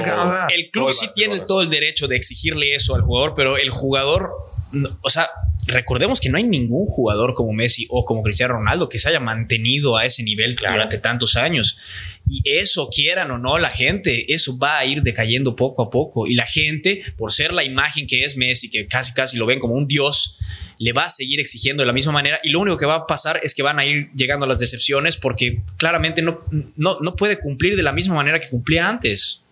El, 0.50 0.60
el 0.60 0.72
club 0.72 0.92
sí 0.92 1.08
tiene 1.14 1.42
todo 1.42 1.62
el 1.62 1.70
derecho 1.70 2.08
de 2.08 2.16
exigirle 2.16 2.74
eso 2.74 2.96
al 2.96 3.02
jugador, 3.02 3.34
pero 3.36 3.58
el 3.58 3.70
jugador, 3.70 4.32
o 5.02 5.10
sea, 5.10 5.30
recordemos 5.68 6.20
que 6.20 6.30
no 6.30 6.38
hay 6.38 6.44
ningún 6.44 6.86
jugador 6.86 7.34
como 7.34 7.54
Messi 7.54 7.86
o 7.90 8.06
como 8.06 8.24
Cristiano 8.24 8.56
Ronaldo 8.56 8.90
que 8.90 9.00
se 9.00 9.10
haya 9.10 9.20
mantenido 9.20 9.98
a 9.98 10.06
ese 10.06 10.24
nivel 10.24 10.56
durante 10.56 10.98
tantos 10.98 11.36
años. 11.36 11.80
Y 12.28 12.42
eso, 12.46 12.90
quieran 12.90 13.32
o 13.32 13.38
no, 13.38 13.58
la 13.58 13.70
gente, 13.70 14.34
eso 14.34 14.58
va 14.58 14.78
a 14.80 14.86
ir 14.86 15.04
decayendo 15.04 15.56
poco 15.56 15.84
a 15.84 15.90
poco. 15.90 16.28
Y 16.28 16.34
la 16.34 16.46
gente, 16.46 17.02
por 17.18 17.32
ser 17.32 17.54
la 17.54 17.64
imagen 17.64 18.08
que 18.08 18.24
es 18.24 18.38
Messi, 18.38 18.70
que 18.70 18.88
casi 18.88 19.14
casi 19.14 19.38
lo 19.38 19.46
ven 19.46 19.60
como 19.60 19.76
un 19.76 19.88
dios, 19.88 20.40
le 20.80 20.94
va 20.94 21.06
a 21.06 21.10
seguir 21.10 21.40
exigiendo 21.40 21.84
de 21.84 21.88
la 21.88 21.94
misma 21.94 22.14
manera. 22.14 22.40
Y 22.44 22.50
lo 22.50 22.60
único 22.60 22.78
que 22.78 22.86
va 22.86 22.96
a 22.96 23.08
pasar 23.08 23.40
es 23.44 23.54
que 23.54 23.64
van 23.64 23.80
a 23.80 23.86
ir 23.86 24.10
llegando 24.14 24.46
a 24.46 24.50
las 24.50 24.60
decepciones 24.60 25.18
porque 25.18 25.62
claramente 25.78 26.22
no, 26.22 26.40
no, 26.76 27.00
no 27.00 27.16
puede 27.16 27.40
cumplir 27.40 27.76
de 27.76 27.84
la 27.84 27.94
misma 27.94 28.16
manera 28.16 28.40
que 28.40 28.50
cumplía 28.50 28.88
antes 28.88 29.44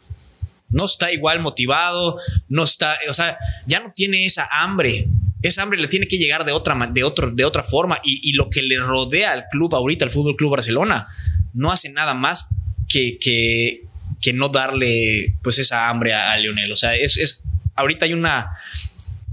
no 0.70 0.86
está 0.86 1.11
igual 1.11 1.39
motivado, 1.39 2.18
no 2.49 2.63
está, 2.63 2.97
o 3.09 3.13
sea, 3.13 3.38
ya 3.66 3.80
no 3.80 3.93
tiene 3.95 4.26
esa 4.26 4.47
hambre. 4.51 5.05
Esa 5.45 5.61
hambre 5.61 5.79
le 5.79 5.87
tiene 5.87 6.07
que 6.07 6.17
llegar 6.17 6.43
de 6.43 6.51
otra, 6.51 6.75
de 6.91 7.03
otro, 7.03 7.29
de 7.29 7.45
otra 7.45 7.61
forma. 7.61 7.99
Y, 8.03 8.33
lo 8.33 8.49
que 8.49 8.63
le 8.63 8.79
rodea 8.79 9.31
al 9.31 9.45
club 9.51 9.75
ahorita, 9.75 10.03
al 10.03 10.09
Fútbol 10.09 10.35
Club 10.35 10.51
Barcelona, 10.51 11.05
no 11.53 11.71
hace 11.71 11.89
nada 11.89 12.15
más 12.15 12.49
que, 12.89 13.19
que, 13.19 13.83
que 14.21 14.33
no 14.33 14.49
darle 14.49 15.35
pues 15.43 15.59
esa 15.59 15.89
hambre 15.89 16.15
a, 16.15 16.35
Lionel. 16.37 16.71
O 16.71 16.75
sea, 16.75 16.95
es, 16.95 17.17
es, 17.17 17.43
ahorita 17.75 18.05
hay 18.05 18.13
una, 18.13 18.49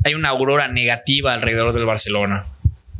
hay 0.04 0.12
una 0.12 0.28
aurora 0.28 0.68
negativa 0.68 1.32
alrededor 1.32 1.72
del 1.72 1.86
Barcelona, 1.86 2.44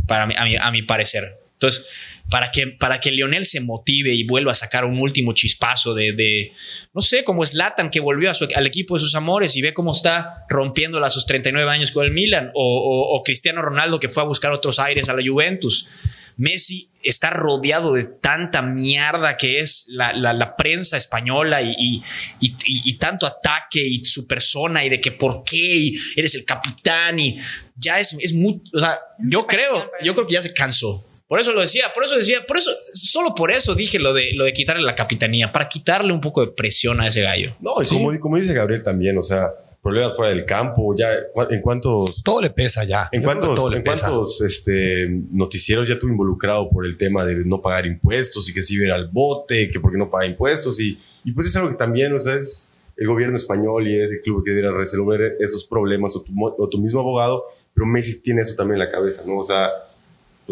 para 0.07 0.25
a, 0.25 0.45
mi, 0.47 0.57
a 0.57 0.71
mi 0.71 0.83
parecer. 0.83 1.39
Entonces, 1.53 1.87
para 2.33 2.51
que, 2.51 2.67
para 2.69 2.99
que 2.99 3.11
Lionel 3.11 3.45
se 3.45 3.61
motive 3.61 4.15
y 4.15 4.25
vuelva 4.25 4.53
a 4.53 4.55
sacar 4.55 4.87
un 4.87 4.99
último 4.99 5.35
chispazo 5.35 5.93
de, 5.93 6.51
no 6.95 7.03
sé, 7.03 7.25
como 7.25 7.45
Slatan 7.45 7.91
que 7.91 8.01
volvió 8.01 8.31
a 8.31 8.35
al 8.57 8.67
equipo 8.67 8.95
de 8.95 9.01
sus 9.01 9.15
amores 9.15 9.55
y 9.55 9.61
ve 9.61 9.75
cómo 9.75 9.93
está 9.93 10.47
rompiéndola 10.49 11.09
a 11.09 11.11
sus 11.11 11.27
39 11.27 11.71
años 11.71 11.93
con 11.93 12.07
el 12.07 12.11
Milan, 12.11 12.51
o, 12.55 13.23
Cristiano 13.23 13.61
Ronaldo 13.61 14.01
que 14.01 14.09
fue 14.09 14.23
a 14.23 14.27
buscar 14.27 14.51
otros 14.51 14.79
aires 14.79 15.11
a 15.11 15.13
la 15.13 15.21
Juventus. 15.23 15.91
Messi 16.39 16.89
está 17.03 17.29
rodeado 17.29 17.93
de 17.93 18.05
tanta 18.05 18.63
mierda 18.63 19.37
que 19.37 19.61
es 19.61 19.85
la, 19.91 20.57
prensa 20.57 20.97
española 20.97 21.61
y, 21.61 22.03
y, 22.41 22.95
tanto 22.95 23.27
ataque 23.27 23.87
y 23.87 24.03
su 24.05 24.27
persona 24.27 24.87
y 24.87 24.89
de 24.89 25.03
que 25.03 25.13
por 25.13 25.45
qué 25.45 25.93
eres 26.17 26.35
el 26.35 26.47
capitán 26.47 27.21
y 27.21 27.37
ya 27.77 28.01
es, 28.01 28.17
es 28.19 28.33
muy, 28.33 28.63
o 28.73 28.81
sea, 28.81 28.99
yo 29.19 29.47
creo, 29.47 29.91
yo 30.03 30.15
creo 30.15 30.27
que 30.27 30.33
ya 30.33 30.41
se 30.41 30.55
cansó. 30.55 31.12
Por 31.33 31.41
eso 31.41 31.55
lo 31.55 31.63
decía, 31.63 31.85
por 31.95 32.05
eso 32.05 32.15
decía, 32.15 32.45
por 32.47 32.59
eso, 32.59 32.71
solo 32.93 33.35
por 33.35 33.51
eso 33.51 33.75
dije 33.75 33.99
lo 33.99 34.13
de, 34.13 34.33
lo 34.35 34.45
de 34.45 34.53
quitarle 34.53 34.83
la 34.83 34.95
capitanía, 34.95 35.51
para 35.51 35.67
quitarle 35.67 36.13
un 36.13 36.21
poco 36.21 36.43
de 36.43 36.53
presión 36.53 37.01
a 37.01 37.07
ese 37.07 37.23
gallo. 37.23 37.55
No, 37.59 37.73
y 37.81 37.87
como, 37.87 38.21
como 38.21 38.37
dice 38.37 38.53
Gabriel 38.53 38.83
también, 38.85 39.17
o 39.17 39.23
sea, 39.23 39.47
problemas 39.81 40.15
fuera 40.15 40.35
del 40.35 40.45
campo, 40.45 40.95
ya 40.95 41.09
en 41.49 41.63
cuántos... 41.63 42.23
Todo 42.23 42.43
le 42.43 42.51
pesa 42.51 42.85
ya. 42.85 43.09
En 43.13 43.23
cuántos, 43.23 43.59
en 43.73 43.83
cuántos 43.83 44.43
este, 44.43 45.07
noticieros 45.31 45.89
ya 45.89 45.95
estuvo 45.95 46.11
involucrado 46.11 46.69
por 46.69 46.85
el 46.85 46.99
tema 46.99 47.25
de 47.25 47.37
no 47.47 47.63
pagar 47.63 47.87
impuestos 47.87 48.51
y 48.51 48.53
que 48.53 48.63
si 48.63 48.75
iba 48.75 48.95
al 48.95 49.09
bote, 49.09 49.71
que 49.71 49.81
porque 49.81 49.97
no 49.97 50.11
paga 50.11 50.27
impuestos 50.27 50.81
y, 50.81 50.99
y 51.25 51.33
pues 51.33 51.47
es 51.47 51.57
algo 51.57 51.71
que 51.71 51.77
también, 51.77 52.13
o 52.13 52.19
sea, 52.19 52.35
es 52.35 52.73
el 52.99 53.07
gobierno 53.07 53.37
español 53.37 53.89
y 53.89 53.99
ese 53.99 54.21
club 54.21 54.45
que 54.45 54.51
debería 54.51 54.71
resolver 54.71 55.39
esos 55.41 55.65
problemas 55.65 56.15
o 56.15 56.21
tu, 56.21 56.33
o 56.39 56.69
tu 56.69 56.77
mismo 56.77 57.01
abogado, 57.01 57.47
pero 57.73 57.87
Messi 57.87 58.21
tiene 58.21 58.43
eso 58.43 58.55
también 58.55 58.83
en 58.83 58.87
la 58.87 58.91
cabeza, 58.91 59.23
¿no? 59.27 59.39
O 59.39 59.45
sea, 59.45 59.71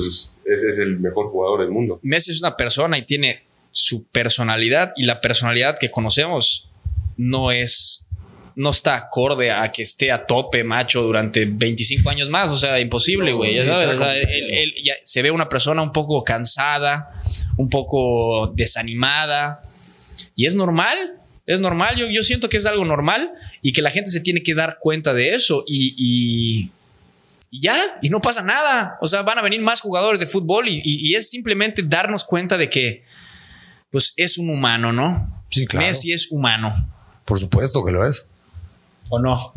pues 0.07 0.33
ese 0.45 0.69
es 0.69 0.79
el 0.79 0.99
mejor 0.99 1.29
jugador 1.29 1.61
del 1.61 1.71
mundo. 1.71 2.01
Messi 2.03 2.33
es 2.33 2.41
una 2.41 2.57
persona 2.57 2.99
y 2.99 3.03
tiene 3.03 3.45
su 3.73 4.05
personalidad 4.05 4.93
y 4.97 5.05
la 5.05 5.21
personalidad 5.21 5.79
que 5.79 5.91
conocemos 5.91 6.71
no 7.17 7.51
es 7.51 8.07
no 8.57 8.71
está 8.71 8.97
acorde 8.97 9.51
a 9.51 9.71
que 9.71 9.83
esté 9.83 10.11
a 10.11 10.27
tope 10.27 10.65
macho 10.65 11.03
durante 11.03 11.47
25 11.47 12.11
años 12.11 12.29
más, 12.29 12.51
o 12.51 12.57
sea, 12.57 12.79
imposible, 12.81 13.33
güey. 13.33 13.57
se 15.03 15.23
ve 15.23 15.31
una 15.31 15.49
persona 15.49 15.83
un 15.83 15.93
poco 15.93 16.23
cansada, 16.25 17.09
un 17.57 17.71
poco 17.71 18.53
desanimada 18.55 19.63
y 20.35 20.47
es 20.47 20.57
normal. 20.57 20.99
Es 21.47 21.61
normal, 21.61 21.97
yo, 21.97 22.07
yo 22.09 22.23
siento 22.23 22.49
que 22.49 22.59
es 22.59 22.67
algo 22.67 22.85
normal 22.85 23.31
y 23.63 23.73
que 23.73 23.83
la 23.83 23.91
gente 23.91 24.11
se 24.11 24.21
tiene 24.21 24.43
que 24.43 24.55
dar 24.55 24.79
cuenta 24.79 25.15
de 25.15 25.35
eso 25.35 25.65
y 25.67 25.95
y 25.97 26.71
ya, 27.51 27.77
y 28.01 28.11
no 28.11 28.21
pasa 28.21 28.43
nada. 28.43 28.99
O 29.01 29.07
sea, 29.07 29.23
van 29.23 29.39
a 29.39 29.43
venir 29.43 29.61
más 29.61 29.81
jugadores 29.81 30.21
de 30.21 30.27
fútbol 30.27 30.67
y, 30.69 31.15
es 31.15 31.31
simplemente 31.31 31.83
darnos 31.83 32.25
cuenta 32.25 32.57
de 32.57 32.71
que, 32.71 33.05
pues, 33.91 34.13
es 34.17 34.39
un 34.39 34.51
humano, 34.51 34.93
¿no? 34.93 35.45
Sí, 35.51 35.67
claro. 35.67 35.87
Messi 35.87 36.13
es 36.13 36.31
humano. 36.31 36.73
Por 37.25 37.39
supuesto 37.39 37.85
que 37.85 37.93
lo 37.93 38.07
es. 38.07 38.29
¿O 39.09 39.19
no? 39.19 39.53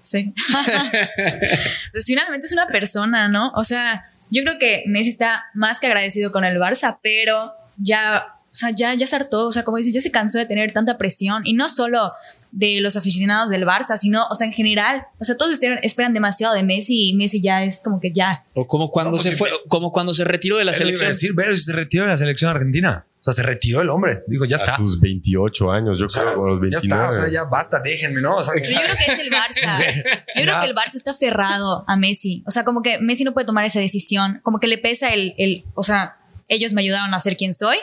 Sí. 0.00 0.32
pues 1.92 2.06
finalmente 2.06 2.46
es 2.46 2.52
una 2.52 2.66
persona, 2.66 3.28
¿no? 3.28 3.52
O 3.54 3.64
sea, 3.64 4.06
yo 4.30 4.42
creo 4.42 4.58
que 4.58 4.84
Messi 4.86 5.10
está 5.10 5.46
más 5.54 5.80
que 5.80 5.86
agradecido 5.86 6.32
con 6.32 6.44
el 6.44 6.58
Barça, 6.58 6.98
pero 7.02 7.52
ya 7.76 8.37
sea, 8.58 8.70
ya, 8.70 8.94
ya 8.94 9.06
se 9.06 9.16
hartó, 9.16 9.46
o 9.46 9.52
sea, 9.52 9.64
como 9.64 9.76
dices, 9.76 9.94
ya 9.94 10.00
se 10.00 10.10
cansó 10.10 10.38
de 10.38 10.46
tener 10.46 10.72
tanta 10.72 10.98
presión 10.98 11.46
y 11.46 11.54
no 11.54 11.68
solo 11.68 12.12
de 12.52 12.80
los 12.80 12.96
aficionados 12.96 13.50
del 13.50 13.64
Barça, 13.64 13.96
sino, 13.96 14.26
o 14.28 14.34
sea, 14.34 14.46
en 14.46 14.52
general, 14.52 15.06
o 15.18 15.24
sea, 15.24 15.36
todos 15.36 15.58
esperan, 15.82 16.12
demasiado 16.12 16.54
de 16.54 16.62
Messi 16.62 17.10
y 17.10 17.16
Messi 17.16 17.40
ya 17.40 17.62
es 17.62 17.82
como 17.84 18.00
que 18.00 18.12
ya. 18.12 18.44
O 18.54 18.66
como 18.66 18.90
cuando 18.90 19.18
se 19.18 19.36
fue, 19.36 19.50
como 19.68 19.92
cuando 19.92 20.14
se 20.14 20.24
retiró 20.24 20.56
de 20.56 20.64
la 20.64 20.74
selección. 20.74 21.08
decir, 21.08 21.32
pero 21.36 21.56
se 21.56 21.72
retiró 21.72 22.04
de 22.04 22.10
la 22.10 22.16
selección 22.16 22.50
argentina. 22.50 23.04
O 23.20 23.24
sea, 23.24 23.32
se 23.34 23.42
retiró 23.42 23.82
el 23.82 23.90
hombre. 23.90 24.22
Digo, 24.28 24.44
ya 24.44 24.56
está. 24.56 24.74
A 24.74 24.76
sus 24.76 25.00
28 25.00 25.70
años, 25.70 25.98
yo 25.98 26.06
creo, 26.06 26.44
a 26.44 26.48
los 26.48 26.60
29. 26.60 26.70
Ya 26.70 26.78
está, 26.78 27.10
o 27.10 27.12
sea, 27.12 27.30
ya 27.30 27.44
basta, 27.50 27.80
déjenme, 27.80 28.20
¿no? 28.20 28.36
O 28.36 28.44
sea, 28.44 28.54
yo 28.54 28.62
creo 28.62 28.96
que 28.96 29.12
es 29.12 29.18
el 29.18 29.30
Barça. 29.30 29.78
Yo 30.36 30.44
creo 30.44 30.60
que 30.60 30.66
el 30.66 30.74
Barça 30.74 30.94
está 30.94 31.10
aferrado 31.10 31.84
a 31.86 31.96
Messi. 31.96 32.42
O 32.46 32.50
sea, 32.50 32.64
como 32.64 32.80
que 32.80 33.00
Messi 33.00 33.24
no 33.24 33.34
puede 33.34 33.46
tomar 33.46 33.64
esa 33.64 33.80
decisión. 33.80 34.40
Como 34.42 34.60
que 34.60 34.68
le 34.68 34.78
pesa 34.78 35.08
el, 35.10 35.34
el 35.36 35.64
o 35.74 35.82
sea, 35.82 36.16
ellos 36.46 36.72
me 36.72 36.80
ayudaron 36.80 37.12
a 37.12 37.20
ser 37.20 37.36
quien 37.36 37.52
soy 37.52 37.76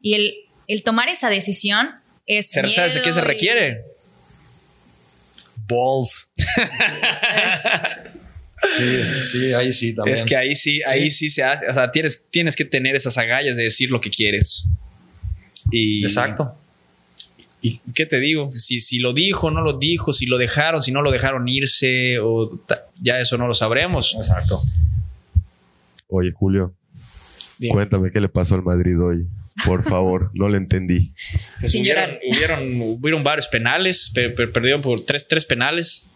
y 0.00 0.14
el 0.14 0.46
el 0.68 0.82
tomar 0.82 1.08
esa 1.08 1.30
decisión 1.30 1.88
es. 2.26 2.50
¿Sabes 2.50 2.94
de 2.94 3.02
qué 3.02 3.12
se 3.12 3.20
requiere? 3.20 3.84
Balls. 5.68 6.30
sí, 8.76 9.22
sí, 9.22 9.52
ahí 9.52 9.72
sí 9.72 9.94
también. 9.94 10.16
Es 10.16 10.22
que 10.22 10.36
ahí 10.36 10.54
sí, 10.54 10.80
ahí 10.86 11.10
sí, 11.10 11.30
se 11.30 11.42
hace. 11.42 11.68
O 11.68 11.74
sea, 11.74 11.90
tienes, 11.90 12.24
tienes 12.30 12.56
que 12.56 12.64
tener 12.64 12.94
esas 12.94 13.18
agallas 13.18 13.56
de 13.56 13.64
decir 13.64 13.90
lo 13.90 14.00
que 14.00 14.10
quieres. 14.10 14.68
Y, 15.70 16.02
Exacto. 16.02 16.56
¿Y 17.60 17.80
qué 17.94 18.06
te 18.06 18.20
digo? 18.20 18.50
Si, 18.52 18.80
si 18.80 18.98
lo 18.98 19.12
dijo, 19.12 19.50
no 19.50 19.60
lo 19.62 19.72
dijo, 19.72 20.12
si 20.12 20.26
lo 20.26 20.38
dejaron, 20.38 20.82
si 20.82 20.92
no 20.92 21.02
lo 21.02 21.10
dejaron 21.10 21.48
irse, 21.48 22.20
o 22.20 22.60
ya 23.00 23.18
eso 23.18 23.38
no 23.38 23.48
lo 23.48 23.54
sabremos. 23.54 24.14
Exacto. 24.14 24.60
Oye, 26.08 26.30
Julio, 26.32 26.76
cuéntame 27.68 28.12
qué 28.12 28.20
le 28.20 28.28
pasó 28.28 28.54
al 28.54 28.62
Madrid 28.62 29.00
hoy. 29.00 29.26
Por 29.64 29.82
favor, 29.84 30.30
no 30.34 30.48
lo 30.48 30.56
entendí. 30.56 31.12
Pues 31.60 31.74
hubieron, 31.74 32.18
hubieron, 32.98 33.24
varios 33.24 33.48
penales, 33.48 34.12
perdieron 34.14 34.80
por 34.80 35.00
tres, 35.00 35.26
tres 35.26 35.44
penales. 35.46 36.10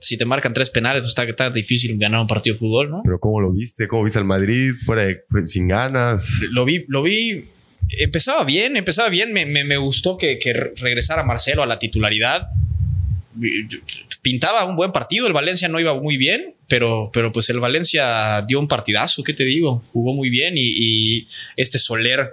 Si 0.00 0.16
te 0.16 0.24
marcan 0.24 0.54
tres 0.54 0.70
penales, 0.70 1.02
pues 1.02 1.10
está, 1.10 1.24
está 1.24 1.50
difícil 1.50 1.98
ganar 1.98 2.20
un 2.20 2.26
partido 2.26 2.54
de 2.54 2.60
fútbol, 2.60 2.90
¿no? 2.90 3.02
Pero 3.04 3.20
¿cómo 3.20 3.40
lo 3.40 3.52
viste? 3.52 3.86
¿Cómo 3.88 4.04
viste 4.04 4.18
al 4.18 4.24
Madrid? 4.24 4.72
Fuera 4.84 5.04
de, 5.04 5.22
sin 5.44 5.68
ganas. 5.68 6.40
Lo 6.50 6.64
vi, 6.64 6.84
lo 6.88 7.02
vi. 7.02 7.44
Empezaba 7.98 8.44
bien, 8.44 8.76
empezaba 8.76 9.10
bien. 9.10 9.32
Me, 9.32 9.44
me, 9.44 9.64
me 9.64 9.76
gustó 9.76 10.16
que, 10.16 10.38
que 10.38 10.52
regresara 10.52 11.22
Marcelo 11.24 11.62
a 11.62 11.66
la 11.66 11.78
titularidad 11.78 12.48
pintaba 14.22 14.64
un 14.64 14.76
buen 14.76 14.92
partido. 14.92 15.26
El 15.26 15.32
Valencia 15.32 15.68
no 15.68 15.80
iba 15.80 15.94
muy 15.94 16.16
bien, 16.16 16.54
pero, 16.68 17.10
pero 17.12 17.32
pues 17.32 17.50
el 17.50 17.60
Valencia 17.60 18.42
dio 18.42 18.58
un 18.58 18.68
partidazo, 18.68 19.22
¿qué 19.22 19.32
te 19.32 19.44
digo? 19.44 19.82
Jugó 19.92 20.14
muy 20.14 20.30
bien 20.30 20.54
y, 20.56 21.26
este 21.56 21.78
Soler, 21.78 22.30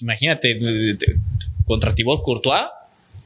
imagínate, 0.00 0.58
contra 1.64 1.94
Thibaut 1.94 2.22
Courtois. 2.22 2.66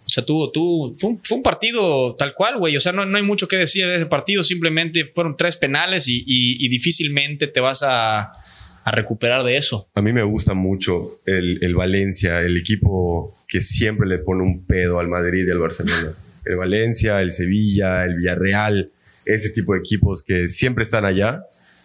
O 0.04 0.14
sea, 0.14 0.24
tuvo, 0.24 0.50
tuvo, 0.50 0.92
fue, 0.92 1.36
un, 1.36 1.42
partido 1.42 2.14
tal 2.16 2.34
cual, 2.34 2.58
güey. 2.58 2.76
O 2.76 2.80
sea, 2.80 2.92
no, 2.92 3.06
no, 3.06 3.16
hay 3.16 3.22
mucho 3.22 3.48
que 3.48 3.56
decir 3.56 3.86
de 3.86 3.96
ese 3.96 4.06
partido. 4.06 4.44
Simplemente 4.44 5.06
fueron 5.06 5.36
tres 5.36 5.56
penales 5.56 6.06
y 6.08 6.68
difícilmente 6.68 7.46
te 7.46 7.60
vas 7.60 7.82
a, 7.82 8.34
a 8.84 8.90
recuperar 8.90 9.44
de 9.44 9.56
eso. 9.56 9.88
A 9.94 10.02
mí 10.02 10.12
me 10.12 10.24
gusta 10.24 10.54
mucho 10.54 11.20
el, 11.26 11.74
Valencia, 11.74 12.40
el 12.40 12.56
equipo 12.56 13.34
que 13.48 13.60
siempre 13.60 14.08
le 14.08 14.18
pone 14.18 14.42
un 14.42 14.66
pedo 14.66 14.98
al 14.98 15.08
Madrid 15.08 15.46
y 15.46 15.50
al 15.50 15.58
Barcelona. 15.58 16.12
El 16.45 16.57
Valencia, 16.57 17.20
el 17.20 17.30
Sevilla, 17.30 18.05
el 18.05 18.16
Villarreal, 18.16 18.90
ese 19.24 19.51
tipo 19.51 19.74
de 19.74 19.80
equipos 19.80 20.22
que 20.22 20.49
siempre 20.49 20.84
están 20.84 21.05
allá 21.05 21.45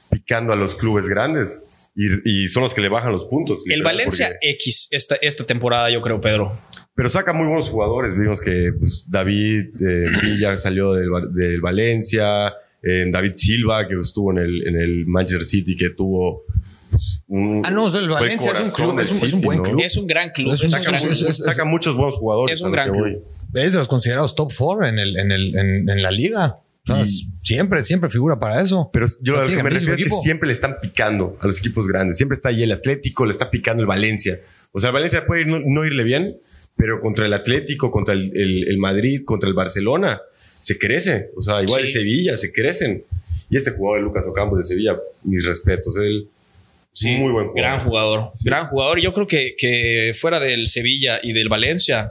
picando 0.09 0.53
a 0.53 0.55
los 0.55 0.75
clubes 0.75 1.07
grandes. 1.07 1.63
Y, 1.95 2.47
son 2.49 2.61
los 2.61 2.75
que 2.75 2.81
le 2.81 2.89
bajan 2.89 3.11
los 3.11 3.25
puntos. 3.25 3.63
El 3.65 3.81
Valencia 3.81 4.37
X 4.39 4.87
esta, 4.91 5.15
esta 5.15 5.45
temporada, 5.45 5.89
yo 5.89 5.99
creo, 6.01 6.21
Pedro. 6.21 6.51
Pero 6.93 7.09
saca 7.09 7.33
muy 7.33 7.47
buenos 7.47 7.69
jugadores. 7.69 8.15
Vimos 8.15 8.39
que 8.39 8.71
pues, 8.79 9.09
David 9.09 9.69
eh, 9.81 10.03
Villa 10.21 10.57
salió 10.57 10.93
del, 10.93 11.09
del 11.33 11.59
Valencia, 11.59 12.49
eh, 12.83 13.05
David 13.11 13.31
Silva, 13.33 13.87
que 13.87 13.95
estuvo 13.99 14.31
en 14.31 14.37
el, 14.37 14.67
en 14.67 14.75
el 14.75 15.05
Manchester 15.07 15.45
City, 15.45 15.75
que 15.75 15.89
tuvo 15.89 16.43
ah, 17.63 17.71
no, 17.71 17.87
el 17.87 18.09
Valencia 18.09 18.51
es 18.51 18.59
un 18.59 18.71
club, 18.71 18.99
es 18.99 19.33
un, 19.33 19.41
buen 19.41 19.61
club. 19.61 19.81
Es 19.83 19.97
un 19.97 20.07
gran 20.07 20.29
club. 20.31 20.55
saca, 20.55 21.65
muchos 21.65 21.95
buenos 21.95 22.15
jugadores. 22.15 22.53
Es 22.53 22.61
un 22.61 22.71
gran 22.71 22.91
club. 22.91 23.23
Es 23.53 23.73
de 23.73 23.79
los 23.79 23.87
considerados 23.87 24.35
top 24.35 24.51
four 24.51 24.85
en, 24.85 24.99
el, 24.99 25.17
en, 25.17 25.31
el, 25.31 25.55
en, 25.55 26.01
la 26.01 26.11
liga. 26.11 26.57
siempre, 27.43 27.81
siempre 27.83 28.09
figura 28.09 28.39
para 28.39 28.61
eso. 28.61 28.89
Pero 28.91 29.05
yo 29.21 29.41
lo 29.41 29.47
que 29.47 29.63
me 29.63 29.69
refiero 29.69 29.93
es 29.93 30.03
que 30.03 30.09
siempre 30.09 30.47
le 30.47 30.53
están 30.53 30.77
picando 30.81 31.37
a 31.41 31.47
los 31.47 31.59
equipos 31.59 31.87
grandes. 31.87 32.17
Siempre 32.17 32.35
está 32.35 32.49
ahí 32.49 32.63
el 32.63 32.71
Atlético, 32.71 33.25
le 33.25 33.33
está 33.33 33.49
picando 33.49 33.81
el 33.81 33.87
Valencia. 33.87 34.37
O 34.71 34.79
sea, 34.79 34.89
el 34.89 34.93
Valencia 34.93 35.25
puede 35.25 35.45
no, 35.45 35.85
irle 35.85 36.03
bien, 36.03 36.37
pero 36.75 36.99
contra 36.99 37.25
el 37.25 37.33
Atlético, 37.33 37.91
contra 37.91 38.13
el, 38.13 38.31
el, 38.35 38.77
Madrid, 38.77 39.23
contra 39.25 39.47
el 39.47 39.55
Barcelona, 39.55 40.21
se 40.59 40.77
crece. 40.77 41.29
O 41.35 41.41
sea, 41.41 41.63
igual 41.63 41.81
el 41.81 41.87
Sevilla, 41.87 42.37
se 42.37 42.51
crecen. 42.51 43.03
Y 43.49 43.55
este 43.55 43.71
jugador, 43.71 44.01
Lucas 44.01 44.25
Ocampo 44.27 44.57
de 44.57 44.63
Sevilla, 44.63 44.97
mis 45.23 45.45
respetos. 45.45 45.97
Él 45.97 46.27
Sí, 46.97 47.09
muy 47.17 47.31
buen 47.31 47.49
jugador. 47.49 47.55
Gran 47.55 47.85
jugador. 47.85 48.29
Gran 48.43 48.67
jugador. 48.69 48.99
Yo 48.99 49.13
creo 49.13 49.27
que, 49.27 49.55
que 49.55 50.15
fuera 50.19 50.39
del 50.39 50.65
Sevilla 50.65 51.19
y 51.21 51.31
del 51.33 51.47
Valencia, 51.47 52.09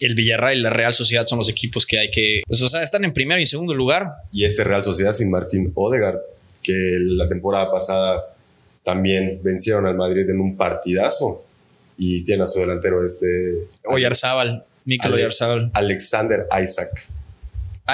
el 0.00 0.14
Villarreal 0.14 0.58
y 0.58 0.62
la 0.62 0.70
Real 0.70 0.92
Sociedad 0.92 1.26
son 1.26 1.38
los 1.38 1.48
equipos 1.48 1.86
que 1.86 1.98
hay 1.98 2.10
que, 2.10 2.42
pues, 2.46 2.62
o 2.62 2.68
sea, 2.68 2.82
están 2.82 3.04
en 3.04 3.12
primero 3.12 3.38
y 3.38 3.42
en 3.42 3.46
segundo 3.46 3.74
lugar. 3.74 4.12
Y 4.32 4.44
este 4.44 4.64
Real 4.64 4.82
Sociedad 4.82 5.12
sin 5.12 5.30
Martín 5.30 5.72
Odegaard, 5.74 6.18
que 6.62 6.98
la 7.00 7.28
temporada 7.28 7.70
pasada 7.70 8.24
también 8.82 9.40
vencieron 9.42 9.86
al 9.86 9.96
Madrid 9.96 10.28
en 10.28 10.40
un 10.40 10.56
partidazo 10.56 11.44
y 11.96 12.24
tiene 12.24 12.42
a 12.42 12.46
su 12.46 12.60
delantero 12.60 13.04
este 13.04 13.68
Oyarzábal, 13.84 14.64
Mikel 14.84 15.12
Oyarzábal. 15.12 15.70
Alexander 15.74 16.46
Isaac. 16.62 17.06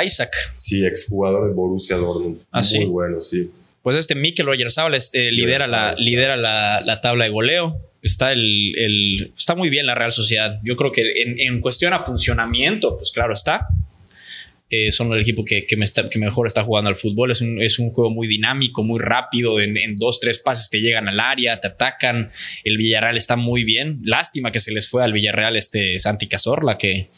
Isaac. 0.05 0.33
Sí, 0.53 0.87
exjugador 0.87 1.47
de 1.47 1.53
Borussia 1.53 1.97
Dortmund. 1.97 2.41
Ah, 2.53 2.63
Muy 2.77 2.87
bueno, 2.87 3.21
sí 3.21 3.51
pues 3.83 3.97
este 3.97 4.15
Mikel 4.15 4.49
Oyarzabal 4.49 4.95
este, 4.95 5.33
lidera, 5.33 5.67
la, 5.67 5.95
lidera 5.97 6.37
la, 6.37 7.01
tabla 7.01 7.25
de 7.25 7.31
goleo. 7.31 7.79
Está, 8.03 8.33
el, 8.33 9.33
está 9.37 9.55
muy 9.55 9.69
bien 9.69 9.87
la 9.87 9.95
Real 9.95 10.13
Sociedad. 10.13 10.59
Yo 10.63 10.77
creo 10.77 10.91
que 10.91 11.05
en, 11.39 11.61
cuestión 11.61 11.93
a 11.93 11.99
funcionamiento, 11.99 12.97
pues 12.97 13.11
claro 13.11 13.33
está. 13.33 13.69
Eh, 14.71 14.93
son 14.93 15.13
el 15.13 15.21
equipo 15.21 15.45
que, 15.45 15.67
que, 15.67 15.77
mejor 16.19 16.47
está 16.47 16.63
jugando 16.63 16.89
al 16.89 16.97
fútbol. 16.97 17.31
Es 17.33 17.41
un, 17.41 17.61
es 17.61 17.79
un 17.79 17.91
juego 17.91 18.11
muy 18.11 18.29
dinámico, 18.29 18.83
muy 18.83 19.01
rápido. 19.01 19.61
En, 19.61 19.77
en, 19.77 19.97
dos, 19.97 20.21
tres 20.21 20.39
pases 20.39 20.71
te 20.71 20.81
llegan 20.81 21.09
al 21.09 21.21
área, 21.21 21.61
te 21.61 21.67
atacan. 21.67 22.31
El 22.65 22.77
Villarreal 22.77 23.17
está 23.17 23.37
muy 23.37 23.65
bien. 23.65 24.01
Lástima 24.05 24.53
que 24.53 24.61
se 24.61 24.73
les 24.73 24.89
fue 24.89 25.05
al 25.05 25.13
Villarreal 25.13 25.57
este 25.57 25.99
Santi 25.99 26.29
Cazorla, 26.29 26.79
que, 26.79 27.09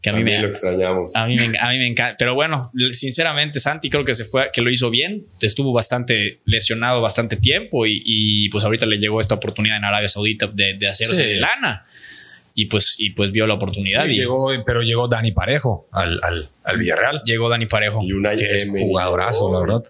que 0.00 0.10
a 0.10 0.12
mí 0.12 0.22
me 0.22 0.40
lo 0.40 0.48
extrañamos. 0.48 1.16
A 1.16 1.26
mí, 1.26 1.36
me, 1.36 1.86
encanta. 1.88 2.14
Pero 2.18 2.34
bueno, 2.34 2.62
sinceramente, 2.92 3.58
Santi 3.58 3.90
creo 3.90 4.04
que 4.04 4.14
se 4.14 4.24
fue, 4.24 4.50
que 4.52 4.62
lo 4.62 4.70
hizo 4.70 4.90
bien. 4.90 5.26
Estuvo 5.42 5.72
bastante 5.72 6.38
lesionado 6.44 7.02
bastante 7.02 7.36
tiempo 7.36 7.84
y, 7.84 8.48
pues 8.50 8.64
ahorita 8.64 8.86
le 8.86 8.98
llegó 8.98 9.20
esta 9.20 9.34
oportunidad 9.34 9.78
en 9.78 9.84
Arabia 9.84 10.08
Saudita 10.08 10.46
de, 10.46 10.78
hacerse 10.86 11.24
de 11.24 11.36
lana. 11.36 11.84
Y 12.54 12.66
pues, 12.66 12.96
y 12.98 13.10
pues 13.10 13.32
vio 13.32 13.46
la 13.46 13.54
oportunidad. 13.54 14.06
Y, 14.06 14.16
llegó, 14.16 14.50
pero 14.64 14.82
llegó 14.82 15.08
Dani 15.08 15.32
Parejo 15.32 15.88
al, 15.90 16.20
al, 16.64 16.78
Villarreal. 16.78 17.22
Llegó 17.24 17.48
Dani 17.48 17.66
Parejo. 17.66 18.00
Y 18.04 18.12
una 18.12 18.36
que 18.36 18.54
es 18.54 18.68
jugadorazo, 18.68 19.52
la 19.52 19.60
verdad. 19.60 19.84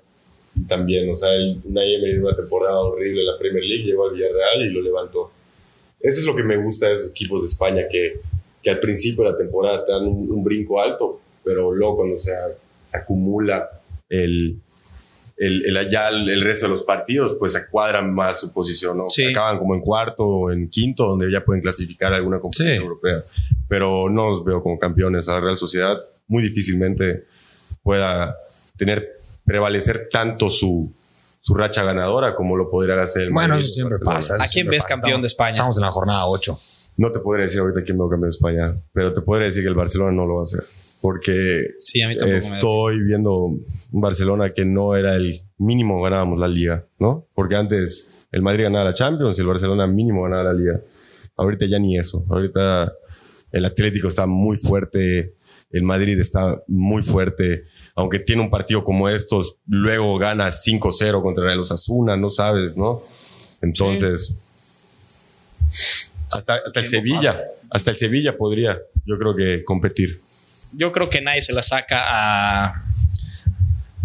Y 0.56 0.66
también, 0.66 1.10
o 1.10 1.16
sea, 1.16 1.30
una 1.64 1.82
en 1.84 2.24
una 2.24 2.34
temporada 2.34 2.80
horrible 2.80 3.20
en 3.20 3.26
la 3.26 3.38
Premier 3.38 3.64
League, 3.64 3.84
llegó 3.84 4.08
al 4.08 4.14
Villarreal 4.14 4.62
y 4.62 4.70
lo 4.70 4.80
levantó. 4.80 5.30
Eso 6.00 6.20
es 6.20 6.26
lo 6.26 6.34
que 6.34 6.44
me 6.44 6.56
gusta 6.56 6.88
de 6.88 6.94
los 6.94 7.10
equipos 7.10 7.42
de 7.42 7.48
España, 7.48 7.82
que 7.90 8.20
que 8.62 8.70
al 8.70 8.80
principio 8.80 9.24
de 9.24 9.30
la 9.30 9.36
temporada 9.36 9.84
te 9.84 9.92
dan 9.92 10.04
un, 10.04 10.44
brinco 10.44 10.80
alto, 10.80 11.20
pero 11.44 11.72
luego 11.72 11.96
cuando 11.96 12.18
se, 12.18 12.32
se 12.84 12.98
acumula 12.98 13.68
el, 14.08 14.60
el, 15.36 15.76
el, 15.76 15.90
ya 15.90 16.08
el, 16.08 16.42
resto 16.42 16.66
de 16.66 16.72
los 16.72 16.82
partidos, 16.82 17.36
pues 17.38 17.52
se 17.52 17.68
cuadran 17.68 18.12
más 18.12 18.40
su 18.40 18.52
posición, 18.52 18.98
¿no? 18.98 19.06
Acaban 19.30 19.58
como 19.58 19.74
en 19.74 19.80
cuarto 19.80 20.26
o 20.26 20.50
en 20.50 20.68
quinto, 20.68 21.06
donde 21.06 21.30
ya 21.30 21.44
pueden 21.44 21.62
clasificar 21.62 22.12
alguna 22.12 22.40
competición 22.40 22.82
europea. 22.82 23.22
Pero 23.68 24.10
no 24.10 24.30
los 24.30 24.44
veo 24.44 24.62
como 24.62 24.78
campeones. 24.78 25.28
A 25.28 25.34
la 25.34 25.40
Real 25.40 25.56
Sociedad 25.56 25.96
muy 26.26 26.42
difícilmente 26.42 27.24
pueda 27.82 28.34
tener, 28.76 29.08
prevalecer 29.44 30.08
tanto 30.10 30.50
su, 30.50 30.92
su 31.40 31.54
racha 31.54 31.84
ganadora 31.84 32.34
como 32.34 32.56
lo 32.56 32.68
podría 32.68 33.00
hacer 33.00 33.24
el 33.24 33.30
Bueno, 33.32 33.56
eso 33.56 33.68
siempre 33.68 33.98
pasa. 34.04 34.36
¿A 34.42 34.48
quién 34.48 34.66
ves 34.66 34.84
campeón 34.84 35.20
de 35.20 35.28
España? 35.28 35.52
Estamos 35.52 35.76
en 35.76 35.82
la 35.82 35.90
jornada 35.90 36.26
8. 36.26 36.58
No 36.98 37.12
te 37.12 37.20
podría 37.20 37.44
decir 37.44 37.60
ahorita 37.60 37.84
quién 37.84 37.98
va 37.98 38.06
a 38.06 38.10
cambiar 38.10 38.30
de 38.30 38.36
España, 38.36 38.74
pero 38.92 39.12
te 39.12 39.22
podría 39.22 39.46
decir 39.46 39.62
que 39.62 39.68
el 39.68 39.76
Barcelona 39.76 40.12
no 40.12 40.26
lo 40.26 40.34
va 40.34 40.40
a 40.40 40.42
hacer. 40.42 40.64
Porque 41.00 41.68
sí, 41.76 42.02
a 42.02 42.08
mí 42.08 42.16
estoy 42.18 43.00
viendo 43.04 43.36
un 43.44 43.64
Barcelona 43.92 44.52
que 44.52 44.64
no 44.64 44.96
era 44.96 45.14
el 45.14 45.40
mínimo 45.58 46.02
ganábamos 46.02 46.40
la 46.40 46.48
liga, 46.48 46.84
¿no? 46.98 47.24
Porque 47.34 47.54
antes 47.54 48.26
el 48.32 48.42
Madrid 48.42 48.64
ganaba 48.64 48.86
la 48.86 48.94
Champions 48.94 49.38
y 49.38 49.42
el 49.42 49.46
Barcelona 49.46 49.86
mínimo 49.86 50.24
ganaba 50.24 50.42
la 50.42 50.54
liga. 50.54 50.80
Ahorita 51.36 51.66
ya 51.66 51.78
ni 51.78 51.96
eso. 51.96 52.24
Ahorita 52.28 52.92
el 53.52 53.64
Atlético 53.64 54.08
está 54.08 54.26
muy 54.26 54.56
fuerte, 54.56 55.34
el 55.70 55.82
Madrid 55.84 56.18
está 56.18 56.60
muy 56.66 57.02
fuerte. 57.02 57.62
Aunque 57.94 58.18
tiene 58.18 58.42
un 58.42 58.50
partido 58.50 58.82
como 58.82 59.08
estos, 59.08 59.60
luego 59.68 60.18
gana 60.18 60.48
5-0 60.48 61.22
contra 61.22 61.52
el 61.52 61.60
Osasuna, 61.60 62.16
no 62.16 62.28
sabes, 62.28 62.76
¿no? 62.76 63.00
Entonces 63.62 64.36
hasta, 66.38 66.80
el 66.80 66.86
Sevilla, 66.86 67.44
hasta 67.70 67.90
el 67.90 67.96
Sevilla 67.96 68.36
podría, 68.36 68.78
yo 69.04 69.18
creo 69.18 69.34
que 69.34 69.64
competir. 69.64 70.20
Yo 70.72 70.92
creo 70.92 71.08
que 71.08 71.20
nadie 71.20 71.40
se 71.40 71.52
la 71.52 71.62
saca 71.62 72.04
a 72.06 72.84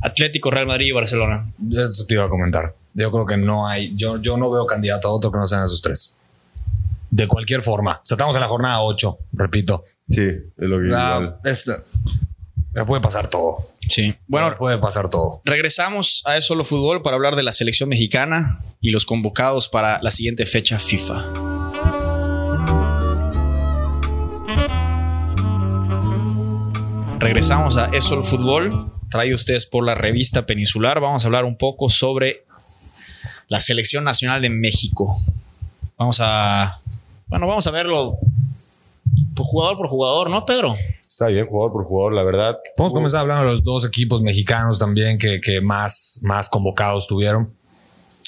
Atlético, 0.02 0.52
Real 0.52 0.68
Madrid 0.68 0.88
y 0.88 0.92
Barcelona. 0.92 1.52
Eso 1.72 2.06
te 2.06 2.16
iba 2.16 2.26
a 2.26 2.30
comentar. 2.30 2.76
Yo 2.94 3.12
creo 3.12 3.26
que 3.26 3.38
no 3.38 3.68
hay, 3.68 3.96
yo, 3.96 4.22
yo 4.22 4.38
no 4.38 4.52
veo 4.52 4.66
candidato 4.66 5.08
a 5.08 5.12
otro 5.12 5.32
que 5.32 5.38
no 5.38 5.48
sean 5.48 5.66
esos 5.66 5.82
tres. 5.82 6.16
De 7.10 7.28
cualquier 7.28 7.62
forma. 7.62 8.02
estamos 8.04 8.36
en 8.36 8.42
la 8.42 8.48
jornada 8.48 8.82
8, 8.82 9.18
repito. 9.34 9.86
Sí, 10.10 10.22
es 10.22 10.52
lo 10.58 10.78
que 10.78 10.84
la, 10.86 11.40
este, 11.46 11.72
puede 12.86 13.02
pasar 13.02 13.30
todo. 13.30 13.70
Sí. 13.88 14.16
Bueno, 14.28 14.56
puede 14.58 14.78
pasar 14.78 15.10
todo. 15.10 15.42
Regresamos 15.46 16.24
a 16.26 16.38
Eso 16.38 16.50
Solo 16.50 16.64
Fútbol 16.64 17.02
para 17.02 17.16
hablar 17.16 17.36
de 17.36 17.44
la 17.44 17.52
selección 17.52 17.90
mexicana 17.90 18.60
y 18.82 18.92
los 18.92 19.06
convocados 19.06 19.70
para 19.70 20.02
la 20.02 20.12
siguiente 20.12 20.46
fecha 20.46 20.80
FIFA. 20.80 21.73
Regresamos 27.24 27.78
a 27.78 27.86
Eso 27.94 28.16
el 28.16 28.26
Fútbol, 28.26 28.92
trae 29.10 29.34
ustedes 29.34 29.66
por 29.66 29.86
la 29.86 29.96
revista 29.96 30.46
Peninsular. 30.46 31.00
Vamos 31.00 31.24
a 31.24 31.28
hablar 31.28 31.46
un 31.46 31.58
poco 31.58 31.88
sobre 31.88 32.44
la 33.48 33.62
selección 33.62 34.04
nacional 34.04 34.42
de 34.42 34.50
México. 34.50 35.18
Vamos 35.98 36.18
a, 36.20 36.82
bueno, 37.28 37.48
vamos 37.48 37.66
a 37.66 37.72
verlo 37.72 38.18
jugador 39.38 39.78
por 39.78 39.88
jugador, 39.88 40.30
¿no, 40.30 40.46
Pedro? 40.46 40.76
Está 41.08 41.28
bien, 41.28 41.48
jugador 41.48 41.72
por 41.72 41.86
jugador, 41.86 42.14
la 42.14 42.24
verdad. 42.24 42.60
Podemos 42.76 42.94
comenzar 42.94 43.22
hablando 43.22 43.46
de 43.46 43.52
los 43.52 43.64
dos 43.64 43.86
equipos 43.86 44.22
mexicanos 44.22 44.78
también 44.78 45.18
que, 45.18 45.40
que 45.40 45.62
más, 45.62 46.20
más 46.24 46.50
convocados 46.50 47.08
tuvieron. 47.08 47.54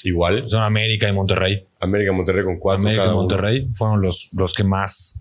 Igual. 0.04 0.48
Son 0.48 0.62
América 0.62 1.06
y 1.06 1.12
Monterrey. 1.12 1.66
América 1.80 2.12
y 2.12 2.16
Monterrey 2.16 2.44
con 2.46 2.58
cuatro. 2.58 2.80
América 2.80 3.08
y 3.08 3.10
Monterrey 3.10 3.68
fueron 3.74 4.00
los, 4.00 4.30
los 4.32 4.54
que 4.54 4.64
más, 4.64 5.20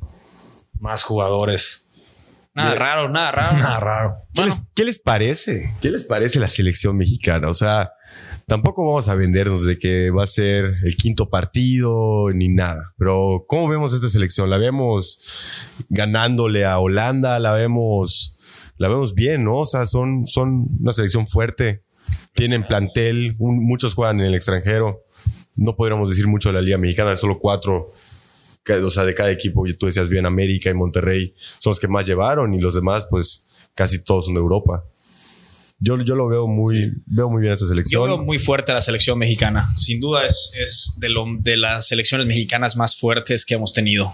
más 0.79 1.03
jugadores 1.03 1.84
Nada 2.55 2.75
raro, 2.75 3.09
nada 3.09 3.31
raro. 3.31 3.57
Nada 3.57 3.79
raro. 3.79 4.15
¿Qué, 4.73 4.85
les, 4.85 4.99
parece? 4.99 5.73
¿Qué 5.81 5.91
les 5.91 6.03
parece 6.03 6.39
la 6.39 6.47
selección 6.47 6.95
mexicana? 6.95 7.49
O 7.49 7.53
sea, 7.53 7.91
tampoco 8.47 8.85
vamos 8.85 9.09
a 9.09 9.15
vendernos 9.15 9.65
de 9.65 9.77
que 9.77 10.09
va 10.09 10.23
a 10.23 10.27
ser 10.27 10.75
el 10.83 10.95
quinto 10.95 11.29
partido 11.29 12.31
ni 12.33 12.47
nada. 12.47 12.93
Pero, 12.97 13.43
¿cómo 13.47 13.67
vemos 13.67 13.93
esta 13.93 14.07
selección? 14.07 14.49
¿La 14.49 14.57
vemos 14.57 15.19
ganándole 15.89 16.65
a 16.65 16.79
Holanda? 16.79 17.39
¿La 17.39 17.51
vemos 17.51 18.35
la 18.77 18.89
vemos 18.89 19.15
bien, 19.15 19.43
¿no? 19.43 19.55
O 19.55 19.65
sea, 19.65 19.85
son, 19.85 20.25
son 20.25 20.67
una 20.81 20.93
selección 20.93 21.27
fuerte, 21.27 21.83
tienen 22.33 22.67
plantel, 22.67 23.33
muchos 23.39 23.93
juegan 23.93 24.19
en 24.19 24.27
el 24.27 24.35
extranjero. 24.35 25.03
No 25.55 25.75
podríamos 25.75 26.09
decir 26.09 26.27
mucho 26.27 26.49
de 26.49 26.55
la 26.55 26.61
Liga 26.61 26.77
Mexicana, 26.77 27.15
solo 27.15 27.39
cuatro, 27.39 27.87
o 28.73 28.89
sea, 28.89 29.03
de 29.03 29.13
cada 29.13 29.31
equipo. 29.31 29.63
Tú 29.77 29.85
decías 29.85 30.09
bien, 30.09 30.25
América 30.25 30.69
y 30.69 30.73
Monterrey 30.73 31.33
son 31.59 31.71
los 31.71 31.79
que 31.79 31.87
más 31.87 32.05
llevaron 32.05 32.53
y 32.53 32.59
los 32.59 32.75
demás, 32.75 33.05
pues 33.09 33.43
casi 33.73 34.03
todos 34.03 34.25
son 34.25 34.35
de 34.35 34.39
Europa. 34.39 34.83
Yo, 35.79 36.01
yo 36.01 36.15
lo 36.15 36.27
veo 36.27 36.47
muy, 36.47 36.93
veo 37.05 37.29
muy 37.29 37.41
bien 37.41 37.53
esta 37.53 37.67
selección. 37.67 38.01
Yo 38.01 38.05
veo 38.05 38.17
muy 38.23 38.39
fuerte 38.39 38.71
a 38.71 38.75
la 38.75 38.81
selección 38.81 39.19
mexicana. 39.19 39.67
Sin 39.75 39.99
duda 39.99 40.25
es, 40.25 40.53
es 40.57 40.97
de, 40.99 41.09
lo, 41.09 41.25
de 41.39 41.57
las 41.57 41.87
selecciones 41.87 42.25
mexicanas 42.25 42.75
más 42.77 42.97
fuertes 42.97 43.45
que 43.45 43.55
hemos 43.55 43.73
tenido. 43.73 44.13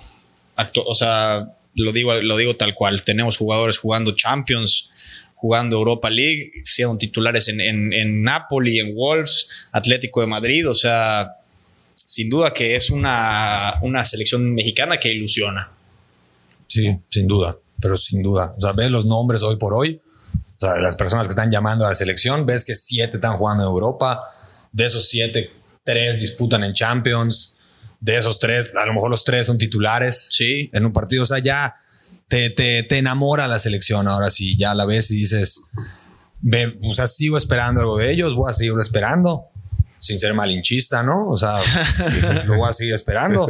o 0.86 0.96
sea, 0.96 1.46
lo 1.76 1.94
digo, 1.94 2.14
lo 2.16 2.36
digo 2.38 2.56
tal 2.56 2.74
cual. 2.74 3.04
Tenemos 3.06 3.38
jugadores 3.38 3.78
jugando 3.78 4.16
Champions, 4.16 4.90
jugando 5.36 5.78
Europa 5.78 6.10
League, 6.10 6.52
siendo 6.64 6.98
titulares 6.98 7.48
en, 7.48 7.62
en, 7.62 7.94
en 7.94 8.24
Napoli, 8.24 8.80
en 8.80 8.96
Wolves, 8.96 9.70
Atlético 9.72 10.22
de 10.22 10.28
Madrid. 10.28 10.68
O 10.68 10.76
sea, 10.76 11.36
sin 12.06 12.30
duda 12.30 12.54
que 12.54 12.76
es 12.76 12.90
una, 12.90 13.80
una 13.82 14.04
selección 14.06 14.54
mexicana 14.54 14.98
que 15.00 15.12
ilusiona. 15.12 15.70
Sí, 16.68 16.98
sin 17.10 17.28
duda, 17.28 17.58
pero 17.82 17.98
sin 17.98 18.22
duda. 18.22 18.54
O 18.58 18.62
sea, 18.62 18.74
ves 18.74 18.92
los 18.92 19.06
nombres 19.06 19.44
hoy 19.44 19.58
por 19.58 19.74
hoy. 19.74 20.02
O 20.34 20.60
sea, 20.66 20.80
las 20.82 20.96
personas 20.96 21.28
que 21.28 21.32
están 21.32 21.52
llamando 21.52 21.86
a 21.86 21.90
la 21.90 21.96
selección, 21.96 22.46
ves 22.46 22.66
que 22.66 22.76
siete 22.76 23.18
están 23.18 23.38
jugando 23.38 23.64
en 23.64 23.70
Europa. 23.70 24.22
De 24.72 24.86
esos 24.86 25.10
siete, 25.10 25.52
tres 25.84 26.20
disputan 26.20 26.64
en 26.64 26.74
Champions. 26.74 27.58
De 28.00 28.18
esos 28.18 28.40
tres, 28.40 28.76
a 28.76 28.86
lo 28.86 28.94
mejor 28.94 29.10
los 29.10 29.24
tres 29.24 29.48
son 29.48 29.58
titulares 29.58 30.30
sí. 30.32 30.70
en 30.74 30.86
un 30.86 30.94
partido. 30.94 31.24
O 31.24 31.26
sea, 31.26 31.40
ya 31.40 31.76
te, 32.28 32.50
te, 32.50 32.84
te 32.84 32.98
enamora 32.98 33.48
la 33.48 33.60
selección. 33.60 34.08
Ahora 34.08 34.30
sí, 34.30 34.56
ya 34.58 34.74
la 34.74 34.86
ves 34.86 35.12
y 35.12 35.16
dices, 35.16 35.64
ve, 36.42 36.78
o 36.84 36.94
sea, 36.94 37.08
sigo 37.08 37.38
esperando 37.38 37.82
algo 37.82 37.98
de 37.98 38.12
ellos, 38.12 38.36
voy 38.36 38.50
a 38.50 38.54
seguirlo 38.54 38.82
esperando, 38.82 39.46
sin 40.02 40.18
ser 40.18 40.34
malinchista, 40.34 41.04
¿no? 41.04 41.28
O 41.28 41.38
sea, 41.38 41.60
lo 42.46 42.58
voy 42.58 42.68
a 42.68 42.74
seguir 42.74 42.94
esperando. 42.94 43.50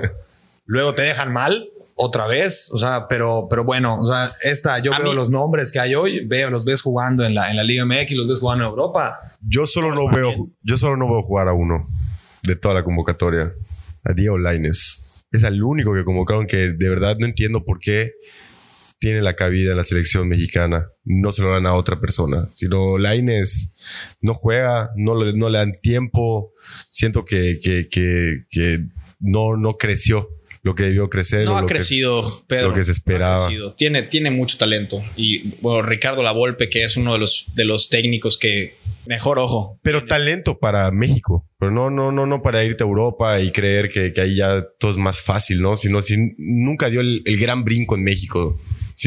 Luego 0.66 0.94
te 0.94 1.04
dejan 1.04 1.32
mal 1.32 1.70
otra 1.96 2.28
vez, 2.28 2.70
o 2.74 2.78
sea, 2.78 3.08
pero, 3.08 3.48
pero 3.50 3.64
bueno, 3.64 4.00
o 4.02 4.06
sea, 4.06 4.32
esta, 4.44 4.80
yo 4.80 4.92
veo 5.02 5.14
los 5.14 5.30
nombres 5.30 5.72
que 5.72 5.80
hay 5.80 5.96
hoy, 5.96 6.26
veo, 6.26 6.50
los 6.50 6.66
ves 6.66 6.82
jugando 6.82 7.26
en 7.26 7.36
la, 7.36 7.50
en 7.50 7.58
la 7.58 7.64
Liga 7.64 7.86
MX, 7.86 8.12
los 8.14 8.28
ves 8.28 8.40
jugando 8.40 8.66
en 8.66 8.70
Europa. 8.72 9.18
Yo 9.42 9.66
solo 9.66 9.94
no 9.94 10.12
veo, 10.12 10.50
yo 10.62 10.78
solo 10.78 10.98
no 10.98 11.10
veo 11.10 11.24
jugar 11.24 11.48
a 11.48 11.54
uno 11.54 11.88
de 12.44 12.56
toda 12.56 12.76
la 12.76 12.84
convocatoria, 12.84 13.54
a 14.04 14.14
Diego 14.14 14.38
Laines. 14.38 15.26
Es 15.32 15.44
el 15.44 15.64
único 15.64 15.94
que 15.94 16.04
convocaron 16.04 16.48
que 16.48 16.74
de 16.74 16.90
verdad 16.90 17.16
no 17.18 17.26
entiendo 17.26 17.64
por 17.64 17.80
qué 17.80 18.12
tiene 19.02 19.24
la 19.24 19.36
cabida 19.36 19.72
en 19.72 19.78
la 19.78 19.84
selección 19.84 20.28
mexicana. 20.28 20.88
No 21.04 21.32
se 21.32 21.42
lo 21.42 21.52
dan 21.52 21.66
a 21.66 21.74
otra 21.74 22.00
persona. 22.00 22.48
Sino 22.54 23.00
Laines 23.00 23.74
no 24.22 24.36
juega, 24.36 24.92
no 24.96 25.22
le, 25.22 25.34
no 25.34 25.50
le 25.50 25.58
dan 25.58 25.72
tiempo. 25.74 26.54
Siento 26.92 27.26
que, 27.26 27.60
que, 27.62 27.90
que, 27.90 28.44
que 28.52 28.86
no, 29.20 29.58
no 29.58 29.74
creció 29.74 30.30
lo 30.62 30.76
que 30.76 30.84
debió 30.84 31.10
crecer. 31.10 31.46
No 31.46 31.58
ha 31.58 31.66
crecido, 31.66 32.44
Pedro. 32.46 32.70
Lo 32.70 32.76
que 32.76 32.84
se 32.84 32.92
esperaba. 32.92 33.50
tiene, 33.76 34.04
tiene 34.04 34.30
mucho 34.30 34.60
talento. 34.60 35.02
Y 35.16 35.50
bueno, 35.62 35.82
Ricardo 35.82 36.22
Lavolpe, 36.22 36.70
que 36.70 36.84
es 36.84 36.96
uno 36.96 37.14
de 37.14 37.20
los, 37.20 37.48
de 37.56 37.66
los 37.66 37.90
técnicos 37.90 38.38
que 38.38 38.76
mejor 39.08 39.40
ojo. 39.40 39.80
Pero 39.82 40.06
talento 40.06 40.60
para 40.60 40.92
México. 40.92 41.50
Pero 41.58 41.72
no, 41.72 41.90
no, 41.90 42.12
no, 42.12 42.28
no 42.28 42.44
para 42.44 42.64
irte 42.64 42.84
a 42.84 42.86
Europa 42.86 43.40
y 43.40 43.52
creer 43.52 43.90
que, 43.90 44.14
que 44.14 44.22
ahí 44.22 44.36
ya 44.36 44.64
todo 44.80 44.92
es 44.92 44.98
más 44.98 45.22
fácil, 45.22 45.60
¿no? 45.60 45.76
Sino 45.76 46.04
si 46.04 46.36
nunca 46.38 46.92
dio 46.92 47.02
el, 47.02 47.24
el 47.26 47.40
gran 47.40 47.64
brinco 47.64 47.96
en 47.96 48.04
México 48.04 48.60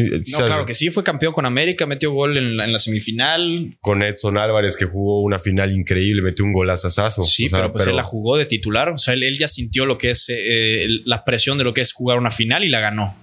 no, 0.03 0.39
claro 0.39 0.67
que 0.67 0.75
sí, 0.75 0.91
fue 0.91 1.05
campeón 1.05 1.33
con 1.33 1.47
América, 1.47 1.87
metió 1.87 2.13
gol 2.13 2.37
en 2.37 2.57
la, 2.57 2.79
semifinal. 2.79 3.77
Con 3.81 4.03
Edson 4.03 4.39
Álvarez, 4.39 4.77
que 4.77 4.85
jugó 4.87 5.23
una 5.23 5.39
final 5.39 5.73
increíble, 5.73 6.23
metió 6.23 6.45
un 6.45 6.53
golazazazo. 6.53 7.23
Sí, 7.23 7.49
pero 7.51 7.73
pues 7.73 7.87
él 7.87 7.97
la 7.97 8.05
jugó 8.05 8.37
de 8.37 8.47
titular. 8.47 8.89
O 8.91 8.99
sea, 8.99 9.15
él, 9.15 9.37
ya 9.39 9.49
sintió 9.49 9.87
lo 9.87 9.97
que 9.97 10.11
es 10.11 10.27
eh, 10.29 10.87
la 11.05 11.25
presión 11.25 11.59
de 11.59 11.65
lo 11.65 11.75
que 11.75 11.81
es 11.81 11.93
jugar 11.93 12.19
una 12.19 12.31
final 12.31 12.65
y 12.65 12.69
la 12.69 12.81
ganó. 12.81 13.15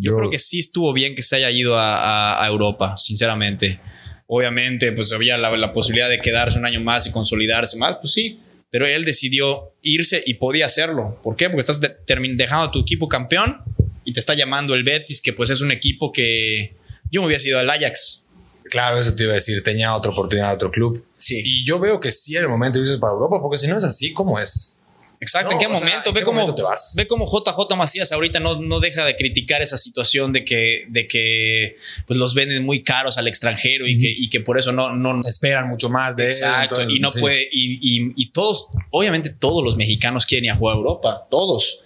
Yo, 0.00 0.16
creo 0.16 0.30
que 0.30 0.38
sí 0.38 0.58
estuvo 0.58 0.92
bien 0.92 1.14
que 1.14 1.22
se 1.22 1.36
haya 1.36 1.50
ido 1.50 1.74
a, 1.78 2.44
Europa, 2.48 2.96
sinceramente. 2.96 3.78
Obviamente, 4.26 4.92
pues 4.92 5.12
había 5.12 5.36
la, 5.36 5.72
posibilidad 5.72 6.08
de 6.08 6.18
quedarse 6.18 6.58
un 6.58 6.66
año 6.66 6.80
más 6.80 7.06
y 7.06 7.12
consolidarse 7.12 7.76
más, 7.78 7.96
pues 8.00 8.12
sí, 8.12 8.40
pero 8.70 8.86
él 8.86 9.04
decidió 9.04 9.74
irse 9.82 10.22
y 10.26 10.34
podía 10.34 10.66
hacerlo. 10.66 11.20
¿Por 11.22 11.36
qué? 11.36 11.48
Porque 11.48 11.60
estás 11.60 11.80
dejando 11.80 12.66
a 12.66 12.70
tu 12.72 12.80
equipo 12.80 13.08
campeón 13.08 13.58
y 14.06 14.12
te 14.12 14.20
está 14.20 14.34
llamando 14.34 14.74
el 14.74 14.84
Betis, 14.84 15.20
que 15.20 15.34
pues 15.34 15.50
es 15.50 15.60
un 15.60 15.72
equipo 15.72 16.12
que 16.12 16.74
yo 17.10 17.20
me 17.20 17.26
hubiera 17.26 17.40
sido 17.40 17.58
al 17.58 17.68
Ajax. 17.68 18.26
Claro, 18.70 18.98
eso 18.98 19.14
te 19.14 19.24
iba 19.24 19.32
a 19.32 19.34
decir, 19.34 19.62
tenía 19.62 19.94
otra 19.94 20.12
oportunidad 20.12 20.48
de 20.50 20.54
otro 20.54 20.70
club. 20.70 21.04
Sí. 21.16 21.42
Y 21.44 21.66
yo 21.66 21.78
veo 21.78 22.00
que 22.00 22.10
sí 22.12 22.36
en 22.36 22.42
el 22.42 22.48
momento 22.48 22.78
de 22.78 22.84
irse 22.84 22.98
para 22.98 23.12
Europa, 23.12 23.38
porque 23.42 23.58
si 23.58 23.66
no 23.66 23.76
es 23.76 23.84
así, 23.84 24.12
¿cómo 24.12 24.38
es? 24.38 24.78
Exacto, 25.18 25.54
¿en 25.54 25.58
qué 25.58 25.68
momento? 25.68 26.12
ve, 26.12 26.22
cómo, 26.22 26.54
te 26.54 26.62
vas? 26.62 26.92
ve 26.94 27.06
cómo 27.06 27.24
JJ 27.24 27.74
Macías 27.74 28.12
ahorita 28.12 28.38
no, 28.38 28.60
no 28.60 28.80
deja 28.80 29.04
de 29.04 29.16
criticar 29.16 29.62
esa 29.62 29.78
situación 29.78 30.30
de 30.32 30.44
que, 30.44 30.84
de 30.88 31.08
que 31.08 31.76
pues 32.06 32.18
los 32.18 32.34
venden 32.34 32.64
muy 32.66 32.82
caros 32.82 33.16
al 33.16 33.26
extranjero 33.26 33.86
y, 33.86 33.96
que, 33.96 34.14
y 34.14 34.28
que 34.28 34.40
por 34.40 34.58
eso 34.58 34.72
no, 34.72 34.94
no 34.94 35.18
esperan 35.26 35.68
mucho 35.68 35.88
más 35.88 36.16
de 36.16 36.26
Exacto, 36.26 36.82
y 36.88 37.00
no 37.00 37.10
puede, 37.12 37.48
y, 37.50 37.78
y, 37.80 38.12
y, 38.14 38.28
todos, 38.28 38.68
obviamente 38.90 39.30
todos 39.30 39.64
los 39.64 39.76
mexicanos 39.76 40.26
quieren 40.26 40.44
ir 40.44 40.50
a 40.50 40.56
jugar 40.56 40.76
a 40.76 40.78
Europa, 40.78 41.26
todos 41.30 41.80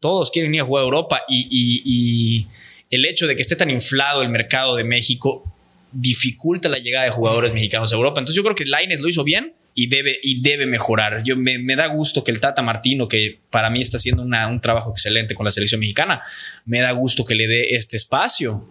todos 0.00 0.30
quieren 0.30 0.54
ir 0.54 0.62
a 0.62 0.64
jugar 0.64 0.82
a 0.82 0.84
Europa 0.84 1.22
y, 1.28 2.46
el 2.90 3.04
hecho 3.04 3.28
de 3.28 3.36
que 3.36 3.42
esté 3.42 3.54
tan 3.54 3.70
inflado 3.70 4.20
el 4.20 4.30
mercado 4.30 4.74
de 4.74 4.82
México 4.82 5.44
dificulta 5.92 6.68
la 6.68 6.78
llegada 6.78 7.04
de 7.04 7.12
jugadores 7.12 7.52
mexicanos 7.52 7.92
a 7.92 7.96
Europa. 7.96 8.18
Entonces 8.18 8.34
yo 8.34 8.42
creo 8.42 8.56
que 8.56 8.64
Laines 8.64 9.00
lo 9.00 9.08
hizo 9.08 9.22
bien 9.22 9.54
y 9.76 9.86
debe, 9.86 10.18
y 10.24 10.40
debe 10.40 10.66
mejorar. 10.66 11.22
Yo 11.24 11.36
me, 11.36 11.76
da 11.76 11.86
gusto 11.86 12.24
que 12.24 12.32
el 12.32 12.40
Tata 12.40 12.62
Martino, 12.62 13.06
que 13.06 13.38
para 13.50 13.70
mí 13.70 13.80
está 13.80 13.98
haciendo 13.98 14.24
un 14.24 14.60
trabajo 14.60 14.90
excelente 14.90 15.36
con 15.36 15.44
la 15.44 15.52
selección 15.52 15.78
mexicana, 15.78 16.20
me 16.64 16.80
da 16.80 16.90
gusto 16.90 17.24
que 17.24 17.36
le 17.36 17.46
dé 17.46 17.76
este 17.76 17.96
espacio 17.96 18.66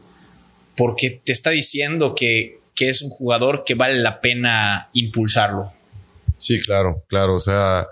porque 0.75 1.21
te 1.23 1.31
está 1.31 1.51
diciendo 1.51 2.13
que, 2.13 2.59
que 2.75 2.89
es 2.89 3.01
un 3.01 3.09
jugador 3.09 3.63
que 3.65 3.75
vale 3.75 3.99
la 3.99 4.19
pena 4.19 4.89
impulsarlo. 4.93 5.71
Sí, 6.39 6.61
claro, 6.61 7.03
claro. 7.07 7.35
O 7.35 7.39
sea, 7.39 7.87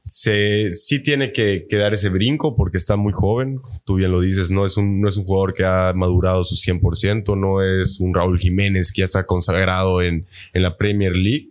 se, 0.00 0.72
sí 0.72 1.02
tiene 1.02 1.30
que, 1.30 1.66
dar 1.70 1.92
ese 1.92 2.08
brinco 2.08 2.56
porque 2.56 2.78
está 2.78 2.96
muy 2.96 3.12
joven. 3.12 3.60
Tú 3.84 3.96
bien 3.96 4.10
lo 4.10 4.20
dices, 4.20 4.50
no 4.50 4.64
es 4.64 4.76
un, 4.76 5.00
no 5.00 5.08
es 5.08 5.16
un 5.18 5.24
jugador 5.24 5.52
que 5.52 5.64
ha 5.64 5.92
madurado 5.94 6.42
su 6.42 6.56
100%, 6.56 7.38
no 7.38 7.62
es 7.62 8.00
un 8.00 8.14
Raúl 8.14 8.40
Jiménez 8.40 8.92
que 8.92 9.00
ya 9.00 9.04
está 9.04 9.26
consagrado 9.26 10.00
en, 10.02 10.26
en 10.54 10.62
la 10.62 10.76
Premier 10.76 11.14
League, 11.14 11.50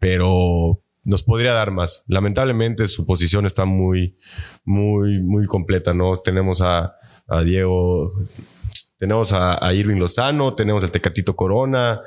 pero 0.00 0.80
nos 1.04 1.22
podría 1.22 1.54
dar 1.54 1.70
más. 1.70 2.02
Lamentablemente 2.08 2.88
su 2.88 3.06
posición 3.06 3.46
está 3.46 3.64
muy, 3.64 4.16
muy, 4.64 5.22
muy 5.22 5.46
completa, 5.46 5.94
¿no? 5.94 6.18
Tenemos 6.18 6.60
a, 6.62 6.96
a 7.28 7.42
Diego, 7.44 8.12
tenemos 8.98 9.32
a, 9.32 9.64
a 9.64 9.72
Irving 9.72 9.98
Lozano, 9.98 10.54
tenemos 10.56 10.82
al 10.82 10.90
Tecatito 10.90 11.36
Corona, 11.36 12.00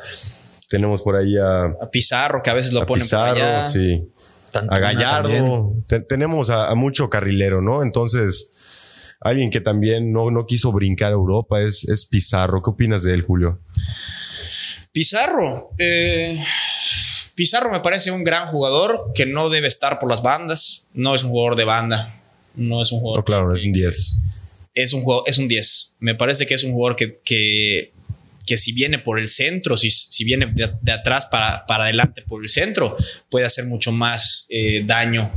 tenemos 0.69 1.01
por 1.01 1.15
ahí 1.15 1.35
a, 1.37 1.73
Pizarro, 1.91 2.41
que 2.41 2.49
a 2.49 2.53
veces 2.53 2.71
lo 2.71 2.85
ponen 2.85 3.03
Pizarro, 3.03 3.33
por 3.33 3.41
allá. 3.41 3.63
sí. 3.63 4.07
a 4.69 4.79
Gallardo. 4.79 5.73
tenemos 6.07 6.49
a, 6.49 6.73
mucho 6.75 7.09
carrilero, 7.09 7.61
¿no? 7.61 7.83
Entonces, 7.83 8.51
alguien 9.19 9.49
que 9.49 9.61
también 9.61 10.11
no, 10.11 10.31
no 10.31 10.45
quiso 10.45 10.71
brincar 10.71 11.11
a 11.11 11.15
Europa 11.15 11.61
es, 11.61 11.83
es 11.89 12.05
Pizarro. 12.05 12.61
¿Qué 12.61 12.69
opinas 12.69 13.03
de 13.03 13.15
él, 13.15 13.23
Julio? 13.23 13.59
Pizarro. 14.91 15.71
Eh, 15.77 16.41
Pizarro 17.35 17.71
me 17.71 17.79
parece 17.79 18.11
un 18.11 18.23
gran 18.23 18.49
jugador 18.49 19.11
que 19.15 19.25
no 19.25 19.49
debe 19.49 19.67
estar 19.67 19.97
por 19.97 20.09
las 20.09 20.21
bandas. 20.21 20.87
No 20.93 21.15
es 21.15 21.23
un 21.23 21.31
jugador 21.31 21.55
de 21.55 21.65
banda. 21.65 22.15
No 22.55 22.81
es 22.81 22.91
un 22.91 22.99
jugador. 22.99 23.19
No, 23.19 23.25
claro, 23.25 23.55
es 23.55 23.63
un 23.63 23.71
10. 23.71 24.17
Es 24.75 24.93
un, 24.93 25.03
juego, 25.03 25.23
es 25.25 25.37
un 25.39 25.47
10. 25.47 25.95
Me 25.99 26.15
parece 26.15 26.45
que 26.45 26.53
es 26.53 26.63
un 26.63 26.73
jugador 26.73 26.95
que, 26.95 27.19
que 27.23 27.93
que 28.49 28.57
si 28.57 28.73
viene 28.73 28.97
por 28.97 29.19
el 29.19 29.27
centro, 29.27 29.77
si, 29.77 29.91
si 29.91 30.23
viene 30.23 30.51
de, 30.51 30.91
atrás 30.91 31.27
para, 31.27 31.67
para, 31.67 31.83
adelante 31.83 32.23
por 32.23 32.41
el 32.41 32.49
centro, 32.49 32.97
puede 33.29 33.45
hacer 33.45 33.67
mucho 33.67 33.91
más 33.91 34.47
eh, 34.49 34.81
daño. 34.85 35.31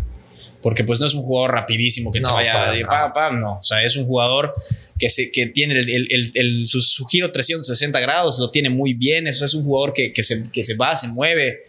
Porque 0.63 0.83
pues 0.83 0.99
no 0.99 1.07
es 1.07 1.13
un 1.13 1.23
jugador 1.23 1.51
rapidísimo 1.51 2.11
que 2.11 2.21
te 2.21 2.27
vaya 2.27 2.71
de 2.71 2.85
no. 3.33 3.59
O 3.59 3.63
sea, 3.63 3.83
es 3.83 3.97
un 3.97 4.07
jugador 4.07 4.55
que, 4.99 5.11
se, 5.11 5.31
que 5.31 5.47
tiene 5.47 5.79
el, 5.79 6.31
el, 6.35 6.67
su, 6.67 7.05
giro 7.05 7.31
360 7.33 8.01
grados, 8.01 8.39
lo 8.39 8.51
tiene 8.51 8.71
muy 8.71 8.95
bien. 8.95 9.27
Eso 9.27 9.45
es 9.45 9.53
un 9.53 9.65
jugador 9.65 9.93
que, 9.93 10.13
que, 10.13 10.23
se, 10.23 10.51
que 10.51 10.63
se 10.63 10.75
va, 10.75 10.97
se 10.97 11.09
mueve. 11.09 11.65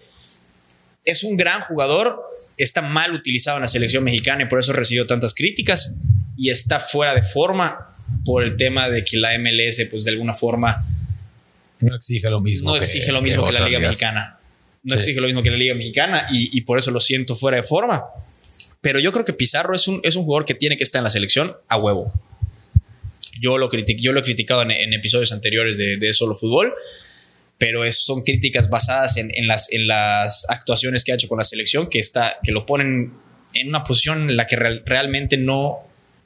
Es 1.04 1.24
un 1.24 1.36
gran 1.36 1.62
jugador, 1.62 2.22
está 2.56 2.82
mal 2.82 3.14
utilizado 3.14 3.58
en 3.58 3.64
la 3.64 3.68
selección 3.68 4.04
mexicana 4.06 4.44
y 4.44 4.48
por 4.48 4.60
eso 4.60 4.72
recibió 4.72 5.06
tantas 5.08 5.34
críticas 5.34 5.96
y 6.38 6.52
está 6.52 6.80
fuera 6.80 7.14
de 7.14 7.24
forma 7.24 7.94
por 8.24 8.44
el 8.44 8.56
tema 8.56 8.90
de 8.90 9.04
que 9.04 9.18
la 9.18 9.38
MLS 9.38 9.88
pues 9.90 10.06
de 10.06 10.12
alguna 10.12 10.34
forma 10.34 10.86
no 11.84 11.96
exige 11.96 12.30
lo 12.30 12.42
mismo. 12.42 12.72
No 12.72 12.76
exige 12.76 13.12
lo 13.12 13.22
mismo 13.22 13.46
que, 13.46 13.52
la 13.54 13.68
Liga 13.68 13.80
Mexicana. 13.80 14.40
No 14.84 14.96
exige 14.96 15.22
lo 15.22 15.28
mismo 15.28 15.44
que 15.44 15.50
la 15.50 15.58
Liga 15.58 15.76
Mexicana 15.76 16.28
y, 16.32 16.62
por 16.62 16.78
eso 16.78 16.92
lo 16.92 17.00
siento 17.00 17.36
fuera 17.36 17.58
de 17.58 17.64
forma. 17.64 18.04
Pero 18.82 19.00
yo 19.00 19.12
creo 19.12 19.24
que 19.24 19.34
Pizarro 19.34 19.74
es 19.74 19.88
un, 19.88 20.02
es 20.04 20.16
un 20.16 20.26
jugador 20.26 20.46
que 20.46 20.56
tiene 20.56 20.76
que 20.76 20.84
estar 20.84 21.00
en 21.00 21.06
la 21.06 21.10
selección 21.10 21.56
a 21.70 21.78
huevo. 21.78 22.12
Yo 23.40 23.58
lo, 23.58 23.70
yo 23.72 24.12
lo 24.12 24.20
he 24.20 24.24
criticado 24.24 24.62
en, 24.62 24.94
episodios 24.94 25.32
anteriores 25.32 25.78
de, 25.78 26.14
Solo 26.14 26.36
Fútbol. 26.36 26.74
pero 27.58 27.90
son 27.92 28.24
críticas 28.24 28.70
basadas 28.70 29.18
en, 29.18 29.48
las, 29.48 29.72
en 29.72 29.88
las 29.88 30.50
actuaciones 30.50 31.04
que 31.04 31.14
ha 31.14 31.16
hecho 31.16 31.30
con 31.30 31.38
la 31.38 31.44
selección, 31.44 31.90
que, 31.90 32.00
está, 32.00 32.40
que 32.44 32.52
lo 32.52 32.66
ponen 32.66 33.14
en 33.54 33.70
una 33.70 33.84
posición 33.84 34.30
en 34.30 34.38
la 34.38 34.48
que 34.48 34.56
realmente 34.56 35.38
no, 35.38 35.78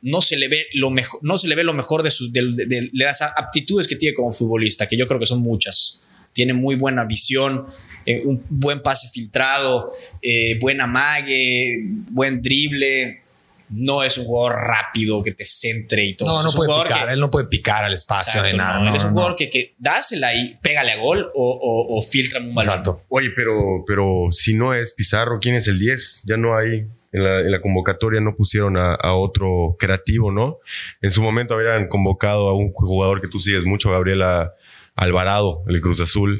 no 0.07 0.21
se 0.21 0.37
le 0.37 0.47
ve 0.47 0.67
lo 0.73 0.89
mejor, 0.89 1.19
no 1.21 1.37
se 1.37 1.47
le 1.49 1.55
ve 1.55 1.63
lo 1.63 1.73
mejor 1.73 2.01
de, 2.01 2.11
sus, 2.11 2.31
de, 2.31 2.89
las 2.93 3.21
aptitudes 3.21 3.87
que 3.87 3.97
tiene 3.97 4.15
como 4.15 4.31
futbolista, 4.31 4.87
que 4.87 4.97
yo 4.97 5.05
creo 5.05 5.19
que 5.19 5.25
son 5.25 5.41
muchas. 5.41 6.01
Tiene 6.31 6.53
muy 6.53 6.75
buena 6.75 7.03
visión, 7.03 7.65
eh, 8.05 8.21
un 8.23 8.41
buen 8.49 8.81
pase 8.81 9.09
filtrado, 9.09 9.91
eh, 10.21 10.57
buen 10.59 10.79
amague, 10.79 11.81
buen 12.09 12.41
drible. 12.41 13.21
No 13.69 14.01
es 14.01 14.17
un 14.17 14.23
jugador 14.23 14.61
rápido 14.61 15.21
que 15.21 15.33
te 15.33 15.43
centre 15.43 16.05
y 16.05 16.15
todo. 16.15 16.29
No, 16.29 16.41
no 16.41 16.51
puede 16.53 16.83
picar. 16.83 17.09
él 17.09 17.19
no 17.19 17.29
puede 17.29 17.47
picar 17.47 17.83
al 17.83 17.93
espacio 17.93 18.41
de 18.41 18.53
nada. 18.53 18.95
es 18.95 19.03
un 19.03 19.11
jugador 19.11 19.35
que, 19.35 19.49
que, 19.49 19.75
dásela 19.77 20.33
y 20.33 20.55
pégale 20.61 20.93
a 20.93 20.97
gol 20.97 21.27
o, 21.35 22.01
filtra 22.01 22.39
un 22.39 22.55
balón. 22.55 22.69
Exacto. 22.69 23.03
Oye, 23.09 23.31
pero, 23.35 23.83
pero 23.85 24.29
si 24.31 24.53
no 24.53 24.73
es 24.73 24.93
Pizarro, 24.93 25.39
¿quién 25.41 25.55
es 25.55 25.67
el 25.67 25.79
10? 25.79 26.21
Ya 26.23 26.37
no 26.37 26.55
hay 26.55 26.87
en 27.17 27.51
la, 27.51 27.61
convocatoria 27.61 28.21
no 28.21 28.35
pusieron 28.35 28.77
a, 28.77 29.13
otro 29.13 29.75
creativo, 29.79 30.31
¿no? 30.31 30.57
En 31.01 31.11
su 31.11 31.21
momento 31.21 31.53
habrían 31.53 31.87
convocado 31.87 32.49
a 32.49 32.53
un 32.53 32.71
jugador 32.71 33.21
que 33.21 33.27
tú 33.27 33.39
sigues 33.39 33.65
mucho, 33.65 33.91
Gabriela 33.91 34.53
Alvarado, 34.95 35.63
el 35.67 35.81
Cruz 35.81 36.01
Azul, 36.01 36.39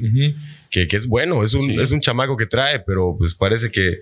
que, 0.72 0.88
es 0.90 1.08
bueno, 1.08 1.44
es 1.44 1.54
un, 1.54 1.80
es 1.80 1.92
un 1.92 2.02
chamaco 2.02 2.38
que 2.38 2.46
trae, 2.46 2.80
pero 2.80 3.16
pues 3.18 3.36
parece 3.36 3.72
que, 3.72 3.98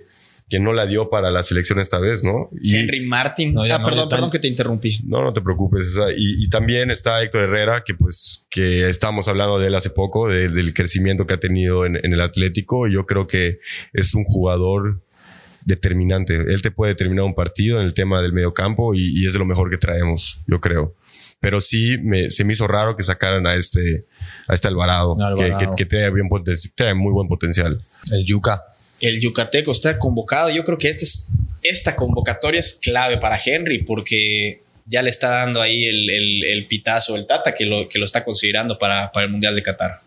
que 0.48 0.60
no 0.60 0.72
la 0.72 0.86
dio 0.86 1.10
para 1.10 1.30
la 1.30 1.42
selección 1.42 1.80
esta 1.80 1.98
vez, 1.98 2.22
¿no? 2.22 2.48
Henry 2.62 3.04
Martin. 3.04 3.54
ah, 3.58 3.82
perdón, 3.84 4.08
perdón 4.08 4.30
que 4.30 4.38
te 4.38 4.46
interrumpí. 4.46 4.98
No, 5.04 5.22
no 5.22 5.32
te 5.32 5.40
preocupes. 5.40 5.88
y, 6.16 6.48
también 6.48 6.90
está 6.90 7.22
Héctor 7.22 7.42
Herrera, 7.44 7.82
que 7.84 7.94
pues 7.94 8.46
que 8.48 8.88
estábamos 8.88 9.26
hablando 9.28 9.58
de 9.58 9.66
él 9.66 9.74
hace 9.74 9.90
poco, 9.90 10.28
del 10.28 10.72
crecimiento 10.72 11.26
que 11.26 11.34
ha 11.34 11.40
tenido 11.40 11.84
en, 11.84 11.96
en 11.96 12.12
el 12.12 12.20
Atlético. 12.20 12.86
Yo 12.86 13.06
creo 13.06 13.26
que 13.26 13.58
es 13.92 14.14
un 14.14 14.24
jugador 14.24 15.00
determinante. 15.66 16.34
Él 16.34 16.62
te 16.62 16.70
puede 16.70 16.92
determinar 16.92 17.24
un 17.24 17.34
partido 17.34 17.78
en 17.80 17.86
el 17.86 17.92
tema 17.92 18.22
del 18.22 18.32
mediocampo 18.32 18.94
y, 18.94 19.20
y 19.20 19.26
es 19.26 19.34
de 19.34 19.38
lo 19.38 19.44
mejor 19.44 19.68
que 19.68 19.76
traemos, 19.76 20.38
yo 20.46 20.60
creo. 20.60 20.94
Pero 21.40 21.60
sí 21.60 21.98
me, 21.98 22.30
se 22.30 22.44
me 22.44 22.54
hizo 22.54 22.66
raro 22.66 22.96
que 22.96 23.02
sacaran 23.02 23.46
a 23.46 23.56
este, 23.56 24.04
a 24.48 24.54
este 24.54 24.68
Alvarado, 24.68 25.16
Que, 25.36 25.52
que, 25.76 25.84
tiene, 25.84 26.10
bien 26.10 26.28
tiene 26.74 26.94
muy 26.94 27.12
buen 27.12 27.28
potencial. 27.28 27.78
El 28.10 28.24
Yuca. 28.24 28.62
El 29.00 29.20
Yucateco 29.20 29.72
está 29.72 29.98
convocado. 29.98 30.48
Yo 30.48 30.64
creo 30.64 30.78
que 30.78 30.88
este 30.88 31.04
es, 31.04 31.28
esta 31.62 31.94
convocatoria 31.94 32.60
es 32.60 32.78
clave 32.80 33.18
para 33.18 33.38
Henry 33.44 33.82
porque 33.82 34.62
ya 34.86 35.02
le 35.02 35.10
está 35.10 35.30
dando 35.30 35.60
ahí 35.60 35.84
el, 35.84 36.08
el, 36.08 36.44
el 36.44 36.66
pitazo, 36.66 37.16
el 37.16 37.26
Tata, 37.26 37.52
que 37.52 37.66
lo, 37.66 37.88
que 37.88 37.98
lo 37.98 38.04
está 38.04 38.24
considerando 38.24 38.78
para, 38.78 39.10
para 39.12 39.26
el 39.26 39.32
Mundial 39.32 39.54
de 39.54 39.62
Qatar. 39.62 40.00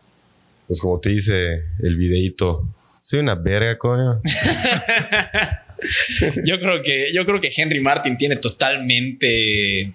Pues 0.68 0.80
como 0.80 0.99
te 0.99 1.10
dice 1.10 1.64
el 1.80 1.95
videito, 1.98 2.64
soy 2.99 3.19
una 3.19 3.35
verga, 3.35 3.77
coño. 3.77 4.21
yo 6.45 6.59
creo 6.59 6.84
que 6.84 7.11
yo 7.13 7.26
creo 7.26 7.41
que 7.41 7.51
Henry 7.55 7.80
Martin 7.80 8.17
tiene 8.17 8.35
totalmente 8.35 9.91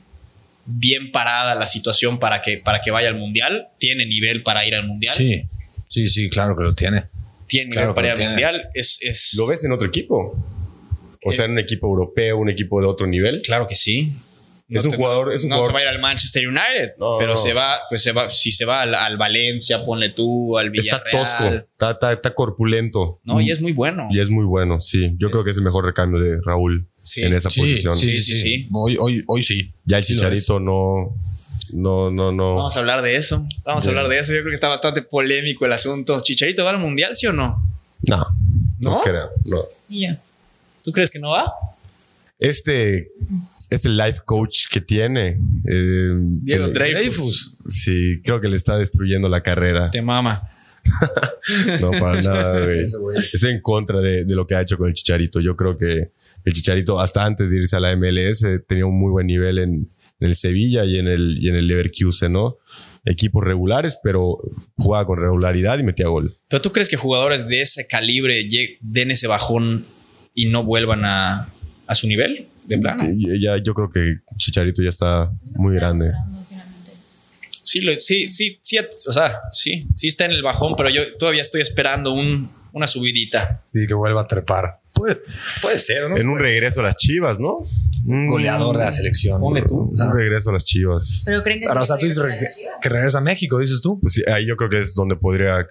bien 0.67 1.13
parada 1.13 1.55
la 1.55 1.67
situación 1.67 2.19
para 2.19 2.41
que, 2.41 2.59
para 2.59 2.81
que 2.81 2.91
vaya 2.91 3.09
al 3.09 3.17
mundial. 3.17 3.69
Tiene 3.79 4.07
nivel 4.07 4.43
para 4.43 4.67
ir 4.67 4.75
al 4.75 4.87
mundial. 4.87 5.15
Sí, 5.15 5.43
sí, 5.89 6.09
sí, 6.09 6.31
claro 6.31 6.57
que 6.57 6.65
lo 6.65 6.75
tiene. 6.75 7.05
Tiene 7.47 7.71
nivel 7.71 7.95
para 7.95 8.09
ir 8.09 8.13
al 8.15 8.31
mundial. 8.31 8.71
Es, 8.75 8.99
es, 9.03 9.35
¿Lo 9.37 9.47
ves 9.47 9.65
en 9.65 9.73
otro 9.73 9.87
equipo? 9.87 10.37
O 11.27 11.33
sea, 11.33 11.47
en 11.47 11.53
un 11.53 11.59
equipo 11.59 11.87
europeo, 11.87 12.37
un 12.37 12.51
equipo 12.51 12.81
de 12.81 12.87
otro 12.87 13.07
nivel. 13.07 13.41
Claro 13.43 13.67
que 13.67 13.75
sí 13.75 14.13
es 14.69 14.85
un 14.85 14.93
jugador. 14.93 15.33
Es 15.33 15.45
un 15.45 15.51
no 15.51 15.63
se 15.63 15.73
va 15.73 15.81
a 15.81 15.83
ir 15.83 15.89
al 15.89 15.99
Manchester 15.99 16.47
United, 16.49 16.95
pero 17.19 17.37
se 17.37 17.53
va, 17.53 17.81
pues 17.89 18.03
se 18.03 18.13
va, 18.13 18.29
si 18.31 18.51
se 18.51 18.65
va 18.65 18.83
al, 18.83 19.17
Valencia, 19.17 19.85
ponle 19.85 20.11
tú, 20.11 20.59
al 20.59 20.71
Villarreal. 20.71 21.23
Está 21.23 21.99
tosco, 21.99 22.11
está, 22.13 22.35
corpulento. 22.35 23.21
No, 23.25 23.41
y 23.41 23.51
es 23.51 23.61
muy 23.61 23.73
bueno. 23.73 24.09
Y 24.11 24.21
es 24.21 24.31
muy 24.31 24.45
bueno, 24.45 24.81
sí. 24.81 25.15
Yo 25.19 25.31
creo 25.31 25.45
que 25.45 25.51
es 25.51 25.59
el 25.59 25.65
mejor 25.65 25.85
recambio 25.85 26.23
de 26.23 26.41
Raúl 26.45 26.87
en 27.17 27.35
esa 27.35 27.51
posición. 27.51 27.97
Sí, 27.97 28.13
sí, 28.15 28.37
sí. 28.37 28.69
Hoy, 28.73 28.97
hoy, 28.99 29.23
hoy 29.27 29.43
sí. 29.43 29.73
Ya 29.85 29.99
el 29.99 30.05
Chicharito 30.05 30.61
no. 30.61 31.15
No, 31.73 32.11
no, 32.11 32.31
no. 32.31 32.57
Vamos 32.57 32.77
a 32.77 32.81
hablar 32.81 33.03
de 33.03 33.17
eso. 33.17 33.47
Vamos 33.65 33.87
a 33.87 33.89
hablar 33.89 34.09
de 34.09 34.19
eso. 34.19 34.33
Yo 34.33 34.41
creo 34.41 34.51
que 34.51 34.57
está 34.57 34.69
bastante 34.69 35.03
polémico 35.03 35.65
el 35.65 35.73
asunto. 35.73 36.21
¿Chicharito 36.21 36.65
va 36.65 36.71
al 36.71 36.79
mundial, 36.79 37.17
sí 37.17 37.27
o 37.27 37.33
no? 37.33 37.67
No. 38.03 38.25
No, 38.79 39.01
creo. 39.01 39.31
No. 39.45 39.63
¿Tú 40.83 40.93
crees 40.93 41.11
que 41.11 41.19
no 41.19 41.31
va? 41.31 41.53
Este 42.39 43.11
es 43.71 43.85
el 43.85 43.97
life 43.97 44.21
coach 44.25 44.69
que 44.71 44.81
tiene. 44.81 45.39
Eh, 45.69 46.11
Diego 46.19 46.69
Dreyfus. 46.69 47.57
Sí, 47.67 48.21
creo 48.23 48.41
que 48.41 48.49
le 48.49 48.57
está 48.57 48.77
destruyendo 48.77 49.29
la 49.29 49.43
carrera. 49.43 49.91
Te 49.91 50.03
mama. 50.03 50.49
no, 51.81 51.91
para 51.93 52.21
nada, 52.21 52.61
güey. 52.61 52.81
Es 53.33 53.43
en 53.45 53.61
contra 53.61 54.01
de, 54.01 54.25
lo 54.29 54.47
que 54.47 54.55
ha 54.55 54.61
hecho 54.61 54.77
con 54.77 54.89
el 54.89 54.95
Chicharito. 54.95 55.41
Yo 55.41 55.57
creo 55.57 55.77
que 55.77 56.11
el 56.45 56.53
Chicharito, 56.53 57.01
hasta 57.01 57.25
antes 57.25 57.51
de 57.51 57.59
irse 57.59 57.77
a 57.77 57.81
la 57.81 57.97
MLS, 57.97 58.45
tenía 58.67 58.87
un 58.87 58.99
muy 58.99 59.11
buen 59.11 59.27
nivel 59.27 59.59
en, 59.59 59.89
el 60.21 60.35
Sevilla 60.37 60.85
y 60.85 60.99
en 60.99 61.07
el, 61.07 61.39
y 61.39 61.49
en 61.49 61.57
el 61.57 61.67
Leverkusen, 61.67 62.33
¿no? 62.33 62.57
Equipos 63.05 63.45
regulares, 63.45 63.99
pero 64.03 64.39
jugaba 64.77 65.05
con 65.05 65.19
regularidad 65.19 65.79
y 65.79 65.83
metía 65.83 66.07
gol. 66.09 66.35
¿Pero 66.49 66.63
tú 66.63 66.73
crees 66.73 66.89
que 66.89 66.97
jugadores 66.97 67.49
de 67.49 67.61
ese 67.61 67.87
calibre 67.87 68.47
den 68.81 69.11
ese 69.11 69.27
bajón 69.27 69.85
y 70.35 70.47
no 70.47 70.65
vuelvan 70.65 71.05
a, 71.05 71.49
a 71.87 71.95
su 71.95 72.07
nivel? 72.09 72.49
de 72.67 72.79
plano. 72.79 73.05
Ya, 73.41 73.63
yo 73.63 73.75
creo 73.75 73.91
que 73.91 74.17
Chicharito 74.39 74.83
ya 74.83 74.91
está 74.91 75.31
muy 75.57 75.75
grande. 75.75 76.13
Sí, 77.63 77.81
sí, 78.01 78.29
sí, 78.29 78.59
sí, 78.61 78.79
o 79.09 79.13
sea, 79.13 79.41
sí, 79.51 79.87
sí 79.97 80.09
está 80.09 80.27
en 80.27 80.33
el 80.33 80.43
bajón, 80.43 80.75
pero 80.77 80.91
yo 80.91 81.17
todavía 81.17 81.43
estoy 81.43 81.63
esperando 81.63 82.13
un, 82.13 82.51
una 82.73 82.87
subidita. 82.87 83.63
Sí, 83.73 83.87
que 83.87 83.95
vuelva 83.95 84.23
a 84.23 84.27
trepar. 84.27 84.81
Puede, 84.93 85.19
puede 85.63 85.79
ser, 85.79 86.09
¿no? 86.11 86.17
En 86.17 86.29
un 86.29 86.39
regreso 86.39 86.81
a 86.81 86.85
las 86.85 86.97
Chivas, 86.97 87.41
¿no? 87.41 87.67
Un 88.07 88.27
goleador 88.27 88.77
de 88.77 88.85
la 88.85 88.93
selección. 88.93 89.41
Pone 89.41 89.63
tú. 89.63 89.93
Un 89.97 90.17
regreso 90.17 90.51
a 90.51 90.53
las 90.53 90.65
Chivas. 90.65 91.23
Pero 91.25 91.43
creen 91.43 91.61
que, 91.61 91.69
o 91.69 91.85
sea, 91.85 91.97
tú 91.97 92.05
dices 92.05 92.23
que, 92.83 92.89
regresa 92.89 93.19
a 93.19 93.23
México, 93.23 93.59
dices 93.59 93.81
tú. 93.81 93.99
Pues 93.99 94.15
sí, 94.15 94.23
ahí 94.27 94.47
yo 94.47 94.57
creo 94.57 94.69
que 94.69 94.81
es 94.81 94.95
donde 94.95 95.17
podría 95.17 95.67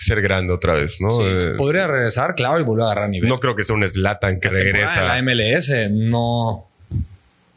ser 0.00 0.22
grande 0.22 0.52
otra 0.52 0.72
vez, 0.72 1.00
¿no? 1.00 1.08
Eh, 1.26 1.54
podría 1.56 1.86
regresar, 1.86 2.34
claro, 2.34 2.58
y 2.58 2.62
volver 2.62 2.84
a 2.84 2.92
agarrar 2.92 3.10
nivel. 3.10 3.28
No 3.28 3.38
creo 3.38 3.54
que 3.54 3.64
sea 3.64 3.76
un 3.76 3.86
Slatan 3.86 4.40
que 4.40 4.48
regresa. 4.48 5.04
La 5.04 5.22
MLS 5.22 5.90
no. 5.90 6.70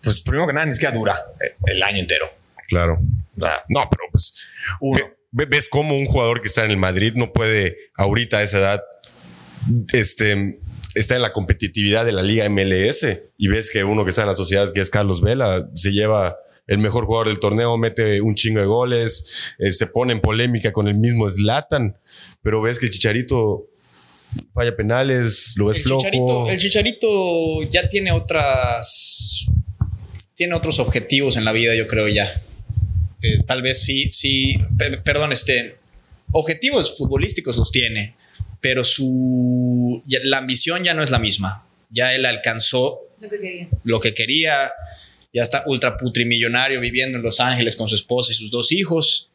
Pues 0.03 0.21
primero 0.21 0.47
que 0.47 0.53
nada, 0.53 0.65
ni 0.65 0.73
siquiera 0.73 0.93
dura 0.93 1.15
el 1.65 1.81
año 1.81 1.99
entero. 1.99 2.25
Claro. 2.67 2.99
No, 3.35 3.89
pero 3.89 4.03
pues. 4.11 4.33
Uno. 4.81 5.09
¿Ves 5.31 5.67
cómo 5.67 5.97
un 5.97 6.05
jugador 6.05 6.41
que 6.41 6.47
está 6.47 6.63
en 6.63 6.69
el 6.69 6.77
Madrid 6.77 7.13
no 7.15 7.33
puede, 7.33 7.77
ahorita 7.95 8.37
a 8.37 8.43
esa 8.43 8.59
edad, 8.59 8.83
este, 9.91 10.59
está 10.93 11.15
en 11.15 11.23
la 11.23 11.33
competitividad 11.33 12.05
de 12.05 12.11
la 12.11 12.21
Liga 12.21 12.47
MLS 12.49 13.07
y 13.37 13.47
ves 13.47 13.71
que 13.71 13.83
uno 13.83 14.03
que 14.03 14.11
está 14.11 14.21
en 14.21 14.27
la 14.27 14.35
sociedad, 14.35 14.71
que 14.73 14.81
es 14.81 14.91
Carlos 14.91 15.21
Vela, 15.21 15.67
se 15.73 15.91
lleva 15.91 16.37
el 16.67 16.77
mejor 16.77 17.05
jugador 17.05 17.27
del 17.27 17.39
torneo, 17.39 17.77
mete 17.77 18.21
un 18.21 18.35
chingo 18.35 18.59
de 18.59 18.65
goles, 18.65 19.27
eh, 19.59 19.71
se 19.71 19.87
pone 19.87 20.13
en 20.13 20.21
polémica 20.21 20.71
con 20.71 20.87
el 20.87 20.95
mismo 20.95 21.29
Slatan, 21.29 21.97
pero 22.41 22.61
ves 22.61 22.79
que 22.79 22.85
el 22.85 22.91
Chicharito 22.91 23.65
falla 24.53 24.75
penales, 24.75 25.55
lo 25.57 25.65
ves 25.65 25.77
el 25.77 25.83
flojo. 25.83 26.49
el 26.49 26.59
Chicharito 26.59 27.63
ya 27.63 27.89
tiene 27.89 28.11
otras, 28.11 29.47
tiene 30.35 30.55
otros 30.55 30.79
objetivos 30.79 31.37
en 31.37 31.45
la 31.45 31.51
vida, 31.51 31.75
yo 31.75 31.87
creo 31.87 32.07
ya. 32.07 32.41
Eh, 33.21 33.43
tal 33.45 33.61
vez 33.61 33.83
sí, 33.83 34.09
sí, 34.09 34.55
perdón, 35.03 35.31
este, 35.31 35.77
objetivos 36.31 36.97
futbolísticos 36.97 37.57
los 37.57 37.71
tiene, 37.71 38.15
pero 38.61 38.83
su, 38.83 40.03
la 40.23 40.37
ambición 40.37 40.83
ya 40.83 40.93
no 40.93 41.03
es 41.03 41.09
la 41.09 41.19
misma. 41.19 41.67
Ya 41.89 42.15
él 42.15 42.25
alcanzó 42.25 43.01
lo 43.19 43.29
que 43.29 43.39
quería. 43.39 43.67
Lo 43.83 43.99
que 43.99 44.13
quería 44.13 44.71
ya 45.33 45.41
está 45.41 45.63
ultra 45.65 45.97
putrimillonario 45.97 46.79
viviendo 46.79 47.17
en 47.17 47.23
Los 47.23 47.39
Ángeles 47.39 47.75
con 47.75 47.87
su 47.87 47.95
esposa 47.95 48.31
y 48.31 48.35
sus 48.35 48.51
dos 48.51 48.71
hijos. 48.71 49.31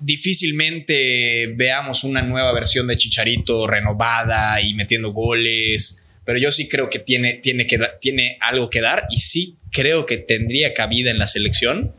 Difícilmente 0.00 1.54
veamos 1.54 2.02
una 2.02 2.20
nueva 2.20 2.52
versión 2.52 2.88
de 2.88 2.96
Chicharito 2.96 3.68
renovada 3.68 4.60
y 4.60 4.74
metiendo 4.74 5.12
goles, 5.12 6.02
pero 6.24 6.38
yo 6.38 6.50
sí 6.50 6.68
creo 6.68 6.90
que 6.90 6.98
tiene, 6.98 7.34
tiene, 7.34 7.68
que, 7.68 7.78
tiene 8.00 8.36
algo 8.40 8.68
que 8.68 8.80
dar 8.80 9.04
y 9.10 9.20
sí 9.20 9.56
creo 9.70 10.06
que 10.06 10.16
tendría 10.16 10.74
cabida 10.74 11.12
en 11.12 11.18
la 11.18 11.28
selección, 11.28 11.92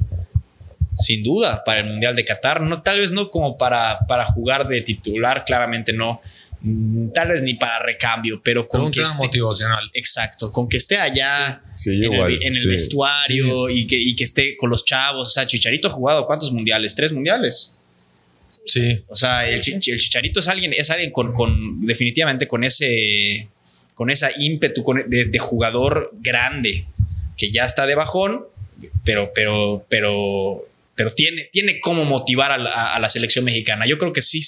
sin 0.96 1.24
duda, 1.24 1.64
para 1.64 1.80
el 1.80 1.88
Mundial 1.88 2.16
de 2.16 2.26
Qatar. 2.26 2.62
No, 2.62 2.82
tal 2.82 3.00
vez 3.00 3.14
no 3.14 3.32
como 3.32 3.58
para, 3.58 4.00
para 4.08 4.26
jugar 4.26 4.68
de 4.68 4.82
titular, 4.82 5.46
claramente 5.46 5.94
no, 5.94 6.22
tal 7.14 7.30
vez 7.30 7.44
ni 7.44 7.56
para 7.56 7.80
recambio, 7.80 8.42
pero 8.44 8.68
con 8.68 8.92
que 8.92 9.02
esté, 9.02 9.18
motivacional. 9.18 9.90
Exacto, 9.94 10.52
con 10.52 10.68
que 10.68 10.78
esté 10.78 10.98
allá 10.98 11.62
en, 11.86 12.56
el, 12.56 12.68
vestuario 12.68 13.70
y, 13.70 13.86
que, 13.88 13.98
y 13.98 14.16
que 14.16 14.24
esté 14.24 14.58
con 14.58 14.70
los 14.70 14.86
chavos. 14.86 15.30
O 15.30 15.32
sea, 15.32 15.46
Chicharito 15.46 15.88
ha 15.88 15.92
jugado 15.92 16.26
cuántos 16.26 16.52
mundiales? 16.52 16.96
¿Tres 16.96 17.14
mundiales? 17.14 17.78
Sí. 18.66 19.04
O 19.08 19.16
sea, 19.16 19.48
el, 19.48 19.62
Chicharito 19.62 20.40
es 20.40 20.48
alguien, 20.48 20.72
es 20.74 20.90
alguien 20.90 21.12
con, 21.12 21.82
definitivamente 21.82 22.48
con 22.48 22.64
ese, 22.64 23.48
con 23.94 24.10
esa 24.10 24.30
ímpetu 24.38 24.84
de, 25.08 25.40
jugador 25.40 26.12
grande 26.22 26.86
que 27.38 27.52
ya 27.52 27.66
está 27.66 27.86
de 27.86 27.96
bajón, 27.96 28.46
pero, 29.04 29.32
pero, 29.34 29.86
pero 29.90 30.66
pero 30.96 31.12
tiene, 31.12 31.50
tiene 31.52 31.80
cómo 31.82 32.06
motivar 32.06 32.54
a 32.54 33.00
la, 33.00 33.10
selección 33.10 33.44
mexicana. 33.44 33.86
Yo 33.86 33.98
creo 33.98 34.14
que 34.14 34.22
sí 34.22 34.42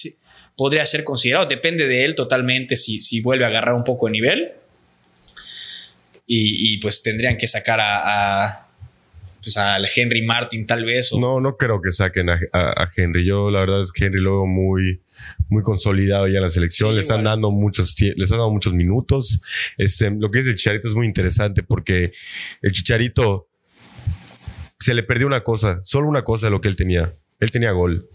podría 0.57 0.85
ser 0.85 1.03
considerado, 1.03 1.45
depende 1.45 1.87
de 1.87 2.03
él 2.03 2.15
totalmente 2.15 2.75
si, 2.75 2.99
si 2.99 3.21
vuelve 3.21 3.45
a 3.45 3.47
agarrar 3.47 3.75
un 3.75 3.83
poco 3.83 4.07
de 4.07 4.11
nivel. 4.11 4.51
Y, 6.29 6.77
pues 6.79 7.01
tendrían 7.03 7.37
que 7.37 7.47
sacar 7.47 7.79
a, 7.81 8.67
pues 9.41 9.55
al 9.55 9.87
Henry 9.95 10.23
Martin 10.23 10.67
tal 10.67 10.83
vez. 10.83 11.13
No, 11.17 11.39
no 11.39 11.55
creo 11.55 11.81
que 11.81 11.93
saquen 11.93 12.29
a, 12.29 12.91
Henry. 12.97 13.25
Yo 13.25 13.49
la 13.49 13.61
verdad 13.61 13.83
es 13.83 13.93
que 13.93 14.07
Henry 14.07 14.19
lo 14.19 14.31
veo 14.31 14.45
muy, 14.45 14.99
muy 15.47 15.63
consolidado 15.63 16.27
ya 16.27 16.39
en 16.39 16.43
la 16.43 16.49
selección. 16.49 16.95
le 16.95 16.99
están 16.99 17.23
dando 17.23 17.49
muchos, 17.49 17.95
les 18.01 18.11
están 18.17 18.39
dando 18.39 18.51
muchos 18.51 18.73
minutos. 18.73 19.39
Este, 19.77 20.11
lo 20.11 20.29
que 20.29 20.39
es 20.39 20.47
el 20.47 20.55
Chicharito 20.57 20.89
es 20.89 20.95
muy 20.95 21.07
interesante 21.07 21.63
porque 21.63 22.11
el 22.61 22.73
Chicharito 22.73 23.47
se 24.79 24.93
le 24.93 25.03
perdió 25.03 25.27
una 25.27 25.43
cosa, 25.43 25.79
solo 25.85 26.09
una 26.09 26.25
cosa 26.25 26.47
de 26.47 26.51
lo 26.51 26.59
que 26.59 26.67
él 26.67 26.75
tenía. 26.75 27.13
Él 27.39 27.51
tenía 27.51 27.71
gol. 27.71 28.09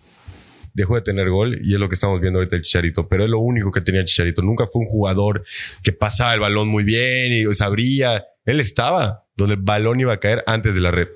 Dejó 0.74 0.94
de 0.94 1.02
tener 1.02 1.28
gol 1.28 1.60
y 1.62 1.74
es 1.74 1.80
lo 1.80 1.88
que 1.88 1.94
estamos 1.94 2.20
viendo 2.20 2.38
ahorita 2.38 2.56
el 2.56 2.62
Chicharito, 2.62 3.08
pero 3.08 3.24
es 3.24 3.30
lo 3.30 3.38
único 3.38 3.70
que 3.70 3.80
tenía 3.80 4.04
Chicharito. 4.04 4.42
Nunca 4.42 4.66
fue 4.66 4.82
un 4.82 4.88
jugador 4.88 5.44
que 5.82 5.92
pasaba 5.92 6.34
el 6.34 6.40
balón 6.40 6.68
muy 6.68 6.84
bien 6.84 7.32
y 7.32 7.54
sabría. 7.54 8.24
Él 8.44 8.60
estaba 8.60 9.24
donde 9.36 9.54
el 9.54 9.60
balón 9.60 10.00
iba 10.00 10.12
a 10.12 10.18
caer 10.18 10.42
antes 10.46 10.74
de 10.74 10.80
la 10.80 10.90
red. 10.90 11.08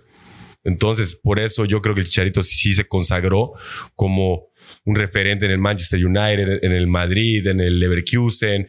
Entonces, 0.65 1.15
por 1.15 1.39
eso 1.39 1.65
yo 1.65 1.81
creo 1.81 1.95
que 1.95 2.01
el 2.01 2.09
Chicharito 2.09 2.43
sí 2.43 2.73
se 2.73 2.89
consagró 2.89 3.53
como 3.95 4.49
un 4.85 4.97
referente 4.97 5.45
en 5.45 5.53
el 5.53 5.59
Manchester 5.59 6.05
United, 6.05 6.65
en 6.65 6.73
el 6.73 6.89
Madrid, 6.89 7.47
en 7.47 7.61
el 7.61 7.79
Leverkusen, 7.79 8.69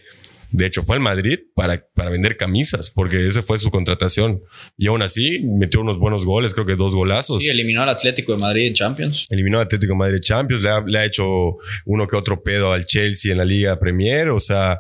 de 0.52 0.66
hecho, 0.66 0.84
fue 0.84 0.96
al 0.96 1.02
Madrid 1.02 1.40
para, 1.54 1.84
para 1.94 2.10
vender 2.10 2.38
camisas, 2.38 2.90
porque 2.90 3.28
esa 3.28 3.44
fue 3.44 3.58
su 3.58 3.70
contratación. 3.70 4.42
Y 4.78 4.88
aún 4.88 5.02
así, 5.02 5.40
metió 5.44 5.82
unos 5.82 6.00
buenos 6.00 6.26
goles, 6.26 6.54
creo 6.54 6.66
que 6.66 6.76
dos 6.76 6.96
golazos. 6.96 7.44
Sí, 7.44 7.50
eliminó 7.50 7.82
al 7.82 7.90
Atlético 7.90 8.32
de 8.32 8.38
Madrid 8.38 8.68
en 8.68 8.74
Champions. 8.74 9.28
Eliminó 9.30 9.60
al 9.60 9.66
Atlético 9.66 9.94
de 9.94 9.98
Madrid 9.98 10.16
en 10.16 10.22
Champions, 10.22 10.64
le 10.64 10.70
ha, 10.70 10.82
le 10.82 11.00
ha 11.00 11.06
hecho 11.06 11.58
uno 11.86 12.08
que 12.08 12.16
otro 12.16 12.42
pedo 12.42 12.72
al 12.72 12.86
Chelsea 12.86 13.32
en 13.32 13.40
la 13.40 13.46
Liga 13.46 13.80
Premier. 13.80 14.30
O 14.30 14.40
sea, 14.40 14.80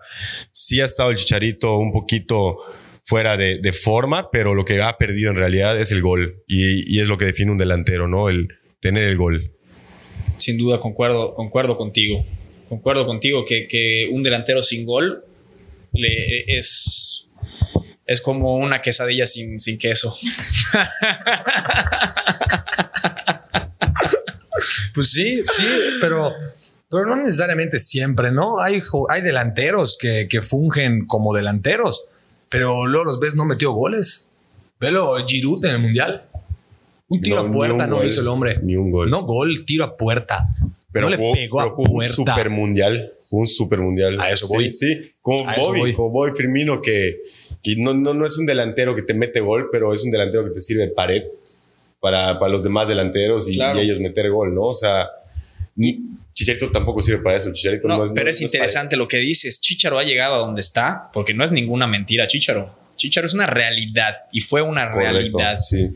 sí 0.52 0.80
ha 0.80 0.85
estado 0.85 1.11
el 1.11 1.18
Chicharito 1.18 1.77
un 1.77 1.91
poquito 1.91 2.57
fuera 3.03 3.38
de, 3.38 3.60
de 3.60 3.73
forma, 3.73 4.30
pero 4.31 4.53
lo 4.53 4.65
que 4.65 4.81
ha 4.81 4.98
perdido 4.98 5.31
en 5.31 5.38
realidad 5.38 5.80
es 5.80 5.91
el 5.91 6.02
gol. 6.02 6.44
Y, 6.48 6.95
y 6.95 7.02
es 7.02 7.07
lo 7.07 7.18
que 7.18 7.26
define 7.26 7.52
un 7.52 7.57
delantero, 7.57 8.07
¿no? 8.07 8.30
El 8.30 8.49
tener 8.81 9.06
el 9.06 9.18
gol. 9.18 9.52
Sin 10.38 10.57
duda, 10.57 10.80
concuerdo, 10.80 11.34
concuerdo 11.34 11.77
contigo. 11.77 12.23
Concuerdo 12.69 13.06
contigo 13.06 13.45
que, 13.45 13.68
que 13.68 14.10
un 14.11 14.23
delantero 14.23 14.61
sin 14.61 14.85
gol 14.85 15.23
es, 16.48 17.28
es 18.06 18.22
como 18.22 18.56
una 18.56 18.82
quesadilla 18.82 19.26
sin, 19.26 19.60
sin 19.60 19.78
queso. 19.78 20.15
pues 24.94 25.11
sí, 25.11 25.41
sí, 25.44 25.65
pero, 26.02 26.34
pero 26.90 27.06
no 27.06 27.18
necesariamente 27.18 27.80
siempre, 27.80 28.32
¿no? 28.32 28.60
Hay, 28.60 28.82
hay 29.10 29.22
delanteros 29.22 29.98
que, 29.99 30.28
que 30.30 30.41
fungen 30.41 31.06
como 31.06 31.34
delanteros, 31.34 32.06
pero 32.49 32.86
luego 32.86 33.06
los 33.06 33.19
ves 33.19 33.36
no 33.36 33.45
metió 33.45 33.72
goles. 33.72 34.28
Velo, 34.80 35.15
Giroud 35.28 35.65
en 35.65 35.76
el 35.76 35.82
Mundial. 35.82 36.24
Un 37.10 37.22
tiro 37.22 37.40
a 37.40 37.52
puerta 37.52 37.88
no 37.88 38.03
hizo 38.03 38.22
el 38.22 38.28
hombre. 38.28 38.60
Ni 38.61 38.76
un 38.76 38.91
gol. 38.91 39.10
No 39.10 39.24
gol, 39.24 39.65
tiro 39.65 39.86
a 39.86 39.98
puerta. 39.98 40.49
Pero 40.91 41.10
no 41.10 41.15
le 41.15 41.34
pegó 41.34 41.61
a 41.61 41.76
puerta. 41.76 41.91
Un 41.91 42.03
super 42.10 42.49
mundial 42.49 43.14
un 43.30 43.48
super 43.48 43.80
mundial. 43.80 44.20
A 44.20 44.32
eso 44.32 44.48
voy. 44.48 44.72
Sí, 44.72 45.12
como 45.22 45.44
Bobby, 45.44 45.94
como 45.94 46.10
Bobby 46.10 46.32
Firmino, 46.36 46.82
que, 46.82 47.22
no, 47.78 47.94
no, 47.94 48.26
es 48.26 48.38
un 48.38 48.45
delantero 48.45 48.95
que 48.95 49.02
te 49.02 49.14
mete 49.14 49.40
gol, 49.40 49.70
pero 49.72 49.94
es 49.94 50.04
un 50.04 50.12
delantero 50.12 50.45
que 50.45 50.52
te 50.52 50.62
sirve 50.62 50.84
de 50.84 50.90
pared 50.90 51.24
para, 51.99 52.40
para 52.40 52.52
los 52.52 52.64
demás 52.64 52.88
delanteros 52.88 53.49
y, 53.49 53.60
ellos 53.62 53.99
meter 53.99 54.30
gol, 54.32 54.54
¿no? 54.54 54.64
O 54.64 54.74
sea, 54.74 55.08
ni, 55.76 55.99
Chicharito 56.34 56.72
tampoco 56.72 57.02
sirve 57.02 57.24
para 57.24 57.38
eso. 57.38 57.52
Chicharito 57.52 57.88
no, 57.88 58.06
es, 58.06 58.12
pero 58.14 58.30
es, 58.30 58.41
interesante 58.41 58.95
lo 58.95 59.08
que 59.08 59.18
dices. 59.18 59.60
Chicharo 59.60 59.98
ha 59.98 60.04
llegado 60.04 60.36
a 60.36 60.40
donde 60.40 60.62
está 60.62 61.10
porque 61.12 61.34
no 61.34 61.44
es 61.44 61.52
ninguna 61.52 61.88
mentira, 61.88 62.28
Chicharo. 62.28 62.76
Chicharo 62.95 63.26
es 63.26 63.34
una 63.34 63.48
realidad 63.48 64.24
y 64.32 64.41
fue 64.41 64.62
una 64.62 64.91
realidad. 64.91 65.60
Sí. 65.60 65.90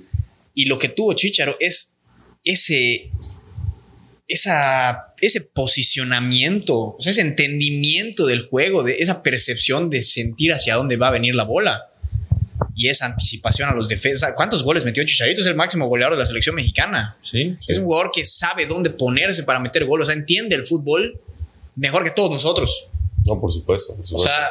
Y 0.53 0.65
lo 0.65 0.79
que 0.79 0.89
tuvo 0.89 1.13
Chicharo 1.13 1.55
es 1.59 1.99
ese 2.43 3.11
esa, 4.31 5.10
ese 5.21 5.41
posicionamiento, 5.41 6.97
ese 6.99 7.21
entendimiento 7.21 8.25
del 8.25 8.47
juego, 8.47 8.83
de 8.83 8.97
esa 8.99 9.23
percepción 9.23 9.89
de 9.89 10.01
sentir 10.01 10.53
hacia 10.53 10.75
dónde 10.75 10.97
va 10.97 11.09
a 11.09 11.11
venir 11.11 11.35
la 11.35 11.43
bola 11.43 11.87
y 12.75 12.87
esa 12.87 13.05
anticipación 13.05 13.69
a 13.69 13.73
los 13.73 13.87
defensas. 13.87 14.33
¿Cuántos 14.35 14.63
goles 14.63 14.85
metió 14.85 15.03
Chicharito? 15.03 15.41
Es 15.41 15.47
el 15.47 15.55
máximo 15.55 15.87
goleador 15.87 16.15
de 16.15 16.19
la 16.19 16.25
selección 16.25 16.55
mexicana. 16.55 17.17
Sí, 17.21 17.55
Es 17.67 17.77
un 17.77 17.85
jugador 17.85 18.11
que 18.13 18.25
sabe 18.25 18.65
dónde 18.65 18.89
ponerse 18.89 19.43
para 19.43 19.59
meter 19.59 19.85
goles, 19.85 20.07
o 20.07 20.11
sea, 20.11 20.19
entiende 20.19 20.55
el 20.55 20.65
fútbol 20.65 21.19
mejor 21.75 22.03
que 22.03 22.11
todos 22.11 22.31
nosotros. 22.31 22.87
No, 23.25 23.39
por 23.39 23.51
supuesto. 23.51 23.97
O 24.11 24.17
sea, 24.17 24.49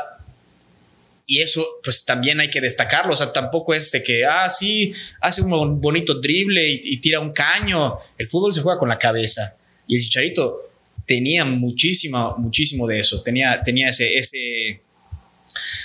y 1.26 1.40
eso 1.40 1.64
pues 1.82 2.04
también 2.04 2.40
hay 2.40 2.50
que 2.50 2.60
destacarlo, 2.60 3.12
o 3.12 3.16
sea, 3.16 3.32
tampoco 3.32 3.74
es 3.74 3.90
de 3.92 4.02
que, 4.02 4.24
ah, 4.24 4.48
sí, 4.48 4.92
hace 5.20 5.42
un 5.42 5.80
bonito 5.80 6.14
drible 6.14 6.66
y, 6.68 6.80
y 6.82 7.00
tira 7.00 7.20
un 7.20 7.32
caño. 7.32 7.94
El 8.18 8.28
fútbol 8.28 8.52
se 8.52 8.62
juega 8.62 8.78
con 8.78 8.88
la 8.88 8.98
cabeza. 8.98 9.56
Y 9.90 9.96
el 9.96 10.02
Chicharito 10.02 10.56
tenía 11.04 11.44
muchísimo, 11.44 12.36
muchísimo 12.38 12.86
de 12.86 13.00
eso. 13.00 13.20
Tenía, 13.24 13.60
tenía 13.64 13.88
ese, 13.88 14.16
ese 14.16 14.80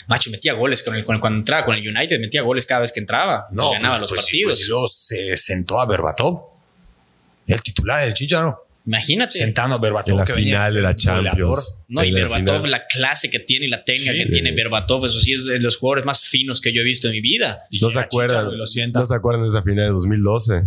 macho, 0.07 0.29
metía 0.29 0.53
goles 0.53 0.83
con 0.83 0.95
el, 0.95 1.03
cuando 1.03 1.39
entraba 1.39 1.65
con 1.65 1.75
el 1.75 1.89
United, 1.89 2.19
metía 2.19 2.43
goles 2.43 2.67
cada 2.67 2.81
vez 2.81 2.91
que 2.91 2.99
entraba. 2.99 3.47
No, 3.51 3.71
ganaba 3.71 3.95
pues, 3.97 4.01
los 4.01 4.09
pues 4.11 4.21
partidos. 4.21 4.63
Pues, 4.69 5.11
y 5.11 5.15
se 5.15 5.37
sentó 5.37 5.81
a 5.81 5.87
Berbatov, 5.87 6.39
el 7.47 7.59
titular 7.63 8.05
del 8.05 8.13
Chicharo. 8.13 8.67
Imagínate. 8.85 9.39
Sentando 9.39 9.77
a 9.77 9.79
Berbatov. 9.79 10.13
En 10.13 10.19
la 10.19 10.25
final 10.27 10.71
de 10.71 10.81
la 10.81 10.95
Champions. 10.95 11.79
No, 11.87 12.03
y 12.03 12.11
Berbatov, 12.11 12.67
la, 12.67 12.85
clase 12.85 13.31
que 13.31 13.39
tiene 13.39 13.65
y 13.65 13.69
la 13.69 13.83
técnica 13.83 14.13
que 14.13 14.27
tiene 14.27 14.51
Berbatov, 14.51 15.07
eso 15.07 15.19
sí 15.19 15.33
es 15.33 15.45
de 15.45 15.59
los 15.59 15.77
jugadores 15.77 16.05
más 16.05 16.25
finos 16.25 16.61
que 16.61 16.71
yo 16.71 16.81
he 16.81 16.85
visto 16.85 17.07
en 17.07 17.13
mi 17.13 17.21
vida. 17.21 17.63
¿No 17.81 17.89
se 17.89 17.97
acuerdan? 17.97 18.45
¿No 18.55 19.07
se 19.07 19.15
acuerdan 19.15 19.41
de 19.41 19.49
esa 19.49 19.63
final 19.63 19.85
de 19.85 19.91
2012? 19.91 20.63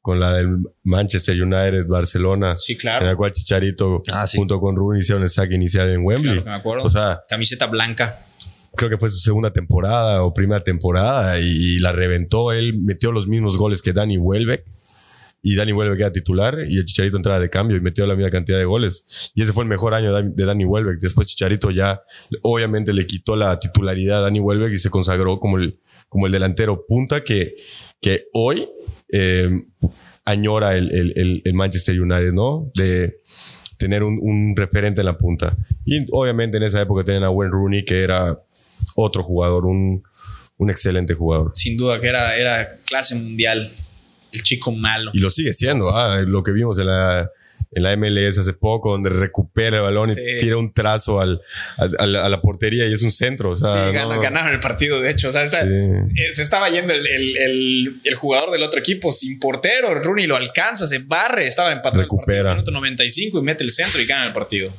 Con 0.00 0.18
la 0.18 0.34
del 0.34 0.58
Manchester 0.84 1.40
United, 1.40 1.86
Barcelona. 1.86 2.56
Sí, 2.56 2.76
claro. 2.76 3.04
En 3.04 3.10
la 3.10 3.16
cual 3.16 3.32
Chicharito 3.32 4.02
ah, 4.12 4.24
junto 4.34 4.60
con 4.60 4.76
Rooney 4.76 5.00
hicieron 5.00 5.22
el 5.22 5.30
saque 5.30 5.54
inicial 5.54 5.90
en 5.90 6.04
Wembley. 6.04 6.42
me 6.42 6.54
acuerdo. 6.54 6.84
O 6.84 6.88
sea, 6.88 7.22
camiseta 7.28 7.66
blanca. 7.66 8.18
Creo 8.76 8.88
que 8.88 8.98
fue 8.98 9.10
su 9.10 9.18
segunda 9.18 9.52
temporada 9.52 10.22
o 10.22 10.32
primera 10.32 10.62
temporada 10.62 11.38
y, 11.40 11.78
la 11.80 11.92
reventó. 11.92 12.52
Él 12.52 12.78
metió 12.78 13.12
los 13.12 13.26
mismos 13.26 13.58
goles 13.58 13.82
que 13.82 13.92
Dani 13.92 14.16
Welbeck 14.16 14.64
y 15.42 15.56
Dani 15.56 15.72
Welbeck 15.72 15.98
era 15.98 16.12
titular 16.12 16.58
y 16.68 16.78
el 16.78 16.84
Chicharito 16.84 17.16
entraba 17.16 17.40
de 17.40 17.50
cambio 17.50 17.76
y 17.76 17.80
metió 17.80 18.06
la 18.06 18.14
misma 18.14 18.30
cantidad 18.30 18.58
de 18.58 18.64
goles. 18.64 19.32
Y 19.34 19.42
ese 19.42 19.52
fue 19.52 19.64
el 19.64 19.68
mejor 19.68 19.94
año 19.94 20.14
de 20.14 20.44
Dani 20.44 20.64
Welbeck. 20.64 21.00
Después 21.00 21.26
Chicharito 21.26 21.70
ya 21.70 22.00
obviamente 22.42 22.92
le 22.92 23.06
quitó 23.06 23.36
la 23.36 23.58
titularidad 23.58 24.18
a 24.18 24.20
Dani 24.22 24.40
Welbeck 24.40 24.72
y 24.72 24.78
se 24.78 24.88
consagró 24.88 25.40
como 25.40 25.58
el, 25.58 25.80
como 26.08 26.26
el 26.26 26.32
delantero 26.32 26.86
punta 26.86 27.22
que, 27.22 27.54
que 28.00 28.28
hoy 28.32 28.68
eh, 29.12 29.50
añora 30.24 30.76
el, 30.76 31.42
Manchester 31.52 32.00
United, 32.00 32.32
¿no? 32.32 32.70
De 32.74 33.18
tener 33.76 34.02
un, 34.02 34.54
referente 34.56 35.00
en 35.00 35.06
la 35.06 35.16
punta. 35.16 35.56
Y 35.84 36.06
obviamente 36.12 36.58
en 36.58 36.64
esa 36.64 36.82
época 36.82 37.04
tenían 37.04 37.24
a 37.24 37.30
Wayne 37.30 37.52
Rooney, 37.52 37.84
que 37.84 38.02
era 38.02 38.38
otro 38.94 39.22
jugador, 39.22 39.66
un, 39.66 40.02
excelente 40.68 41.14
jugador. 41.14 41.52
Sin 41.54 41.76
duda 41.76 42.00
que 42.00 42.08
era, 42.08 42.36
era 42.36 42.68
clase 42.84 43.14
mundial, 43.14 43.70
el 44.32 44.42
chico 44.42 44.72
malo. 44.72 45.10
Y 45.14 45.18
lo 45.18 45.30
sigue 45.30 45.54
siendo, 45.54 45.88
ah, 45.96 46.20
lo 46.26 46.42
que 46.42 46.52
vimos 46.52 46.78
en 46.78 46.86
la, 46.86 47.30
en 47.72 47.82
la 47.84 47.96
MLS 47.96 48.38
hace 48.38 48.52
poco, 48.52 48.90
donde 48.92 49.10
recupera 49.10 49.76
el 49.76 49.82
balón 49.82 50.10
y 50.10 50.40
tira 50.40 50.56
un 50.56 50.72
trazo 50.72 51.20
al, 51.20 51.40
a, 51.76 52.06
la, 52.06 52.42
portería 52.42 52.88
y 52.88 52.92
es 52.92 53.02
un 53.02 53.12
centro. 53.12 53.50
O 53.50 53.56
sea, 53.56 53.68
sí, 53.68 53.92
ganaron 53.92 54.52
el 54.52 54.60
partido, 54.60 55.00
de 55.00 55.10
hecho. 55.10 55.28
O 55.28 55.32
sea, 55.32 55.44
eh, 55.44 56.32
se 56.32 56.42
estaba 56.42 56.68
yendo 56.68 56.92
el, 56.92 57.06
el, 57.06 58.00
el, 58.02 58.14
jugador 58.14 58.50
del 58.50 58.62
otro 58.64 58.80
equipo 58.80 59.12
sin 59.12 59.38
portero. 59.38 59.94
Rooney 59.94 60.26
lo 60.26 60.36
alcanza, 60.36 60.86
se 60.86 60.98
barre, 61.00 61.46
estaba 61.46 61.72
empatado 61.72 62.02
recupera. 62.02 62.50
el 62.50 62.56
minuto 62.56 62.72
95 62.72 63.38
y 63.38 63.42
mete 63.42 63.62
el 63.62 63.70
centro 63.70 64.00
y 64.00 64.06
gana 64.06 64.26
el 64.26 64.32
partido. 64.32 64.72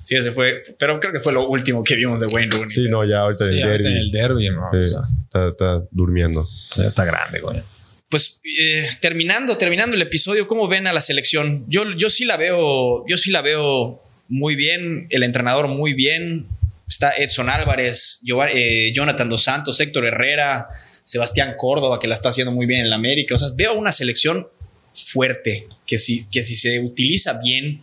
Sí, 0.00 0.14
ese 0.14 0.30
fue, 0.30 0.62
pero 0.78 1.00
creo 1.00 1.12
que 1.12 1.18
fue 1.18 1.32
lo 1.32 1.48
último 1.48 1.82
que 1.82 1.96
vimos 1.96 2.20
de 2.20 2.28
Wayne 2.28 2.52
Rooney. 2.52 2.68
Sí, 2.68 2.86
no, 2.88 3.04
ya 3.04 3.18
ahorita 3.18 3.46
en 3.46 3.52
el 3.52 3.60
derby. 3.60 3.86
En 3.86 3.96
el 3.96 4.10
derby, 4.12 4.50
no, 4.50 4.70
está, 4.80 5.48
está, 5.48 5.82
durmiendo. 5.90 6.46
Ya 6.76 6.84
está 6.84 7.04
grande, 7.04 7.40
coño 7.40 7.64
pues 8.08 8.40
eh, 8.44 8.88
terminando, 9.00 9.58
terminando 9.58 9.96
el 9.96 10.02
episodio, 10.02 10.48
¿cómo 10.48 10.66
ven 10.68 10.86
a 10.86 10.92
la 10.92 11.00
selección? 11.00 11.64
Yo, 11.68 11.84
yo 11.96 12.08
sí 12.08 12.24
la 12.24 12.36
veo, 12.36 13.06
yo 13.06 13.16
sí 13.16 13.30
la 13.30 13.42
veo 13.42 14.02
muy 14.28 14.56
bien, 14.56 15.06
el 15.10 15.22
entrenador 15.22 15.68
muy 15.68 15.92
bien. 15.92 16.46
Está 16.88 17.12
Edson 17.16 17.50
Álvarez, 17.50 18.22
eh, 18.54 18.92
Jonathan 18.94 19.28
Dos 19.28 19.42
Santos, 19.42 19.78
Héctor 19.80 20.06
Herrera, 20.06 20.68
Sebastián 21.04 21.54
Córdoba, 21.58 21.98
que 22.00 22.08
la 22.08 22.14
está 22.14 22.30
haciendo 22.30 22.50
muy 22.50 22.66
bien 22.66 22.80
en 22.80 22.90
la 22.90 22.96
América. 22.96 23.34
O 23.34 23.38
sea, 23.38 23.48
veo 23.54 23.74
una 23.74 23.92
selección 23.92 24.48
fuerte, 24.94 25.66
que 25.86 25.98
si, 25.98 26.26
que 26.28 26.42
si 26.42 26.54
se 26.54 26.80
utiliza 26.80 27.38
bien, 27.44 27.82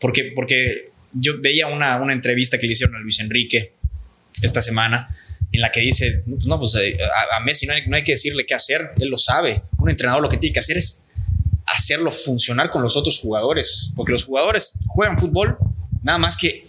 porque, 0.00 0.32
porque 0.34 0.90
yo 1.12 1.38
veía 1.38 1.66
una, 1.66 2.00
una 2.00 2.14
entrevista 2.14 2.58
que 2.58 2.66
le 2.66 2.72
hicieron 2.72 2.96
a 2.96 3.00
Luis 3.00 3.20
Enrique 3.20 3.74
esta 4.40 4.62
semana 4.62 5.06
en 5.52 5.60
la 5.60 5.70
que 5.72 5.80
dice, 5.80 6.22
no, 6.46 6.58
pues 6.58 6.74
eh, 6.76 6.96
a, 7.32 7.40
Messi 7.40 7.66
no 7.66 7.74
hay, 7.74 8.04
que 8.04 8.12
decirle 8.12 8.46
qué 8.46 8.54
hacer, 8.54 8.92
él 8.98 9.08
lo 9.08 9.18
sabe. 9.18 9.62
Un 9.78 9.90
entrenador 9.90 10.22
lo 10.22 10.28
que 10.28 10.36
tiene 10.36 10.52
que 10.52 10.60
hacer 10.60 10.76
es 10.76 11.06
hacerlo 11.66 12.12
funcionar 12.12 12.70
con 12.70 12.82
los 12.82 12.96
otros 12.96 13.20
jugadores, 13.20 13.92
porque 13.96 14.12
los 14.12 14.24
jugadores 14.24 14.78
juegan 14.86 15.18
fútbol, 15.18 15.56
nada 16.02 16.18
más 16.18 16.36
que 16.36 16.66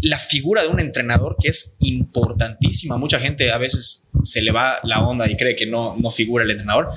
la 0.00 0.18
figura 0.18 0.62
de 0.62 0.68
un 0.68 0.80
entrenador 0.80 1.36
que 1.40 1.48
es 1.48 1.76
importantísima. 1.80 2.98
Mucha 2.98 3.18
gente 3.18 3.50
a 3.50 3.58
veces 3.58 4.04
se 4.22 4.42
le 4.42 4.52
va 4.52 4.80
la 4.82 5.06
onda 5.06 5.30
y 5.30 5.36
cree 5.36 5.56
que 5.56 5.66
no, 5.66 5.96
no 5.98 6.10
figura 6.10 6.44
el 6.44 6.50
entrenador. 6.50 6.90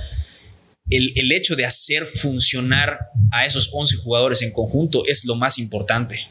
El, 0.90 1.14
el 1.16 1.32
hecho 1.32 1.56
de 1.56 1.66
hacer 1.66 2.06
funcionar 2.08 3.00
a 3.32 3.46
esos 3.46 3.72
11 3.74 3.98
jugadores 3.98 4.42
en 4.42 4.52
conjunto 4.52 5.04
es 5.06 5.24
lo 5.26 5.36
más 5.36 5.58
importante 5.58 6.28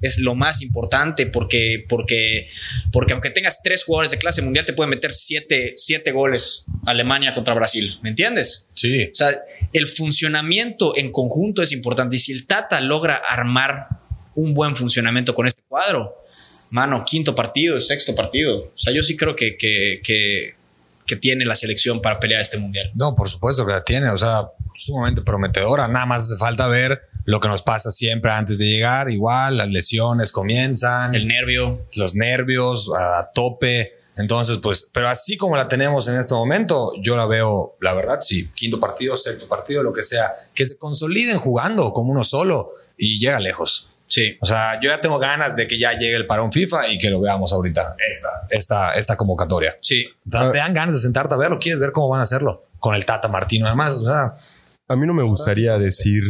es 0.00 0.18
lo 0.18 0.34
más 0.34 0.62
importante 0.62 1.26
porque, 1.26 1.84
porque, 1.88 2.48
porque 2.92 3.12
aunque 3.12 3.30
tengas 3.30 3.62
tres 3.62 3.84
jugadores 3.84 4.10
de 4.10 4.18
clase 4.18 4.42
mundial, 4.42 4.64
te 4.64 4.72
pueden 4.72 4.90
meter 4.90 5.12
siete, 5.12 5.74
siete 5.76 6.12
goles 6.12 6.66
Alemania 6.86 7.34
contra 7.34 7.54
Brasil. 7.54 7.98
¿Me 8.02 8.10
entiendes? 8.10 8.70
Sí. 8.74 9.08
O 9.10 9.14
sea, 9.14 9.30
el 9.72 9.86
funcionamiento 9.86 10.96
en 10.96 11.12
conjunto 11.12 11.62
es 11.62 11.72
importante. 11.72 12.16
Y 12.16 12.18
si 12.18 12.32
el 12.32 12.46
Tata 12.46 12.80
logra 12.80 13.20
armar 13.28 13.88
un 14.34 14.54
buen 14.54 14.74
funcionamiento 14.74 15.34
con 15.34 15.46
este 15.46 15.62
cuadro, 15.68 16.14
mano, 16.70 17.04
quinto 17.04 17.34
partido, 17.34 17.78
sexto 17.80 18.14
partido. 18.14 18.58
O 18.58 18.78
sea, 18.78 18.94
yo 18.94 19.02
sí 19.02 19.16
creo 19.16 19.36
que, 19.36 19.56
que, 19.56 20.00
que, 20.02 20.54
que 21.06 21.16
tiene 21.16 21.44
la 21.44 21.54
selección 21.54 22.00
para 22.00 22.18
pelear 22.18 22.40
este 22.40 22.56
mundial. 22.56 22.90
No, 22.94 23.14
por 23.14 23.28
supuesto 23.28 23.66
que 23.66 23.72
la 23.72 23.84
tiene. 23.84 24.08
O 24.08 24.18
sea, 24.18 24.48
sumamente 24.74 25.20
prometedora. 25.22 25.88
Nada 25.88 26.06
más 26.06 26.24
hace 26.24 26.38
falta 26.38 26.66
ver 26.68 27.02
lo 27.30 27.38
que 27.38 27.46
nos 27.46 27.62
pasa 27.62 27.92
siempre 27.92 28.32
antes 28.32 28.58
de 28.58 28.66
llegar, 28.66 29.08
igual 29.08 29.58
las 29.58 29.68
lesiones 29.68 30.32
comienzan. 30.32 31.14
El 31.14 31.28
nervio. 31.28 31.86
Los 31.94 32.16
nervios 32.16 32.90
a 32.98 33.30
tope. 33.32 33.92
Entonces, 34.16 34.58
pues, 34.58 34.90
pero 34.92 35.08
así 35.08 35.36
como 35.36 35.56
la 35.56 35.68
tenemos 35.68 36.08
en 36.08 36.16
este 36.16 36.34
momento, 36.34 36.92
yo 37.00 37.16
la 37.16 37.26
veo, 37.26 37.76
la 37.80 37.94
verdad, 37.94 38.18
sí, 38.20 38.50
quinto 38.52 38.80
partido, 38.80 39.16
sexto 39.16 39.46
partido, 39.46 39.84
lo 39.84 39.92
que 39.92 40.02
sea, 40.02 40.32
que 40.52 40.66
se 40.66 40.76
consoliden 40.76 41.38
jugando 41.38 41.92
como 41.92 42.10
uno 42.10 42.24
solo 42.24 42.72
y 42.98 43.20
llega 43.20 43.38
lejos. 43.38 43.90
Sí. 44.08 44.36
O 44.40 44.46
sea, 44.46 44.80
yo 44.80 44.90
ya 44.90 45.00
tengo 45.00 45.20
ganas 45.20 45.54
de 45.54 45.68
que 45.68 45.78
ya 45.78 45.92
llegue 45.92 46.16
el 46.16 46.26
parón 46.26 46.50
FIFA 46.50 46.88
y 46.88 46.98
que 46.98 47.10
lo 47.10 47.20
veamos 47.20 47.52
ahorita, 47.52 47.94
esta, 48.10 48.28
esta, 48.50 48.92
esta 48.94 49.16
convocatoria. 49.16 49.76
Sí. 49.80 50.04
Te 50.28 50.36
dan 50.36 50.74
ganas 50.74 50.94
de 50.94 51.00
sentarte 51.00 51.32
a 51.36 51.38
verlo, 51.38 51.60
quieres 51.60 51.78
ver 51.78 51.92
cómo 51.92 52.08
van 52.08 52.18
a 52.18 52.24
hacerlo 52.24 52.64
con 52.80 52.96
el 52.96 53.06
Tata 53.06 53.28
Martino, 53.28 53.68
además. 53.68 53.94
O 53.94 54.04
sea, 54.04 54.34
a 54.90 54.96
mí 54.96 55.06
no 55.06 55.14
me 55.14 55.22
gustaría 55.22 55.78
decir 55.78 56.24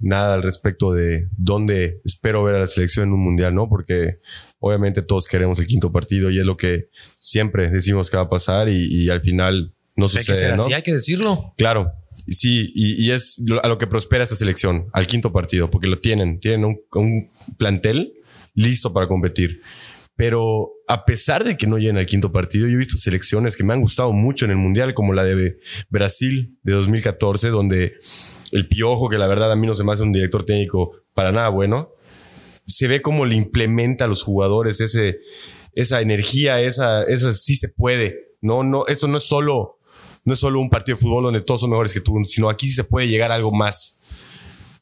nada 0.00 0.34
al 0.34 0.42
respecto 0.42 0.92
de 0.92 1.28
dónde 1.36 2.00
espero 2.04 2.42
ver 2.42 2.56
a 2.56 2.60
la 2.60 2.66
selección 2.66 3.08
en 3.08 3.14
un 3.14 3.20
mundial, 3.20 3.54
¿no? 3.54 3.68
Porque 3.68 4.16
obviamente 4.58 5.02
todos 5.02 5.26
queremos 5.26 5.58
el 5.58 5.66
quinto 5.66 5.92
partido 5.92 6.30
y 6.30 6.38
es 6.38 6.44
lo 6.44 6.56
que 6.56 6.88
siempre 7.14 7.70
decimos 7.70 8.10
que 8.10 8.16
va 8.16 8.24
a 8.24 8.28
pasar 8.28 8.68
y, 8.68 9.08
al 9.10 9.20
final 9.20 9.72
no 9.96 10.08
sucede. 10.08 10.20
Hay 10.20 10.26
que 10.26 10.34
ser 10.34 10.52
así, 10.52 10.72
hay 10.72 10.82
que 10.82 10.94
decirlo. 10.94 11.54
Claro. 11.56 11.92
Sí, 12.28 12.70
y, 12.74 13.10
es 13.10 13.42
a 13.62 13.68
lo 13.68 13.78
que 13.78 13.86
prospera 13.86 14.22
esta 14.22 14.36
selección, 14.36 14.86
al 14.92 15.06
quinto 15.06 15.32
partido, 15.32 15.70
porque 15.70 15.88
lo 15.88 15.98
tienen, 15.98 16.38
tienen 16.38 16.64
un, 16.64 16.80
un 16.92 17.30
plantel 17.58 18.12
listo 18.54 18.92
para 18.92 19.08
competir. 19.08 19.60
Pero 20.16 20.72
a 20.86 21.06
pesar 21.06 21.44
de 21.44 21.56
que 21.56 21.66
no 21.66 21.78
lleguen 21.78 21.96
al 21.96 22.06
quinto 22.06 22.30
partido, 22.30 22.66
yo 22.68 22.74
he 22.74 22.76
visto 22.76 22.98
selecciones 22.98 23.56
que 23.56 23.64
me 23.64 23.72
han 23.72 23.80
gustado 23.80 24.12
mucho 24.12 24.44
en 24.44 24.50
el 24.50 24.58
Mundial, 24.58 24.92
como 24.92 25.14
la 25.14 25.24
de 25.24 25.58
Brasil 25.88 26.58
de 26.62 26.72
2014, 26.72 27.48
donde 27.48 27.94
el 28.52 28.68
Piojo, 28.68 29.08
que 29.08 29.18
la 29.18 29.26
verdad 29.26 29.52
a 29.52 29.56
mí 29.56 29.66
no 29.66 29.74
se 29.74 29.84
me 29.84 29.92
hace 29.92 30.02
un 30.02 30.12
director 30.12 30.44
técnico 30.44 30.92
para 31.14 31.32
nada 31.32 31.48
bueno, 31.48 31.90
se 32.66 32.88
ve 32.88 33.02
cómo 33.02 33.24
le 33.24 33.36
implementa 33.36 34.04
a 34.04 34.08
los 34.08 34.22
jugadores 34.22 34.80
ese, 34.80 35.18
esa 35.74 36.00
energía, 36.00 36.60
esa, 36.60 37.02
esa 37.04 37.32
sí 37.32 37.56
se 37.56 37.68
puede. 37.68 38.34
No, 38.40 38.62
no, 38.62 38.86
esto 38.86 39.06
no 39.08 39.18
es 39.18 39.24
solo, 39.24 39.78
no 40.24 40.32
es 40.32 40.38
solo 40.38 40.60
un 40.60 40.70
partido 40.70 40.96
de 40.96 41.02
fútbol 41.02 41.24
donde 41.24 41.42
todos 41.42 41.60
son 41.60 41.70
mejores 41.70 41.92
que 41.92 42.00
tú, 42.00 42.14
sino 42.26 42.48
aquí 42.48 42.68
sí 42.68 42.74
se 42.74 42.84
puede 42.84 43.08
llegar 43.08 43.32
a 43.32 43.36
algo 43.36 43.52
más. 43.52 43.98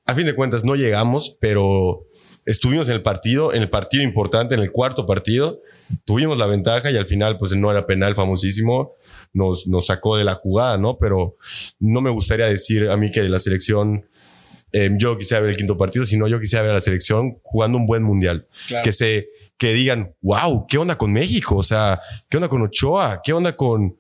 A 0.05 0.15
fin 0.15 0.27
de 0.27 0.35
cuentas, 0.35 0.65
no 0.65 0.75
llegamos, 0.75 1.37
pero 1.41 2.07
estuvimos 2.49 2.89
en 2.89 2.95
el 2.95 3.03
partido, 3.03 3.53
en 3.53 3.61
el 3.61 3.69
partido 3.69 4.03
importante, 4.03 4.55
en 4.55 4.63
el 4.63 4.73
cuarto 4.73 5.05
partido, 5.05 5.61
tuvimos 6.07 6.39
la 6.39 6.47
ventaja 6.47 6.91
y 6.91 6.97
al 6.97 7.07
final, 7.07 7.37
pues 7.37 7.55
no 7.55 7.71
era 7.71 7.87
penal 7.87 8.15
famosísimo, 8.15 8.95
nos, 9.35 9.69
nos 9.69 9.87
sacó 9.87 10.17
de 10.17 10.25
la 10.25 10.35
jugada, 10.35 10.79
¿no? 10.79 10.97
Pero 10.97 11.37
no 11.79 12.01
me 12.01 12.11
gustaría 12.11 12.47
decir 12.47 12.89
a 12.89 12.97
mí 12.97 13.11
que 13.11 13.21
de 13.21 13.29
la 13.29 13.39
selección, 13.39 14.07
eh, 14.73 14.91
yo 14.97 15.19
quisiera 15.19 15.43
ver 15.43 15.51
el 15.51 15.57
quinto 15.59 15.77
partido, 15.77 16.07
sino 16.07 16.27
yo 16.27 16.41
quisiera 16.41 16.63
ver 16.63 16.71
a 16.71 16.75
la 16.75 16.81
selección 16.81 17.39
jugando 17.43 17.77
un 17.77 17.87
buen 17.87 18.03
mundial. 18.03 18.47
Que 18.83 18.93
se, 18.93 19.29
que 19.59 19.75
digan, 19.75 20.15
wow, 20.23 20.67
¿qué 20.67 20.79
onda 20.79 20.97
con 20.97 21.13
México? 21.13 21.57
O 21.57 21.63
sea, 21.63 22.01
¿qué 22.31 22.39
onda 22.39 22.49
con 22.49 22.63
Ochoa? 22.63 23.21
¿Qué 23.23 23.35
onda 23.35 23.57
con, 23.57 23.95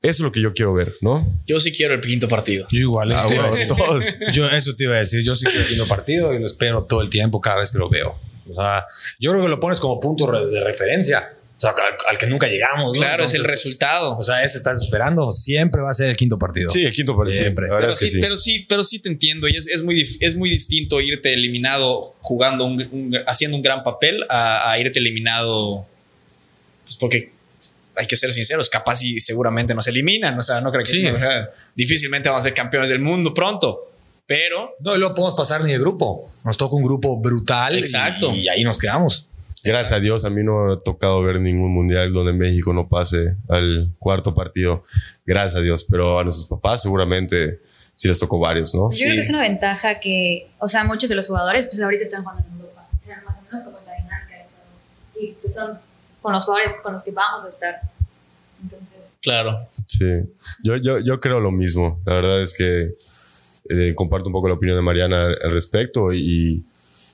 eso 0.00 0.12
es 0.12 0.20
lo 0.20 0.30
que 0.30 0.40
yo 0.40 0.52
quiero 0.52 0.74
ver, 0.74 0.94
¿no? 1.00 1.26
Yo 1.44 1.58
sí 1.58 1.72
quiero 1.72 1.94
el 1.94 2.00
quinto 2.00 2.28
partido. 2.28 2.66
Yo 2.70 2.78
igual. 2.78 3.10
Ah, 3.12 3.26
yo 4.32 4.48
eso 4.48 4.76
te 4.76 4.84
iba 4.84 4.94
a 4.94 5.00
decir. 5.00 5.24
Yo 5.24 5.34
sí 5.34 5.44
quiero 5.44 5.62
el 5.62 5.66
quinto 5.66 5.88
partido 5.88 6.32
y 6.32 6.38
lo 6.38 6.46
espero 6.46 6.84
todo 6.84 7.02
el 7.02 7.10
tiempo 7.10 7.40
cada 7.40 7.58
vez 7.58 7.72
que 7.72 7.78
lo 7.78 7.90
veo. 7.90 8.16
O 8.48 8.54
sea, 8.54 8.86
yo 9.18 9.32
creo 9.32 9.42
que 9.42 9.48
lo 9.48 9.58
pones 9.58 9.80
como 9.80 9.98
punto 9.98 10.30
de 10.46 10.62
referencia. 10.62 11.32
O 11.56 11.60
sea, 11.60 11.74
al, 12.08 12.16
que 12.16 12.28
nunca 12.28 12.46
llegamos. 12.46 12.96
Claro, 12.96 13.24
es 13.24 13.34
el 13.34 13.42
resultado. 13.42 14.16
O 14.16 14.22
sea, 14.22 14.44
ese 14.44 14.56
estás 14.56 14.80
esperando. 14.80 15.32
Siempre 15.32 15.82
va 15.82 15.90
a 15.90 15.94
ser 15.94 16.10
el 16.10 16.16
quinto 16.16 16.38
partido. 16.38 16.70
Sí, 16.70 16.84
el 16.84 16.92
quinto 16.92 17.16
partido. 17.16 17.42
Siempre. 17.42 17.66
Pero 17.68 17.92
sí, 17.92 18.18
pero 18.20 18.36
sí, 18.36 18.66
pero 18.68 18.84
sí 18.84 19.00
te 19.00 19.08
entiendo. 19.08 19.48
Y 19.48 19.56
es, 19.56 19.66
es, 19.66 19.82
muy, 19.82 20.00
es 20.00 20.36
muy 20.36 20.50
distinto 20.50 21.00
irte 21.00 21.32
eliminado 21.32 22.14
jugando, 22.20 22.64
un, 22.66 23.18
haciendo 23.26 23.56
un 23.56 23.64
gran 23.64 23.82
papel 23.82 24.24
a, 24.28 24.70
a 24.70 24.78
irte 24.78 25.00
eliminado. 25.00 25.84
Pues 26.84 26.96
porque 26.98 27.32
hay 27.98 28.06
que 28.06 28.16
ser 28.16 28.32
sinceros, 28.32 28.68
capaz 28.68 29.02
y 29.02 29.20
seguramente 29.20 29.74
nos 29.74 29.86
eliminan, 29.86 30.38
o 30.38 30.42
sea, 30.42 30.60
no 30.60 30.70
creo 30.70 30.84
que 30.84 30.90
sí. 30.90 31.04
difícilmente 31.74 32.28
vamos 32.28 32.44
a 32.44 32.48
ser 32.48 32.54
campeones 32.54 32.90
del 32.90 33.00
mundo 33.00 33.34
pronto, 33.34 33.80
pero... 34.26 34.76
No, 34.80 34.96
lo 34.96 35.14
podemos 35.14 35.34
pasar 35.34 35.62
ni 35.62 35.72
de 35.72 35.78
grupo, 35.78 36.30
nos 36.44 36.56
toca 36.56 36.76
un 36.76 36.84
grupo 36.84 37.20
brutal 37.20 37.76
Exacto. 37.76 38.32
Y, 38.32 38.48
ahí 38.48 38.62
nos 38.62 38.78
quedamos. 38.78 39.28
Gracias 39.64 39.92
a 39.92 40.00
Dios, 40.00 40.24
a 40.24 40.30
mí 40.30 40.42
no 40.44 40.72
ha 40.72 40.82
tocado 40.82 41.22
ver 41.22 41.40
ningún 41.40 41.72
mundial 41.72 42.12
donde 42.12 42.32
México 42.32 42.72
no 42.72 42.88
pase 42.88 43.34
al 43.48 43.90
cuarto 43.98 44.34
partido. 44.34 44.84
Gracias 45.26 45.56
a 45.56 45.60
Dios, 45.60 45.84
pero 45.90 46.20
a 46.20 46.22
nuestros 46.22 46.46
papás 46.46 46.82
seguramente 46.82 47.58
sí 47.94 48.06
les 48.06 48.18
tocó 48.18 48.38
varios, 48.38 48.74
¿no? 48.74 48.88
Yo 48.90 49.04
creo 49.04 49.14
que 49.14 49.20
es 49.20 49.30
una 49.30 49.40
ventaja 49.40 49.98
que, 49.98 50.46
o 50.58 50.68
sea, 50.68 50.84
muchos 50.84 51.08
de 51.08 51.16
los 51.16 51.26
jugadores, 51.26 51.66
pues 51.66 51.82
ahorita 51.82 52.04
están 52.04 52.22
jugando 52.22 52.44
en 52.46 52.54
Europa, 52.60 52.86
o 52.96 53.02
sea, 53.02 53.20
más 53.26 53.36
o 53.36 53.42
menos 53.50 53.64
como 53.64 53.78
la 53.84 53.94
dinámica 53.94 54.36
de 54.36 54.44
todo. 54.44 55.24
Y 55.24 55.32
pues 55.42 55.54
son 55.54 55.87
con 56.22 56.32
los 56.32 56.44
jugadores 56.44 56.74
con 56.82 56.92
los 56.92 57.04
que 57.04 57.12
vamos 57.12 57.44
a 57.44 57.48
estar. 57.48 57.76
Entonces. 58.62 58.98
Claro. 59.22 59.58
Sí, 59.86 60.06
yo, 60.62 60.76
yo, 60.76 60.98
yo 61.00 61.20
creo 61.20 61.40
lo 61.40 61.50
mismo. 61.50 62.00
La 62.04 62.14
verdad 62.14 62.42
es 62.42 62.54
que 62.54 62.94
eh, 63.68 63.94
comparto 63.94 64.28
un 64.28 64.32
poco 64.32 64.48
la 64.48 64.54
opinión 64.54 64.76
de 64.76 64.82
Mariana 64.82 65.26
al 65.26 65.52
respecto 65.52 66.12
y, 66.12 66.64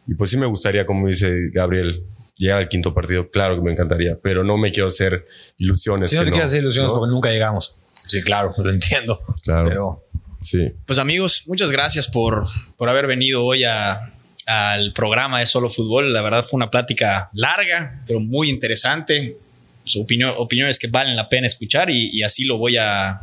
y, 0.07 0.15
pues 0.15 0.31
sí 0.31 0.37
me 0.37 0.47
gustaría, 0.47 0.87
como 0.87 1.07
dice 1.07 1.51
Gabriel, 1.53 2.05
llegar 2.37 2.59
al 2.59 2.69
quinto 2.69 2.95
partido. 2.95 3.31
Claro 3.31 3.57
que 3.57 3.63
me 3.63 3.73
encantaría, 3.73 4.19
pero 4.23 4.45
no 4.45 4.57
me 4.57 4.73
quiero 4.73 4.89
hacer 4.89 5.27
ilusiones. 5.59 6.11
Sí, 6.11 6.17
no 6.17 6.25
te 6.25 6.31
quiero 6.31 6.45
hacer 6.45 6.63
ilusiones 6.63 6.93
porque 6.93 7.11
nunca 7.11 7.31
llegamos. 7.31 7.77
Sí, 8.07 8.23
claro, 8.23 8.53
lo 8.59 8.71
entiendo. 8.71 9.19
Claro. 9.43 9.69
Pero. 9.69 10.01
Sí. 10.43 10.73
Pues 10.85 10.99
amigos, 10.99 11.45
muchas 11.47 11.71
gracias 11.71 12.07
por, 12.07 12.47
por 12.77 12.91
haber 12.91 13.07
venido 13.07 13.43
hoy 13.43 13.65
a, 13.65 14.14
al 14.47 14.93
programa 14.93 15.41
de 15.41 15.47
Solo 15.47 15.71
Fútbol. 15.71 16.13
La 16.13 16.23
verdad 16.23 16.45
fue 16.45 16.59
una 16.59 16.71
plática 16.71 17.31
larga, 17.35 18.01
pero 18.07 18.21
muy 18.21 18.51
interesante. 18.51 19.37
Su 19.85 20.03
opinión, 20.03 20.35
opiniones 20.39 20.79
que 20.79 20.89
valen 20.89 21.17
la 21.17 21.29
pena 21.29 21.47
escuchar 21.47 21.91
y, 21.91 22.23
así 22.23 22.45
lo 22.45 22.59
voy 22.59 22.77
a 22.77 23.21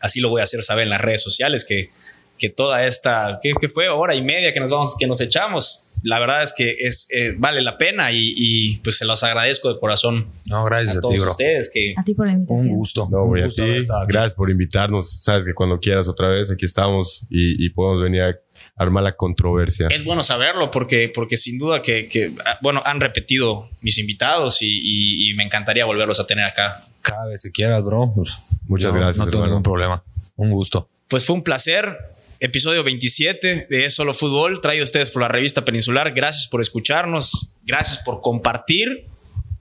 así 0.00 0.20
lo 0.20 0.30
voy 0.30 0.40
a 0.40 0.44
hacer 0.44 0.62
saber 0.62 0.84
en 0.84 0.90
las 0.90 1.00
redes 1.00 1.22
sociales 1.22 1.64
que, 1.68 1.90
que 2.38 2.48
toda 2.48 2.86
esta 2.86 3.38
que, 3.42 3.68
fue 3.68 3.88
hora 3.88 4.14
y 4.14 4.22
media 4.22 4.52
que 4.52 4.58
nos 4.58 4.70
vamos 4.70 4.96
que 4.98 5.06
nos 5.06 5.20
echamos 5.20 5.90
la 6.02 6.18
verdad 6.18 6.42
es 6.42 6.52
que 6.56 6.76
es 6.80 7.08
eh, 7.12 7.34
vale 7.38 7.62
la 7.62 7.76
pena 7.78 8.08
y, 8.10 8.78
pues 8.82 8.96
se 8.96 9.04
los 9.04 9.22
agradezco 9.22 9.72
de 9.72 9.78
corazón 9.78 10.28
no 10.46 10.64
gracias 10.64 10.96
a, 10.96 11.00
todos 11.02 11.14
ti, 11.14 11.20
bro. 11.20 11.30
ustedes 11.30 11.70
que 11.72 11.94
a 11.96 12.02
ti 12.02 12.14
por 12.14 12.26
la 12.26 12.32
invitación 12.32 12.70
un 12.70 12.76
gusto 12.76 13.08
no, 13.10 13.24
un 13.24 13.42
gusto 13.42 13.62
gracias 14.08 14.34
por 14.34 14.50
invitarnos 14.50 15.22
sabes 15.22 15.44
que 15.44 15.52
cuando 15.52 15.78
quieras 15.78 16.08
otra 16.08 16.28
vez 16.28 16.50
aquí 16.50 16.64
estamos 16.64 17.26
y, 17.28 17.64
y 17.64 17.70
podemos 17.70 18.02
venir 18.02 18.22
a 18.22 18.34
armar 18.76 19.02
la 19.04 19.16
controversia. 19.16 19.88
Es 19.90 20.04
bueno 20.04 20.22
saberlo 20.22 20.70
porque, 20.70 21.10
porque 21.14 21.36
sin 21.36 21.58
duda 21.58 21.82
que, 21.82 22.32
ah, 22.46 22.58
bueno, 22.62 22.82
han 22.84 23.00
repetido 23.00 23.68
mis 23.80 23.98
invitados 23.98 24.58
y, 24.60 25.32
me 25.36 25.44
encantaría 25.44 25.84
volverlos 25.84 26.20
a 26.20 26.26
tener 26.26 26.44
acá. 26.44 26.84
Cada 27.00 27.26
vez 27.26 27.42
que 27.42 27.50
quieras, 27.50 27.82
bro. 27.82 28.12
Pues, 28.14 28.38
Muchas 28.66 28.94
gracias. 28.94 29.24
No 29.24 29.30
tengo 29.30 29.46
ningún 29.46 29.62
problema. 29.62 30.02
Un 30.36 30.50
gusto. 30.50 30.88
Pues 31.08 31.24
fue 31.24 31.36
un 31.36 31.42
placer. 31.42 31.96
Episodio 32.40 32.82
27 32.82 33.68
de 33.70 33.90
Solo 33.90 34.14
Fútbol, 34.14 34.60
traído 34.60 34.82
a 34.82 34.84
ustedes 34.84 35.12
por 35.12 35.22
la 35.22 35.28
revista 35.28 35.64
Peninsular. 35.64 36.12
Gracias 36.12 36.48
por 36.48 36.60
escucharnos, 36.60 37.54
gracias 37.62 38.02
por 38.02 38.20
compartir 38.20 39.06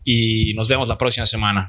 y 0.03 0.53
nos 0.55 0.67
vemos 0.67 0.87
la 0.87 0.97
próxima 0.97 1.27
semana. 1.27 1.67